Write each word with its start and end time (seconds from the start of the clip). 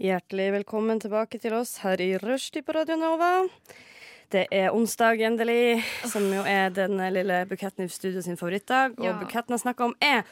Hjertelig 0.00 0.46
velkommen 0.54 1.00
tilbake 1.02 1.36
til 1.38 1.52
oss 1.52 1.74
her 1.82 2.00
i 2.00 2.14
Rushdie 2.18 2.64
på 2.64 2.72
Radio 2.72 2.96
Nova. 2.96 3.42
Det 4.32 4.46
er 4.48 4.72
onsdag, 4.72 5.20
endelig, 5.20 5.82
som 6.08 6.24
jo 6.32 6.40
er 6.48 6.72
den 6.72 6.96
lille 7.12 7.42
Buketten 7.50 7.84
i 7.84 7.92
studio 7.92 8.22
sin 8.24 8.38
favorittdag. 8.40 8.94
Og 8.98 9.04
Ja. 9.04 9.18
Buketten 9.20 9.52
har 9.52 9.58
snakka 9.60 9.84
om 9.84 9.94
er 10.00 10.22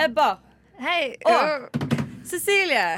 Ebba 0.00 0.38
Hei. 0.80 1.16
og 1.26 1.68
Cecilie. 2.24 2.96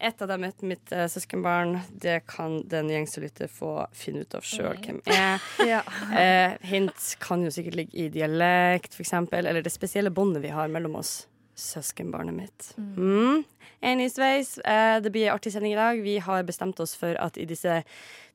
Et 0.00 0.22
av 0.22 0.28
dem 0.28 0.44
er 0.44 0.52
mitt 0.62 0.92
uh, 0.92 1.06
søskenbarn. 1.08 1.80
Det 1.90 2.26
kan 2.26 2.60
den 2.68 2.88
gjengse 2.92 3.20
lytter 3.24 3.48
få 3.48 3.86
finne 3.92 4.20
ut 4.20 4.34
av 4.34 4.44
sjøl 4.44 4.76
hvem 4.84 5.00
er. 5.06 5.40
Ja. 5.66 5.80
uh, 6.12 6.58
hint 6.68 7.16
kan 7.24 7.42
jo 7.42 7.50
sikkert 7.50 7.74
ligge 7.74 7.96
i 8.04 8.08
dialekt, 8.12 9.00
eksempel, 9.00 9.46
eller 9.46 9.62
det 9.62 9.72
spesielle 9.72 10.10
båndet 10.10 10.42
vi 10.44 10.52
har 10.52 10.68
mellom 10.68 11.00
oss. 11.00 11.26
Søskenbarnet 11.58 12.36
mitt. 12.36 12.68
Mm. 12.78 13.44
Anyways, 13.82 14.58
eh, 14.58 14.98
det 15.02 15.10
blir 15.14 15.28
en 15.28 15.34
artig 15.36 15.52
sending 15.54 15.74
i 15.74 15.78
dag. 15.78 16.00
Vi 16.02 16.18
har 16.22 16.46
bestemt 16.46 16.78
oss 16.80 16.94
for 16.98 17.18
at 17.18 17.38
i 17.38 17.46
disse 17.50 17.80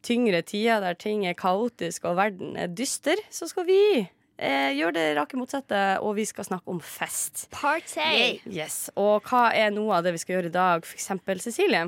tyngre 0.03 0.41
tider 0.43 0.83
der 0.83 0.97
ting 0.99 1.25
er 1.27 1.33
kaotisk 1.39 2.05
og 2.09 2.17
verden 2.19 2.57
er 2.59 2.67
dyster, 2.67 3.19
så 3.31 3.47
skal 3.47 3.65
vi 3.67 3.79
eh, 4.03 4.71
gjøre 4.75 4.95
det 4.97 5.05
rake 5.17 5.39
motsatte, 5.39 5.83
og 6.03 6.17
vi 6.19 6.25
skal 6.27 6.47
snakke 6.47 6.71
om 6.71 6.81
fest. 6.83 7.47
Party. 7.51 8.39
Yes, 8.47 8.89
Og 8.95 9.23
hva 9.29 9.49
er 9.55 9.71
noe 9.71 9.95
av 9.99 10.03
det 10.03 10.15
vi 10.17 10.23
skal 10.23 10.37
gjøre 10.39 10.51
i 10.51 10.57
dag? 10.57 10.89
Eksempel 10.95 11.39
Cecilie. 11.43 11.87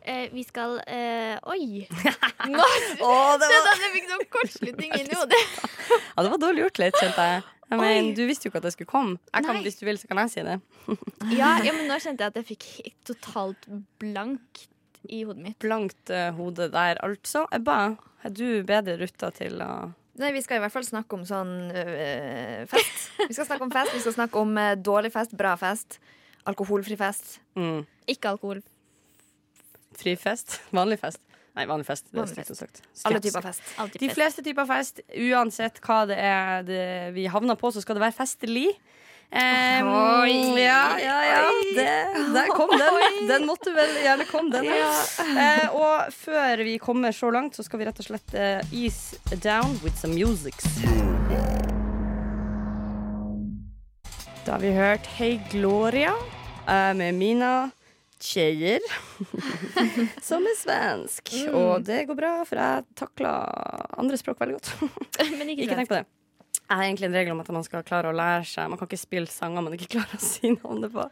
Eh, 0.00 0.30
vi 0.32 0.42
skal 0.48 0.78
eh, 0.88 1.36
Oi! 1.52 1.86
Nå 2.50 2.66
oh, 3.04 3.34
det 3.36 3.48
at 3.52 3.82
jeg 3.84 3.92
fikk 3.94 4.06
sånn 4.08 4.26
kortslutning 4.32 4.94
inn 4.96 5.10
i 5.10 5.16
hodet. 5.18 5.40
Ja, 6.14 6.22
det 6.22 6.30
var 6.32 6.40
dårlig 6.40 6.62
gjort 6.64 6.80
litt, 6.80 6.96
kjente 7.00 7.26
jeg. 7.26 7.42
Men 7.70 7.82
Oi. 7.84 8.14
du 8.16 8.24
visste 8.26 8.46
jo 8.46 8.50
ikke 8.50 8.60
at 8.62 8.68
jeg 8.70 8.76
skulle 8.78 8.90
komme. 8.90 9.18
Jeg 9.30 9.46
kan, 9.46 9.60
hvis 9.64 9.78
du 9.78 9.84
vil, 9.86 9.98
så 10.00 10.10
kan 10.10 10.20
jeg 10.24 10.32
si 10.32 10.44
det. 10.46 10.58
Ja, 11.40 11.52
ja, 11.62 11.74
men 11.76 11.86
nå 11.90 11.98
kjente 12.02 12.24
jeg 12.24 12.32
at 12.32 12.38
jeg 12.40 12.48
fikk 12.48 12.66
totalt 13.12 13.68
blankt 14.02 14.66
i 15.08 15.22
hodet 15.24 15.44
mitt. 15.44 15.58
Blankt 15.62 16.12
uh, 16.12 16.30
hode 16.36 16.70
der, 16.72 17.00
altså. 17.04 17.44
Ebba, 17.54 17.96
er 18.24 18.34
du 18.34 18.62
bedre 18.68 18.98
rutta 19.00 19.32
til 19.36 19.60
å 19.64 19.72
Nei, 20.20 20.34
Vi 20.34 20.42
skal 20.44 20.58
i 20.58 20.60
hvert 20.60 20.74
fall 20.74 20.84
snakke 20.84 21.16
om 21.16 21.22
sånn 21.24 21.70
øh, 21.70 22.66
fest. 22.68 23.06
Vi 23.22 23.32
skal 23.32 23.46
snakke 23.46 23.64
om 23.64 23.70
fest, 23.72 23.94
vi 23.94 24.02
skal 24.02 24.16
snakke 24.18 24.42
om 24.42 24.50
øh, 24.58 24.74
dårlig 24.76 25.14
fest, 25.14 25.32
bra 25.38 25.54
fest, 25.56 25.96
alkoholfri 26.50 26.98
fest. 27.00 27.38
mm, 27.56 27.86
Ikke 28.12 28.34
alkohol. 28.34 28.60
Fri 29.96 30.16
fest? 30.16 30.60
Vanlig 30.70 31.00
fest? 31.00 31.20
Nei, 31.58 31.66
vanlig 31.66 31.86
fest. 31.86 32.06
Vanlig 32.14 32.36
fest. 32.36 32.54
sagt. 32.56 32.82
Alle 33.04 33.20
typer 33.20 33.42
fest. 33.42 33.62
Alltid 33.76 34.00
De 34.00 34.08
fest. 34.08 34.18
fleste 34.18 34.44
typer 34.46 34.66
fest, 34.70 35.00
uansett 35.10 35.80
hva 35.84 36.04
det 36.06 36.16
er 36.22 36.62
det 36.64 36.86
vi 37.16 37.26
havner 37.26 37.58
på, 37.58 37.72
så 37.74 37.82
skal 37.82 37.98
det 37.98 38.04
være 38.06 38.16
festlig. 38.20 38.68
Um, 39.30 39.86
Oi. 39.86 40.58
Ja, 40.58 40.98
ja, 40.98 41.18
ja. 41.22 41.42
Det, 41.76 41.90
der 42.34 42.48
kom 42.50 42.70
den. 42.74 43.28
Den 43.28 43.46
måtte 43.46 43.70
vel 43.74 43.92
gjerne 44.02 44.26
komme, 44.26 44.50
den. 44.50 44.66
Eh, 44.66 45.70
og 45.70 46.10
før 46.14 46.64
vi 46.66 46.78
kommer 46.82 47.14
så 47.14 47.30
langt, 47.30 47.54
så 47.54 47.62
skal 47.62 47.78
vi 47.78 47.86
rett 47.86 48.00
og 48.02 48.08
slett 48.08 48.34
uh, 48.34 48.74
ease 48.74 49.18
down 49.38 49.78
with 49.84 49.94
some 50.00 50.14
music. 50.14 50.58
Da 54.46 54.56
har 54.56 54.64
vi 54.64 54.72
hørt 54.74 55.06
Hey 55.14 55.38
Gloria 55.52 56.16
uh, 56.66 56.90
med 56.98 57.14
Mina 57.14 57.70
Tjejer, 58.20 58.84
som 60.28 60.44
er 60.44 60.56
svensk. 60.58 61.32
Og 61.56 61.84
det 61.86 62.02
går 62.10 62.18
bra, 62.18 62.32
for 62.44 62.60
jeg 62.60 62.84
takler 63.00 63.94
andre 63.96 64.18
språk 64.20 64.42
veldig 64.42 64.58
godt. 64.58 64.72
Men 65.38 65.52
ikke, 65.54 65.64
Ikke 65.64 65.78
tenk 65.78 65.92
på 65.92 65.96
det. 65.96 66.04
Jeg 66.60 66.76
har 66.76 66.84
egentlig 66.84 67.08
en 67.08 67.16
regel 67.16 67.34
om 67.34 67.40
at 67.42 67.48
man 67.54 67.64
skal 67.66 67.82
klare 67.86 68.10
å 68.12 68.14
lære 68.14 68.44
seg 68.46 68.68
Man 68.70 68.78
kan 68.78 68.86
ikke 68.86 68.98
spille 69.00 69.30
sanger 69.30 69.64
man 69.66 69.74
ikke 69.74 69.88
klarer 69.96 70.20
å 70.20 70.22
si 70.22 70.52
navnet 70.52 70.92
på. 70.94 71.06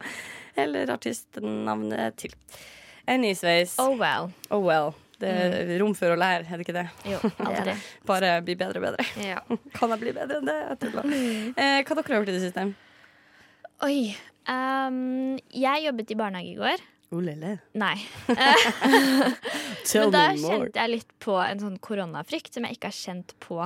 Eller 0.59 0.93
artistnavnet 0.95 2.19
til. 2.21 2.35
Anyways. 3.09 3.75
Oh 3.83 3.97
well. 3.99 4.31
Oh 4.55 4.63
well. 4.63 4.93
Det 5.19 5.31
er 5.33 5.73
rom 5.81 5.97
for 5.99 6.15
å 6.15 6.19
lære, 6.19 6.45
er 6.47 6.61
det 6.61 6.67
ikke 6.67 6.77
det? 6.77 6.85
Jo, 7.11 7.19
aldri. 7.43 7.75
Bare 8.07 8.37
bli 8.47 8.55
bedre 8.61 8.79
og 8.79 8.85
bedre. 8.85 9.07
Ja. 9.19 9.41
Kan 9.79 9.95
jeg 9.97 10.03
bli 10.05 10.13
bedre 10.15 10.39
enn 10.39 10.47
det? 10.51 10.59
Jeg 10.61 10.81
tuller. 10.85 11.09
Eh, 11.09 11.81
hva 11.83 11.97
dere 11.99 12.05
har 12.07 12.21
gjort 12.21 12.31
i 12.31 12.37
det 12.37 12.45
siste? 12.45 12.67
Oi. 13.89 13.99
Um, 14.49 15.35
jeg 15.51 15.89
jobbet 15.89 16.15
i 16.15 16.19
barnehage 16.21 16.53
i 16.53 16.61
går. 16.61 16.87
Oh, 17.09 17.23
lele. 17.25 17.55
Nei. 17.79 17.95
Men 19.95 20.13
da 20.13 20.25
kjente 20.37 20.77
jeg 20.77 20.93
litt 20.93 21.13
på 21.25 21.39
en 21.41 21.63
sånn 21.63 21.79
koronafrykt 21.81 22.53
som 22.53 22.67
jeg 22.69 22.77
ikke 22.77 22.91
har 22.91 22.99
kjent 22.99 23.33
på 23.41 23.63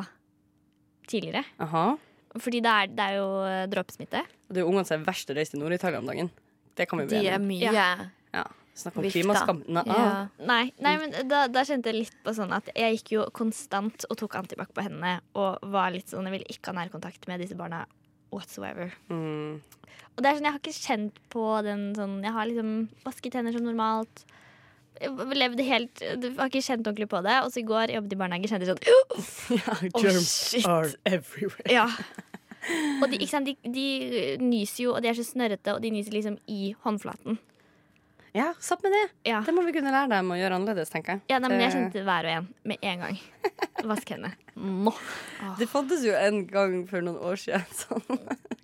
tidligere. 1.10 1.42
Aha. 1.64 1.86
Fordi 2.38 2.62
det 2.64 2.72
er, 2.72 2.92
det 2.94 3.06
er 3.10 3.18
jo 3.18 3.28
eh, 3.44 3.64
dråpesmitte. 3.72 4.22
Og 4.46 4.54
det 4.54 4.62
er 4.62 4.64
jo 4.64 4.70
ungene 4.70 4.86
som 4.88 5.00
er 5.00 5.08
verst 5.10 5.32
å 5.32 5.36
reise 5.36 5.56
til 5.56 5.62
Nord-Italia 5.64 6.00
om 6.00 6.08
dagen. 6.08 6.30
Det 6.78 6.86
kan 6.88 7.02
vi 7.02 7.08
bli 7.10 7.18
De 7.18 7.24
enige 7.26 7.34
er 7.34 7.42
om. 7.42 7.48
mye 7.50 7.72
Ja. 8.32 8.44
Snakk 8.74 8.96
om 8.96 9.04
klimaskam. 9.04 9.58
Ah. 9.76 9.88
ja. 9.90 10.04
Nei, 10.48 10.62
nei 10.80 10.94
men 11.02 11.12
da, 11.28 11.42
da 11.52 11.64
kjente 11.68 11.90
jeg 11.90 12.06
litt 12.06 12.14
på 12.24 12.32
sånn 12.32 12.54
at 12.56 12.70
jeg 12.72 12.96
gikk 12.96 13.10
jo 13.18 13.26
konstant 13.36 14.06
og 14.08 14.16
tok 14.22 14.38
antibac 14.38 14.70
på 14.72 14.84
hendene 14.86 15.18
og 15.36 15.60
var 15.74 15.92
litt 15.92 16.08
sånn, 16.08 16.24
jeg 16.30 16.38
ville 16.38 16.54
ikke 16.54 16.72
ha 16.72 16.78
nærkontakt 16.78 17.28
med 17.28 17.42
disse 17.44 17.58
barna 17.58 17.82
whatsoever. 18.32 18.90
Mm. 19.12 19.60
Og 20.12 20.20
det 20.20 20.28
er 20.28 20.36
sånn, 20.38 20.46
jeg 20.48 20.52
har 20.56 20.60
ikke 20.60 20.76
kjent 20.76 21.20
på 21.32 21.42
den 21.64 21.84
sånn 21.96 22.18
Jeg 22.24 22.32
har 22.34 22.48
liksom 22.50 22.72
vasket 23.06 23.32
tenner 23.32 23.54
som 23.54 23.64
normalt. 23.64 24.24
Jeg 25.00 25.14
levde 25.38 25.64
helt 25.64 26.02
Jeg 26.04 26.34
har 26.36 26.50
ikke 26.50 26.60
kjent 26.66 26.84
ordentlig 26.86 27.08
på 27.08 27.22
det. 27.24 27.38
Og 27.46 27.52
så 27.54 27.62
i 27.62 27.66
går 27.68 27.94
jobbet 27.96 28.12
i 28.12 28.18
barnehage, 28.20 28.50
kjente 28.52 28.68
sånn 28.68 28.82
Ja, 29.62 29.78
germs 30.02 30.34
shit. 30.52 30.66
are 30.68 30.90
everywhere. 31.08 31.64
Ja. 31.72 31.86
Og 33.02 33.08
de, 33.10 33.18
sant, 33.26 33.48
de, 33.48 33.56
de 33.74 34.36
nyser 34.38 34.84
jo, 34.84 34.92
og 34.94 35.00
de 35.02 35.08
er 35.10 35.16
så 35.18 35.24
snørrete, 35.26 35.72
og 35.74 35.80
de 35.82 35.90
nyser 35.90 36.14
liksom 36.14 36.36
i 36.46 36.68
håndflaten. 36.84 37.34
Ja, 38.38 38.52
satt 38.62 38.84
med 38.86 38.94
det. 38.94 39.00
Ja, 39.26 39.40
Det 39.42 39.50
må 39.56 39.64
vi 39.66 39.74
kunne 39.74 39.90
lære 39.90 40.12
dem 40.12 40.30
å 40.30 40.36
gjøre 40.38 40.60
annerledes, 40.60 40.92
tenker 40.92 41.16
jeg. 41.16 41.24
ja 41.32 41.40
nei, 41.42 41.50
men 41.50 41.64
jeg 41.64 41.74
kjente 41.74 42.04
hver 42.06 42.28
og 42.30 42.36
en 42.36 42.46
med 42.70 42.86
en 42.86 43.02
gang. 43.02 43.18
Vask 43.90 44.14
hendene. 44.14 44.30
Nå. 44.62 44.92
Det 45.58 45.66
fantes 45.66 46.04
jo 46.06 46.12
en 46.14 46.44
gang 46.46 46.74
for 46.86 47.02
noen 47.02 47.18
år 47.18 47.38
siden 47.40 47.64
sånn 47.82 48.20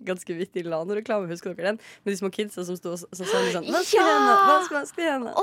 ganske 0.09 0.33
vittig 0.33 0.63
Lano-reklame, 0.65 1.27
husker 1.29 1.51
dere 1.53 1.73
den? 1.73 1.79
Med 2.05 2.13
de 2.13 2.17
små 2.21 2.29
kidsa 2.33 2.63
som 2.65 2.77
sto 2.79 2.93
og 2.95 3.01
så 3.03 3.25
sa 3.27 3.41
de 3.43 3.51
sånn 3.53 3.67
Vask 3.75 3.91
Ja! 3.97 4.05
hendene! 4.07 5.33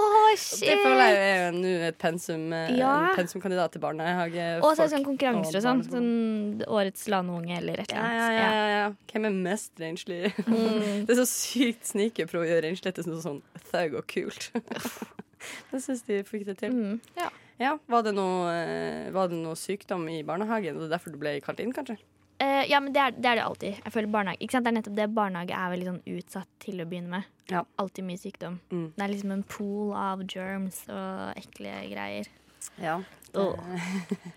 Shit! 0.40 0.64
Det 0.64 0.78
føler 0.80 1.02
jeg 1.12 1.18
er 1.26 1.42
jo 1.44 1.50
nå 1.60 1.74
et 1.90 1.98
pensum, 2.00 2.46
eh, 2.56 2.72
Ja. 2.78 2.94
en 3.10 3.16
pensumkandidat 3.20 3.72
til 3.76 3.84
barnehage. 3.84 4.46
Og 4.64 4.72
så 4.72 4.82
er 4.86 4.88
det 4.88 4.94
sånn 4.96 5.06
konkurranser 5.06 5.60
og 5.60 5.66
sånn. 5.68 5.84
Sånn 5.92 6.64
Årets 6.66 7.06
Lanounge 7.12 7.56
eller 7.60 7.84
et 7.84 7.92
eller 7.92 8.02
annet. 8.02 8.40
ja, 8.40 8.50
ja, 8.50 8.66
ja. 8.72 8.88
Hvem 9.12 9.28
er 9.30 9.36
mest 9.44 9.72
renslig? 9.84 10.20
Det 11.06 11.12
er 11.14 11.20
så 11.20 11.28
sykt 11.30 11.86
snike 11.92 12.26
prøve 12.30 12.48
å 12.48 12.50
gjøre 12.50 12.64
renslighet 12.70 12.98
til 13.02 13.10
noe 13.12 13.22
sånn 13.22 13.42
thug 13.70 14.00
og 14.00 14.06
kult. 14.10 14.50
Jeg 15.72 15.82
syns 15.84 16.02
de 16.08 16.22
fikk 16.26 16.46
det 16.48 16.56
til. 16.64 16.72
Mm. 16.74 17.00
Ja, 17.20 17.28
var 17.58 18.04
det, 18.04 18.12
noe, 18.16 18.52
eh, 18.52 19.08
var 19.14 19.30
det 19.32 19.38
noe 19.40 19.56
sykdom 19.56 20.04
i 20.12 20.20
barnehagen, 20.26 20.76
og 20.76 20.84
det 20.84 20.90
er 20.90 20.94
derfor 20.98 21.14
du 21.14 21.20
ble 21.20 21.38
kalt 21.44 21.62
inn, 21.64 21.72
kanskje? 21.76 21.96
Uh, 22.36 22.68
ja, 22.68 22.82
men 22.84 22.92
det 22.92 23.00
er, 23.00 23.14
det 23.16 23.28
er 23.30 23.38
det 23.38 23.44
alltid. 23.46 23.78
Jeg 23.80 23.92
føler 23.94 24.12
barnehage 24.12 24.44
ikke 24.44 24.52
sant? 24.52 24.66
Det 24.66 24.72
er 24.72 24.76
nettopp 24.76 24.96
det 24.98 25.06
barnehage 25.16 25.56
er 25.56 25.70
veldig 25.72 25.86
sånn 25.88 26.02
utsatt 26.18 26.50
til 26.60 26.82
å 26.82 26.86
begynne 26.88 27.14
med. 27.14 27.30
Ja. 27.48 27.62
Alltid 27.80 28.04
mye 28.04 28.20
sykdom. 28.20 28.58
Mm. 28.68 28.90
Det 28.92 29.06
er 29.06 29.12
liksom 29.14 29.32
en 29.32 29.44
pool 29.48 29.94
av 29.96 30.24
germs 30.28 30.82
og 30.92 31.40
ekle 31.40 31.78
greier. 31.88 32.28
Ja. 32.82 32.98
Oh. 33.40 33.56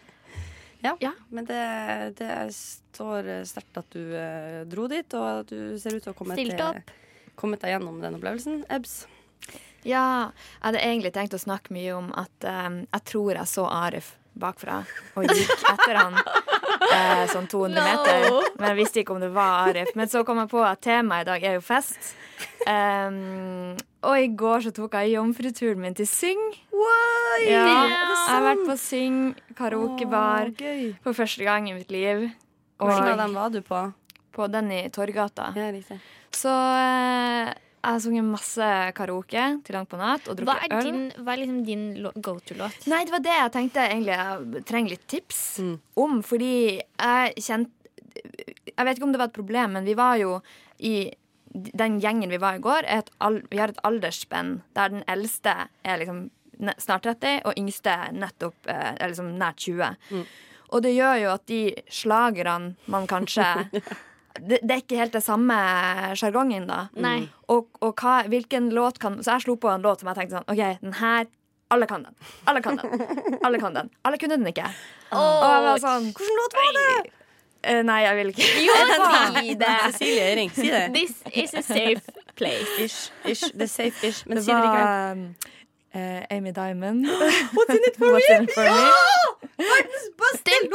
ja. 0.86 0.96
Ja. 1.04 1.12
Men 1.28 1.50
det, 1.50 1.60
det 2.22 2.32
står 2.56 3.34
sterkt 3.52 3.84
at 3.84 3.92
du 3.92 4.16
eh, 4.16 4.64
dro 4.72 4.88
dit, 4.88 5.20
og 5.20 5.44
at 5.44 5.52
du 5.52 5.76
ser 5.82 5.98
ut 5.98 6.06
til 6.06 6.14
å 6.14 6.16
ha 6.16 6.20
kommet, 6.22 6.96
kommet 7.36 7.68
deg 7.68 7.76
gjennom 7.76 8.00
den 8.00 8.16
opplevelsen. 8.16 8.64
Ebs. 8.72 9.02
Ja, 9.88 10.32
jeg 10.60 10.66
hadde 10.66 10.82
egentlig 10.84 11.12
tenkt 11.16 11.36
å 11.36 11.42
snakke 11.42 11.74
mye 11.76 11.94
om 11.96 12.10
at 12.20 12.48
um, 12.48 12.82
jeg 12.84 13.06
tror 13.08 13.38
jeg 13.40 13.48
så 13.48 13.68
Arif 13.72 14.16
bakfra 14.40 14.82
og 15.20 15.26
gikk 15.28 15.64
etter 15.68 15.98
han 15.98 16.14
eh, 16.96 17.24
sånn 17.32 17.48
200 17.52 17.84
meter. 17.84 18.28
Men 18.60 18.68
jeg 18.70 18.78
visste 18.78 19.02
ikke 19.02 19.16
om 19.16 19.24
det 19.24 19.32
var 19.36 19.70
Arif. 19.70 19.92
Men 20.00 20.12
så 20.12 20.24
kom 20.28 20.40
jeg 20.44 20.52
på 20.52 20.62
at 20.64 20.84
temaet 20.84 21.26
i 21.26 21.30
dag 21.32 21.48
er 21.48 21.58
jo 21.58 21.64
fest. 21.66 22.14
Um, 22.68 23.76
og 24.06 24.16
i 24.20 24.30
går 24.40 24.68
så 24.68 24.74
tok 24.76 24.96
jeg 25.00 25.16
jomfruturen 25.18 25.82
min 25.84 25.98
til 25.98 26.08
Syng. 26.08 26.44
Ja, 27.44 27.64
jeg 27.66 28.28
har 28.30 28.46
vært 28.46 28.68
på 28.68 28.76
Syng 28.80 29.20
karaokebar 29.60 30.54
oh, 30.54 30.84
for 31.04 31.18
første 31.18 31.48
gang 31.48 31.68
i 31.72 31.76
mitt 31.76 31.92
liv. 31.92 32.30
Hvilken 32.80 33.12
av 33.12 33.24
dem 33.26 33.36
var 33.36 33.52
du 33.52 33.60
på? 33.66 33.90
på 34.40 34.48
den 34.48 34.72
i 34.72 34.90
Torgata. 34.90 35.54
Ja. 35.56 35.98
Så 36.32 36.52
eh, 36.80 37.50
Jeg 37.80 37.94
har 37.96 38.00
sunget 38.04 38.26
masse 38.28 38.70
karaoke 38.98 39.44
til 39.64 39.76
langt 39.78 39.90
på 39.90 39.98
natt 40.00 40.28
og 40.28 40.36
Hva 40.42 40.56
drukket 40.58 40.74
er, 40.74 40.78
øl. 40.78 40.88
din, 40.90 41.24
hva 41.24 41.34
er 41.34 41.40
liksom 41.44 41.60
din 41.66 41.84
go-to-låt? 42.22 42.88
Nei, 42.92 43.04
det 43.08 43.14
var 43.14 43.24
det 43.24 43.36
jeg 43.38 43.52
tenkte 43.56 43.86
egentlig 43.86 44.18
jeg 44.20 44.64
trenger 44.68 44.90
litt 44.96 45.08
tips 45.08 45.40
Mm. 45.64 45.80
om. 45.96 46.22
Fordi 46.24 46.52
jeg 46.82 47.34
kjente 47.38 47.72
Jeg 48.78 48.86
vet 48.86 48.98
ikke 48.98 49.04
om 49.08 49.12
det 49.14 49.20
var 49.20 49.28
et 49.30 49.34
problem, 49.34 49.72
men 49.74 49.86
vi 49.86 49.94
var 49.96 50.18
jo 50.20 50.42
i 50.80 51.12
Den 51.54 52.00
gjengen 52.00 52.30
vi 52.30 52.38
var 52.38 52.56
i 52.56 52.60
går, 52.62 52.84
et 52.86 53.10
al 53.22 53.42
vi 53.50 53.58
har 53.58 53.70
et 53.70 53.80
aldersspenn 53.84 54.62
der 54.76 54.90
den 54.90 55.04
eldste 55.08 55.56
er 55.84 55.98
liksom 55.98 56.30
snart 56.78 57.04
30, 57.08 57.42
og 57.46 57.54
yngste 57.58 58.12
nettopp 58.14 58.68
eh, 58.68 58.96
er 59.00 59.08
liksom 59.08 59.32
nært 59.40 59.56
20. 59.64 59.96
Mm. 60.12 60.26
Og 60.72 60.82
det 60.84 60.92
gjør 60.94 61.16
jo 61.24 61.30
at 61.34 61.46
de 61.48 61.74
slagerne 61.90 62.76
man 62.88 63.08
kanskje 63.08 63.48
det, 64.38 64.60
det 64.62 64.72
er 64.76 64.82
ikke 64.84 65.00
helt 65.00 65.14
det 65.16 65.24
samme 65.26 65.56
sjargongen, 66.20 66.68
da. 66.70 66.88
Nei. 66.96 67.28
Og, 67.50 67.68
og 67.82 67.96
hva, 68.00 68.22
hvilken 68.30 68.70
låt 68.76 69.00
kan 69.02 69.18
Så 69.24 69.34
jeg 69.38 69.48
slo 69.48 69.56
på 69.58 69.72
en 69.74 69.82
låt 69.82 70.04
som 70.04 70.10
jeg 70.12 70.20
tenkte 70.20 70.38
sånn 70.38 70.50
OK, 70.54 70.82
den 70.84 70.94
her 71.00 71.26
Alle 71.74 71.86
kan 71.90 72.04
den. 72.06 72.16
Alle 72.50 72.62
kan 72.66 72.78
den. 72.82 73.02
Alle 73.46 73.60
kan 73.62 73.74
den. 73.78 73.90
Alle 74.06 74.18
kunne 74.22 74.38
den 74.38 74.48
ikke. 74.50 74.70
og 75.14 75.48
jeg 75.50 75.64
var 75.66 75.82
sånn 75.84 76.12
Hvilken 76.14 76.40
låt 76.44 76.60
var 76.60 76.76
det? 76.78 77.12
Uh, 77.60 77.82
nei, 77.84 77.98
jeg 78.06 78.16
vil 78.16 78.30
ikke. 78.32 78.46
Jo, 78.64 78.76
si 79.36 79.56
det! 79.60 79.74
Cecilie 79.90 80.22
Eiring, 80.30 80.52
si 80.56 80.70
det. 80.72 80.86
This 80.96 81.18
is 81.36 81.54
a 81.60 81.64
safe 81.66 82.14
place. 82.40 82.72
Ish, 82.80 83.00
ish, 83.28 83.50
er 83.52 83.68
safe 83.68 84.08
ish. 84.08 84.22
Men 84.30 84.40
Det 84.40 84.46
si 84.46 84.54
det 84.54 84.62
likevel. 84.64 84.86
var 84.86 85.12
um, 85.12 85.26
eh, 85.92 86.38
Amy 86.38 86.54
Diamond. 86.56 87.04
What's 87.06 87.76
in 87.76 87.84
it 87.90 87.98
for 88.00 88.64
me? 88.64 88.88
Den 89.60 90.70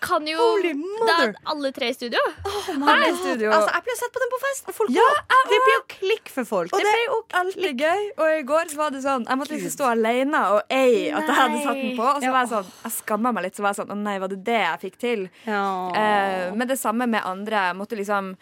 kan 0.00 0.26
jo 0.28 0.38
Holy 0.38 0.72
da, 1.08 1.16
alle 1.50 1.70
tre 1.74 1.88
i 1.90 1.94
studio. 1.94 2.20
Alle 2.46 3.08
i 3.08 3.14
studio. 3.16 3.50
Altså, 3.50 3.72
jeg 3.74 3.84
pleier 3.86 3.96
å 3.96 4.00
sette 4.00 4.14
på 4.14 4.22
den 4.22 4.32
på 4.32 4.40
fest, 4.44 4.68
og 4.70 4.76
folk 4.76 4.92
Ja, 4.94 5.06
går. 5.06 5.48
Det 5.50 5.58
blir 5.64 5.74
jo 5.74 5.82
klikk 5.94 6.30
for 6.34 6.48
folk. 6.48 6.74
Og 6.76 6.84
det 6.84 6.92
er 6.92 7.02
jo 7.04 7.16
alltid 7.40 7.82
gøy. 7.84 8.04
Og 8.16 8.34
i 8.36 8.44
går 8.48 8.70
så 8.72 8.78
var 8.78 8.94
det 8.94 9.02
sånn 9.04 9.26
Jeg 9.28 9.40
måtte 9.40 9.56
liksom 9.56 9.74
stå 9.74 9.88
alene 9.90 10.42
og 10.54 10.60
ei 10.70 11.08
at 11.10 11.26
jeg 11.26 11.38
hadde 11.40 11.64
satt 11.64 11.82
den 11.82 11.96
på. 11.98 12.06
Og 12.12 12.22
så 12.22 12.30
var 12.34 12.44
jeg 12.44 12.52
sånn 12.54 12.70
Jeg 12.84 12.94
skamma 12.98 13.34
meg 13.34 13.48
litt. 13.48 13.58
Så 13.58 13.66
var 13.66 13.74
jeg 13.74 13.80
sånn 13.82 13.94
Å 13.94 13.98
nei, 14.04 14.18
var 14.22 14.32
det 14.32 14.40
det 14.46 14.60
jeg 14.62 14.82
fikk 14.86 15.00
til? 15.02 15.26
Ja. 15.48 15.64
Eh, 15.98 16.44
men 16.54 16.70
det 16.70 16.78
samme 16.78 17.10
med 17.10 17.26
andre. 17.26 17.68
Jeg 17.72 17.80
måtte 17.80 17.98
liksom 17.98 18.32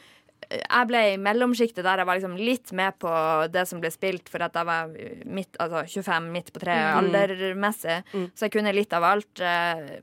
jeg 0.50 0.88
ble 0.90 1.00
i 1.12 1.16
mellomsjiktet 1.18 1.82
der 1.84 2.02
jeg 2.02 2.06
var 2.08 2.18
liksom 2.20 2.36
litt 2.38 2.72
med 2.76 2.96
på 3.02 3.12
det 3.52 3.64
som 3.68 3.80
ble 3.82 3.90
spilt, 3.94 4.28
for 4.32 4.44
at 4.46 4.54
jeg 4.54 4.68
var 4.68 4.92
midt, 5.26 5.56
altså 5.62 5.84
25, 6.00 6.28
midt 6.34 6.52
på 6.54 6.62
treet 6.62 6.92
aldermessig. 7.00 8.00
Så 8.34 8.46
jeg 8.46 8.54
kunne 8.54 8.74
litt 8.76 8.92
av 8.96 9.04
alt. 9.04 9.40
eh, 9.40 9.98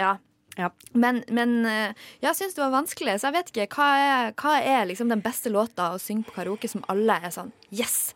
ja. 0.00 0.14
Ja. 0.56 0.68
Men, 0.92 1.24
men 1.34 1.64
eh, 1.66 1.94
jeg 2.22 2.36
syns 2.38 2.54
det 2.54 2.62
var 2.62 2.70
vanskelig, 2.76 3.16
så 3.18 3.26
jeg 3.26 3.34
vet 3.40 3.48
ikke. 3.50 3.64
Hva 3.74 3.88
er, 3.98 4.34
hva 4.38 4.52
er 4.62 4.84
liksom 4.86 5.08
den 5.10 5.22
beste 5.24 5.50
låta 5.50 5.88
å 5.90 5.98
synge 5.98 6.28
på 6.28 6.36
karaoke 6.36 6.70
som 6.70 6.84
alle 6.92 7.16
er 7.26 7.32
sånn 7.34 7.50
Yes! 7.74 8.14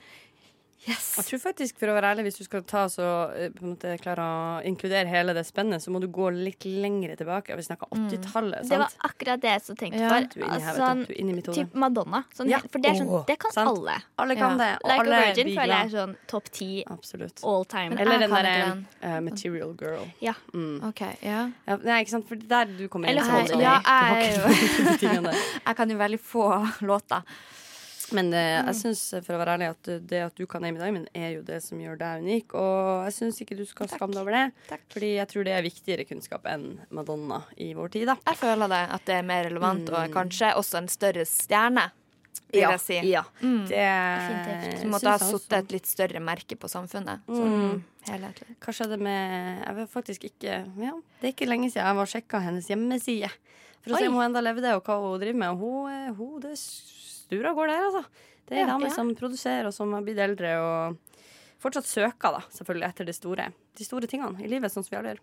Yes! 0.88 1.08
Jeg 1.18 1.26
tror 1.28 1.40
faktisk, 1.42 1.78
for 1.80 1.90
å 1.92 1.94
være 1.96 2.12
ærlig, 2.14 2.28
hvis 2.28 2.38
du 2.40 2.44
skal 2.46 2.62
ta 2.68 2.86
så, 2.92 3.06
eh, 3.36 3.50
på 3.52 3.64
en 3.64 3.74
måte 3.74 3.94
klare 4.00 4.24
å 4.24 4.60
inkludere 4.68 5.08
hele 5.10 5.34
det 5.36 5.44
spennet, 5.48 5.82
så 5.84 5.92
må 5.92 6.00
du 6.00 6.08
gå 6.08 6.30
litt 6.32 6.64
lengre 6.64 7.16
tilbake. 7.18 7.56
Vi 7.58 7.66
snakker 7.66 7.90
80-tallet, 7.92 8.68
Det 8.68 8.78
var 8.80 8.94
akkurat 9.08 9.42
det 9.42 9.52
jeg 9.52 9.64
så 9.66 9.76
tenkte 9.76 10.00
Ja, 10.00 10.08
for. 10.08 10.46
Altså, 10.48 11.52
typ 11.52 11.74
Madonna. 11.74 12.24
Sånn, 12.34 12.48
Ja. 12.48 12.60
For 12.68 12.78
det, 12.80 12.94
er 12.94 13.04
sånn, 13.04 13.26
det 13.26 13.38
kan 13.38 13.52
sant. 13.52 13.68
alle. 13.68 13.98
Alle 14.18 14.36
kan 14.36 14.56
Ja. 14.56 14.64
det. 14.64 14.72
Og 14.84 14.90
Like 14.90 15.00
alle 15.00 15.20
Virgin 15.26 15.46
føler 15.56 15.74
jeg 15.74 15.86
er 15.86 15.94
sånn 15.96 16.16
topp 16.26 16.50
ti 16.50 16.84
all 17.42 17.64
time. 17.64 17.88
Men 17.90 17.98
Eller 17.98 18.18
jeg 18.18 18.20
den 18.20 18.30
derre 18.30 18.86
uh, 19.02 19.16
eh, 19.16 19.20
Material 19.20 19.76
Girl. 19.78 20.12
Ja. 20.20 20.34
Mm. 20.54 20.88
OK, 20.88 21.00
yeah. 21.22 21.50
Ja, 21.66 21.76
nei, 21.76 22.04
ikke 22.04 22.10
sant? 22.10 22.28
For 22.28 22.36
der 22.36 22.64
du 22.64 22.88
kommer 22.88 23.08
inn. 23.08 23.18
Eller 23.18 23.28
må. 23.28 23.60
Ja, 23.60 23.80
jeg-. 23.84 25.58
Jeg 25.68 25.76
kan 25.76 25.90
jo 25.90 25.96
veldig 25.98 26.20
få 26.20 26.48
låter. 26.80 27.22
Men 28.16 28.30
det, 28.32 28.40
jeg 28.40 28.76
syns, 28.78 29.02
for 29.26 29.36
å 29.36 29.40
være 29.42 29.56
ærlig, 29.58 29.68
at 29.74 29.90
det 30.08 30.20
at 30.24 30.38
du 30.38 30.46
kan 30.48 30.64
Amy 30.64 30.80
Diamond, 30.80 31.10
er 31.12 31.34
jo 31.36 31.42
det 31.44 31.58
som 31.64 31.80
gjør 31.82 31.98
deg 32.00 32.24
unik. 32.24 32.54
Og 32.56 33.04
jeg 33.08 33.16
syns 33.18 33.40
ikke 33.44 33.58
du 33.58 33.64
skal 33.68 33.90
skamme 33.92 34.16
deg 34.16 34.22
over 34.22 34.36
det. 34.36 34.78
Fordi 34.94 35.12
jeg 35.18 35.30
tror 35.32 35.48
det 35.48 35.54
er 35.56 35.66
viktigere 35.66 36.08
kunnskap 36.08 36.48
enn 36.48 36.66
Madonna 36.94 37.42
i 37.60 37.72
vår 37.76 37.92
tid, 37.96 38.08
da. 38.08 38.16
Jeg 38.30 38.40
føler 38.40 38.72
det, 38.72 38.82
at 38.96 39.06
det 39.08 39.18
er 39.18 39.28
mer 39.28 39.48
relevant, 39.50 39.92
og 39.92 40.14
kanskje 40.14 40.54
også 40.56 40.82
en 40.82 40.92
større 40.92 41.28
stjerne. 41.28 41.90
Vil 42.48 42.62
jeg 42.64 42.80
si. 42.80 42.96
Ja. 43.10 43.24
Det 43.42 43.68
Definitivt. 43.68 44.80
Som 44.80 44.92
måtte 44.94 45.12
ha 45.12 45.18
satt 45.20 45.56
et 45.58 45.72
litt 45.74 45.88
større 45.90 46.20
merke 46.24 46.56
på 46.56 46.70
samfunnet. 46.70 47.26
Sånn 47.28 47.82
helhetlig. 48.08 48.54
Hva 48.64 48.72
skjedde 48.72 48.96
med 49.02 49.64
Jeg 49.66 49.76
vet 49.76 49.90
faktisk 49.92 50.24
ikke 50.30 50.54
ja, 50.80 50.94
Det 51.20 51.28
er 51.28 51.34
ikke 51.34 51.48
lenge 51.48 51.68
siden 51.68 51.84
jeg 51.84 51.98
var 51.98 52.12
sjekka 52.14 52.40
hennes 52.46 52.70
hjemmeside. 52.70 53.28
For 53.82 53.94
å 53.94 54.00
se 54.00 54.08
om 54.08 54.16
hun 54.16 54.26
enda 54.30 54.40
levde, 54.42 54.72
og 54.78 54.86
hva 54.86 54.96
hun 55.02 55.20
driver 55.20 55.42
med. 55.42 55.52
Og 55.52 55.60
hun, 55.60 56.16
hun 56.18 56.40
det 56.46 56.54
stura 57.28 57.52
går 57.56 57.70
der, 57.74 57.86
altså. 57.90 58.04
Det 58.48 58.56
er 58.56 58.64
Ja, 58.64 58.70
dame 58.72 58.88
ja. 58.88 58.94
som 58.96 59.12
produserer, 59.14 59.68
og 59.68 59.74
som 59.76 59.92
har 59.92 60.02
blitt 60.06 60.18
eldre, 60.24 60.54
og 60.64 61.24
fortsatt 61.60 61.84
søker, 61.90 62.38
da, 62.38 62.40
selvfølgelig, 62.54 62.88
etter 62.88 63.04
de 63.08 63.12
store. 63.16 63.48
De 63.78 63.84
store 63.86 64.08
tingene 64.10 64.40
i 64.42 64.48
livet, 64.48 64.72
sånn 64.72 64.82
som 64.86 64.94
vi 64.94 64.98
alle 65.00 65.12
gjør. 65.14 65.20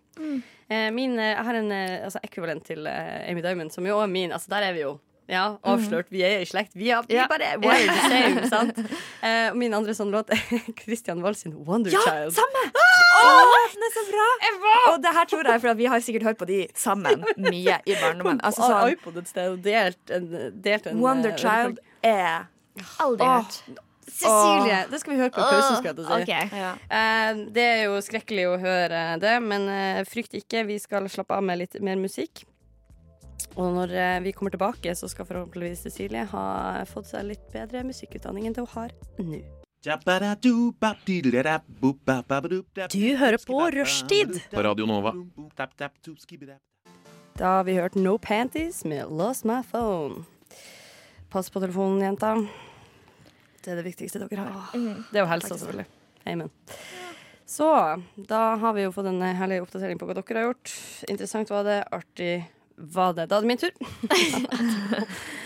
Eh, 0.70 0.90
min, 0.94 1.18
eh, 1.18 1.32
jeg 1.34 1.44
har 1.48 1.58
en 1.58 1.72
eh, 1.74 2.04
altså, 2.06 2.22
ekvivalent 2.24 2.64
til 2.68 2.86
eh, 2.86 3.26
Amy 3.30 3.42
Diamond, 3.44 3.72
som 3.74 3.84
jo 3.88 3.98
er 4.00 4.06
min. 4.12 4.32
Altså, 4.36 4.48
der 4.54 4.68
er 4.70 4.76
vi 4.78 4.84
jo. 4.86 4.94
Ja, 5.26 5.56
avslørt. 5.66 6.06
Vi 6.14 6.20
er 6.22 6.38
i 6.38 6.46
slekt. 6.46 6.76
Vi 6.78 6.86
er, 6.94 7.02
vi 7.08 7.16
Ja. 7.16 7.24
bare 7.26 7.56
wired 7.58 7.90
the 7.90 8.02
same, 8.12 8.44
sant? 8.52 8.78
Eh, 9.26 9.48
min 9.58 9.74
andre 9.74 9.90
sånn 9.98 10.12
låt 10.14 10.30
er 10.30 10.38
Christian 10.84 11.18
Walls 11.24 11.40
sin 11.42 11.56
Wonder 11.66 11.90
Ja, 11.90 11.98
Child. 12.04 12.36
samme! 12.36 12.62
Å, 12.70 13.32
den 13.74 13.82
er 13.88 13.90
så 13.96 14.04
bra! 14.12 14.28
Og 14.92 15.00
det 15.02 15.12
her 15.16 15.26
tror 15.26 15.50
jeg, 15.50 15.60
for 15.64 15.74
vi 15.82 15.88
har 15.90 16.04
sikkert 16.04 16.28
hørt 16.28 16.38
på 16.38 16.46
de 16.46 16.60
sammen 16.78 17.24
mye 17.50 17.80
i 17.90 17.96
barndommen. 17.98 18.38
Altså, 18.46 18.68
sånn, 18.70 18.94
iPod 18.94 19.18
et 19.18 19.32
sted 19.32 19.50
og 19.56 19.64
delt 19.66 20.14
en, 20.14 20.30
delt 20.62 20.86
en 20.92 21.02
Wonder 21.02 21.34
Child 21.36 21.82
er 22.06 22.46
Aldri 23.02 23.26
hørt. 23.26 23.60
Cecilie! 24.06 24.86
Det 24.90 25.00
skal 25.02 25.12
vi 25.12 25.18
høre 25.18 25.32
på 25.34 25.42
pausen, 25.42 25.78
skal 25.80 25.90
jeg 25.90 26.06
si. 26.06 26.18
okay. 26.22 26.48
ja. 26.54 26.72
Eh, 26.88 27.40
det 27.52 27.64
er 27.64 27.80
jo 27.88 27.96
skrekkelig 28.04 28.46
å 28.52 28.58
høre 28.62 29.00
det, 29.22 29.34
men 29.44 29.66
eh, 29.72 30.02
frykt 30.08 30.36
ikke. 30.38 30.62
Vi 30.70 30.78
skal 30.80 31.08
slappe 31.12 31.36
av 31.36 31.44
med 31.44 31.60
litt 31.64 31.76
mer 31.84 31.98
musikk. 32.00 32.44
Og 33.56 33.72
når 33.74 33.92
eh, 33.92 34.18
vi 34.24 34.32
kommer 34.36 34.54
tilbake, 34.54 34.94
så 34.96 35.10
skal 35.10 35.28
forhåpentligvis 35.28 35.84
Cecilie 35.88 36.24
ha 36.30 36.46
fått 36.88 37.10
seg 37.10 37.28
litt 37.32 37.44
bedre 37.52 37.82
musikkutdanning 37.88 38.48
enn 38.48 38.56
det 38.56 38.64
hun 38.64 38.74
har 38.76 38.94
nå. 39.20 39.42
Du 42.90 43.04
hører 43.20 43.38
på 43.38 43.58
Rushtid 43.70 44.40
På 44.50 44.64
Radio 44.66 44.86
Nova. 44.88 45.12
Da 47.36 47.58
har 47.58 47.68
vi 47.68 47.76
hørt 47.76 47.94
No 47.94 48.16
Panties 48.18 48.82
med 48.84 49.12
Lost 49.12 49.44
My 49.44 49.60
Phone. 49.62 50.24
Pass 51.30 51.50
på 51.50 51.60
telefonen, 51.60 52.02
jenta. 52.04 52.34
Det 53.64 53.72
er 53.72 53.80
det 53.80 53.86
viktigste 53.88 54.22
dere 54.22 54.46
har. 54.46 54.74
Det 54.74 55.18
er 55.18 55.24
jo 55.24 55.30
helsa, 55.30 55.56
selvfølgelig. 55.56 55.86
Amen. 56.26 56.52
Så 57.46 57.70
da 58.16 58.42
har 58.58 58.74
vi 58.74 58.82
jo 58.86 58.92
fått 58.94 59.06
en 59.10 59.22
herlig 59.22 59.60
oppdatering 59.62 59.98
på 59.98 60.06
hva 60.08 60.16
dere 60.18 60.40
har 60.40 60.48
gjort. 60.48 60.72
Interessant 61.10 61.50
var 61.50 61.66
det. 61.66 61.80
Artig 61.94 62.32
var 62.76 63.14
det. 63.14 63.28
Da 63.30 63.38
er 63.38 63.46
det 63.46 63.50
min 63.50 63.60
tur. 63.60 63.74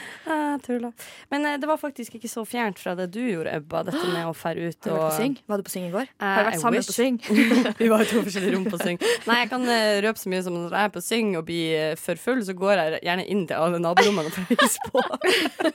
Tuller. 0.64 0.92
Men 1.32 1.46
eh, 1.46 1.56
det 1.60 1.68
var 1.68 1.78
faktisk 1.80 2.14
ikke 2.18 2.28
så 2.30 2.44
fjernt 2.48 2.78
fra 2.80 2.94
det 2.98 3.08
du 3.14 3.20
gjorde, 3.22 3.52
Ebba, 3.56 3.82
dette 3.86 4.02
med 4.12 4.28
å 4.28 4.34
fære 4.36 4.70
ut 4.70 4.88
Har 4.88 4.90
du 4.90 4.96
vært 4.96 5.06
på 5.06 5.16
Syng? 5.18 5.36
Var 5.50 5.60
du 5.60 5.66
på 5.66 5.72
Syng 5.74 5.86
i 5.88 5.92
går? 5.94 6.10
Har 6.20 6.40
du 6.40 6.42
I 6.42 6.48
vært 6.50 6.62
sammen 6.62 6.78
wish. 6.78 6.90
på 6.90 6.96
Syng? 6.96 7.18
Vi 7.80 7.90
var 7.92 8.04
i 8.04 8.08
to 8.10 8.22
forskjellige 8.26 8.54
rom 8.56 8.66
på 8.70 8.80
Syng. 8.80 9.00
Nei, 9.28 9.38
jeg 9.42 9.50
kan 9.52 9.66
eh, 9.76 10.00
røpe 10.06 10.22
så 10.22 10.32
mye 10.32 10.44
som 10.46 10.56
når 10.56 10.76
jeg 10.76 10.90
er 10.90 10.94
på 10.96 11.04
Syng 11.04 11.32
og 11.40 11.46
blir 11.48 11.76
eh, 11.78 11.94
for 12.00 12.20
full, 12.20 12.42
så 12.46 12.56
går 12.58 12.74
jeg 12.82 13.02
gjerne 13.08 13.26
inn 13.34 13.44
til 13.50 13.58
alle 13.58 13.80
naborommene 13.82 14.32
for 14.34 14.44
å 14.44 14.48
hilse 14.50 14.80
på. 14.90 15.04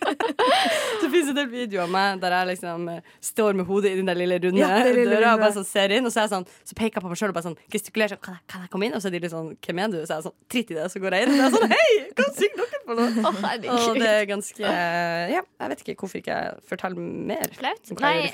så 1.02 1.12
fins 1.14 1.32
det 1.32 1.46
en 1.46 1.52
video 1.52 1.84
av 1.86 1.94
meg 1.94 2.22
der 2.24 2.38
jeg 2.40 2.52
liksom 2.54 2.90
eh, 2.94 3.14
står 3.32 3.60
med 3.60 3.70
hodet 3.70 3.94
i 3.94 4.00
den 4.00 4.10
der 4.12 4.20
lille 4.20 4.40
runde 4.44 4.62
Ja, 4.62 4.82
lille 4.86 5.18
døra 5.18 5.36
og 5.36 5.44
bare 5.44 5.56
sånn 5.58 5.68
ser 5.68 5.94
inn, 5.96 6.08
og 6.08 6.14
så, 6.14 6.24
er 6.26 6.32
sånn, 6.32 6.48
så 6.66 6.78
peker 6.78 7.00
jeg 7.00 7.06
på 7.06 7.12
meg 7.12 7.20
sjøl 7.20 7.34
og 7.34 7.38
bare 7.40 7.50
sånn 7.50 7.60
gestikulerer 7.74 8.16
sånn 8.16 8.24
kan 8.26 8.38
jeg, 8.38 8.46
kan 8.52 8.66
jeg 8.66 8.72
komme 8.74 8.90
inn? 8.90 8.96
Og 8.96 9.04
så 9.04 9.10
er 9.10 9.16
de 9.18 9.24
litt 9.26 9.34
sånn 9.34 9.52
Hvem 9.66 9.82
er 9.82 9.92
du? 9.92 9.98
Så 10.04 10.16
er 10.16 10.20
jeg 10.20 10.28
sånn 10.28 10.38
Tritt 10.52 10.72
i 10.72 10.78
det, 10.78 10.86
så 10.94 11.02
går 11.04 11.16
jeg 11.18 11.28
inn. 11.28 11.36
Og 11.36 11.38
så 11.38 11.44
er 11.44 11.46
jeg 11.46 11.56
sånn 11.56 11.74
Hei, 11.76 11.90
hva 12.16 12.28
synger 12.38 12.62
dere 12.62 12.82
for 12.86 13.02
noe? 13.02 13.34
Oh, 13.76 13.94
det 13.98 14.10
er 14.12 14.28
ganske 14.30 14.45
Ja, 14.60 15.42
jeg 15.42 15.72
vet 15.72 15.82
ikke 15.86 15.98
hvorfor 16.04 16.22
ikke 16.22 16.38
jeg 16.38 16.68
forteller 16.70 17.02
mer. 17.02 17.50
Flaut? 17.58 17.96
Nei. 18.02 18.30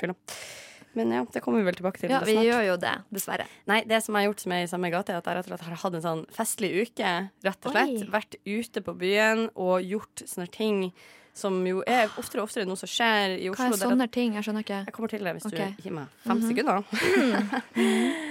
Men 0.92 1.12
ja, 1.14 1.22
det 1.24 1.40
kommer 1.40 1.62
vi 1.62 1.70
vel 1.70 1.76
tilbake 1.78 2.02
til 2.02 2.12
Ja, 2.12 2.20
vi 2.20 2.34
snart. 2.36 2.44
gjør 2.44 2.66
jo 2.66 2.76
det, 2.82 2.92
dessverre. 3.14 3.46
Nei, 3.70 3.80
det 3.88 4.02
som 4.04 4.16
jeg 4.16 4.26
har 4.26 4.28
gjort 4.28 4.44
som 4.44 4.52
er 4.52 4.64
i 4.64 4.68
samme 4.68 4.90
gate, 4.92 5.14
er 5.14 5.22
at 5.22 5.30
jeg 5.30 5.38
rett 5.38 5.48
og 5.48 5.54
slett 5.54 5.64
har 5.64 5.80
hatt 5.86 5.96
en 5.96 6.04
sånn 6.04 6.22
festlig 6.36 6.70
uke. 6.82 7.12
Rett 7.46 7.68
og 7.68 7.76
slett. 7.76 7.96
Oi. 7.96 8.10
Vært 8.12 8.36
ute 8.44 8.84
på 8.84 8.94
byen 9.00 9.46
og 9.54 9.88
gjort 9.88 10.24
sånne 10.28 10.50
ting 10.52 10.84
som 11.32 11.56
jo 11.64 11.80
er 11.88 12.12
oftere 12.20 12.42
og 12.42 12.50
oftere 12.50 12.68
noe 12.68 12.76
som 12.76 12.90
skjer 12.90 13.38
i 13.38 13.48
Oslo. 13.48 13.70
Hva 13.70 13.78
er 13.78 13.84
sånne 13.86 14.08
ting? 14.12 14.36
Jeg 14.36 14.44
skjønner 14.44 14.66
ikke. 14.66 14.82
Jeg 14.84 14.96
kommer 14.98 15.14
til 15.14 15.24
det 15.24 15.32
hvis 15.38 15.48
okay. 15.48 15.72
du 15.78 15.88
gir 15.88 15.96
meg 15.96 16.20
fem 16.26 16.44
sekunder. 16.44 16.84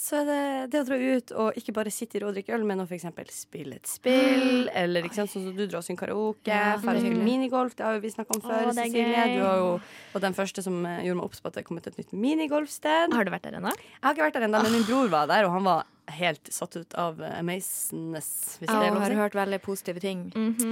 Så 0.00 0.22
er 0.22 0.24
det 0.24 0.42
det 0.72 0.80
å 0.80 0.86
dra 0.88 0.96
ut 0.96 1.32
og 1.36 1.58
ikke 1.60 1.74
bare 1.76 1.90
sitte 1.92 2.16
i 2.16 2.22
ro 2.22 2.30
og 2.30 2.36
drikke 2.38 2.54
øl, 2.56 2.62
men 2.64 2.80
å 2.80 2.86
eksempel 2.88 3.28
spille 3.34 3.76
et 3.76 3.90
spill, 3.90 4.64
eller 4.82 5.04
ikke 5.04 5.18
sant, 5.18 5.32
sånn 5.32 5.44
som 5.50 5.58
du 5.58 5.66
drar 5.66 5.82
og 5.82 5.86
synger 5.86 6.06
karaoke, 6.06 6.48
Ja, 6.48 6.78
spille 6.80 7.12
minigolf, 7.20 7.76
det 7.76 7.84
har 7.84 7.98
jo 7.98 8.04
vi 8.06 8.14
snakka 8.14 8.38
om 8.38 8.44
før, 8.46 8.70
Å, 8.70 8.72
er 8.72 8.78
Cecilie. 8.80 9.26
Du 9.36 9.44
var 9.44 9.60
jo 9.60 9.68
og 10.16 10.24
den 10.24 10.34
første 10.34 10.64
som 10.64 10.80
eh, 10.88 11.02
gjorde 11.04 11.20
meg 11.20 11.28
obs 11.28 11.44
på 11.44 11.50
at 11.52 11.58
det 11.58 11.62
er 11.62 11.68
kommet 11.68 11.90
et 11.90 12.00
nytt 12.00 12.16
minigolfsted. 12.16 13.12
Har 13.12 13.28
du 13.28 13.32
vært 13.34 13.44
der 13.46 13.60
ennå? 13.60 13.74
Jeg 13.76 14.00
har 14.06 14.16
ikke 14.16 14.28
vært 14.30 14.40
der 14.40 14.48
ennå, 14.48 14.62
men 14.64 14.78
min 14.78 14.88
bror 14.88 15.12
var 15.12 15.28
der, 15.30 15.46
og 15.46 15.58
han 15.58 15.68
var 15.68 15.84
helt 16.18 16.52
satt 16.52 16.76
ut 16.76 16.94
av 16.98 17.20
amazeness 17.20 17.70
amazingness, 17.90 18.58
hvis 18.58 18.68
det 18.68 18.74
Jeg 18.74 18.90
er 18.90 18.94
lov 18.94 19.02
å 19.02 19.04
har 19.04 19.16
hørt 19.24 19.36
veldig 19.38 19.60
positive 19.64 20.00
ting. 20.02 20.22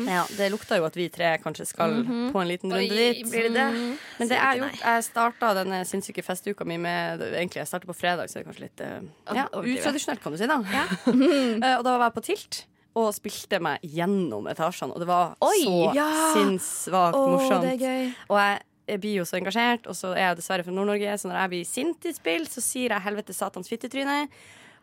Ja, 0.07 0.25
det 0.37 0.51
lukter 0.53 0.81
jo 0.81 0.87
at 0.89 0.97
vi 0.97 1.09
tre 1.13 1.37
kanskje 1.43 1.67
skal 1.69 2.01
på 2.07 2.41
en 2.41 2.49
liten 2.49 2.73
runde 2.73 2.89
dit. 2.89 3.25
blir 3.29 3.49
det 3.49 3.55
det? 3.57 3.99
Men 4.19 4.29
det 4.31 4.39
er 4.39 4.63
gjort. 4.63 4.81
Jeg 4.85 5.05
starta 5.09 5.53
denne 5.59 5.83
sinnssyke 5.89 6.25
festuka 6.25 6.65
mi 6.69 6.79
med 6.79 7.23
Egentlig 7.29 7.63
jeg 7.63 7.71
starta 7.71 7.89
på 7.89 7.97
fredag, 7.97 8.29
så 8.29 8.39
det 8.39 8.45
er 8.45 8.49
kanskje 8.49 8.67
litt 8.67 8.81
eh, 8.85 9.37
ja, 9.37 9.47
utradisjonelt, 9.53 10.23
kan 10.23 10.35
du 10.35 10.39
si. 10.41 10.49
da 10.49 10.59
ja. 10.73 10.87
Og 11.79 11.85
da 11.87 11.97
var 11.99 12.09
jeg 12.09 12.19
på 12.19 12.27
Tilt 12.33 12.65
og 12.99 13.13
spilte 13.15 13.61
meg 13.63 13.85
gjennom 13.87 14.49
etasjene, 14.51 14.91
og 14.97 15.03
det 15.03 15.07
var 15.07 15.37
Oi, 15.45 15.61
så 15.63 15.93
ja. 15.95 16.09
sinnssvakt 16.35 17.15
Å, 17.15 17.27
morsomt. 17.31 17.63
det 17.63 17.77
er 17.77 17.85
gøy. 17.85 18.09
Og 18.27 18.41
jeg, 18.41 18.57
jeg 18.91 19.03
blir 19.05 19.21
jo 19.21 19.27
så 19.29 19.39
engasjert, 19.39 19.87
og 19.87 19.95
så 19.95 20.11
er 20.17 20.25
jeg 20.25 20.39
dessverre 20.41 20.67
fra 20.67 20.75
Nord-Norge, 20.75 21.13
så 21.21 21.31
når 21.31 21.39
jeg 21.39 21.53
blir 21.53 21.69
sint 21.69 22.09
i 22.09 22.15
spill, 22.17 22.49
så 22.51 22.65
sier 22.65 22.97
jeg 22.97 23.05
'helvete 23.05 23.37
satans 23.37 23.71
fittetryne', 23.71 24.25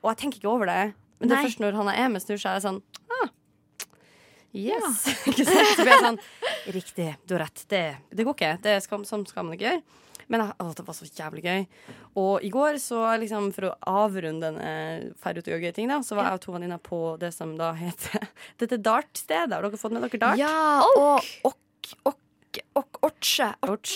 og 0.02 0.12
jeg 0.12 0.22
tenker 0.22 0.42
ikke 0.42 0.52
over 0.52 0.72
det. 0.72 0.94
Men 1.20 1.32
det 1.32 1.38
er 1.38 1.48
først 1.48 1.64
når 1.64 1.78
han 1.80 1.92
er 1.94 2.10
med, 2.12 2.24
snur 2.24 2.40
seg, 2.40 2.52
er 2.52 2.60
jeg 2.60 2.66
sånn 2.68 2.82
ah, 3.16 3.30
Yes. 4.56 5.04
sant? 5.04 5.36
Så 5.36 5.84
blir 5.84 5.92
jeg 5.92 6.04
sånn 6.04 6.20
Riktig, 6.76 7.10
du 7.28 7.36
har 7.36 7.46
rett. 7.46 7.64
Det, 7.70 7.84
det 8.16 8.26
går 8.26 8.36
ikke. 8.38 8.52
Det 8.64 8.80
skal, 8.86 9.04
sånn 9.08 9.26
skal 9.30 9.46
man 9.48 9.58
ikke 9.58 9.68
gjøre. 9.68 10.02
Men 10.32 10.42
å, 10.48 10.70
det 10.74 10.86
var 10.88 10.96
så 10.98 11.06
jævlig 11.06 11.44
gøy. 11.46 11.66
Og 12.18 12.46
i 12.46 12.50
går, 12.54 12.80
så 12.82 13.04
liksom 13.22 13.52
for 13.54 13.70
å 13.70 13.74
avrunde 14.06 14.50
denne 14.50 15.12
ferd 15.22 15.38
ut 15.38 15.46
og 15.46 15.54
gjøre 15.54 15.68
gøye 15.68 15.76
ting, 15.76 15.92
da, 15.92 16.00
så 16.06 16.18
var 16.18 16.32
jeg 16.32 16.40
og 16.40 16.46
to 16.48 16.56
venninner 16.56 16.82
på 16.82 17.02
det 17.22 17.30
som 17.36 17.54
da 17.60 17.74
heter 17.78 18.26
Dette 18.62 18.80
Dart-stedet. 18.82 19.54
Har 19.54 19.68
dere 19.68 19.82
fått 19.82 19.94
med 19.96 20.08
dere 20.08 20.22
Dart? 20.24 20.42
Ja, 20.42 20.82
og 20.88 21.52
ok, 21.52 21.94
ok, 22.10 22.64
ok. 22.80 23.02
Orche, 23.06 23.52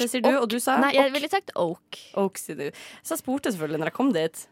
sier 0.05 0.21
du, 0.21 0.31
og 0.35 0.47
du 0.51 0.59
sa 0.61 0.77
Nei, 0.83 0.93
Jeg 0.97 1.13
ville 1.15 1.31
sagt 1.31 1.55
Oak. 1.57 1.97
Oak, 2.19 2.37
sier 2.41 2.59
du. 2.59 2.67
Så 3.01 3.15
jeg 3.15 3.23
spurte 3.23 3.51
selvfølgelig 3.53 3.81
når 3.81 3.91
jeg 3.91 3.97
kom 3.97 4.13
dit. 4.15 4.45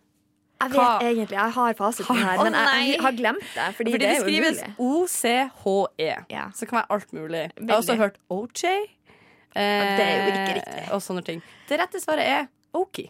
Jeg 0.57 0.71
Hva- 0.73 0.85
vet 0.97 1.07
egentlig, 1.11 1.35
jeg 1.37 1.51
har 1.53 1.73
fasiten 1.77 2.15
her, 2.17 2.43
men 2.43 2.53
jeg, 2.53 2.93
jeg 2.95 3.01
har 3.01 3.11
glemt 3.11 3.49
det. 3.55 3.67
Fordi, 3.77 3.91
Fordi 3.91 4.05
det 4.05 4.09
det 4.09 4.21
skrives 4.21 4.61
OCHE. 4.79 6.15
Ja. 6.33 6.45
Så 6.53 6.59
det 6.65 6.69
kan 6.69 6.77
være 6.79 6.91
alt 6.97 7.13
mulig. 7.13 7.43
Jeg 7.57 7.69
har 7.69 7.77
også 7.77 7.95
hørt 7.95 8.17
OJ. 8.29 8.63
Eh, 9.57 9.97
det 9.97 10.05
er 10.05 10.15
jo 10.17 10.31
ikke 10.31 10.55
riktig. 10.59 10.81
Og 10.93 11.01
sånne 11.01 11.23
ting. 11.25 11.43
Det 11.69 11.79
rette 11.81 12.01
svaret 12.01 12.25
er 12.25 12.47
Oki. 12.77 13.07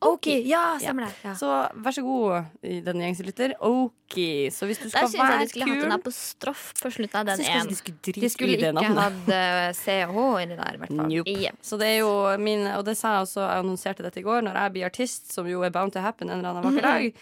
Ok, 0.00 0.26
ja, 0.48 0.78
stemmer 0.80 1.02
det. 1.10 1.12
Ja. 1.26 1.34
Så 1.36 1.48
vær 1.84 1.92
så 1.92 2.02
god, 2.02 2.46
i 2.64 2.78
den 2.80 3.02
gjengse 3.04 3.24
lytter. 3.26 3.52
Oki. 3.60 4.48
Så 4.48 4.64
hvis 4.64 4.78
du 4.80 4.88
skal 4.88 5.10
være 5.10 5.10
Der 5.10 5.10
skal 5.10 5.12
syns 5.12 5.28
jeg 5.28 5.40
du 5.40 5.50
skulle 5.50 5.66
hatt 5.66 5.82
kul 5.82 5.90
en 5.90 5.96
apostrof 5.98 6.62
på 6.78 6.92
slutten 6.94 7.18
av 7.20 7.26
den 7.28 7.42
ene. 7.44 7.66
de 7.68 7.76
skulle 7.76 8.14
De 8.16 8.30
skulle 8.32 8.56
ikke 8.56 8.94
hatt 8.96 9.28
eh, 9.36 9.66
C 9.76 9.98
og 10.06 10.14
H 10.16 10.24
der, 10.40 10.54
i 10.56 10.80
hvert 10.80 10.94
fall. 10.94 11.04
Nope. 11.04 11.34
Yep. 11.36 11.60
Så 11.60 11.76
det 11.76 11.90
er 11.92 11.98
jo 12.00 12.14
min 12.40 12.64
Og 12.78 12.86
det 12.88 12.96
sa 12.96 13.18
jeg 13.18 13.26
også, 13.28 13.44
jeg 13.44 13.66
annonserte 13.66 14.06
dette 14.06 14.22
i 14.22 14.24
går, 14.24 14.40
når 14.48 14.56
jeg 14.62 14.72
blir 14.78 14.88
artist, 14.88 15.28
som 15.34 15.44
jo 15.52 15.60
er 15.68 15.70
bound 15.74 15.92
to 15.92 16.00
happen 16.00 16.30
en 16.30 16.38
eller 16.38 16.54
annen 16.54 16.64
vakker 16.70 16.88
dag, 16.88 17.04
eh, 17.12 17.20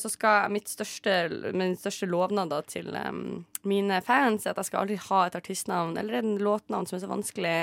så 0.00 0.08
skal 0.08 0.52
mitt 0.54 0.70
største, 0.72 1.16
min 1.52 1.74
største 1.76 2.08
lovnad 2.08 2.52
da 2.52 2.62
til 2.64 2.88
um, 2.96 3.44
mine 3.68 3.98
fans 4.04 4.46
er 4.46 4.54
at 4.54 4.62
jeg 4.62 4.70
skal 4.70 4.84
aldri 4.84 4.96
ha 5.08 5.20
et 5.26 5.36
artistnavn 5.36 5.98
eller 6.00 6.20
en 6.20 6.36
låtnavn 6.40 6.88
som 6.88 6.96
er 6.96 7.02
så 7.04 7.10
vanskelig 7.10 7.56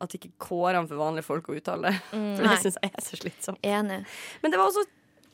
at 0.00 0.16
ikke 0.16 0.32
kårene 0.40 0.88
for 0.88 0.98
vanlige 0.98 1.26
folk 1.28 1.50
å 1.52 1.58
uttale. 1.58 1.92
For 2.10 2.46
det 2.46 2.58
syns 2.64 2.78
jeg 2.80 2.90
er 2.90 3.04
så 3.04 3.20
slitsomt. 3.20 3.60
Enig. 3.66 4.00
Men 4.42 4.52
det 4.52 4.60
var 4.60 4.70
også 4.70 4.86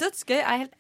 dødsgøy. 0.02 0.38
Jeg 0.40 0.47
er 0.47 0.62
helt 0.64 0.76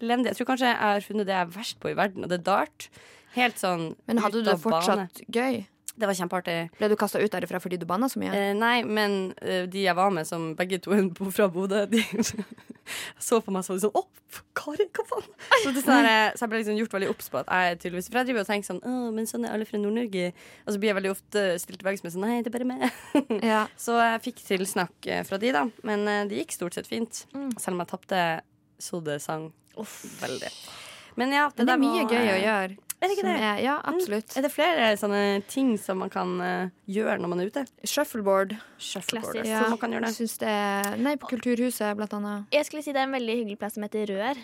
elendig. 0.00 0.32
Jeg 0.32 0.40
tror 0.40 0.48
kanskje 0.54 0.70
jeg 0.70 0.80
har 0.80 1.04
funnet 1.06 1.28
det 1.28 1.36
jeg 1.36 1.46
er 1.46 1.52
verst 1.58 1.80
på 1.82 1.92
i 1.92 1.96
verden, 1.98 2.24
og 2.24 2.32
det 2.32 2.40
er 2.40 2.46
dart. 2.48 2.88
Helt 3.36 3.60
sånn 3.60 3.92
Men 4.10 4.22
hadde 4.24 4.40
du 4.40 4.48
det 4.48 4.56
fortsatt 4.58 4.96
bane. 4.96 5.10
fortsatt 5.12 5.36
gøy? 5.36 5.60
Det 5.98 6.06
var 6.06 6.16
kjempeartig. 6.16 6.56
Ble 6.78 6.88
du 6.88 6.96
kasta 6.98 7.20
ut 7.20 7.32
derifra 7.32 7.60
fordi 7.62 7.78
du 7.80 7.86
banna 7.88 8.08
så 8.08 8.20
mye? 8.22 8.30
Eh, 8.36 8.52
nei, 8.56 8.80
men 8.86 9.34
eh, 9.42 9.66
de 9.70 9.82
jeg 9.84 9.96
var 9.98 10.12
med, 10.14 10.28
som 10.28 10.52
begge 10.58 10.78
to 10.82 10.92
er 10.96 11.08
fra 11.34 11.48
Bodø, 11.52 11.82
de 11.90 12.02
så 13.26 13.40
på 13.42 13.52
meg 13.54 13.66
så 13.66 13.76
sånn 13.78 13.94
Å, 13.94 14.04
Kari, 14.56 14.86
hva 14.94 15.04
faen? 15.06 15.26
Så, 15.62 15.72
det, 15.74 15.82
er 15.82 15.84
sånn 15.84 16.38
så 16.38 16.44
jeg 16.44 16.52
ble 16.52 16.60
liksom 16.62 16.78
gjort 16.78 16.94
veldig 16.96 17.10
obs 17.12 17.30
på 17.30 17.40
at 17.42 17.50
jeg 17.50 17.78
tydeligvis 17.82 18.08
For 18.10 18.20
jeg 18.20 18.28
driver 18.30 18.42
og 18.42 18.48
tenker 18.50 18.68
sånn 18.70 18.80
Å, 18.86 18.94
men 19.14 19.28
sånn 19.30 19.46
er 19.46 19.54
alle 19.54 19.66
fra 19.68 19.78
Nord-Norge. 19.82 20.30
Og 20.64 20.74
så 20.74 20.80
blir 20.80 20.92
jeg 20.92 20.98
veldig 20.98 21.12
ofte 21.12 21.44
stilt 21.62 21.82
tilbake 21.82 22.00
som 22.00 22.14
sånn 22.14 22.26
Nei, 22.26 22.40
det 22.44 22.50
er 22.50 22.56
bare 22.58 22.68
meg. 22.68 22.86
Ja. 23.52 23.64
Så 23.80 23.96
jeg 23.98 24.22
fikk 24.26 24.42
tilsnakk 24.46 25.10
eh, 25.10 25.24
fra 25.26 25.38
de, 25.42 25.52
da. 25.54 25.64
Men 25.86 26.06
eh, 26.10 26.22
det 26.30 26.42
gikk 26.42 26.54
stort 26.56 26.76
sett 26.76 26.90
fint. 26.90 27.24
Selv 27.58 27.74
om 27.74 27.82
jeg 27.82 27.90
tapte 27.92 28.22
så 28.80 29.00
det 29.04 29.20
sang 29.22 29.50
veldig. 29.76 30.50
Men 31.20 31.32
ja, 31.32 31.48
det, 31.48 31.58
Men 31.58 31.66
det 31.66 31.74
er 31.74 31.82
mye 31.82 32.04
var, 32.04 32.12
gøy 32.12 32.20
å 32.20 32.34
eh, 32.34 32.44
gjøre. 32.44 32.89
Er 33.00 33.08
det 33.08 33.16
ikke 33.16 33.24
det? 33.24 33.36
Er, 33.40 33.58
ja, 33.64 33.78
absolutt. 33.88 34.36
Er 34.36 34.44
det 34.44 34.50
flere 34.52 34.90
sånne 35.00 35.40
ting 35.48 35.70
som 35.80 36.02
man 36.02 36.10
kan 36.12 36.34
uh, 36.40 36.68
gjøre 36.84 37.16
når 37.22 37.30
man 37.32 37.40
er 37.40 37.48
ute? 37.48 37.62
Shuffleboard. 37.88 38.52
Shuffleboard. 38.76 39.40
Ja. 39.48 39.62
man 39.72 39.78
kan 39.80 39.94
gjøre 39.96 40.04
det. 40.10 40.14
Syns 40.18 40.36
det 40.42 40.52
Nei, 41.00 41.14
på 41.16 41.30
Kulturhuset, 41.32 41.96
blant 41.96 42.12
annet. 42.18 42.44
Jeg 42.52 42.68
skulle 42.68 42.84
si 42.84 42.92
det 42.92 43.00
er 43.00 43.08
en 43.08 43.16
veldig 43.16 43.36
hyggelig 43.38 43.58
plass 43.62 43.78
som 43.78 43.86
heter 43.86 44.12
Rør. 44.12 44.42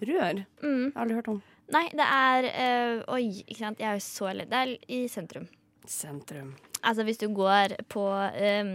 Rør? 0.00 0.40
Mm. 0.62 0.84
Jeg 0.86 0.94
har 0.94 1.02
aldri 1.04 1.18
hørt 1.18 1.28
om. 1.34 1.42
Nei, 1.74 1.84
det 1.92 2.06
er 2.06 2.48
eh, 2.48 3.02
Oi, 3.12 3.24
ikke 3.44 3.58
sant. 3.60 3.80
Jeg 3.82 3.90
er 3.90 3.98
jo 3.98 4.04
så 4.06 4.32
ledd. 4.32 4.48
Det 4.48 4.60
er 4.62 4.72
i 4.88 5.02
sentrum. 5.12 5.44
Sentrum. 5.88 6.54
Altså 6.80 7.04
hvis 7.04 7.20
du 7.20 7.26
går 7.34 7.74
på 7.92 8.04
eh, 8.32 8.72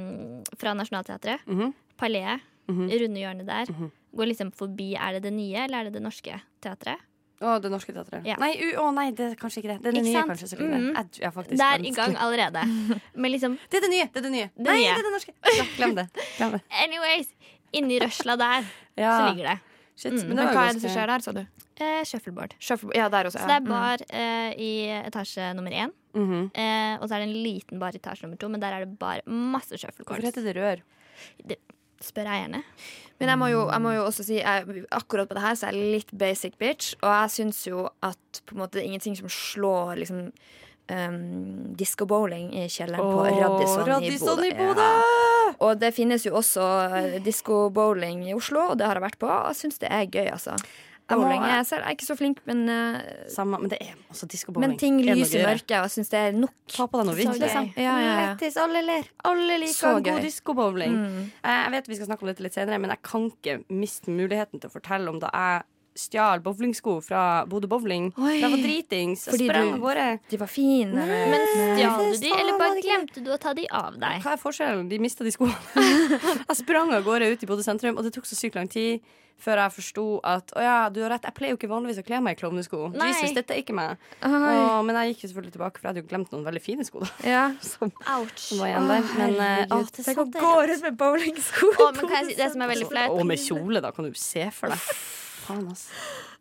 fra 0.61 0.73
Nationaltheatret, 0.77 1.41
mm 1.47 1.59
-hmm. 1.59 1.73
Paleet, 1.97 2.41
mm 2.67 2.75
-hmm. 2.77 3.01
runde 3.01 3.19
hjørnet 3.19 3.47
der, 3.47 3.65
Mhm. 3.73 3.91
går 4.15 4.25
liksom 4.25 4.51
forbi 4.51 4.93
Er 4.95 5.13
det 5.13 5.23
det 5.23 5.33
nye, 5.33 5.63
eller 5.63 5.77
er 5.77 5.83
det 5.83 5.93
det 5.93 6.01
norske 6.01 6.41
teatret? 6.61 6.97
Å, 7.43 7.53
Det 7.61 7.69
Norske 7.73 7.93
Teatret. 7.95 8.23
Ja. 8.25 8.35
Nei, 8.39 8.53
u, 8.55 8.67
å, 8.79 8.85
nei, 8.95 9.09
det 9.11 9.25
er 9.31 9.35
kanskje 9.39 9.59
ikke 9.63 9.71
det. 9.73 9.77
Det 9.83 9.89
er 9.89 9.91
det 9.91 9.99
Ikke 9.99 10.07
nye, 10.07 10.13
sant? 10.21 10.31
kanskje. 10.31 10.47
Så 10.53 10.59
lenge. 10.61 10.77
Mhm. 10.79 10.93
Jeg, 10.95 11.09
jeg 11.19 11.27
er 11.27 11.33
faktisk 11.35 11.57
Det 11.59 11.65
er 11.67 11.73
i 11.75 11.83
vanskelig. 11.83 11.95
gang 11.99 12.15
allerede. 12.23 12.61
Men 13.21 13.31
liksom 13.35 13.57
Det 13.69 13.77
er 13.79 13.83
det 13.85 13.91
nye! 13.93 14.07
Det 14.13 14.17
er 14.21 14.25
det 14.27 14.31
nye. 14.37 14.49
Det 14.55 14.67
nei, 14.69 14.77
nye. 14.79 14.93
det 14.93 15.01
er 15.03 15.07
det 15.09 15.13
norske. 15.17 15.33
Ja, 15.57 15.65
glem 15.77 15.95
det. 15.99 16.07
Glem 16.37 16.51
det. 16.57 16.61
Anyways, 16.85 17.29
inni 17.73 17.99
røsla 17.99 18.37
der 18.39 18.63
Ja, 19.03 19.11
så 19.19 19.33
ligger 19.33 19.49
det. 19.51 19.57
shit. 19.95 20.13
Mm. 20.13 20.19
Men 20.19 20.27
Men 20.27 20.37
det 20.37 20.45
var 20.45 20.53
hva 20.53 20.63
er 20.63 20.73
det 20.73 20.81
som 20.81 20.87
ganske- 20.87 20.95
skjer 20.95 21.07
der, 21.13 21.19
sa 21.27 21.31
du? 21.31 21.43
Eh, 21.83 22.03
shuffleboard. 22.05 22.53
Shuffleboard. 22.61 22.95
Ja, 22.97 23.09
der 23.09 23.25
også. 23.29 23.39
Så 23.41 23.49
Ja. 23.49 23.59
det 23.59 23.59
er 23.59 23.69
bar 23.69 23.97
eh, 24.09 24.53
i 24.61 24.71
etasje 25.09 25.51
nummer 25.57 25.71
én. 25.73 25.91
Mhm. 26.13 26.51
Eh, 26.53 26.95
og 27.01 27.09
så 27.09 27.15
er 27.17 27.25
det 27.25 27.29
en 27.29 27.43
liten 27.43 27.79
bar 27.81 27.91
i 27.93 27.99
etasje 27.99 28.23
nummer 28.27 28.37
to, 28.39 28.47
men 28.49 28.61
der 28.61 28.73
er 28.77 28.85
det 28.85 28.97
bare 28.99 29.21
masse 29.27 29.73
Hvorfor 29.73 29.87
shuffleboards. 29.89 30.23
heter 30.29 30.43
det 30.45 30.55
rør? 30.55 30.83
Spør 32.03 32.27
eierne. 32.27 32.63
Men 33.21 33.29
jeg 33.29 33.39
må, 33.39 33.47
jo, 33.51 33.61
jeg 33.69 33.83
må 33.83 33.93
jo 33.93 34.03
også 34.07 34.25
si 34.25 34.39
jeg, 34.39 34.83
akkurat 34.91 35.29
på 35.29 35.37
det 35.37 35.43
her 35.43 35.55
så 35.55 35.69
er 35.69 35.77
jeg 35.77 35.93
litt 35.99 36.11
basic 36.19 36.57
bitch. 36.59 36.95
Og 37.01 37.09
jeg 37.11 37.33
syns 37.37 37.61
jo 37.69 37.87
at 38.03 38.43
på 38.43 38.55
en 38.55 38.63
måte, 38.63 38.77
det 38.77 38.83
er 38.83 38.91
ingenting 38.91 39.17
som 39.19 39.31
slår 39.31 39.99
liksom 40.01 40.25
um, 40.91 41.19
disco 41.79 42.07
bowling 42.09 42.51
i 42.57 42.65
kjelleren 42.71 43.13
på 43.13 43.27
Radisson, 43.29 43.85
Radisson 43.87 44.43
i 44.47 44.53
Bodø! 44.57 44.87
Ja. 44.87 45.53
Og 45.63 45.77
det 45.79 45.93
finnes 45.95 46.25
jo 46.25 46.33
også 46.39 46.63
uh, 46.63 47.19
disco 47.23 47.67
bowling 47.73 48.25
i 48.27 48.35
Oslo, 48.35 48.71
og 48.71 48.79
det 48.79 48.89
har 48.89 48.99
jeg 48.99 49.05
vært 49.05 49.21
på. 49.21 49.29
Og 49.29 49.53
jeg 49.53 49.61
syns 49.61 49.79
det 49.83 49.91
er 49.93 50.09
gøy, 50.09 50.27
altså. 50.33 50.57
Bowling 51.09 51.43
jeg, 51.43 51.65
selv, 51.67 51.83
er 51.83 51.95
ikke 51.97 52.05
så 52.07 52.15
flink, 52.17 52.37
men, 52.47 52.61
uh, 52.69 53.27
Samme, 53.29 53.59
men 53.59 53.69
det 53.69 53.77
er 53.81 53.93
også 54.09 54.27
diskobowling. 54.31 54.69
men 54.71 54.79
ting 54.79 55.01
Er 55.01 55.15
lyser 55.15 55.41
i 55.41 55.45
mørket, 55.45 55.75
og 55.77 55.89
jeg 55.89 55.93
syns 55.97 56.09
det 56.13 56.19
er 56.19 56.31
nok. 56.37 56.53
Ta 56.71 56.87
på 56.87 57.01
deg 57.01 57.09
noe 57.09 57.15
liksom. 57.43 57.67
Ja, 57.75 57.83
ja, 57.83 57.97
ja. 57.99 58.15
Lættis, 58.33 58.57
alle 58.57 58.81
ler. 58.87 59.09
Alle 59.27 59.57
liker 59.65 59.97
en 59.97 60.03
god 60.07 60.21
diskobowling. 60.21 60.95
Mm. 60.95 61.19
Eh, 61.43 61.59
Jeg 61.63 61.71
vet 61.71 61.89
vi 61.91 61.95
skal 61.99 62.07
snakke 62.07 62.23
om 62.23 62.31
dette 62.31 62.45
litt 62.45 62.55
senere, 62.55 62.79
men 62.79 62.89
jeg 62.95 63.01
kan 63.03 63.27
ikke 63.29 63.57
miste 63.69 64.11
muligheten 64.15 64.59
til 64.63 64.69
å 64.69 64.73
fortelle 64.73 65.09
om 65.11 65.19
da 65.19 65.29
jeg 65.33 65.63
stjal 65.95 66.41
bowlingsko 66.43 66.97
fra 67.05 67.23
Bodø 67.49 67.67
Bowling. 67.71 68.11
Oi. 68.17 68.35
Var 68.41 68.57
dritings. 68.63 69.25
Fordi 69.29 69.49
sprang 69.49 69.69
du- 69.69 69.73
av 69.77 69.79
gårde. 69.87 70.07
De 70.29 70.37
var 70.41 70.47
fine. 70.51 70.93
Nei, 70.93 71.23
Men 71.33 71.47
stjal 71.53 72.05
du 72.13 72.19
de, 72.19 72.31
eller 72.33 72.57
bare 72.59 72.81
glemte 72.85 73.23
du 73.23 73.31
å 73.33 73.39
ta 73.39 73.53
de 73.53 73.67
av 73.69 73.97
deg? 73.99 74.21
Hva 74.23 74.33
er 74.33 74.41
forskjellen? 74.41 74.87
De 74.89 74.99
mista 74.99 75.23
de 75.23 75.31
skoene. 75.31 75.55
jeg 76.49 76.57
sprang 76.63 76.93
av 76.93 77.03
gårde 77.03 77.33
ut 77.33 77.43
i 77.43 77.49
Bodø 77.49 77.65
sentrum, 77.65 77.97
og 77.97 78.03
det 78.03 78.13
tok 78.13 78.25
så 78.25 78.35
sykt 78.39 78.55
lang 78.59 78.67
tid 78.71 79.03
før 79.43 79.59
jeg 79.59 79.73
forsto 79.75 80.03
at 80.27 80.53
å 80.55 80.61
ja, 80.63 80.75
du 80.93 81.01
har 81.03 81.13
rett, 81.15 81.25
jeg 81.27 81.35
pleier 81.35 81.53
jo 81.53 81.57
ikke 81.59 81.69
vanligvis 81.71 81.99
å 82.03 82.05
kle 82.07 82.19
meg 82.23 82.37
i 82.37 82.39
klovnesko. 82.39 82.83
Jesus, 82.95 83.33
dette 83.35 83.55
er 83.55 83.63
ikke 83.63 83.75
meg. 83.75 83.99
Å, 84.23 84.29
men 84.85 84.99
jeg 85.01 85.13
gikk 85.13 85.25
jo 85.25 85.31
selvfølgelig 85.33 85.55
tilbake, 85.57 85.79
for 85.81 85.87
jeg 85.87 85.91
hadde 85.91 86.03
jo 86.03 86.09
glemt 86.11 86.31
noen 86.35 86.45
veldig 86.47 86.63
fine 86.63 86.87
sko. 86.87 87.03
da 87.03 87.09
Ja. 87.33 87.43
Som, 87.73 87.91
Ouch. 88.15 88.37
som 88.39 88.61
var 88.63 88.71
igjen 88.71 88.87
der. 88.91 89.09
Men 89.19 89.35
eh, 89.35 89.65
å, 89.67 89.81
er 89.81 90.05
Tenk 90.07 90.23
å 90.23 90.27
gå 90.31 90.53
rundt 90.69 90.85
med 90.87 90.99
bowlingsko. 91.01 91.73
Men 91.97 92.15
si, 92.29 92.37
det 92.39 92.49
som 92.53 92.63
er 92.63 92.71
veldig 92.75 92.89
flaut 92.91 93.17
Og 93.17 93.27
med 93.27 93.41
kjole, 93.41 93.83
da, 93.83 93.91
kan 93.95 94.07
du 94.07 94.15
se 94.19 94.47
for 94.55 94.71
deg. 94.73 94.87
Faen, 95.43 95.65
ass. 95.71 95.87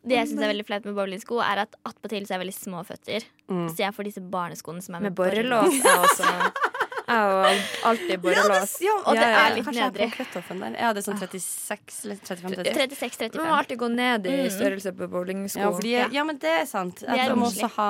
Det 0.03 0.17
jeg 0.19 0.29
synes 0.33 0.43
er 0.43 0.51
veldig 0.53 0.67
flaut 0.67 0.85
med 0.89 0.95
bowlingsko, 0.99 1.39
er 1.45 1.63
at 1.65 1.77
attpåtil 1.87 2.25
så 2.27 2.33
er 2.35 2.39
jeg 2.39 2.43
veldig 2.47 2.57
små 2.59 2.83
føtter. 2.87 3.27
Mm. 3.51 3.69
Så 3.71 3.79
jeg 3.85 3.95
får 3.95 4.09
disse 4.09 4.23
barneskoene 4.33 4.83
som 4.83 4.97
er 4.99 5.05
Med 5.09 5.15
borrelås, 5.19 5.75
jeg 5.79 5.99
også. 6.09 6.31
Jeg 7.13 7.19
har 7.19 7.57
alltid 7.91 8.21
borrelås. 8.23 8.77
Ja, 8.81 8.93
Og 9.05 9.17
det 9.19 9.25
er 9.27 9.55
litt 9.57 9.67
Kanskje 9.67 9.81
jeg 9.83 9.91
er 9.91 9.97
på 9.99 10.07
cutoffen 10.23 10.61
der. 10.63 10.77
Ja, 10.79 10.93
det 10.95 11.01
er 11.03 11.05
sånn 11.11 11.19
36 11.19 11.97
eller 12.07 12.21
35 12.23 12.71
36-35. 12.79 13.37
Man 13.41 13.49
må 13.51 13.57
alltid 13.59 13.81
gå 13.83 13.89
ned 13.93 14.29
i 14.31 14.37
Mm. 14.39 14.51
størrelse 14.55 14.93
på 14.97 15.09
bowlingsko. 15.11 15.73
Ja, 15.85 16.07
ja, 16.15 16.25
men 16.25 16.39
det 16.39 16.53
er 16.63 16.65
sant. 16.71 17.03
Jeg 17.03 17.35
må 17.37 17.51
også 17.51 17.69
ha, 17.75 17.89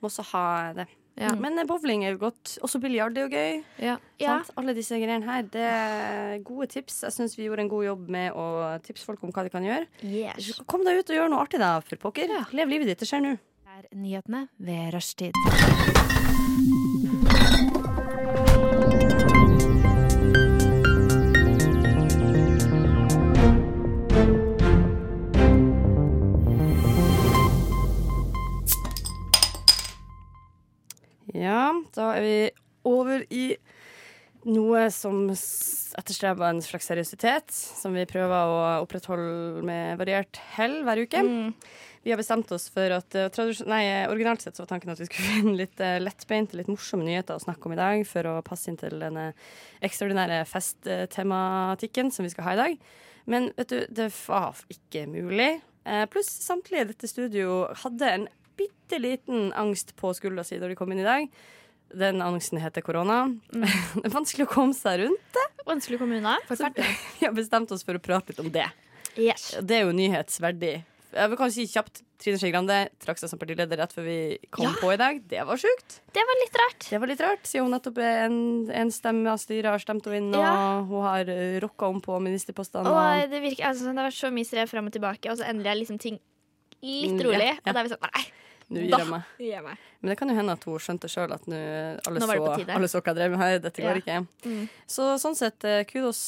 må 0.00 0.08
også 0.08 0.24
ha 0.32 0.72
det. 0.80 0.88
Ja. 1.18 1.32
Men 1.38 1.58
eh, 1.58 1.66
bowling 1.68 2.04
er 2.06 2.14
jo 2.14 2.20
godt. 2.28 2.56
Også 2.64 2.80
biljard 2.82 3.16
er 3.18 3.26
jo 3.26 3.32
gøy. 3.32 3.62
Ja. 3.82 3.96
Ja. 4.22 4.38
Alle 4.58 4.74
disse 4.76 4.98
greiene 4.98 5.26
her. 5.26 5.46
Det 5.50 5.64
er 5.66 6.38
gode 6.46 6.68
tips. 6.70 7.02
Jeg 7.08 7.16
syns 7.16 7.36
vi 7.38 7.48
gjorde 7.48 7.66
en 7.66 7.72
god 7.72 7.86
jobb 7.88 8.08
med 8.18 8.38
å 8.38 8.46
tipse 8.84 9.06
folk 9.06 9.22
om 9.26 9.34
hva 9.34 9.46
de 9.46 9.54
kan 9.54 9.66
gjøre. 9.66 9.88
Yes. 10.06 10.60
Kom 10.70 10.86
deg 10.86 11.02
ut 11.02 11.10
og 11.12 11.20
gjør 11.20 11.32
noe 11.34 11.44
artig, 11.44 11.62
da, 11.62 11.76
for 11.84 12.00
pokker. 12.08 12.32
Lev 12.54 12.74
livet 12.74 12.92
ditt. 12.92 13.02
Det 13.02 13.10
skjer 13.10 13.24
nå. 13.24 13.36
er 13.78 13.90
nyhetene 13.94 14.46
ved 14.58 14.94
rushtid. 14.96 16.87
Ja, 31.38 31.70
da 31.94 32.12
er 32.16 32.24
vi 32.24 32.38
over 32.88 33.22
i 33.30 33.52
noe 34.48 34.86
som 34.94 35.26
etterstreber 35.28 36.46
en 36.48 36.62
slags 36.64 36.88
seriøsitet, 36.88 37.52
som 37.52 37.94
vi 37.96 38.06
prøver 38.08 38.52
å 38.52 38.58
opprettholde 38.84 39.64
med 39.66 39.98
variert 40.00 40.40
hell 40.54 40.80
hver 40.86 41.02
uke. 41.04 41.22
Vi 42.06 42.12
har 42.14 42.20
bestemt 42.20 42.50
oss 42.54 42.68
for 42.72 42.94
at 42.94 43.16
eh, 43.18 43.50
nei, 43.68 43.82
originalt 44.08 44.44
sett 44.44 44.56
så 44.56 44.62
var 44.62 44.70
tanken 44.70 44.94
at 44.94 45.00
vi 45.02 45.08
skulle 45.08 45.32
finne 45.34 45.56
litt 45.58 45.82
uh, 45.82 45.98
lettbeinte, 46.00 46.56
litt 46.56 46.70
morsomme 46.70 47.04
nyheter 47.04 47.36
å 47.36 47.42
snakke 47.42 47.68
om 47.68 47.74
i 47.74 47.80
dag, 47.80 48.04
for 48.08 48.30
å 48.30 48.38
passe 48.46 48.70
inn 48.70 48.78
til 48.80 48.96
denne 49.02 49.32
ekstraordinære 49.84 50.44
festtematikken 50.48 52.14
som 52.14 52.24
vi 52.24 52.32
skal 52.32 52.48
ha 52.48 52.54
i 52.54 52.62
dag. 52.62 52.78
Men 53.28 53.50
vet 53.58 53.74
du, 53.74 53.80
det 53.92 54.08
var 54.22 54.56
ikke 54.72 55.04
mulig. 55.10 55.58
Eh, 55.84 56.06
pluss 56.08 56.30
samtlige 56.46 56.86
i 56.86 56.90
dette 56.94 57.10
studio 57.10 57.66
hadde 57.82 58.14
en 58.14 58.28
bitte 58.58 58.98
liten 59.02 59.52
angst 59.58 59.94
på 59.98 60.10
skuldra 60.16 60.44
si 60.46 60.58
da 60.60 60.68
de 60.70 60.76
kom 60.78 60.92
inn 60.94 61.00
i 61.04 61.06
dag. 61.06 61.28
Den 61.94 62.20
angsten 62.20 62.60
heter 62.60 62.84
korona. 62.84 63.22
det 63.54 64.04
er 64.04 64.12
vanskelig 64.12 64.44
å 64.48 64.52
komme 64.52 64.76
seg 64.76 65.00
rundt. 65.06 65.24
det. 65.32 65.46
Vanskelig 65.68 65.96
å 65.96 66.02
komme 66.04 66.18
unna. 66.20 66.36
Vi 66.50 67.24
har 67.26 67.32
bestemt 67.36 67.72
oss 67.72 67.84
for 67.86 67.96
å 67.96 68.02
prate 68.02 68.34
litt 68.34 68.42
om 68.44 68.50
det. 68.52 68.66
Yes. 69.18 69.54
Det 69.64 69.80
er 69.80 69.86
jo 69.88 69.94
nyhetsverdig. 69.96 70.76
Jeg 71.08 71.30
vil 71.32 71.38
kanskje 71.40 71.62
si 71.64 71.72
kjapt 71.72 72.02
Trine 72.20 72.36
Skei 72.36 72.50
Grande 72.52 72.76
trakk 73.00 73.16
seg 73.16 73.30
som 73.30 73.38
partileder 73.40 73.78
rett 73.80 73.94
før 73.96 74.04
vi 74.04 74.16
kom 74.52 74.66
Ja. 74.66 74.72
på 74.76 74.90
i 74.92 74.98
dag. 75.00 75.22
Det 75.30 75.40
var 75.48 75.56
sjukt. 75.56 76.00
Det 76.12 76.20
var 76.28 76.36
litt 76.42 76.58
rart. 76.60 76.84
Det 76.90 76.98
var 77.00 77.08
litt 77.08 77.22
rart, 77.24 77.46
siden 77.48 77.64
hun 77.64 77.72
nettopp 77.78 78.00
er 78.04 78.18
en, 78.26 78.36
en 78.82 78.90
stemme 78.92 79.32
av 79.32 79.40
styret 79.40 79.70
har 79.72 79.80
stemt 79.80 80.04
henne 80.10 80.18
inn, 80.20 80.36
og 80.36 80.90
hun 80.92 81.06
har 81.06 81.30
uh, 81.32 81.56
rocka 81.64 81.88
om 81.88 82.02
på 82.04 82.18
ministerpostene. 82.20 82.92
Og 82.92 83.32
det, 83.32 83.40
virker, 83.46 83.70
altså, 83.70 83.88
det 83.88 84.04
vært 84.10 84.18
så 84.20 84.30
mye 84.36 84.50
strev 84.50 84.68
fram 84.68 84.90
og 84.90 84.96
tilbake, 84.98 85.32
og 85.32 85.40
så 85.40 85.48
endelig 85.48 85.72
er 85.72 85.80
liksom 85.80 86.02
ting 86.04 86.18
litt 86.84 87.16
Mm, 87.16 87.24
rolig. 87.24 87.40
ja, 87.48 87.54
ja. 87.56 87.62
Og 87.64 87.72
da 87.72 87.80
er 87.80 87.88
vi 87.88 87.94
sånn 87.94 88.04
Nei, 88.04 88.24
Nå 88.68 88.82
gir 88.84 88.92
jeg 88.92 89.08
meg. 89.08 89.28
gir 89.40 89.52
jeg 89.54 89.64
meg. 89.64 89.84
Men 90.00 90.12
det 90.12 90.16
kan 90.20 90.28
jo 90.28 90.36
hende 90.36 90.54
at 90.58 90.64
hun 90.68 90.82
skjønte 90.84 91.08
sjøl 91.08 91.32
at 91.32 91.46
nå 91.48 91.56
alle, 91.56 92.20
Nå 92.20 92.26
så, 92.28 92.36
alle 92.76 92.90
så 92.92 93.00
hva 93.00 93.12
jeg 93.14 93.18
drev 93.18 93.32
med 93.32 93.40
her. 93.40 93.58
Dette 93.64 93.84
går 93.84 94.00
ikke. 94.02 94.18
Mm. 94.44 94.64
Så 94.90 95.08
sånn 95.22 95.38
sett, 95.38 95.64
eh, 95.64 95.84
kudos 95.88 96.20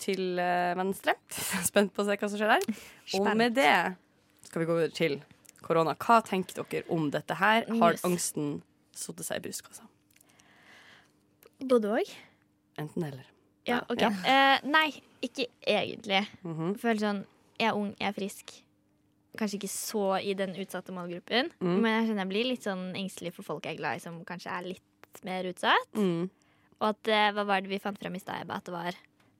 til 0.00 0.40
eh, 0.40 0.72
Venstre. 0.78 1.16
Spent 1.68 1.92
på 1.92 2.04
å 2.04 2.08
se 2.08 2.16
hva 2.16 2.30
som 2.32 2.40
skjer 2.40 2.54
der. 2.54 2.84
Og 3.20 3.28
med 3.36 3.56
det 3.58 3.72
skal 4.48 4.62
vi 4.62 4.68
gå 4.70 4.76
over 4.78 4.94
til 4.94 5.18
korona. 5.66 5.96
Hva 6.00 6.22
tenker 6.24 6.62
dere 6.62 6.86
om 6.94 7.10
dette 7.12 7.36
her? 7.36 7.66
Har 7.80 8.00
angsten 8.06 8.60
satt 8.96 9.20
seg 9.26 9.42
i 9.42 9.46
brystkassa? 9.48 9.84
Både 11.66 11.92
òg? 11.98 12.12
Enten 12.80 13.04
eller. 13.08 13.24
Ja, 13.66 13.80
OK. 13.90 14.00
Ja. 14.00 14.12
Uh, 14.12 14.68
nei, 14.70 14.88
ikke 15.24 15.48
egentlig. 15.66 16.22
Mhm. 16.46 16.76
Føler 16.80 17.02
sånn 17.02 17.24
Jeg 17.56 17.70
er 17.70 17.78
ung, 17.78 17.94
jeg 17.96 18.08
er 18.10 18.16
frisk. 18.16 18.52
Kanskje 19.36 19.58
ikke 19.60 19.70
så 19.72 20.04
i 20.22 20.34
den 20.34 20.54
utsatte 20.56 20.92
målgruppen, 20.96 21.50
Mm. 21.60 21.80
men 21.80 21.90
jeg 22.00 22.08
kjenner 22.10 22.24
jeg 22.24 22.28
blir 22.32 22.44
litt 22.50 22.62
sånn 22.64 22.94
engstelig 22.96 23.32
for 23.34 23.42
folk 23.42 23.64
jeg 23.64 23.74
er 23.76 23.80
glad 23.82 23.96
i 23.96 24.00
som 24.00 24.24
kanskje 24.24 24.50
er 24.58 24.62
litt 24.72 25.22
mer 25.24 25.44
utsatt. 25.44 25.92
Mm. 25.94 26.30
Og 26.80 26.88
at 26.90 27.08
eh, 27.08 27.30
hva 27.32 27.44
var 27.46 27.60
det 27.62 27.70
vi 27.70 27.78
fant 27.78 27.98
frem 27.98 28.14
i 28.14 28.18
stad, 28.20 28.50
At 28.50 28.64
det 28.64 28.72
var 28.74 28.92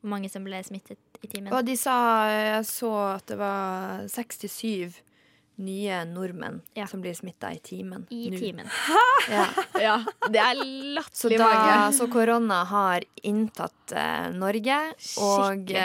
mange 0.02 0.30
som 0.30 0.44
ble 0.44 0.62
smittet 0.64 0.98
i 1.22 1.26
timen. 1.26 1.52
Og 1.52 1.64
de 1.66 1.74
sa 1.76 2.28
Jeg 2.30 2.64
så 2.64 2.92
at 3.16 3.26
det 3.26 3.36
var 3.38 4.06
67 4.08 5.02
nye 5.58 6.04
nordmenn 6.04 6.60
Ja. 6.76 6.84
som 6.86 7.00
blir 7.00 7.14
smitta 7.16 7.48
i 7.54 7.58
timen. 7.58 8.06
I 8.10 8.28
nu. 8.30 8.38
timen. 8.38 8.68
Ja. 9.28 9.46
Ja, 9.80 9.96
det 10.30 10.38
er 10.38 10.54
Så, 10.54 10.64
latterlig 10.94 11.38
mange. 11.40 11.92
så 11.96 12.06
korona 12.12 12.64
har 12.64 13.00
inntatt 13.24 13.92
eh, 13.92 14.30
Norge 14.36 14.76
og 15.18 15.66
Skikkelig. 15.66 15.76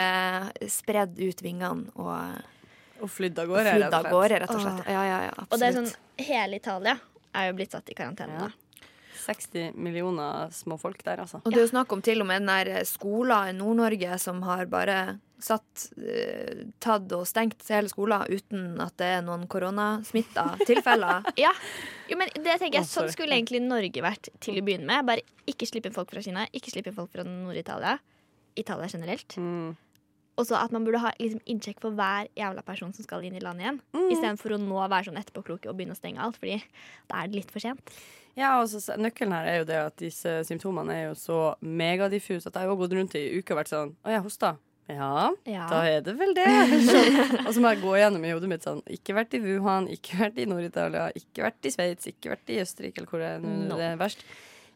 eh, 0.62 0.68
spredd 0.68 1.18
ut 1.18 1.40
vingene 1.42 1.90
og 1.96 2.42
Og 3.02 3.10
flydd 3.10 3.38
av 3.42 3.50
gårde. 3.50 3.76
rett 3.78 3.92
og 3.92 4.04
slett. 4.06 4.32
rett 4.40 4.50
og 4.54 4.60
slett. 4.62 4.84
Ja, 4.86 5.04
ja, 5.08 5.20
ja, 5.28 5.46
Og 5.48 5.58
det 5.58 5.68
er 5.68 5.78
sånn 5.80 5.90
Hele 6.22 6.60
Italia 6.60 6.98
er 7.34 7.48
jo 7.48 7.56
blitt 7.58 7.74
satt 7.74 7.88
i 7.90 7.96
karantene 7.98 8.38
Ja. 8.38 8.50
60 9.22 9.76
millioner 9.78 10.50
små 10.50 10.78
folk 10.80 11.02
der, 11.04 11.20
altså. 11.22 11.38
Og 11.44 11.52
det 11.52 11.60
er 11.60 11.66
jo 11.66 11.70
snakk 11.70 11.92
om 11.94 12.00
til 12.02 12.20
og 12.24 12.26
med 12.26 12.42
den 12.42 12.50
der 12.50 12.82
skolen 12.88 13.52
i 13.52 13.52
Nord-Norge 13.54 14.18
som 14.18 14.40
har 14.42 14.66
bare 14.66 15.20
satt, 15.42 15.84
uh, 15.98 16.64
tatt 16.82 17.12
og 17.14 17.26
stengt 17.26 17.62
hele 17.70 17.90
skolen 17.90 18.24
uten 18.30 18.80
at 18.82 18.96
det 18.98 19.10
er 19.18 19.22
noen 19.26 19.46
koronasmitta 19.50 20.56
tilfeller. 20.66 21.28
Ja, 21.44 21.52
jo, 22.10 22.18
men 22.18 22.30
det 22.34 22.58
tenker 22.60 22.80
jeg 22.80 22.90
Sånn 22.90 23.10
skulle 23.14 23.36
egentlig 23.38 23.62
Norge 23.62 24.02
vært 24.04 24.30
til 24.42 24.58
å 24.58 24.64
begynne 24.64 24.90
med. 24.90 25.06
Bare 25.06 25.22
ikke 25.50 25.68
slippe 25.70 25.90
inn 25.90 25.96
folk 25.96 26.10
fra 26.10 26.22
Kina, 26.24 26.46
ikke 26.50 26.74
slippe 26.74 26.90
inn 26.90 26.98
folk 26.98 27.12
fra 27.14 27.26
Nord-Italia. 27.26 27.98
Italia 28.58 28.90
generelt. 28.90 29.38
Mm. 29.38 29.76
Og 30.40 30.46
så 30.48 30.56
at 30.56 30.72
man 30.72 30.84
burde 30.86 30.98
ha 31.02 31.10
liksom, 31.20 31.42
innsjekk 31.46 31.80
for 31.84 31.92
hver 31.98 32.28
jævla 32.38 32.62
person 32.64 32.92
som 32.96 33.04
skal 33.04 33.24
inn 33.28 33.36
i 33.36 33.42
landet 33.44 33.66
igjen. 33.66 33.80
Istedenfor 34.14 34.54
å 34.56 34.60
nå 34.62 34.80
være 34.88 35.10
sånn 35.10 35.20
etterpåkloke 35.20 35.68
og 35.68 35.76
begynne 35.76 35.92
å 35.92 35.98
stenge 36.00 36.22
alt, 36.24 36.38
Fordi 36.40 36.56
da 37.10 37.20
er 37.22 37.28
det 37.28 37.36
litt 37.42 37.50
for 37.52 37.60
sent. 37.60 37.92
Ja, 38.34 38.54
og 38.62 38.68
så 38.72 38.80
Nøkkelen 38.96 39.34
her 39.36 39.44
er 39.50 39.58
jo 39.60 39.64
det 39.68 39.76
at 39.76 39.96
disse 40.00 40.38
symptomene 40.48 40.94
er 40.96 41.02
jo 41.10 41.14
så 41.20 41.38
megadiffuse 41.60 42.48
at 42.48 42.56
jeg 42.56 42.68
har 42.70 42.78
gått 42.80 42.94
rundt 42.96 43.16
i 43.20 43.26
uka 43.36 43.52
og 43.52 43.58
vært 43.60 43.72
sånn 43.74 43.90
Å, 44.06 44.08
jeg 44.14 44.22
hosta. 44.24 44.54
Ja, 44.88 45.30
Ja. 45.46 45.66
da 45.70 45.82
er 45.86 46.00
det 46.04 46.14
vel 46.18 46.32
det. 46.34 46.46
Sånn. 46.88 47.46
Og 47.46 47.52
så 47.54 47.60
må 47.62 47.70
jeg 47.74 47.82
gå 47.84 47.92
gjennom 48.00 48.24
i 48.26 48.32
hodet 48.32 48.48
mitt 48.50 48.64
sånn 48.66 48.80
Ikke 48.90 49.14
vært 49.14 49.36
i 49.36 49.40
Wuhan, 49.44 49.86
ikke 49.94 50.16
vært 50.24 50.40
i 50.42 50.46
Nord-Italia, 50.48 51.04
ikke 51.16 51.44
vært 51.44 51.68
i 51.68 51.72
Sveits, 51.76 52.08
ikke 52.10 52.32
vært 52.32 52.50
i 52.50 52.58
Østerrike, 52.64 52.98
eller 53.04 53.12
hvor 53.12 53.22
det, 53.22 53.28
er 53.36 53.44
No. 53.68 53.76
det 53.78 53.86
er 53.92 54.00
verst. 54.00 54.24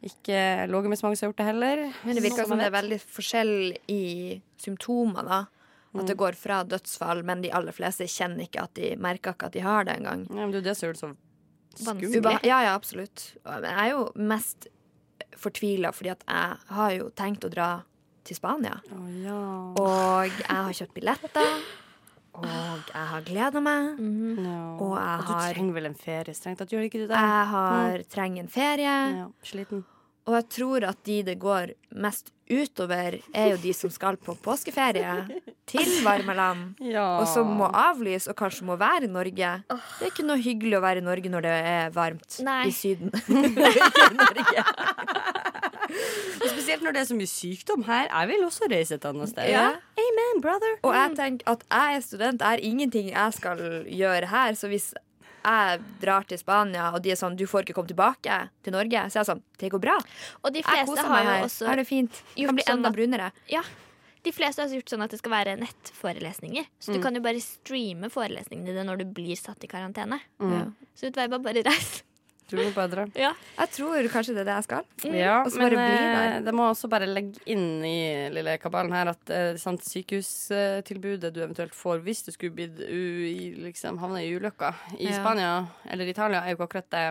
Ikke 0.04 0.66
ligget 0.68 0.92
med 0.92 0.98
så 0.98 1.06
mange 1.06 1.16
som 1.16 1.26
har 1.26 1.32
gjort 1.32 1.40
det 1.40 1.46
heller. 1.48 1.84
Men 2.04 2.18
det 2.18 2.24
virker 2.24 2.48
Som 2.48 2.60
det 2.60 2.66
er 2.68 2.74
veldig 2.74 2.98
forskjell 3.00 3.54
i 3.88 4.02
symptomer, 4.60 5.24
da. 5.24 5.44
At 5.96 6.10
det 6.10 6.18
går 6.20 6.36
fra 6.36 6.60
dødsfall, 6.68 7.22
men 7.24 7.40
de 7.40 7.48
aller 7.56 7.72
fleste 7.72 8.04
kjenner 8.04 8.44
ikke 8.44 8.66
at 8.66 8.74
de 8.76 8.90
merker 9.00 9.32
ikke 9.32 9.48
at 9.48 9.54
de 9.56 9.62
har 9.64 9.86
det 9.88 9.94
engang. 9.96 10.26
Ja, 10.28 10.42
men 10.42 10.52
det 10.52 10.58
er 10.58 10.60
jo 10.60 10.66
det 10.66 10.76
som 10.76 10.86
gjør 10.86 10.98
det 10.98 11.00
så 11.00 11.12
skummelt. 11.86 12.44
Ja, 12.44 12.58
ja, 12.66 12.74
absolutt. 12.74 13.30
Jeg 13.46 13.72
er 13.72 13.90
jo 13.94 14.02
mest 14.20 14.68
fortvila 15.36 15.92
fordi 15.96 16.12
at 16.12 16.24
jeg 16.28 16.76
har 16.76 16.92
jo 16.98 17.08
tenkt 17.16 17.48
å 17.48 17.52
dra 17.52 17.70
til 18.26 18.36
Spania. 18.36 18.76
Oh, 18.92 19.08
ja. 19.22 19.40
Og 19.80 20.36
jeg 20.36 20.52
har 20.52 20.76
kjøpt 20.76 20.96
billetter. 20.96 21.50
Og 22.42 22.92
jeg 22.92 23.06
har 23.12 23.20
gleda 23.26 23.60
meg. 23.64 23.98
ja. 24.44 24.76
Og 24.76 24.94
jeg 24.98 25.26
du 25.26 25.32
har- 25.32 25.52
trenger 25.54 25.74
vel 25.74 25.86
en 25.86 25.94
ferie 25.94 26.34
strengt 26.34 26.58
tatt, 26.58 26.68
gjør 26.70 26.84
ikke 26.88 27.02
du 27.02 27.06
det? 27.08 27.16
Jeg 27.16 27.46
har 27.52 27.98
trenger 28.08 28.40
en 28.44 28.48
ferie. 28.48 28.96
Ja, 29.16 29.28
sliten. 29.42 29.84
Og 30.26 30.34
jeg 30.34 30.48
tror 30.50 30.82
at 30.88 31.04
de 31.04 31.22
det 31.22 31.38
går 31.38 31.70
mest 31.94 32.32
utover, 32.50 33.20
er 33.34 33.50
jo 33.52 33.56
de 33.62 33.72
som 33.72 33.90
skal 33.90 34.16
på 34.16 34.34
påskeferie 34.42 35.28
til 35.66 35.86
varme 36.04 36.34
land. 36.34 36.74
Ja. 36.82 37.20
Og 37.20 37.26
som 37.28 37.46
må 37.46 37.70
avlyse, 37.72 38.28
og 38.28 38.34
kanskje 38.36 38.62
må 38.66 38.76
være 38.76 39.04
i 39.04 39.06
Norge. 39.06 39.62
Det 39.70 40.02
er 40.02 40.10
ikke 40.10 40.26
noe 40.26 40.36
hyggelig 40.42 40.78
å 40.78 40.82
være 40.82 40.98
i 40.98 41.06
Norge 41.06 41.30
når 41.30 41.42
det 41.42 41.54
er 41.70 41.90
varmt 41.94 42.40
Nei. 42.42 42.66
i 42.70 42.70
Syden. 42.74 43.10
Og 46.36 46.46
Spesielt 46.52 46.82
når 46.84 46.92
det 46.96 47.00
er 47.00 47.08
så 47.08 47.16
mye 47.16 47.30
sykdom 47.30 47.84
her. 47.88 48.08
Jeg 48.10 48.28
vil 48.28 48.44
også 48.46 48.68
reise 48.70 48.98
et 48.98 49.04
annet 49.08 49.30
sted. 49.32 49.48
Ja. 49.50 49.66
Amen, 50.02 50.42
brother. 50.44 50.76
Og 50.82 50.94
jeg 50.94 51.16
tenker 51.16 51.52
at 51.54 51.64
jeg 51.70 51.96
er 51.96 52.04
student, 52.04 52.40
det 52.42 52.52
er 52.52 52.64
ingenting 52.68 53.10
jeg 53.12 53.32
skal 53.38 53.62
gjøre 53.88 54.26
her. 54.32 54.58
Så 54.58 54.68
hvis 54.72 54.92
jeg 55.46 55.80
drar 56.02 56.26
til 56.26 56.38
Spania, 56.40 56.90
og 56.92 57.02
de 57.04 57.12
er 57.14 57.18
sånn 57.18 57.36
'du 57.38 57.46
får 57.46 57.62
ikke 57.64 57.74
komme 57.78 57.88
tilbake 57.88 58.48
til 58.64 58.72
Norge', 58.74 59.06
så 59.10 59.20
er 59.20 59.22
jeg 59.22 59.30
sånn 59.30 59.42
'det 59.58 59.70
går 59.70 59.80
bra'. 59.80 59.98
Og 60.44 60.52
de 60.52 60.58
Jeg 60.58 60.64
fleste 60.64 60.86
koser 60.86 61.06
har 61.06 61.14
meg 61.14 61.26
her. 61.26 61.44
også 61.44 61.66
Her 61.66 61.72
er 61.72 61.76
det 61.76 61.86
fint. 61.86 62.22
Kan 62.36 62.54
bli 62.56 62.64
sånn 62.66 62.78
enda 62.78 62.90
brunere. 62.90 63.32
Ja. 63.48 63.62
De 64.24 64.32
fleste 64.32 64.58
har 64.62 64.68
gjort 64.68 64.90
sånn 64.90 65.02
at 65.04 65.10
det 65.10 65.18
skal 65.20 65.30
være 65.30 65.56
nettforelesninger. 65.56 66.66
Så 66.80 66.92
du 66.92 67.00
kan 67.00 67.14
jo 67.14 67.20
bare 67.22 67.38
streame 67.40 68.10
forelesningene 68.10 68.74
dine 68.74 68.84
når 68.84 68.98
du 68.98 69.04
blir 69.04 69.36
satt 69.38 69.62
i 69.62 69.68
karantene. 69.68 70.18
Ja. 70.40 70.66
Så 70.96 71.06
utvei 71.12 71.28
bare, 71.30 71.38
bare 71.38 71.62
reis. 71.62 72.02
Du 72.46 72.54
må 72.60 72.68
bare. 72.76 73.08
Ja. 73.18 73.32
Jeg 73.58 73.70
tror 73.74 74.06
kanskje 74.12 74.34
det 74.36 74.44
er 74.44 74.48
det 74.50 74.56
jeg 74.60 74.66
skal. 74.68 74.84
Ja, 75.10 75.40
men 75.58 75.74
eh, 75.82 76.36
det 76.46 76.52
må 76.54 76.68
også 76.70 76.86
bare 76.92 77.08
legge 77.10 77.40
inn 77.50 77.82
i 77.82 78.28
lille 78.30 78.54
kabalen 78.62 78.94
her 78.94 79.10
at 79.10 79.32
eh, 79.34 79.56
sant, 79.58 79.82
sykehustilbudet 79.82 81.32
du 81.34 81.40
eventuelt 81.42 81.74
får 81.74 82.02
hvis 82.06 82.22
du 82.26 82.32
skulle 82.34 82.54
blitt 82.54 82.78
u, 82.78 83.00
liksom, 83.66 83.98
havne 84.02 84.22
i 84.24 84.30
ulykka 84.36 84.72
i 84.98 85.08
Ja. 85.10 85.18
Spania 85.20 85.52
eller 85.90 86.06
Italia, 86.06 86.42
er 86.44 86.54
jo 86.54 86.60
ikke 86.60 86.68
akkurat 86.70 86.90
det 86.94 87.06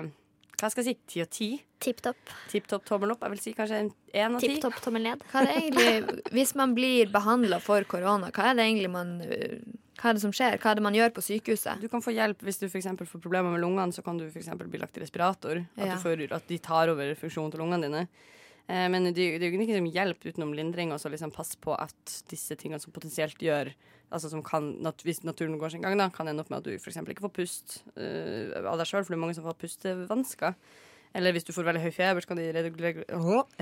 Hva 0.55 0.69
skal 0.71 0.85
jeg 0.85 0.95
si? 0.95 0.99
Ti 1.11 1.21
og 1.25 1.29
ti? 1.35 1.47
Tipp 1.83 1.99
topp. 2.01 2.29
Tipp 2.47 2.67
topp 2.71 2.85
tommel 2.87 3.11
opp? 3.11 3.23
Jeg 3.27 3.33
vil 3.35 3.41
si 3.43 3.51
kanskje 3.57 3.79
en 3.83 3.89
én 4.15 4.35
av 4.37 4.39
ti. 4.39 4.47
Tipp 4.53 4.61
topp 4.63 4.77
tommel 4.85 5.03
ned. 5.03 5.23
Hva 5.33 5.41
er 5.43 5.49
det 5.49 5.55
egentlig, 5.59 6.21
hvis 6.31 6.55
man 6.55 6.71
blir 6.77 7.11
behandla 7.11 7.59
for 7.59 7.83
korona, 7.91 8.31
hva 8.31 8.53
er 8.53 8.55
det 8.55 8.69
egentlig 8.69 8.91
man 8.93 9.11
øh, 9.27 9.59
Hva 9.95 10.11
er 10.11 10.17
det 10.17 10.21
som 10.25 10.33
skjer? 10.35 10.57
Hva 10.59 10.71
er 10.73 10.79
det 10.79 10.83
man 10.83 10.95
gjør 10.97 11.13
på 11.15 11.23
sykehuset? 11.23 11.81
Du 11.81 11.87
kan 11.91 12.03
få 12.03 12.13
hjelp 12.15 12.41
hvis 12.43 12.59
du 12.59 12.67
for 12.67 13.07
får 13.07 13.23
problemer 13.23 13.53
med 13.55 13.63
lungene. 13.63 13.95
Så 13.95 14.03
kan 14.03 14.17
du 14.19 14.25
for 14.29 14.67
bli 14.71 14.81
lagt 14.81 14.97
i 14.99 15.03
respirator. 15.03 15.63
At, 15.77 15.85
Ja. 15.87 15.95
du 15.95 16.01
får, 16.03 16.25
at 16.35 16.47
de 16.47 16.57
tar 16.59 16.91
over 16.91 17.15
funksjonen 17.15 17.51
til 17.51 17.59
lungene 17.63 17.87
dine. 17.87 18.07
Eh, 18.67 18.87
men 18.89 19.03
det, 19.13 19.15
det 19.15 19.43
er 19.43 19.51
jo 19.51 19.59
ikke 19.61 19.77
som 19.79 19.91
hjelp 19.93 20.25
utenom 20.25 20.53
lindring. 20.53 20.91
Og 20.91 20.99
så 20.99 21.09
liksom 21.09 21.31
passe 21.31 21.55
på 21.61 21.73
at 21.79 22.23
disse 22.29 22.55
tingene 22.59 22.81
som 22.81 22.91
potensielt 22.95 23.37
gjør 23.39 23.73
Altså 24.13 24.29
som 24.29 24.43
kan, 24.45 24.67
nat 24.85 25.01
hvis 25.01 25.23
naturen 25.25 25.57
går 25.57 25.71
sin 25.73 25.81
gang, 25.81 25.97
da, 25.97 26.05
kan 26.13 26.27
ende 26.29 26.43
opp 26.43 26.51
med 26.53 26.59
at 26.61 26.67
du 26.69 26.77
eksempel 26.91 27.15
ikke 27.15 27.25
får 27.25 27.31
pust 27.39 27.73
eh, 27.97 28.53
av 28.61 28.77
deg 28.77 28.85
sjøl, 28.85 29.01
for 29.03 29.11
det 29.11 29.17
er 29.17 29.21
mange 29.23 29.33
som 29.33 29.43
får 29.43 29.57
pustevansker. 29.57 30.53
Eller 31.17 31.33
hvis 31.33 31.47
du 31.47 31.51
får 31.55 31.65
veldig 31.65 31.81
høy 31.81 31.91
feber, 31.91 32.21
så 32.21 32.29
kan 32.29 32.37
de 32.37 32.45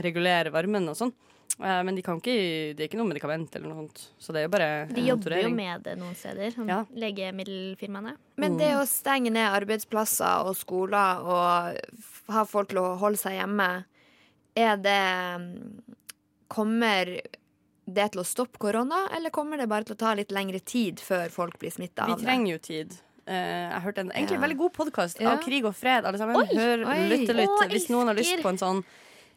regulere 0.04 0.52
varmen 0.54 0.92
og 0.92 0.98
sånn. 1.00 1.14
Eh, 1.62 1.84
men 1.86 1.96
de 1.96 2.02
kan 2.02 2.18
ikke, 2.18 2.34
det 2.74 2.82
er 2.82 2.88
ikke 2.90 2.98
noe 2.98 3.12
medikament 3.12 3.54
eller 3.56 3.70
noe 3.70 3.84
sånt. 3.84 4.00
Så 4.18 4.34
det 4.34 4.42
er 4.42 4.48
jo 4.48 4.54
bare 4.56 4.70
De 4.90 5.02
jobber 5.06 5.36
jo 5.44 5.52
med 5.54 5.84
det 5.86 5.98
noen 6.00 6.16
steder. 6.18 6.50
Sånn 6.56 6.68
Ja. 6.72 6.80
Legemiddelfirmaene. 6.96 8.16
Men 8.42 8.58
det 8.58 8.72
å 8.76 8.86
stenge 8.90 9.30
ned 9.32 9.46
arbeidsplasser 9.54 10.48
og 10.50 10.56
skoler 10.58 11.22
og 11.22 11.78
ha 12.34 12.44
folk 12.50 12.70
til 12.74 12.80
å 12.82 12.98
holde 12.98 13.18
seg 13.22 13.38
hjemme, 13.38 13.86
er 14.56 14.78
det 14.78 15.02
mm, 15.42 15.84
Kommer 16.54 17.06
det 17.90 18.04
til 18.14 18.22
å 18.22 18.26
stoppe 18.28 18.60
korona, 18.62 19.08
eller 19.16 19.32
kommer 19.34 19.58
det 19.58 19.66
bare 19.72 19.84
til 19.88 19.96
å 19.96 19.98
ta 19.98 20.12
litt 20.14 20.30
lengre 20.32 20.60
tid 20.62 21.00
før 21.02 21.32
folk 21.34 21.58
blir 21.58 21.72
smitta 21.74 22.04
av 22.06 22.12
det? 22.14 22.20
Vi 22.22 22.28
trenger 22.28 22.52
jo 22.54 22.60
tid. 22.62 22.94
Uh, 23.26 23.34
jeg 23.72 23.82
hørte 23.88 24.04
en 24.04 24.12
egentlig 24.12 24.38
Ja. 24.38 24.42
veldig 24.44 24.58
god 24.60 24.74
podkast 24.74 25.20
Ja. 25.22 25.32
av 25.32 25.42
Krig 25.42 25.66
og 25.66 25.74
fred. 25.74 26.06
Alle 26.06 26.18
sammen. 26.18 26.36
Oi, 26.36 26.46
Hør, 26.54 26.86
oi. 26.86 27.00
lytte 27.10 27.34
lytte. 27.34 27.66
Å, 27.66 27.70
hvis 27.72 27.90
noen 27.90 28.08
har 28.12 28.16
lyst 28.16 28.44
på 28.44 28.50
en 28.50 28.58
sånn 28.62 28.84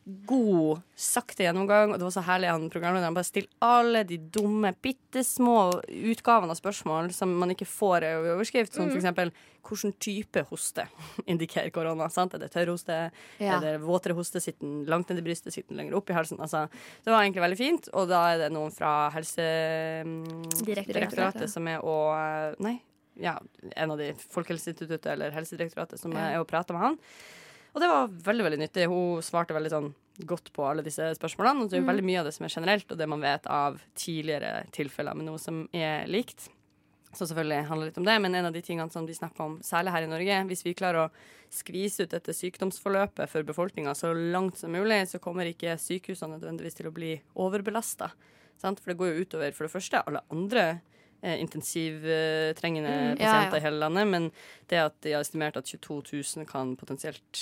god, 0.07 0.83
sakte 0.95 1.43
gjennomgang. 1.43 1.91
Og 1.93 1.99
det 1.99 2.05
var 2.07 2.15
så 2.15 2.23
herlig 2.29 2.47
han 2.53 2.69
programlederen 2.71 3.15
bare 3.17 3.25
stiller 3.27 3.51
alle 3.65 4.05
de 4.07 4.19
dumme, 4.19 4.71
bitte 4.83 5.25
små 5.27 5.81
utgavene 5.83 6.51
av 6.55 6.59
spørsmål 6.61 7.11
som 7.17 7.29
man 7.41 7.51
ikke 7.51 7.67
får 7.67 8.03
i 8.07 8.13
overskrift, 8.37 8.73
som 8.75 8.87
Mm. 8.87 8.97
eksempel 8.97 9.31
hvilken 9.67 9.93
type 9.99 10.43
hoste 10.47 10.87
indikerer 11.27 11.71
korona. 11.75 12.07
Sant? 12.09 12.35
Er 12.35 12.39
det 12.39 12.53
tørr 12.55 12.71
hoste? 12.71 13.11
Ja. 13.43 13.57
Er 13.57 13.61
det 13.61 13.81
våtere 13.83 14.15
hoste? 14.15 14.39
Sitter 14.41 14.61
den 14.63 14.87
langt 14.87 15.09
ned 15.11 15.19
i 15.19 15.23
brystet? 15.27 15.53
Sitter 15.53 15.69
den 15.75 15.79
lenger 15.83 15.97
opp 15.99 16.07
i 16.11 16.15
halsen? 16.15 16.39
Altså, 16.39 16.69
det 17.03 17.11
var 17.11 17.23
egentlig 17.25 17.43
veldig 17.43 17.59
fint. 17.59 17.89
Og 17.93 18.07
da 18.09 18.29
er 18.31 18.39
det 18.45 18.53
noen 18.55 18.71
fra 18.71 19.11
Helsedirektoratet 19.11 21.51
som 21.51 21.67
er 21.67 21.81
å 21.83 22.15
Nei, 22.63 22.79
ja, 23.19 23.39
en 23.75 23.91
av 23.91 23.99
de 23.99 24.13
Folkehelseinstituttet 24.15 25.07
eller 25.17 25.31
Helsedirektoratet 25.35 25.99
som 25.99 26.13
er 26.15 26.39
og 26.39 26.47
prater 26.47 26.75
med 26.77 26.83
han. 26.83 26.99
Og 27.77 27.83
det 27.83 27.89
var 27.93 28.13
veldig 28.25 28.45
veldig 28.47 28.59
nyttig. 28.63 28.87
Hun 28.89 29.23
svarte 29.25 29.53
veldig 29.53 29.71
sånn 29.73 29.89
godt 30.25 30.49
på 30.57 30.65
alle 30.65 30.81
disse 30.85 31.11
spørsmålene. 31.19 31.67
Og 31.67 31.69
det 31.69 31.77
er 31.77 31.85
mm. 31.85 31.91
veldig 31.91 32.05
mye 32.09 32.21
av 32.23 32.29
det 32.29 32.33
som 32.33 32.47
er 32.47 32.55
generelt, 32.55 32.89
og 32.89 32.97
det 32.97 33.09
man 33.13 33.21
vet 33.21 33.49
av 33.53 33.77
tidligere 34.01 34.63
tilfeller 34.73 35.19
med 35.19 35.29
noe 35.29 35.41
som 35.43 35.67
er 35.77 36.09
likt. 36.09 36.49
Så 37.13 37.29
selvfølgelig 37.29 37.69
handler 37.69 37.85
det 37.85 37.93
litt 37.93 38.01
om 38.01 38.09
det, 38.09 38.17
men 38.25 38.39
en 38.39 38.49
av 38.49 38.57
de 38.57 38.63
tingene 38.65 38.93
som 38.93 39.05
de 39.09 39.15
snakker 39.17 39.45
om, 39.45 39.59
særlig 39.65 39.93
her 39.93 40.07
i 40.07 40.09
Norge, 40.09 40.41
hvis 40.49 40.65
vi 40.65 40.75
klarer 40.77 41.05
å 41.05 41.53
skvise 41.53 42.05
ut 42.05 42.17
dette 42.17 42.35
sykdomsforløpet 42.37 43.31
for 43.33 43.47
befolkninga 43.47 43.95
så 43.97 44.11
langt 44.17 44.57
som 44.61 44.73
mulig, 44.73 45.03
så 45.13 45.21
kommer 45.23 45.49
ikke 45.49 45.77
sykehusene 45.81 46.37
nødvendigvis 46.37 46.81
til 46.81 46.89
å 46.89 46.97
bli 46.97 47.15
overbelasta. 47.45 48.11
For 48.57 48.89
det 48.89 48.97
går 49.01 49.13
jo 49.13 49.25
utover 49.25 49.53
for 49.53 49.69
det 49.69 49.75
første 49.77 50.01
alle 50.09 50.25
andre 50.33 50.67
intensivtrengende 51.41 52.93
Mm, 52.93 53.17
pasienter 53.19 53.57
ja. 53.57 53.61
i 53.61 53.65
hele 53.65 53.79
landet. 53.83 54.07
Men 54.09 54.31
det 54.71 54.79
at 54.83 54.97
de 55.03 55.13
har 55.17 55.21
estimert 55.25 55.57
at 55.57 55.65
22 55.67 56.03
000 56.37 56.47
kan 56.47 56.75
potensielt 56.77 57.41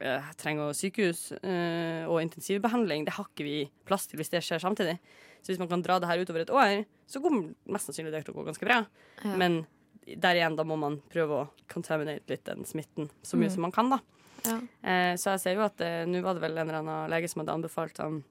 eh, 0.00 0.30
trenge 0.40 0.70
sykehus 0.74 1.32
eh, 1.42 2.04
og 2.08 2.22
intensivbehandling, 2.22 3.04
det 3.06 3.14
har 3.16 3.26
ikke 3.30 3.44
vi 3.46 3.56
plass 3.88 4.06
til 4.08 4.18
hvis 4.20 4.30
det 4.32 4.42
skjer 4.44 4.60
samtidig. 4.62 4.98
Så 5.42 5.50
hvis 5.52 5.58
man 5.58 5.68
kan 5.68 5.82
dra 5.82 5.98
det 5.98 6.08
her 6.08 6.20
utover 6.22 6.44
et 6.44 6.50
år, 6.54 6.84
så 7.10 7.20
går 7.20 7.34
mest 7.66 7.88
sannsynlig 7.90 8.12
det 8.14 8.24
til 8.24 8.34
å 8.34 8.38
gå 8.40 8.44
ganske 8.46 8.66
bra. 8.68 8.82
Ja. 9.24 9.36
Men 9.36 9.64
der 10.06 10.34
igjen, 10.38 10.56
da 10.58 10.64
må 10.66 10.76
man 10.78 11.00
prøve 11.12 11.40
å 11.42 11.48
contaminate 11.70 12.22
litt 12.30 12.44
den 12.46 12.64
smitten 12.66 13.10
så 13.22 13.36
mye 13.38 13.48
Mm. 13.50 13.54
som 13.54 13.62
man 13.62 13.72
kan, 13.72 13.90
da. 13.90 13.98
Ja. 14.44 14.56
Eh, 14.82 15.14
så 15.16 15.30
jeg 15.36 15.40
ser 15.40 15.54
jo 15.54 15.62
at 15.66 15.80
eh, 15.80 16.04
nå 16.06 16.22
var 16.22 16.34
det 16.34 16.42
vel 16.42 16.58
en 16.58 16.68
eller 16.68 16.80
annen 16.82 17.10
lege 17.10 17.28
som 17.30 17.40
hadde 17.42 17.54
anbefalt 17.54 18.00
om 18.02 18.22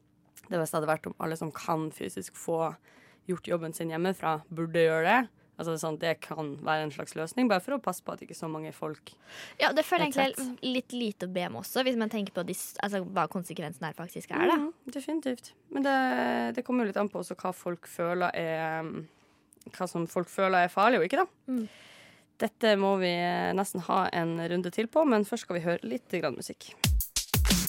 det 0.50 0.60
beste 0.60 0.76
hadde 0.76 0.88
vært 0.90 1.06
om 1.08 1.16
alle 1.20 1.38
som 1.38 1.52
kan 1.52 1.92
fysisk 1.92 2.36
få 2.36 2.76
gjort 3.32 3.52
jobben 3.54 3.74
sin 3.78 3.92
hjemmefra, 3.94 4.40
burde 4.54 4.84
gjøre 4.86 5.06
det. 5.08 5.22
Altså 5.62 5.76
sånn, 5.78 6.00
Det 6.02 6.16
kan 6.24 6.56
være 6.66 6.88
en 6.88 6.94
slags 6.94 7.14
løsning, 7.14 7.50
bare 7.52 7.62
for 7.62 7.76
å 7.76 7.82
passe 7.84 8.02
på 8.02 8.16
at 8.16 8.24
ikke 8.26 8.38
så 8.38 8.50
mange 8.50 8.72
folk 8.74 9.12
Ja, 9.62 9.70
det 9.76 9.84
føler 9.86 10.10
jeg 10.10 10.34
egentlig 10.34 10.72
litt 10.74 10.96
lite 10.96 11.28
å 11.30 11.34
be 11.34 11.44
om 11.52 11.60
også, 11.62 11.84
hvis 11.86 12.00
man 12.02 12.10
tenker 12.10 12.34
på 12.34 12.46
de, 12.48 12.56
altså, 12.82 13.04
hva 13.06 13.28
konsekvensen 13.30 13.86
her 13.86 13.94
faktisk 13.98 14.34
er. 14.34 14.48
Da. 14.50 14.58
Mhm, 14.58 14.72
definitivt. 14.96 15.52
Men 15.70 15.86
det, 15.86 15.98
det 16.58 16.66
kommer 16.66 16.86
jo 16.86 16.92
litt 16.92 17.02
an 17.02 17.12
på 17.12 17.22
også 17.22 17.38
hva 17.38 17.54
folk 17.54 17.90
føler 17.90 18.34
er 18.34 18.90
Hva 19.76 19.86
som 19.86 20.08
folk 20.10 20.32
føler 20.34 20.66
er 20.66 20.74
farlig 20.74 20.98
og 20.98 21.06
ikke, 21.06 21.22
da. 21.22 21.54
Mm. 21.54 21.68
Dette 22.42 22.72
må 22.82 22.96
vi 22.98 23.12
eh, 23.14 23.52
nesten 23.54 23.84
ha 23.86 24.08
en 24.18 24.40
runde 24.42 24.72
til 24.74 24.90
på, 24.90 25.04
men 25.06 25.28
først 25.30 25.46
skal 25.46 25.60
vi 25.60 25.66
høre 25.68 25.86
litt 25.86 26.10
grann 26.10 26.40
musikk. 26.40 26.72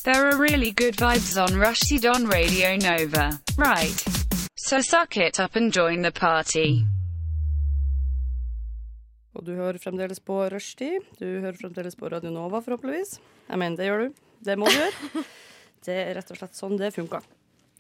There 0.06 0.30
are 0.30 0.40
really 0.40 0.72
good 0.72 0.96
vibes 0.96 1.36
on 1.36 1.60
Rushdie 1.60 2.08
on 2.08 2.26
Radio 2.32 2.74
Nova. 2.80 3.28
Right. 3.58 4.21
So 4.72 4.80
suck 4.80 5.18
it 5.18 5.38
up 5.38 5.54
and 5.54 5.70
join 5.70 6.00
the 6.00 6.10
party. 6.10 6.80
Og 9.36 9.44
du 9.44 9.50
hører 9.52 9.76
fremdeles 9.76 10.20
på 10.24 10.38
Rushtid. 10.48 11.04
Du 11.18 11.26
hører 11.26 11.58
fremdeles 11.60 11.92
på 11.96 12.08
Radio 12.08 12.30
Nova, 12.32 12.62
forhåpentligvis. 12.64 13.18
Jeg 13.50 13.58
mener, 13.60 13.76
det 13.76 13.90
gjør 13.90 14.00
du. 14.00 14.22
Det 14.48 14.56
må 14.56 14.70
du 14.72 14.78
gjøre. 14.78 15.24
Det 15.84 15.98
er 15.98 16.14
rett 16.16 16.32
og 16.32 16.40
slett 16.40 16.56
sånn 16.56 16.80
det 16.80 16.88
funka. 16.96 17.20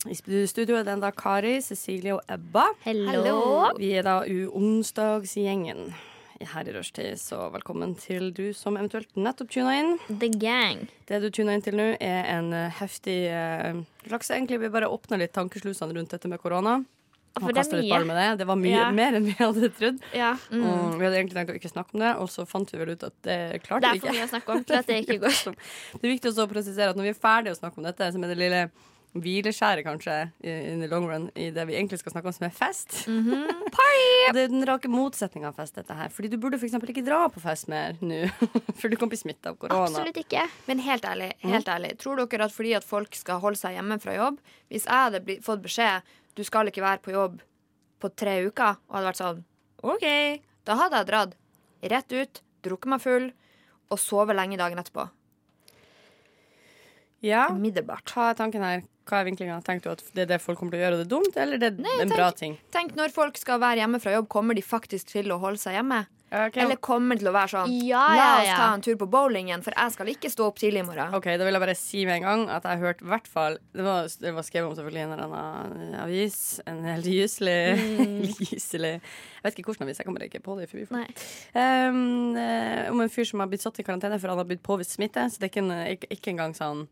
I 0.04 0.18
studio 0.44 0.76
er 0.76 0.84
det 0.84 0.92
enda 0.98 1.14
Kari, 1.16 1.62
Cecilie 1.64 2.12
og 2.12 2.20
Ebba. 2.28 2.66
Hello. 2.84 3.38
Vi 3.80 3.94
er 3.96 4.04
da 4.04 4.18
u-onsdagsgjengen 4.28 5.94
her 6.50 6.68
i 6.68 6.72
Rushtid, 6.74 7.18
så 7.20 7.46
velkommen 7.54 7.94
til 8.00 8.30
du 8.34 8.52
som 8.56 8.76
eventuelt 8.78 9.10
nettopp 9.18 9.50
tuna 9.52 9.74
inn. 9.78 9.92
The 10.08 10.30
Gang. 10.32 10.86
Det 11.08 11.20
du 11.22 11.28
tuna 11.30 11.54
inn 11.56 11.64
til 11.64 11.76
nå, 11.78 11.92
er 12.02 12.26
en 12.34 12.52
eh, 12.56 12.72
heftig 12.80 13.18
uh, 13.30 13.82
slags 14.08 14.32
Egentlig 14.32 14.60
vi 14.62 14.72
bare 14.72 14.90
åpner 14.90 15.22
litt 15.22 15.34
tankeslusene 15.36 15.94
rundt 15.96 16.14
dette 16.14 16.30
med 16.30 16.42
korona. 16.42 16.80
Og 17.40 17.48
det 17.48 17.64
litt 17.72 17.88
ball 17.88 18.04
med 18.04 18.18
det. 18.18 18.28
Det 18.42 18.46
var 18.48 18.58
mye 18.60 18.76
Ja. 18.76 18.90
mer 18.92 19.14
enn 19.16 19.24
vi 19.24 19.32
hadde 19.38 19.70
trodd. 19.72 20.00
Ja. 20.12 20.34
Mm. 20.50 20.64
Og 20.68 20.98
vi 20.98 21.06
hadde 21.06 21.16
egentlig 21.16 21.38
tenkt 21.38 21.52
å 21.54 21.56
ikke 21.56 21.72
snakke 21.72 21.96
om 21.96 22.04
det, 22.04 22.12
og 22.20 22.28
så 22.28 22.44
fant 22.48 22.72
vi 22.72 22.80
vel 22.80 22.92
ut 22.92 23.06
at 23.08 23.14
det 23.24 23.62
klarte 23.64 23.94
ikke 23.96 24.02
Det 24.04 24.10
er 24.10 24.12
for 24.12 24.18
mye 24.18 24.26
å 24.26 24.32
snakke 24.34 24.52
om 24.56 24.64
til 24.68 24.76
at 24.76 24.90
det 24.90 24.98
ikke 25.06 25.18
går. 25.22 25.56
Det 25.96 26.04
er 26.04 26.12
viktig 26.12 26.32
å 26.36 26.48
presisere 26.50 26.90
at 26.92 26.98
når 27.00 27.08
vi 27.08 27.14
er 27.14 27.22
ferdige 27.22 27.56
å 27.56 27.60
snakke 27.62 27.80
om 27.80 27.88
dette, 27.88 28.10
som 28.12 28.24
er 28.24 28.34
det 28.34 28.40
lille 28.42 28.62
hvileskjæret 29.12 29.84
kanskje 29.84 30.14
in 30.42 30.80
the 30.80 30.88
long 30.88 31.04
run 31.10 31.26
i 31.36 31.50
det 31.52 31.66
vi 31.68 31.74
egentlig 31.76 31.98
skal 32.00 32.14
snakke 32.14 32.30
om, 32.30 32.32
som 32.36 32.46
er 32.48 32.54
fest. 32.56 33.02
Mhm. 33.10 33.42
Og 34.28 34.36
det 34.36 34.44
er 34.46 34.48
den 34.52 34.64
rake 34.68 34.88
motsetninga 34.88 35.50
av 35.50 35.56
fest, 35.58 35.74
dette 35.76 35.92
her. 35.98 36.08
Fordi 36.14 36.30
du 36.32 36.38
burde 36.40 36.56
f.eks. 36.60 36.74
ikke 36.78 37.04
dra 37.04 37.26
på 37.32 37.40
fest 37.42 37.68
mer 37.68 37.98
nå, 38.00 38.22
for 38.80 38.88
du 38.88 38.96
kan 38.96 39.10
bli 39.12 39.18
smitta 39.20 39.52
av 39.52 39.58
korona. 39.60 39.84
Absolutt 39.90 40.20
ikke. 40.22 40.46
Men 40.70 40.82
helt 40.86 41.04
ærlig, 41.08 41.32
Mm. 41.42 41.50
helt 41.56 41.68
ærlig, 41.68 41.96
tror 41.98 42.16
dere 42.22 42.44
at 42.46 42.52
fordi 42.54 42.74
at 42.78 42.84
folk 42.86 43.14
skal 43.18 43.40
holde 43.42 43.58
seg 43.58 43.74
hjemme 43.74 43.96
fra 44.00 44.12
jobb 44.14 44.36
Hvis 44.70 44.84
jeg 44.86 44.94
hadde 44.94 45.38
fått 45.42 45.62
beskjed 45.64 46.02
du 46.38 46.42
skal 46.46 46.70
ikke 46.70 46.80
være 46.84 47.02
på 47.02 47.12
jobb 47.12 47.40
på 48.00 48.08
tre 48.16 48.38
uker, 48.46 48.78
og 48.88 48.94
hadde 48.96 49.08
vært 49.10 49.20
sånn 49.20 49.42
OK, 49.82 50.06
da 50.64 50.76
hadde 50.78 51.00
jeg 51.02 51.08
dratt 51.10 51.34
rett 51.92 52.12
ut, 52.14 52.40
drukket 52.62 52.90
meg 52.94 53.02
full 53.02 53.26
og 53.90 53.98
sovet 53.98 54.36
lenge 54.38 54.56
dagen 54.56 54.78
etterpå. 54.78 55.08
Ja, 57.22 57.48
Umiddelbart. 57.54 58.12
hva 58.14 58.30
er 58.32 58.38
tanken 58.40 58.62
her? 58.66 58.82
Hva 59.06 59.20
er 59.20 59.26
vinklinga? 59.26 59.60
Tenker 59.66 59.82
du 59.82 59.90
at 59.96 60.02
det 60.14 60.22
er 60.26 60.30
det 60.36 60.40
folk 60.42 60.58
kommer 60.60 60.74
til 60.76 60.80
å 60.80 60.84
gjøre, 60.84 60.96
og 60.98 61.00
det 61.02 61.06
er 61.08 61.12
dumt, 61.16 61.36
eller 61.42 61.58
det 61.58 61.68
er 61.72 61.82
Nei, 61.82 61.94
en 62.02 62.08
tenk- 62.08 62.16
bra 62.18 62.30
ting? 62.38 62.58
Tenk 62.74 62.94
når 62.98 63.10
folk 63.14 63.38
skal 63.38 63.58
være 63.62 63.82
hjemme 63.82 63.98
fra 64.02 64.12
jobb, 64.14 64.28
kommer 64.30 64.54
de 64.58 64.62
faktisk 64.62 65.06
til 65.14 65.30
å 65.34 65.38
holde 65.42 65.58
seg 65.58 65.74
hjemme? 65.78 66.04
Okay. 66.32 66.62
Eller 66.64 66.78
kommer 66.80 67.18
de 67.18 67.20
til 67.20 67.28
å 67.28 67.32
være 67.34 67.50
sånn 67.52 67.72
Ja, 67.84 68.06
La 68.08 68.14
ja, 68.16 68.36
oss 68.40 68.46
ja. 68.46 68.54
ta 68.56 68.68
en 68.72 68.80
tur 68.80 68.94
på 68.96 69.04
bowlingen, 69.12 69.60
for 69.60 69.74
jeg 69.76 69.92
skal 69.92 70.06
ikke 70.14 70.30
stå 70.32 70.46
opp 70.48 70.56
tidlig 70.62 70.80
i 70.80 70.86
morgen. 70.88 71.12
Ok, 71.18 71.26
Da 71.36 71.44
vil 71.44 71.52
jeg 71.52 71.60
bare 71.60 71.74
si 71.76 72.06
med 72.08 72.14
en 72.16 72.22
gang 72.24 72.44
at 72.48 72.62
jeg 72.64 72.78
har 72.78 72.86
hørt 72.86 73.02
i 73.02 73.08
hvert 73.10 73.26
fall 73.28 73.58
Det 73.74 73.84
var, 73.84 74.08
det 74.08 74.32
var 74.32 74.46
skrevet 74.46 74.70
om 74.70 74.76
selvfølgelig 74.78 75.02
i 75.02 75.04
en 75.04 75.12
eller 75.12 75.36
annen 75.36 75.94
avis. 76.00 76.38
En 76.66 76.80
helt 76.88 77.04
gyselig 77.04 77.58
gyselig 78.48 78.94
Jeg 79.02 79.44
vet 79.44 79.58
ikke 79.60 79.74
hvilken 79.74 79.84
avis, 79.84 80.00
jeg 80.00 80.06
kommer 80.08 80.24
ikke 80.24 80.40
på 80.40 80.56
det. 80.56 80.70
i 80.72 80.86
Nei. 80.96 81.04
Um, 81.52 82.34
eh, 82.40 82.88
om 82.90 83.00
en 83.04 83.12
fyr 83.12 83.28
som 83.28 83.40
har 83.44 83.48
blitt 83.52 83.60
satt 83.60 83.78
i 83.82 83.84
karantene 83.84 84.16
for 84.18 84.32
han 84.32 84.40
har 84.40 84.48
blitt 84.48 84.62
påvist 84.64 84.96
smitte. 84.96 85.28
Så 85.28 85.36
det 85.36 85.50
er 85.50 85.52
ikke, 85.52 85.66
en, 85.68 85.86
ikke, 85.98 86.08
ikke 86.16 86.32
engang 86.32 86.56
sånn 86.56 86.86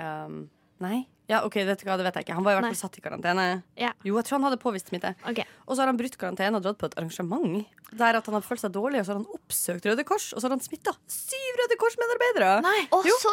um, 0.00 0.44
Nei? 0.82 1.04
Ja, 1.30 1.44
OK, 1.46 1.60
vet 1.64 1.80
du 1.80 1.86
hva, 1.86 1.94
det 1.96 2.04
vet 2.08 2.16
jeg 2.18 2.26
ikke. 2.26 2.34
Han 2.36 2.44
var 2.44 2.56
i 2.56 2.58
hvert 2.58 2.72
fall 2.72 2.80
satt 2.80 2.96
i 2.98 3.02
karantene. 3.04 3.44
Ja. 3.78 3.92
Jo, 4.04 4.16
jeg 4.18 4.26
tror 4.26 4.40
han 4.40 4.48
hadde 4.48 4.58
påvist 4.60 4.90
smitte. 4.90 5.14
Okay. 5.28 5.46
Og 5.64 5.76
så 5.76 5.84
har 5.84 5.92
han 5.92 6.00
brutt 6.00 6.18
karantene 6.20 6.58
og 6.58 6.64
dratt 6.66 6.80
på 6.80 6.90
et 6.90 6.98
arrangement 6.98 7.62
der 7.92 8.16
at 8.18 8.28
han 8.28 8.36
har 8.38 8.44
følt 8.44 8.62
seg 8.62 8.72
dårlig, 8.72 9.02
og 9.02 9.06
så 9.06 9.12
har 9.12 9.18
han 9.20 9.36
oppsøkt 9.36 9.86
Røde 9.86 10.04
Kors, 10.08 10.30
og 10.32 10.40
så 10.40 10.48
har 10.48 10.54
han 10.56 10.62
smitta 10.64 10.94
syv 11.12 11.58
Røde 11.60 11.76
Kors-medarbeidere! 11.80 12.52
Å, 12.64 12.98
Åh, 12.98 13.08
så 13.20 13.32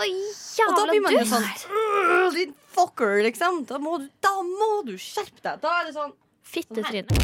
Og 0.68 0.76
da 0.76 0.88
blir 0.90 1.04
man 1.06 1.16
jo 1.16 1.22
sånn 1.30 1.46
«Øh, 1.48 2.26
Din 2.36 2.52
fucker, 2.76 3.22
liksom. 3.24 3.64
Da 3.70 3.80
må, 3.82 3.98
du, 4.04 4.10
da 4.24 4.34
må 4.44 4.72
du 4.88 4.98
skjerpe 5.00 5.40
deg. 5.46 5.62
Da 5.64 5.78
er 5.80 5.90
det 5.90 5.96
sånn 5.96 6.12
Fittetryne. 6.50 7.20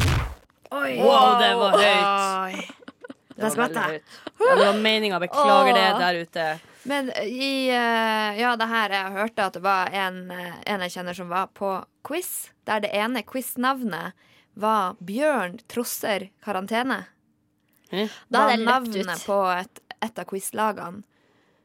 Wow, 0.72 1.36
det 1.42 1.52
var 1.60 1.76
høyt. 1.82 2.72
Det 3.36 3.44
var 3.44 3.60
veldig 3.60 3.86
høyt. 3.90 4.16
Ja, 4.40 4.56
det 4.56 4.66
var 4.68 4.80
meninga. 4.80 5.20
Beklager 5.24 5.76
det 5.76 5.86
der 6.00 6.20
ute. 6.24 6.48
Men 6.86 7.10
i 7.18 7.68
eh, 7.74 8.38
Ja, 8.40 8.54
det 8.60 8.68
her 8.70 8.94
jeg 8.94 9.16
hørte 9.16 9.48
at 9.50 9.58
det 9.58 9.64
var 9.66 9.90
en, 9.94 10.20
eh, 10.32 10.54
en 10.70 10.86
jeg 10.86 10.94
kjenner 10.98 11.18
som 11.18 11.32
var 11.34 11.50
på 11.58 11.72
quiz, 12.06 12.52
der 12.70 12.84
det 12.86 12.94
ene 12.94 13.24
quiz-navnet 13.26 14.14
var 14.56 14.96
Bjørn 15.04 15.58
trosser 15.72 16.30
karantene. 16.46 17.06
Da 18.30 18.46
er 18.46 18.52
hadde 18.52 18.54
jeg 18.56 18.62
løpt 18.66 18.92
navnet 18.94 19.26
på 19.26 19.40
et, 19.56 19.82
et 20.06 20.22
av 20.22 20.30
quiz-lagene. 20.30 21.04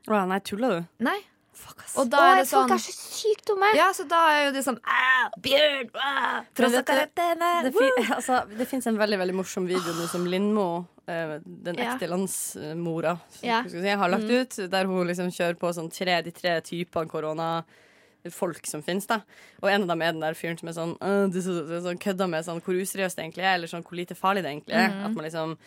Å, 0.09 0.23
nei, 0.31 0.41
tuller 0.47 0.81
du? 0.81 0.89
Nei. 1.05 1.19
Fuck, 1.53 1.81
ass. 1.85 1.97
Og 1.99 2.09
da 2.09 2.21
er 2.31 2.37
det 2.41 2.49
folk 2.49 2.69
sånn 2.71 2.77
er 2.77 2.83
så 2.85 2.93
sykt 2.95 3.45
dumme! 3.51 3.69
Ja, 3.77 3.89
så 3.97 4.05
da 4.09 4.21
er 4.33 4.45
jo 4.47 4.53
det 4.55 4.63
sånn 4.65 4.79
«Ah, 4.87 5.29
Bjørn! 5.43 5.91
Ah! 5.99 6.45
Det, 6.57 7.73
fi, 7.75 7.89
altså, 8.17 8.39
det 8.57 8.67
fins 8.71 8.87
en 8.87 8.97
veldig 9.01 9.19
veldig 9.21 9.35
morsom 9.37 9.67
video 9.69 9.93
nå 9.99 10.07
som 10.09 10.25
Lindmo, 10.31 10.87
eh, 11.11 11.39
den 11.45 11.77
Ja. 11.81 11.97
ekte 11.97 12.09
landsmora, 12.09 13.17
Ja. 13.43 13.63
si, 13.69 13.83
har 13.83 14.09
lagt 14.09 14.31
ut, 14.31 14.57
der 14.71 14.87
hun 14.87 15.07
liksom 15.11 15.29
kjører 15.35 15.59
på 15.59 15.73
sånn 15.75 15.91
tre, 15.93 16.23
de 16.23 16.31
tre 16.33 16.61
typene 16.63 17.11
koronafolk 17.11 18.67
som 18.67 18.83
finnes. 18.83 19.07
da 19.07 19.21
Og 19.63 19.69
en 19.71 19.83
av 19.83 19.89
dem 19.89 20.03
er 20.03 20.13
den 20.13 20.21
der 20.21 20.35
fyren 20.35 20.59
som 20.59 20.69
er 20.69 20.73
sånn, 20.79 20.97
«Åh, 21.01 21.27
det 21.33 21.37
er 21.43 21.47
så, 21.51 21.67
det 21.67 21.77
er 21.81 21.87
sånn 21.91 21.99
kødda 22.01 22.29
med 22.31 22.45
sånn, 22.47 22.63
hvor 22.63 22.75
useriøst 22.79 23.17
det 23.17 23.25
egentlig 23.27 23.45
er, 23.45 23.55
eller 23.59 23.67
sånn, 23.69 23.83
hvor 23.85 23.97
lite 23.99 24.15
farlig 24.17 24.43
det 24.45 24.53
egentlig 24.55 24.75
er. 24.77 24.91
At 25.05 25.13
man 25.15 25.25
liksom 25.25 25.59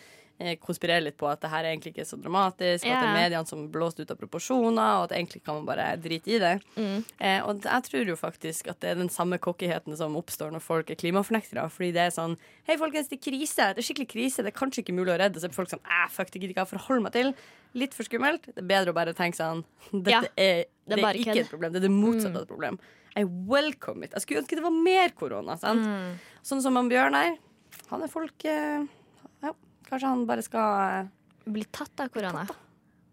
konspirerer 0.60 1.04
litt 1.04 1.16
på 1.20 1.28
at 1.30 1.40
det 1.44 1.50
her 1.52 1.62
er 1.62 1.72
egentlig 1.72 1.92
ikke 1.94 2.06
så 2.08 2.18
dramatisk, 2.18 2.84
yeah. 2.84 2.96
at 2.96 3.04
det 3.04 3.10
er 3.10 3.18
mediene 3.18 3.48
som 3.48 3.66
blåst 3.72 4.00
ut 4.00 4.10
av 4.10 4.18
proporsjoner, 4.18 4.98
og 4.98 5.06
at 5.06 5.14
egentlig 5.14 5.44
kan 5.44 5.60
man 5.60 5.68
bare 5.68 5.86
drite 6.02 6.32
i 6.34 6.40
det. 6.42 6.54
Mm. 6.74 7.04
Eh, 7.18 7.38
og 7.46 7.62
jeg 7.62 7.86
tror 7.88 8.10
jo 8.10 8.16
faktisk 8.18 8.72
at 8.72 8.80
det 8.82 8.90
er 8.90 8.98
den 8.98 9.12
samme 9.12 9.38
cockyheten 9.38 9.94
som 9.98 10.16
oppstår 10.18 10.50
når 10.54 10.64
folk 10.64 10.90
er 10.90 10.98
klimafornektere. 11.00 11.68
Fordi 11.70 11.92
det 11.94 12.08
er 12.08 12.14
sånn 12.14 12.38
Hei, 12.66 12.78
folkens, 12.80 13.10
det 13.10 13.20
er 13.20 13.24
krise. 13.28 13.68
Det 13.76 13.82
er 13.82 13.86
skikkelig 13.86 14.10
krise. 14.10 14.42
Det 14.42 14.50
er 14.50 14.58
kanskje 14.58 14.82
ikke 14.82 14.96
mulig 14.96 15.14
å 15.14 15.20
redde. 15.20 15.40
Så 15.40 15.50
er 15.50 15.54
folk 15.54 15.70
sånn 15.70 15.84
Æh, 15.84 16.08
fuck, 16.12 16.32
det 16.32 16.40
gidder 16.40 16.54
ikke 16.54 16.64
jeg 16.64 16.72
forholde 16.74 17.06
meg 17.06 17.14
til. 17.14 17.32
Litt 17.78 17.94
for 17.96 18.06
skummelt. 18.06 18.50
Det 18.50 18.62
er 18.62 18.68
bedre 18.70 18.94
å 18.94 18.96
bare 18.96 19.14
tenke 19.16 19.38
sånn 19.38 19.64
Dette 19.92 20.14
Ja, 20.14 20.22
er, 20.34 20.66
det 20.90 21.00
er, 21.00 21.18
ikke 21.20 21.40
et 21.42 21.50
problem. 21.52 21.74
Det 21.74 21.82
er 21.82 21.88
det 21.88 21.94
motsatte 21.94 22.38
av 22.38 22.46
et 22.46 22.50
problem. 22.50 22.78
I 23.14 23.22
welcome 23.24 24.02
it. 24.02 24.14
Jeg 24.16 24.24
skulle 24.24 24.42
ønske 24.42 24.58
det 24.58 24.64
var 24.64 24.74
mer 24.74 25.14
korona. 25.14 25.58
Sant? 25.60 25.86
Sånn 26.46 26.62
som 26.64 26.78
han 26.78 26.90
Bjørn 26.90 27.18
her. 27.18 27.36
Han 27.90 28.04
er 28.04 28.10
folk 28.10 28.46
eh, 28.48 28.86
Ja, 29.44 29.52
kanskje 29.88 30.08
han 30.12 30.26
bare 30.28 30.44
skal 30.46 31.00
eh, 31.04 31.10
Bli 31.54 31.64
tatt 31.68 32.00
av 32.00 32.08
korona. 32.08 32.46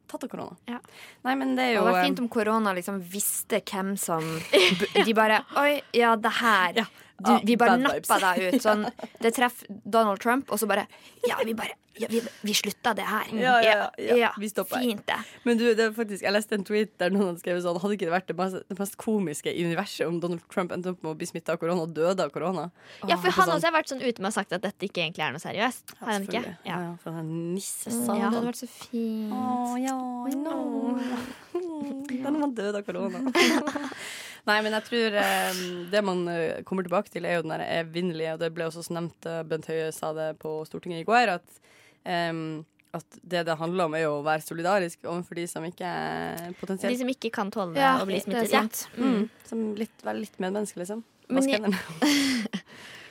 tatt 0.08 0.24
av 0.24 0.30
korona. 0.32 0.56
Ja. 0.72 0.78
Nei, 1.28 1.36
men 1.36 1.56
det 1.58 1.66
er 1.66 1.68
Det 1.68 1.76
jo 1.76 1.82
hadde 1.84 1.94
vært 1.94 2.04
eh, 2.04 2.10
fint 2.10 2.20
om 2.24 2.30
korona 2.32 2.74
liksom 2.78 3.00
visste 3.12 3.60
hvem 3.62 3.94
som 4.00 4.24
De 5.08 5.14
bare 5.18 5.42
Oi, 5.60 5.82
ja, 5.96 6.16
det 6.16 6.32
her. 6.42 6.82
Ja. 6.84 6.86
Du, 7.22 7.36
vi 7.46 7.54
bare 7.60 7.76
nappa 7.78 8.18
deg 8.24 8.48
ut. 8.56 8.62
Sånn, 8.64 8.88
det 9.22 9.30
treffer 9.36 9.68
Donald 9.70 10.18
Trump, 10.24 10.50
og 10.50 10.58
så 10.58 10.66
bare 10.72 10.88
Ja, 11.28 11.38
vi 11.46 11.54
bare 11.54 11.76
ja, 12.00 12.08
vi, 12.10 12.22
vi 12.42 12.54
slutta 12.56 12.94
det 12.96 13.06
her. 13.08 13.32
Ja, 13.36 13.56
ja, 13.64 13.90
ja. 13.98 14.30
Vi 14.40 14.50
stopper. 14.50 14.80
Fint, 14.80 15.04
det. 15.08 15.18
Men 15.44 15.60
du, 15.60 15.66
det 15.76 15.90
faktisk, 15.96 16.24
jeg 16.24 16.34
leste 16.34 16.56
en 16.56 16.64
tweet 16.68 16.94
der 17.02 17.12
noen 17.12 17.32
hadde 17.32 17.44
skrevet 17.44 17.66
sånn 17.66 17.80
Hadde 17.82 17.98
ikke 17.98 18.08
det 18.08 18.14
vært 18.14 18.30
det 18.32 18.38
mest, 18.40 18.62
det 18.70 18.78
mest 18.80 18.98
komiske 19.02 19.52
i 19.52 19.66
universet 19.68 20.08
om 20.08 20.22
Donald 20.24 20.44
Trump 20.54 20.72
endte 20.76 20.94
opp 20.94 21.04
med 21.04 21.14
å 21.14 21.18
bli 21.20 21.28
smitta 21.28 21.58
av 21.58 21.62
korona 21.62 21.84
og 21.84 21.94
døde 21.98 22.24
av 22.24 22.32
korona? 22.34 22.70
Ja, 23.04 23.18
for 23.18 23.28
han 23.28 23.50
sånn. 23.50 23.56
også 23.58 23.70
har 23.70 23.76
vært 23.76 23.92
sånn 23.92 24.04
ute 24.04 24.24
med 24.24 24.32
å 24.32 24.34
sagt 24.36 24.56
at 24.56 24.64
dette 24.64 24.88
ikke 24.88 25.04
egentlig 25.04 25.26
er 25.28 25.36
noe 25.36 25.44
seriøst. 25.44 25.96
Har 26.00 26.14
han 26.16 26.28
ikke? 26.30 26.44
Ja. 26.46 26.58
Ja, 26.72 26.80
for 27.04 27.16
han 27.18 27.28
er 27.28 27.46
nisse 27.58 27.92
Ja, 27.92 28.16
det 28.16 28.32
hadde 28.32 28.48
vært 28.48 28.64
så 28.64 28.72
fint. 28.72 29.36
Å 29.36 29.78
ja, 29.82 29.98
no. 30.40 30.98
Da 32.22 32.30
er 32.30 32.36
man 32.38 32.54
død 32.56 32.78
av 32.78 32.84
korona. 32.86 33.24
Nei, 34.50 34.58
men 34.66 34.74
jeg 34.74 34.86
tror 34.88 35.18
eh, 35.22 35.60
det 35.92 36.02
man 36.06 36.24
eh, 36.32 36.62
kommer 36.66 36.86
tilbake 36.86 37.12
til, 37.14 37.28
er 37.30 37.38
jo 37.38 37.44
den 37.46 37.54
der 37.54 37.66
evinnelige, 37.82 38.36
og 38.36 38.42
det 38.42 38.50
ble 38.56 38.68
også 38.68 38.86
nevnt, 38.96 39.28
eh, 39.30 39.44
Bent 39.48 39.70
Høie 39.70 39.92
sa 39.94 40.10
det 40.18 40.32
på 40.42 40.56
Stortinget 40.66 41.04
i 41.04 41.08
går, 41.08 41.36
at, 41.38 41.60
em, 42.06 42.66
at 42.94 43.06
det 43.24 43.46
det 43.48 43.56
handler 43.58 43.86
om, 43.86 43.94
er 43.96 44.02
jo 44.04 44.18
å 44.20 44.24
være 44.26 44.44
solidarisk 44.44 45.04
overfor 45.08 45.36
de 45.40 45.46
som 45.48 45.64
ikke 45.64 45.88
er 45.88 46.54
potensielt 46.60 46.92
De 46.92 46.98
som 47.00 47.08
ikke 47.14 47.32
kan 47.32 47.50
tåle 47.52 47.76
Ja, 47.80 47.94
å 48.02 48.06
bli 48.10 48.20
smittet. 48.20 48.52
Ja. 48.52 48.62
sant. 48.66 48.88
mm. 48.98 49.30
Som 49.48 49.76
litt, 49.80 49.96
være 50.04 50.20
litt 50.26 50.38
medmenneske, 50.40 50.78
liksom. 50.84 51.04
Jeg- 51.30 51.62
hendene. 51.62 51.80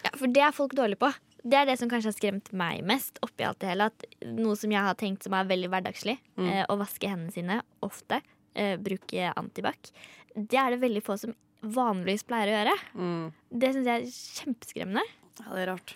Ja, 0.05 0.11
for 0.17 0.29
det 0.33 0.41
er 0.41 0.53
folk 0.57 0.73
dårlige 0.73 0.97
på. 1.03 1.11
Det 1.45 1.57
er 1.59 1.67
det 1.69 1.79
som 1.79 1.89
kanskje 1.89 2.09
har 2.09 2.17
skremt 2.17 2.47
meg 2.57 2.83
mest 2.89 3.19
oppi 3.25 3.45
alt 3.45 3.59
det 3.61 3.69
hele. 3.69 3.89
At 3.93 4.05
noe 4.25 4.57
som 4.57 4.73
jeg 4.73 4.81
har 4.81 4.95
tenkt 5.01 5.25
som 5.25 5.35
er 5.37 5.45
veldig 5.49 5.69
hverdagslig, 5.73 6.19
Mm. 6.41 6.49
eh, 6.49 6.65
å 6.73 6.77
vaske 6.81 7.09
hendene 7.09 7.33
sine 7.33 7.59
ofte, 7.83 8.21
eh, 8.55 8.77
bruke 8.77 9.33
antibac, 9.37 9.93
det 10.35 10.57
er 10.59 10.71
det 10.71 10.81
veldig 10.81 11.03
få 11.05 11.19
som 11.19 11.35
vanligvis 11.63 12.25
pleier 12.25 12.49
å 12.49 12.57
gjøre. 12.57 12.77
Mm. 12.97 13.33
Det 13.61 13.73
syns 13.75 13.87
jeg 13.87 14.03
er 14.03 14.07
kjempeskremmende. 14.41 15.05
Ja, 15.41 15.55
det 15.55 15.69
er 15.69 15.73
rart. 15.75 15.95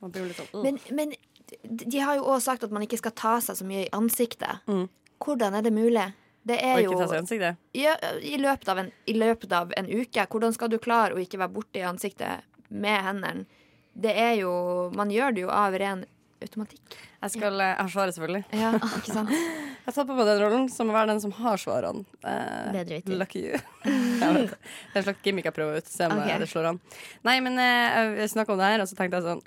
Man 0.00 0.10
blir 0.12 0.24
litt 0.28 0.36
sånn 0.36 0.48
uh. 0.54 0.62
Men, 0.62 0.80
men 0.90 1.12
de 1.62 1.98
har 2.02 2.16
jo 2.18 2.24
òg 2.34 2.40
sagt 2.44 2.64
at 2.64 2.70
man 2.74 2.82
ikke 2.86 2.98
skal 3.00 3.14
ta 3.18 3.36
seg 3.44 3.56
så 3.60 3.64
mye 3.68 3.84
i 3.86 3.92
ansiktet. 3.96 4.62
Mm. 4.68 4.86
Hvordan 5.22 5.54
er 5.58 5.62
det 5.66 5.72
mulig? 5.76 6.08
Det 6.42 6.56
Og 6.58 6.64
er 6.66 6.80
jo 6.82 6.90
ikke 6.90 7.00
ta 7.04 7.08
seg 7.12 7.16
i 7.16 7.22
ansiktet. 7.22 7.58
ja, 7.78 7.92
i, 8.18 8.36
løpet 8.42 8.68
av 8.72 8.78
en, 8.82 8.88
I 9.06 9.12
løpet 9.14 9.52
av 9.54 9.72
en 9.78 9.86
uke. 9.92 10.24
Hvordan 10.26 10.52
skal 10.56 10.72
du 10.72 10.78
klare 10.82 11.14
å 11.14 11.20
ikke 11.22 11.38
være 11.38 11.54
borte 11.54 11.78
i 11.78 11.84
ansiktet 11.86 12.42
med 12.68 12.98
hendene? 13.06 13.44
Det 13.94 14.14
er 14.16 14.34
jo 14.40 14.50
Man 14.96 15.10
gjør 15.12 15.34
det 15.36 15.42
jo 15.44 15.50
av 15.52 15.74
ren 15.78 16.02
automatikk. 16.42 16.96
Jeg 17.22 17.30
skal 17.36 17.60
eh, 17.60 17.68
Jeg 17.76 17.84
har 17.84 17.92
svaret, 17.94 18.14
selvfølgelig. 18.16 18.44
Ja, 18.58 18.72
ikke 18.98 19.12
sant? 19.12 19.30
Jeg 19.82 19.94
tar 19.94 20.06
på 20.08 20.14
meg 20.18 20.26
den 20.26 20.40
rollen 20.42 20.66
som 20.70 20.90
å 20.90 20.94
være 20.96 21.12
den 21.12 21.20
som 21.22 21.30
har 21.38 21.56
svarene. 21.62 22.02
Eh, 22.26 22.72
Bedre 22.74 22.98
vittig. 22.98 23.18
Lucky 23.20 23.44
you. 23.46 23.60
Det. 24.22 24.48
det 24.50 24.94
er 24.94 25.00
en 25.00 25.06
slags 25.06 25.22
gimmick 25.26 25.46
jeg 25.46 25.54
prøver 25.54 25.78
ut. 25.82 25.86
Se 25.90 26.06
om 26.10 26.16
Ok. 26.18 26.26
eh, 26.26 26.38
det 26.42 26.48
slår 26.50 26.68
an. 26.72 26.80
Nei, 27.26 27.38
men 27.44 27.58
eh, 27.62 28.16
jeg 28.24 28.30
snakka 28.34 28.54
om 28.54 28.58
det 28.62 28.72
her, 28.72 28.82
og 28.82 28.90
så 28.90 28.98
tenkte 28.98 29.18
jeg 29.20 29.26
sånn 29.30 29.42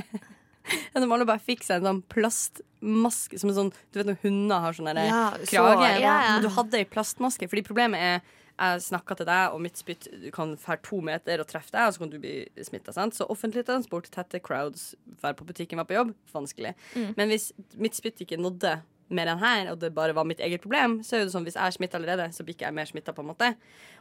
Enn 0.94 1.04
om 1.06 1.12
alle 1.12 1.26
bare 1.28 1.42
fikk 1.42 1.62
seg 1.66 1.80
en 1.80 1.88
sånn 1.88 2.02
plastmaske 2.12 3.38
som 3.40 3.50
en 3.50 3.56
sånn 3.56 3.72
Du 3.92 3.98
vet 4.00 4.06
når 4.10 4.20
hunder 4.24 4.60
har 4.66 4.72
sånn 4.76 4.90
Ja, 4.96 5.30
så- 5.38 5.46
krage? 5.50 5.88
ja, 6.00 6.00
ja. 6.00 6.32
Men 6.34 6.42
du 6.42 6.48
hadde 6.54 6.74
ei 6.78 6.84
plastmaske. 6.84 7.48
Fordi 7.48 7.62
problemet 7.66 7.98
er 8.00 8.20
jeg 8.60 8.80
snakka 8.84 9.16
til 9.16 9.24
deg, 9.26 9.54
og 9.54 9.60
mitt 9.64 9.76
spytt 9.80 10.06
kan 10.36 10.54
fære 10.56 10.82
to 10.84 11.00
meter 11.00 11.40
og 11.40 11.46
treffe 11.48 11.70
deg, 11.72 11.86
og 11.88 11.94
så 11.94 11.98
kan 12.02 12.10
du 12.10 12.18
bli 12.18 12.46
smitta. 12.60 12.92
Så 12.92 13.26
offentlig 13.32 13.64
transport, 13.64 14.10
tette 14.12 14.38
crowds, 14.42 14.94
være 15.22 15.34
på 15.38 15.46
butikken, 15.48 15.78
være 15.80 15.88
på 15.88 15.96
jobb, 15.96 16.14
vanskelig. 16.34 16.74
Mm. 16.94 17.14
Men 17.16 17.28
hvis 17.30 17.52
mitt 17.76 17.94
spytt 17.96 18.20
ikke 18.20 18.36
nådde 18.36 18.82
mer 19.08 19.26
enn 19.32 19.38
her, 19.40 19.70
og 19.72 19.80
det 19.80 19.94
bare 19.94 20.12
var 20.12 20.24
mitt 20.28 20.40
eget 20.40 20.60
problem, 20.60 21.00
så 21.02 21.16
er 21.16 21.24
det 21.24 21.32
sånn 21.32 21.44
hvis 21.48 21.56
jeg 21.56 21.64
er 21.66 21.70
smitta 21.78 21.96
allerede, 21.98 22.28
så 22.36 22.44
blir 22.44 22.54
ikke 22.54 22.68
jeg 22.68 22.74
mer 22.74 22.84
smitta, 22.84 23.14
på 23.16 23.24
en 23.24 23.32
måte. 23.32 23.56